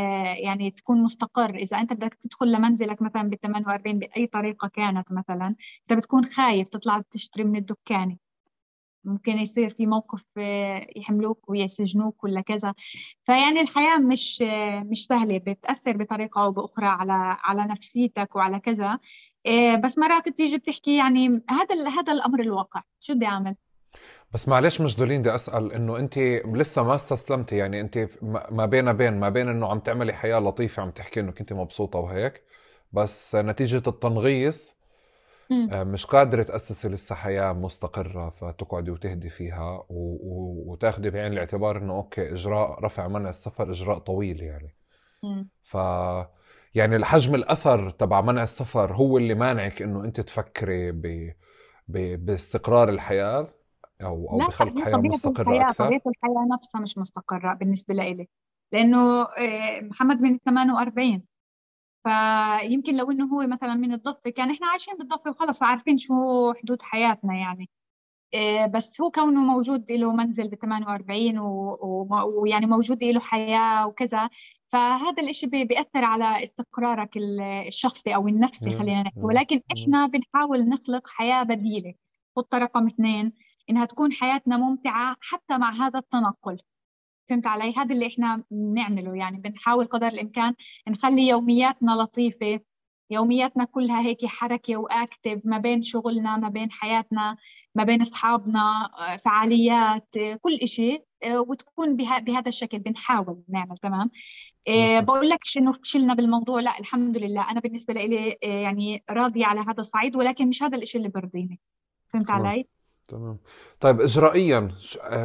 يعني 0.43 0.71
تكون 0.71 1.03
مستقر. 1.03 1.55
إذا 1.55 1.77
أنت 1.77 1.93
بدك 1.93 2.13
تدخل 2.13 2.51
لمنزلك 2.51 3.01
مثلا 3.01 3.21
بال 3.23 3.39
48 3.39 3.99
بأي 3.99 4.27
طريقة 4.27 4.67
كانت 4.67 5.11
مثلا 5.11 5.55
أنت 5.91 5.99
بتكون 5.99 6.25
خايف 6.25 6.67
تطلع 6.67 7.01
تشتري 7.11 7.43
من 7.43 7.55
الدكان. 7.55 8.17
ممكن 9.09 9.31
يصير 9.31 9.69
في 9.69 9.85
موقف 9.87 10.23
يحملوك 10.95 11.49
ويسجنوك 11.49 12.23
ولا 12.23 12.41
كذا. 12.41 12.73
فيعني 13.25 13.61
الحياة 13.61 13.97
مش 13.97 14.43
مش 14.91 15.05
سهلة 15.05 15.37
بتأثر 15.37 15.97
بطريقة 15.97 16.43
أو 16.43 16.51
بأخرى 16.51 16.85
على 16.87 17.37
على 17.43 17.61
نفسيتك 17.63 18.35
وعلى 18.35 18.59
كذا. 18.59 18.99
إيه، 19.45 19.75
بس 19.75 19.97
مرات 19.97 20.29
بتيجي 20.29 20.57
بتحكي 20.57 20.97
يعني 20.97 21.43
هذا 21.49 21.89
هذا 21.89 22.13
الأمر 22.13 22.39
الواقع. 22.39 22.81
شو 22.99 23.13
بدي 23.13 23.25
أعمل؟ 23.25 23.55
بس 24.33 24.47
معلش 24.47 24.81
مجدولين 24.81 25.21
بدي 25.21 25.35
أسأل 25.35 25.73
إنه 25.73 25.99
أنت 25.99 26.17
لسه 26.45 26.83
ما 26.83 26.95
استسلمتي 26.95 27.57
يعني 27.57 27.81
أنت 27.81 28.09
ما 28.51 28.65
بين 28.65 28.93
بين 28.93 29.19
ما 29.19 29.29
بين 29.29 29.49
إنه 29.49 29.67
عم 29.67 29.79
تعملي 29.79 30.13
حياة 30.13 30.39
لطيفة 30.39 30.83
عم 30.83 30.91
تحكي 30.91 31.19
إنه 31.19 31.31
كنت 31.31 31.53
مبسوطة 31.53 31.99
وهيك 31.99 32.43
بس 32.93 33.35
نتيجة 33.35 33.83
التنغيص 33.87 34.71
آه، 34.71 34.78
مش 35.83 36.05
قادرة 36.05 36.43
تأسسي 36.43 36.89
لسه 36.89 37.15
حياة 37.15 37.53
مستقرة 37.53 38.29
فتقعدي 38.29 38.91
وتهدي 38.91 39.29
فيها 39.29 39.85
وتاخدي 39.89 41.09
بعين 41.09 41.33
الاعتبار 41.33 41.77
إنه 41.77 41.93
أوكي 41.93 42.33
إجراء 42.33 42.83
رفع 42.83 43.07
منع 43.07 43.29
السفر 43.29 43.71
إجراء 43.71 43.97
طويل 43.97 44.43
يعني. 44.43 44.75
ف 45.63 45.77
يعني 46.75 46.95
الحجم 46.95 47.35
الأثر 47.35 47.89
تبع 47.89 48.21
منع 48.21 48.43
السفر 48.43 48.93
هو 48.93 49.17
اللي 49.17 49.33
مانعك 49.33 49.81
إنه 49.81 50.03
أنت 50.03 50.21
تفكري 50.21 50.91
ب... 50.91 51.33
ب... 51.87 52.25
باستقرار 52.25 52.89
الحياة 52.89 53.47
أو 54.03 54.31
أو 54.31 54.37
بخلق 54.37 54.79
حياة 54.79 54.95
مستقرة 54.95 55.51
الحياة 55.51 55.69
أكثر. 55.69 55.85
طبيعة 55.85 56.01
الحياة 56.07 56.47
نفسها 56.53 56.81
مش 56.81 56.97
مستقرة 56.97 57.53
بالنسبة 57.53 57.93
لإلي. 57.93 58.27
لأنه 58.71 59.21
آه، 59.21 59.81
محمد 59.81 60.21
من 60.21 60.37
48 60.45 61.23
فيمكن 62.03 62.97
لو 62.97 63.11
إنه 63.11 63.25
هو 63.25 63.47
مثلا 63.47 63.73
من 63.75 63.93
الضفه 63.93 64.29
كان 64.29 64.51
إحنا 64.51 64.67
عايشين 64.67 64.97
بالضفه 64.97 65.29
وخلص 65.31 65.63
عارفين 65.63 65.97
شو 65.97 66.13
حدود 66.53 66.81
حياتنا 66.81 67.35
يعني. 67.35 67.69
آه، 68.33 68.65
بس 68.65 69.01
هو 69.01 69.11
كونه 69.11 69.41
موجود 69.41 69.91
له 69.91 70.13
منزل 70.13 70.47
ب 70.49 70.55
48 70.55 71.39
ويعني 71.39 72.65
موجود 72.65 73.03
له 73.03 73.19
حياة 73.19 73.87
وكذا. 73.87 74.29
فهذا 74.69 75.23
الإشي 75.23 75.47
بيأثر 75.47 76.03
على 76.05 76.43
استقرارك 76.43 77.17
الشخصي 77.67 78.15
أو 78.15 78.27
النفسي 78.27 78.71
خلينا 78.71 79.01
نحكي. 79.03 79.19
ولكن 79.19 79.61
إحنا 79.77 80.07
بنحاول 80.07 80.69
نخلق 80.69 81.07
حياة 81.07 81.43
بديلة. 81.43 81.93
خطة 82.35 82.57
رقم 82.57 82.85
اثنين. 82.87 83.33
إنها 83.69 83.85
تكون 83.85 84.11
حياتنا 84.13 84.57
ممتعة 84.57 85.15
حتى 85.21 85.57
مع 85.57 85.71
هذا 85.73 85.99
التنقل 85.99 86.59
فهمت 87.29 87.47
علي؟ 87.47 87.73
هذا 87.77 87.93
اللي 87.95 88.07
إحنا 88.07 88.43
بنعمله 88.51 89.15
يعني 89.15 89.37
بنحاول 89.37 89.85
قدر 89.85 90.07
الإمكان 90.07 90.53
نخلي 90.87 91.27
يومياتنا 91.27 91.91
لطيفة 91.91 92.59
يومياتنا 93.11 93.63
كلها 93.63 94.01
هيك 94.01 94.25
حركة 94.25 94.77
وأكتف 94.77 95.41
ما 95.45 95.57
بين 95.57 95.83
شغلنا 95.83 96.37
ما 96.37 96.49
بين 96.49 96.71
حياتنا 96.71 97.37
ما 97.75 97.83
بين 97.83 98.01
أصحابنا 98.01 98.89
فعاليات 99.25 100.07
كل 100.41 100.55
إشي 100.55 100.99
وتكون 101.25 101.95
بهذا 101.95 102.47
الشكل 102.47 102.79
بنحاول 102.79 103.43
نعمل 103.49 103.77
تمام؟ 103.77 104.09
بقول 104.99 105.29
لك 105.29 105.39
انه 105.57 105.71
فشلنا 105.71 106.13
بالموضوع؟ 106.13 106.59
لا 106.61 106.79
الحمد 106.79 107.17
لله 107.17 107.51
أنا 107.51 107.59
بالنسبة 107.59 107.93
لي 107.93 108.37
يعني 108.43 109.03
راضية 109.09 109.45
على 109.45 109.59
هذا 109.59 109.79
الصعيد 109.79 110.15
ولكن 110.15 110.47
مش 110.47 110.63
هذا 110.63 110.77
الشيء 110.77 111.01
اللي 111.01 111.11
برضيني 111.11 111.59
فهمت 112.07 112.29
علي؟ 112.29 112.65
تمام. 113.09 113.37
طيب 113.79 114.01
اجرائيا 114.01 114.71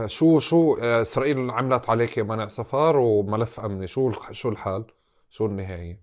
شو 0.07 0.39
شو 0.39 0.77
آه، 0.83 1.03
إسرائيل 1.03 1.51
عملت 1.51 1.91
عليك 1.91 2.19
منع 2.19 2.49
سفر 2.49 2.97
وملف 2.97 3.61
أمني؟ 3.61 3.87
شو 3.87 4.13
شو 4.31 4.49
الحال؟ 4.49 4.85
شو 5.31 5.47
النهاية؟ 5.47 6.01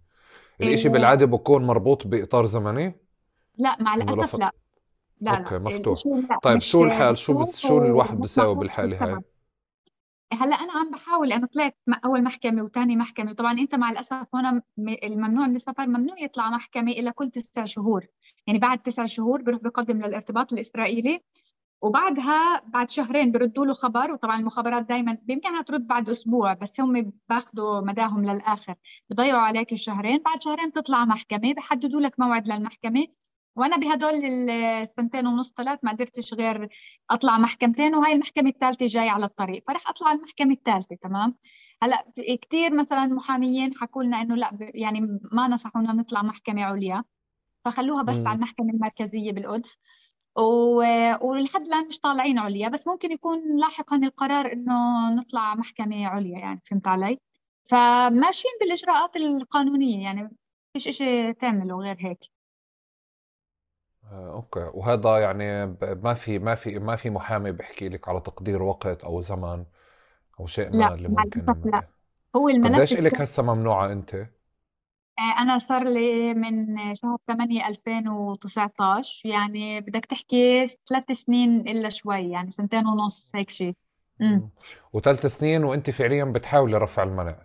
الإشي 0.62 0.88
إيه. 0.88 0.94
بالعادة 0.94 1.26
بكون 1.26 1.66
مربوط 1.66 2.08
بإطار 2.08 2.46
زمني؟ 2.46 2.96
لا 3.58 3.78
مع 3.82 3.96
الأسف 3.96 4.36
لا. 4.36 4.52
لا 5.22 5.38
أوكي 5.38 5.60
مفتوح. 5.60 5.98
طيب 6.44 6.60
شو 6.60 6.84
الحال؟ 6.84 7.18
شو 7.18 7.46
شو 7.46 7.78
الواحد 7.78 8.20
بيساوي 8.20 8.56
بالحالة 8.56 9.04
هاي؟ 9.04 9.22
هلأ 10.34 10.56
أنا 10.56 10.72
عم 10.72 10.92
بحاول 10.92 11.34
أنا 11.34 11.48
طلعت 11.48 11.78
أول 12.06 12.24
محكمة 12.24 12.64
وثاني 12.64 12.96
محكمة. 12.96 13.34
طبعا 13.34 13.52
أنت 13.52 13.76
مع 13.76 13.92
الأسف 13.92 14.28
هنا 14.34 14.62
الممنوع 15.04 15.48
من 15.48 15.56
السفر 15.56 15.88
ممنوع 15.88 16.20
يطلع 16.20 16.50
محكمة 16.50 16.92
إلا 16.92 17.12
كل 17.12 17.30
تسع 17.30 17.66
شهور. 17.66 18.06
يعني 18.48 18.60
بعد 18.60 18.80
تسع 18.82 19.06
شهور 19.06 19.42
بروح 19.42 19.62
بقدم 19.62 19.98
للارتباط 19.98 20.54
الإسرائيلي. 20.54 21.24
وبعدها 21.82 22.62
بعد 22.68 22.90
شهرين 22.90 23.32
بردوا 23.32 23.66
له 23.66 23.74
خبر 23.74 24.12
وطبعا 24.12 24.40
المخابرات 24.40 24.86
دائما 24.86 25.18
بإمكانها 25.24 25.62
ترد 25.62 25.88
بعد 25.88 26.10
أسبوع 26.10 26.54
بس 26.54 26.82
هم 26.82 27.14
باخذوا 27.30 27.82
مداهم 27.82 28.26
للآخر. 28.26 28.76
بضيعوا 29.10 29.42
عليك 29.42 29.74
الشهرين 29.74 30.18
بعد 30.26 30.42
شهرين 30.42 30.72
تطلع 30.72 31.06
محكمة 31.06 31.54
بحددوا 31.54 32.02
لك 32.02 32.20
موعد 32.20 32.48
للمحكمة. 32.48 33.08
وأنا 33.56 33.78
بهدول 33.78 34.14
السنتين 34.50 35.28
ونص 35.28 35.54
ثلاث 35.54 35.80
ما 35.84 35.92
قدرتش 35.92 36.34
غير 36.34 36.70
أطلع 37.10 37.38
محكمتين 37.38 37.96
وهي 37.96 38.14
المحكمة 38.14 38.50
الثالثة 38.50 38.86
جاي 38.86 39.10
على 39.10 39.26
الطريق. 39.26 39.64
فرح 39.68 39.90
أطلع 39.90 40.12
المحكمة 40.12 40.54
الثالثة 40.54 40.96
تمام؟ 40.96 41.36
هلأ 41.84 42.06
كثير 42.42 42.74
مثلا 42.74 43.06
محاميين 43.08 43.78
حكوا 43.78 44.04
لنا 44.04 44.22
إنه 44.22 44.36
لأ 44.36 44.58
يعني 44.60 45.20
ما 45.32 45.48
نصحونا 45.48 45.94
نطلع 45.94 46.22
محكمة 46.22 46.64
عليا. 46.64 47.04
فخلوها 47.66 48.04
بس 48.04 48.18
م. 48.18 48.28
على 48.28 48.36
المحكمة 48.36 48.70
المركزية 48.74 49.32
بالقدس. 49.32 49.78
ولحد 51.22 51.62
الآن 51.62 51.88
مش 51.88 52.00
طالعين 52.00 52.40
عليا 52.40 52.70
بس 52.70 52.88
ممكن 52.88 53.12
يكون 53.12 53.58
لاحقا 53.60 53.96
القرار 53.98 54.52
إنه 54.54 54.74
نطلع 55.16 55.56
محكمة 55.56 56.08
عليا 56.08 56.40
يعني 56.40 56.62
فهمت 56.66 56.88
علي؟ 56.88 57.20
فماشيين 57.64 58.54
بالإجراءات 58.62 59.16
القانونية 59.16 60.04
يعني 60.04 60.30
فيش 60.74 60.90
شيء 60.98 61.32
تعمله 61.32 61.78
غير 61.78 61.96
هيك 62.00 62.20
آه، 64.12 64.34
أوكي 64.34 64.70
وهذا 64.74 65.20
يعني 65.20 65.66
ما 65.82 66.14
في 66.14 66.40
ما 66.40 66.56
في 66.56 66.80
ما 66.80 66.96
في 66.96 67.10
محامي 67.10 67.52
بيحكي 67.52 67.90
لك 67.90 68.08
على 68.10 68.20
تقدير 68.22 68.64
وقت 68.64 69.04
أو 69.04 69.22
زمن 69.22 69.66
أو 70.40 70.48
شيء 70.48 70.70
ما 70.70 70.78
لا 70.78 70.94
اللي 70.94 71.08
ممكن 71.08 71.42
لا 71.66 71.88
هو 72.36 72.50
الملف 72.50 72.78
قديش 72.78 72.94
لك 72.94 73.22
هسه 73.22 73.44
ممنوعة 73.44 73.92
أنت؟ 73.92 74.28
آه، 75.20 75.42
أنا 75.42 75.58
صار 75.58 75.84
لي 75.84 76.34
من 76.34 76.96
شهر 76.96 77.18
8 77.28 77.68
2019 77.68 79.30
يعني 79.30 79.82
بدك 79.82 80.06
تحكي 80.06 80.68
ثلاث 80.90 81.12
سنين 81.12 81.60
إلا 81.60 81.90
شوي 81.90 82.30
يعني 82.30 82.50
سنتين 82.50 82.88
ونص 82.88 83.32
هيك 83.36 83.50
شيء 83.50 83.76
وثلاث 84.94 85.26
سنين 85.26 85.64
وأنت 85.64 85.90
فعليا 85.90 86.26
بتحاولي 86.26 86.78
رفع 86.78 87.04
المنع 87.04 87.36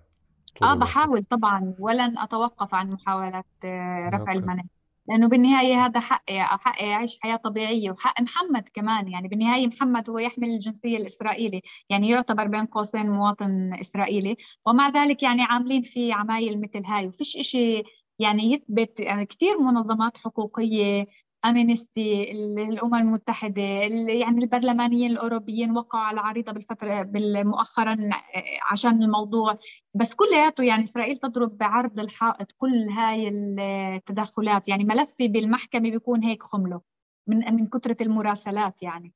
آه 0.62 0.74
بحاول 0.74 1.24
طبعا 1.24 1.74
ولن 1.78 2.18
أتوقف 2.18 2.74
عن 2.74 2.90
محاولة 2.90 3.44
آه، 3.64 4.10
رفع 4.14 4.32
المنع 4.32 4.62
لأنه 5.09 5.28
بالنهاية 5.28 5.87
هذا 5.87 6.01
حقي 6.01 6.41
حقي 6.43 6.93
اعيش 6.95 7.19
حياة 7.20 7.37
طبيعية 7.37 7.91
وحق 7.91 8.20
محمد 8.20 8.69
كمان. 8.74 9.09
يعني 9.09 9.28
بالنهاية 9.28 9.66
محمد 9.66 10.11
هو 10.11 10.19
يحمل 10.19 10.49
الجنسية 10.49 10.97
الاسرائيلية 10.97 11.61
يعني 11.91 12.09
يعتبر 12.09 12.47
بين 12.47 12.66
قوسين 12.66 13.11
مواطن 13.11 13.74
إسرائيلي. 13.74 14.37
ومع 14.66 14.89
ذلك 14.91 15.23
يعني 15.23 15.43
عاملين 15.43 15.83
في 15.83 16.12
عمايل 16.12 16.61
مثل 16.61 16.85
هاي. 16.87 17.07
وفيش 17.07 17.37
إشي 17.37 17.83
يعني 18.19 18.53
يثبت 18.53 19.01
يعني 19.01 19.27
كثير 19.27 19.59
منظمات 19.59 20.16
حقوقية 20.19 21.07
امينستي 21.51 22.32
الأمم 22.68 22.94
المتحدة 22.94 23.62
يعني 23.62 24.39
البرلمانيين 24.44 25.10
الأوروبيين 25.10 25.77
وقعوا 25.77 26.05
على 26.05 26.20
عريضة 26.20 26.52
بالفترة 26.52 27.10
مؤخرا 27.43 27.93
آه، 27.93 28.44
عشان 28.70 29.02
الموضوع. 29.02 29.59
بس 29.94 30.14
كلياته 30.14 30.64
يعني 30.64 30.85
إسرائيل 30.85 31.16
تضرب 31.16 31.59
بعرض 31.59 32.01
الحائط 32.01 32.52
كل 32.59 32.89
هاي 32.90 33.28
التدخلات. 33.28 34.68
يعني 34.68 34.85
ملفي 34.85 35.28
بالمحكمة 35.28 35.90
بيكون 35.90 36.24
هيك 36.24 36.43
خمله 36.43 36.81
من 37.27 37.55
من 37.55 37.66
كثره 37.66 37.97
المراسلات 38.01 38.82
يعني 38.82 39.12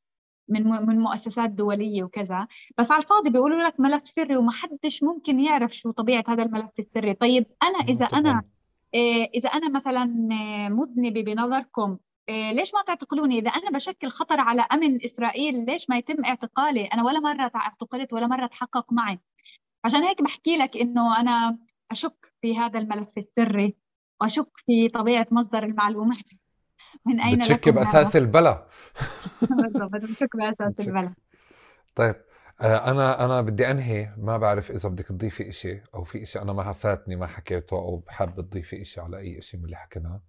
من 0.48 0.64
من 0.64 0.98
مؤسسات 0.98 1.50
دولية 1.50 2.04
وكذا. 2.04 2.46
بس 2.78 2.92
على 2.92 3.02
الفاضي 3.02 3.30
بيقولوا 3.30 3.62
لك 3.62 3.80
ملف 3.80 4.08
سري 4.08 4.36
وما 4.36 4.52
حدش 4.52 5.02
ممكن 5.02 5.40
يعرف 5.40 5.76
شو 5.76 5.90
طبيعة 5.90 6.24
هذا 6.28 6.42
الملف 6.42 6.70
السري. 6.78 7.14
طيب 7.14 7.46
أنا 7.62 7.78
إذا 7.88 8.04
أنا 8.04 8.42
آه، 8.94 9.28
إذا 9.34 9.48
أنا 9.48 9.68
مثلا 9.68 10.04
مذنبة 10.68 11.22
بنظركم 11.22 11.90
إيه، 11.90 12.09
ليش 12.30 12.74
ما 12.74 12.82
تعتقلوني؟ 12.86 13.38
إذا 13.38 13.50
أنا 13.50 13.70
بشكل 13.70 14.08
خطر 14.08 14.40
على 14.40 14.62
أمن 14.72 15.04
إسرائيل 15.04 15.66
ليش 15.66 15.90
ما 15.90 15.98
يتم 15.98 16.24
اعتقالي؟ 16.24 16.84
أنا 16.84 17.04
ولا 17.04 17.20
مرة 17.20 17.50
اعتقلت 17.56 18.12
ولا 18.12 18.26
مرة 18.26 18.46
تحقق 18.46 18.92
معي. 18.92 19.18
عشان 19.84 20.02
هيك 20.02 20.22
بحكي 20.22 20.56
لك 20.56 20.76
إنه 20.76 21.20
أنا 21.20 21.58
أشك 21.90 22.32
في 22.42 22.58
هذا 22.58 22.78
الملف 22.78 23.18
السري 23.18 23.76
وأشك 24.20 24.48
في 24.66 24.88
طبيعة 24.88 25.26
مصدر 25.32 25.62
المعلومات. 25.62 26.30
من 27.06 27.20
أين 27.20 27.38
بتشك 27.38 27.68
بأساس 27.68 28.16
البلا 28.16 28.66
بالضبط 29.62 30.02
بشك 30.02 30.36
بأساس 30.36 30.88
البلا 30.88 31.14
طيب 31.94 32.14
آه، 32.60 32.90
أنا 32.90 33.24
أنا 33.24 33.40
بدي 33.40 33.70
أنهي. 33.70 34.14
ما 34.16 34.36
بعرف 34.36 34.70
إذا 34.70 34.88
بدك 34.88 35.06
تضيفي 35.06 35.48
إشي 35.48 35.82
أو 35.94 36.04
في 36.04 36.22
إشي 36.22 36.38
أنا 36.38 36.52
ما 36.52 36.72
فاتني 36.72 37.16
ما 37.16 37.26
حكيته 37.26 37.76
أو 37.76 38.04
حابة 38.08 38.42
تضيفي 38.42 38.82
إشي 38.82 39.00
على 39.00 39.18
أي 39.18 39.38
إشي 39.38 39.56
من 39.56 39.64
اللي 39.64 39.76
حكيناه. 39.76 40.20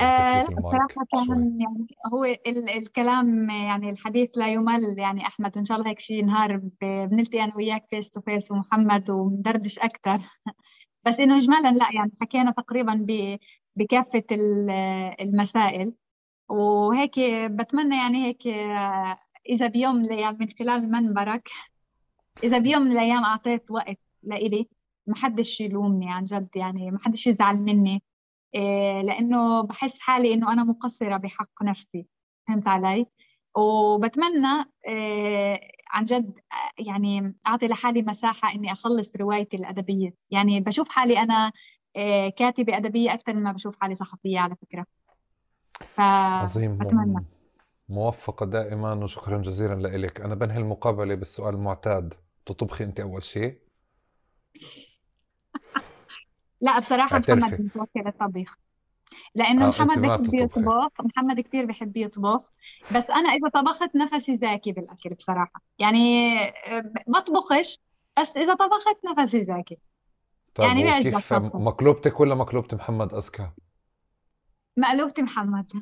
آه 0.00 0.42
بصراحة 0.42 1.06
كان 1.12 1.60
يعني 1.60 1.86
هو 2.12 2.24
ال 2.24 2.70
الكلام 2.70 3.50
يعني 3.50 3.90
الحديث 3.90 4.30
لا 4.36 4.52
يمل 4.52 4.98
يعني 4.98 5.26
أحمد 5.26 5.58
إن 5.58 5.64
شاء 5.64 5.78
الله 5.78 5.90
هيك 5.90 5.98
شيء 6.00 6.24
نهار 6.24 6.56
بنلتقي 6.82 7.44
أنا 7.44 7.56
وياك 7.56 7.86
face 7.90 8.10
to 8.10 8.20
face 8.20 8.50
ومحمد 8.50 9.10
وندردش 9.10 9.78
أكثر 9.78 10.18
بس 11.06 11.20
إنه 11.20 11.36
إجمالا 11.36 11.68
لا 11.68 11.88
يعني 11.94 12.12
حكينا 12.20 12.50
تقريبا 12.50 13.06
بكافة 13.76 14.24
المسائل. 15.20 15.94
وهيك 16.48 17.12
بتمنى 17.50 17.96
يعني 17.96 18.26
هيك 18.26 18.46
إذا 19.48 19.66
بيوم 19.66 19.96
من 19.96 20.04
الأيام 20.04 20.36
من 20.40 20.48
خلال 20.58 20.90
منبرك 20.90 21.48
إذا 22.44 22.58
بيوم 22.58 22.82
من 22.82 22.92
الأيام 22.92 23.24
أعطيت 23.24 23.70
وقت 23.70 23.98
لإلي 24.22 24.68
ما 25.06 25.14
حدش 25.16 25.60
يلومني 25.60 26.12
عن 26.12 26.24
جد 26.24 26.48
يعني 26.56 26.90
ما 26.90 26.98
حدش 26.98 27.26
يزعل 27.26 27.56
مني. 27.56 28.02
لأنه 29.02 29.62
بحس 29.62 30.00
حالي 30.00 30.34
إنه 30.34 30.52
أنا 30.52 30.64
مقصرة 30.64 31.16
بحق 31.16 31.62
نفسي. 31.62 32.06
فهمت 32.48 32.68
علي؟ 32.68 33.06
وبتمنى 33.56 34.64
إيه، 34.88 35.60
عن 35.90 36.04
جد 36.04 36.40
يعني 36.78 37.34
أعطي 37.46 37.66
لحالي 37.66 38.02
مساحة 38.02 38.54
إني 38.54 38.72
أخلص 38.72 39.12
روايتي 39.16 39.56
الأدبية. 39.56 40.14
يعني 40.30 40.60
بشوف 40.60 40.88
حالي 40.88 41.18
أنا 41.18 41.52
إيه، 41.96 42.28
كاتبة 42.28 42.76
أدبية 42.76 43.14
أكثر 43.14 43.34
مما 43.34 43.52
بشوف 43.52 43.76
حالي 43.80 43.94
صحفية 43.94 44.38
على 44.38 44.56
فكرة. 44.56 44.86
ف 45.96 46.00
عظيم. 46.00 46.78
بتمنى. 46.78 47.24
موفقة 47.88 48.46
دائما 48.46 48.94
وشكرا 48.94 49.38
جزيلا 49.38 49.74
لك 49.74 50.20
أنا 50.20 50.34
بنهي 50.34 50.58
المقابلة 50.58 51.14
بالسؤال 51.14 51.54
المعتاد. 51.54 52.14
تطبخي 52.46 52.84
أنت 52.84 53.00
أول 53.00 53.22
شيء؟ 53.22 53.58
لا 56.62 56.78
بصراحة 56.78 57.18
محمد 57.18 57.60
متوكل 57.60 58.06
الطبيخ. 58.06 58.56
لأنه 59.34 59.66
آه 59.66 59.68
محمد 59.68 59.98
بحب 59.98 60.34
يطبخ 60.34 60.88
محمد 61.00 61.40
كثير 61.40 61.64
بحب 61.66 61.96
يطبخ 61.96 62.52
بس 62.94 63.10
أنا 63.10 63.28
إذا 63.28 63.48
طبخت 63.54 63.96
نفسي 63.96 64.36
زاكي 64.36 64.72
بالأكل 64.72 65.14
بصراحة. 65.14 65.62
يعني 65.78 66.38
آه، 66.48 66.92
بطبخش 67.06 67.80
بس 68.20 68.36
إذا 68.36 68.54
طبخت 68.54 68.96
نفسي 69.04 69.44
زاكي. 69.44 69.78
طيب 70.54 70.66
يعني 70.66 71.02
كيف 71.02 71.32
مقلوبتك 71.32 72.20
ولا 72.20 72.34
مقلوبة 72.34 72.68
محمد؟ 72.72 73.14
أذكى؟ 73.14 73.50
مقلوبة 74.76 75.14
محمد. 75.18 75.66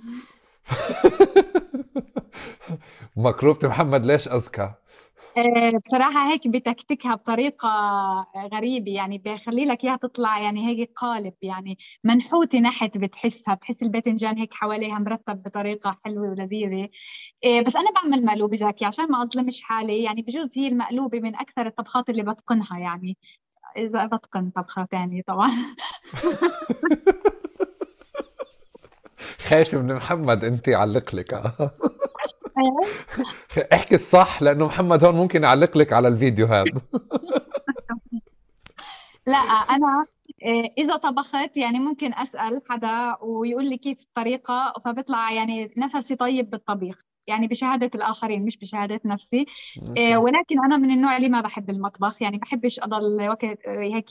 مقلوبة 3.17 3.69
محمد 3.69 4.07
ليش 4.07 4.29
أذكى؟ 4.29 4.73
بصراحة 5.87 6.33
هيك 6.33 6.49
بتكتكها 6.49 7.15
بطريقة 7.15 7.69
غريبة 8.53 8.93
يعني 8.93 9.19
بخلي 9.19 9.65
لك 9.65 9.85
إياها 9.85 9.97
تطلع 9.97 10.39
يعني 10.39 10.69
هيك 10.69 10.93
قالب 10.97 11.35
يعني 11.43 11.79
منحوتة 12.05 12.59
نحت 12.59 12.99
بتحسها 12.99 13.55
بتحس 13.55 13.83
الباذنجان 13.83 14.39
هيك 14.39 14.55
حواليها 14.55 14.99
مرتب 14.99 15.43
بطريقة 15.43 15.99
حلوة 16.05 16.31
ولذيذة. 16.31 16.89
آه، 17.45 17.61
بس 17.61 17.77
أنا 17.77 17.91
بعمل 17.91 18.25
مقلوبة 18.25 18.57
زاكي 18.57 18.85
عشان 18.85 19.05
ما 19.11 19.23
أظلمش 19.23 19.63
حالي 19.63 20.03
يعني 20.03 20.23
بجوز 20.23 20.49
هي 20.57 20.69
المقلوبة 20.69 21.21
من 21.21 21.37
أكثر 21.37 21.67
الطبخات 21.67 22.11
اللي 22.11 22.23
بتقنها 22.23 22.79
يعني 22.79 23.17
إذا 23.77 24.07
بتقن 24.07 24.51
طبخة 24.51 24.89
ثانية 24.91 25.23
طبعا. 25.27 25.51
خايفة 29.49 29.79
من 29.79 29.95
محمد 29.95 30.45
أنت 30.45 30.69
يعلق 30.69 31.15
لك 31.15 31.35
احكي 33.73 33.95
الصح 33.95 34.43
لأنه 34.43 34.67
محمد 34.67 35.05
هون 35.05 35.15
ممكن 35.15 35.43
يعلق 35.43 35.79
لك 35.79 35.93
على 35.93 36.09
الفيديو 36.09 36.47
هذا 36.47 36.81
لا 39.27 39.37
أنا 39.37 40.07
إيه، 40.43 40.73
إذا 40.79 40.97
طبخت 40.97 41.57
يعني 41.57 41.79
ممكن 41.79 42.15
أسأل 42.15 42.63
حدا 42.71 43.17
ويقول 43.23 43.71
لي 43.71 43.77
كيف 43.77 44.01
الطريقة 44.01 44.75
فبطلع 44.85 45.33
يعني 45.33 45.75
نفسي 45.77 46.17
طيب 46.17 46.51
بالطبيخ 46.51 47.03
يعني 47.27 47.47
بشهادة 47.47 47.91
الآخرين 47.95 48.45
مش 48.45 48.59
بشهادة 48.59 49.01
نفسي. 49.05 49.47
إيه 49.97 50.17
ولكن 50.17 50.65
أنا 50.65 50.77
من 50.77 50.91
النوع 50.91 51.17
اللي 51.17 51.29
ما 51.29 51.41
بحب 51.41 51.71
المطبخ 51.71 52.23
يعني 52.23 52.39
بحبش 52.39 52.81
أضل 52.81 53.29
وقت 53.29 53.45
هيك 53.67 54.07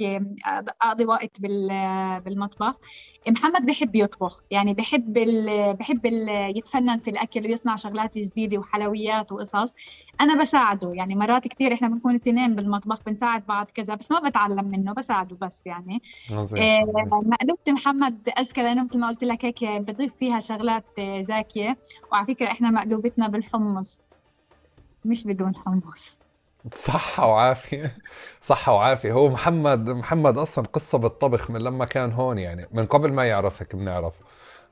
أقضي 0.82 1.06
وقت 1.06 1.42
بالمطبخ. 2.26 2.80
محمد 3.32 3.66
بحب 3.66 3.96
يطبخ 3.96 4.44
يعني 4.52 4.74
بحب 4.74 5.18
ال 5.18 5.74
بحب 5.74 6.06
ال 6.06 6.30
يتفنن 6.58 6.98
في 6.98 7.10
الأكل 7.10 7.46
ويصنع 7.46 7.76
شغلات 7.76 8.18
جديدة 8.18 8.58
وحلويات 8.58 9.32
وقصص. 9.32 9.76
أنا 10.22 10.42
بساعده 10.42 10.94
يعني 10.94 11.16
مرات 11.16 11.48
كثير 11.48 11.74
إحنا 11.74 11.88
بنكون 11.88 12.16
اثنين 12.16 12.56
بالمطبخ 12.56 13.04
بنساعد 13.06 13.46
بعض 13.46 13.68
كذا 13.76 13.96
بس 13.96 14.12
ما 14.12 14.30
بتعلم 14.30 14.66
منه 14.66 14.94
بساعده 14.94 15.38
بس 15.42 15.62
يعني. 15.66 16.02
إيه 16.58 16.86
مقلوبة 17.26 17.62
محمد 17.68 18.30
أذكى 18.40 18.62
لأنه 18.62 18.84
مثل 18.84 19.00
ما 19.00 19.08
قلت 19.08 19.24
لك 19.24 19.46
هيك 19.46 19.64
بضيف 19.64 20.14
فيها 20.16 20.40
شغلات 20.40 20.86
زاكية. 21.22 21.78
وعلى 22.12 22.26
فكرة 22.26 22.48
إحنا 22.48 22.72
مقلوبتنا 22.72 23.28
بالحمص 23.28 24.02
مش 25.06 25.28
بدون 25.28 25.56
حمص. 25.56 26.20
صحة 26.73 27.27
وعافية. 27.27 27.98
صحة 28.41 28.73
وعافية. 28.73 29.11
هو 29.11 29.30
محمد 29.30 29.90
محمد 29.90 30.38
أصلا 30.38 30.65
قصة 30.65 30.98
بالطبخ 30.98 31.52
من 31.52 31.61
لما 31.61 31.86
كان 31.86 32.11
هون 32.11 32.38
يعني 32.38 32.68
من 32.72 32.86
قبل 32.86 33.14
ما 33.14 33.26
يعرفك 33.26 33.76
بنعرف 33.76 34.14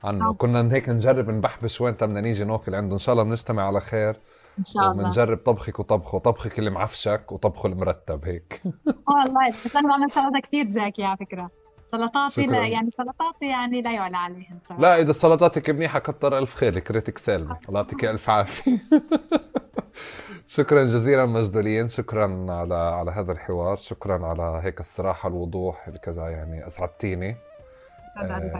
عنه. 0.04 0.34
كنا 0.34 0.74
هيك 0.74 0.88
نجرب 0.88 1.30
نبحبش 1.30 1.80
وين 1.80 1.92
بدنا 1.92 2.20
نيجي 2.20 2.44
ناكل 2.44 2.74
عنده. 2.74 2.94
إن 2.94 2.98
شاء 2.98 3.12
الله 3.12 3.24
بنجتمع 3.24 3.66
على 3.66 3.80
خير 3.80 4.20
إن 4.58 4.64
شاء 4.64 4.92
الله. 4.92 5.02
بنجرب 5.02 5.38
طبخك 5.38 5.78
وطبخه. 5.78 6.16
وطبخك 6.16 6.58
اللي 6.58 6.70
معفشك 6.70 7.32
وطبخه 7.32 7.66
المرتب 7.66 8.24
هيك. 8.24 8.62
والله 8.86 9.48
بس 9.64 9.76
أنا 9.76 9.88
بعمل 9.88 10.10
سلطة 10.10 10.40
كثير 10.48 10.64
زاكي 10.64 11.04
على 11.04 11.16
فكرة. 11.16 11.50
سلطاتي 11.90 12.46
لا 12.46 12.66
يعني 12.66 12.90
سلطاتي 12.90 13.48
يعني 13.48 13.82
لا 13.82 13.92
يعلى 13.92 14.16
عليها 14.16 14.58
لا 14.78 15.00
إذا 15.00 15.12
سلطاتك 15.12 15.70
منيحة 15.70 15.98
كتر 15.98 16.38
ألف 16.38 16.54
خيرك 16.54 16.90
ريتك 16.90 17.18
سالمة. 17.18 17.58
الله 17.68 17.80
يعطيك 17.80 18.04
ألف 18.04 18.30
عافية. 18.30 18.78
شكرا 20.46 20.84
جزيلا 20.84 21.26
مجدولين 21.26 21.88
شكرا 21.88 22.46
على 22.52 22.74
على 22.74 23.10
هذا 23.10 23.32
الحوار. 23.32 23.76
شكرا 23.76 24.26
على 24.26 24.60
هيك 24.64 24.80
الصراحة 24.80 25.28
الوضوح 25.28 25.88
الكذا 25.88 26.28
يعني 26.28 26.66
اسعدتيني 26.66 27.36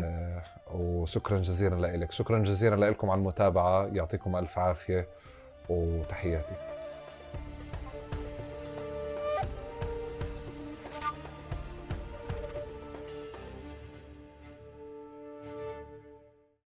آه 0.05 0.43
وشكرا 0.75 1.39
جزيلا 1.39 1.97
لك 1.97 2.13
شكرا 2.13 2.39
جزيلا 2.39 2.91
لكم 2.91 3.11
على 3.11 3.19
المتابعة. 3.19 3.87
يعطيكم 3.87 4.37
ألف 4.37 4.59
عافية 4.59 5.09
وتحياتي. 5.69 6.78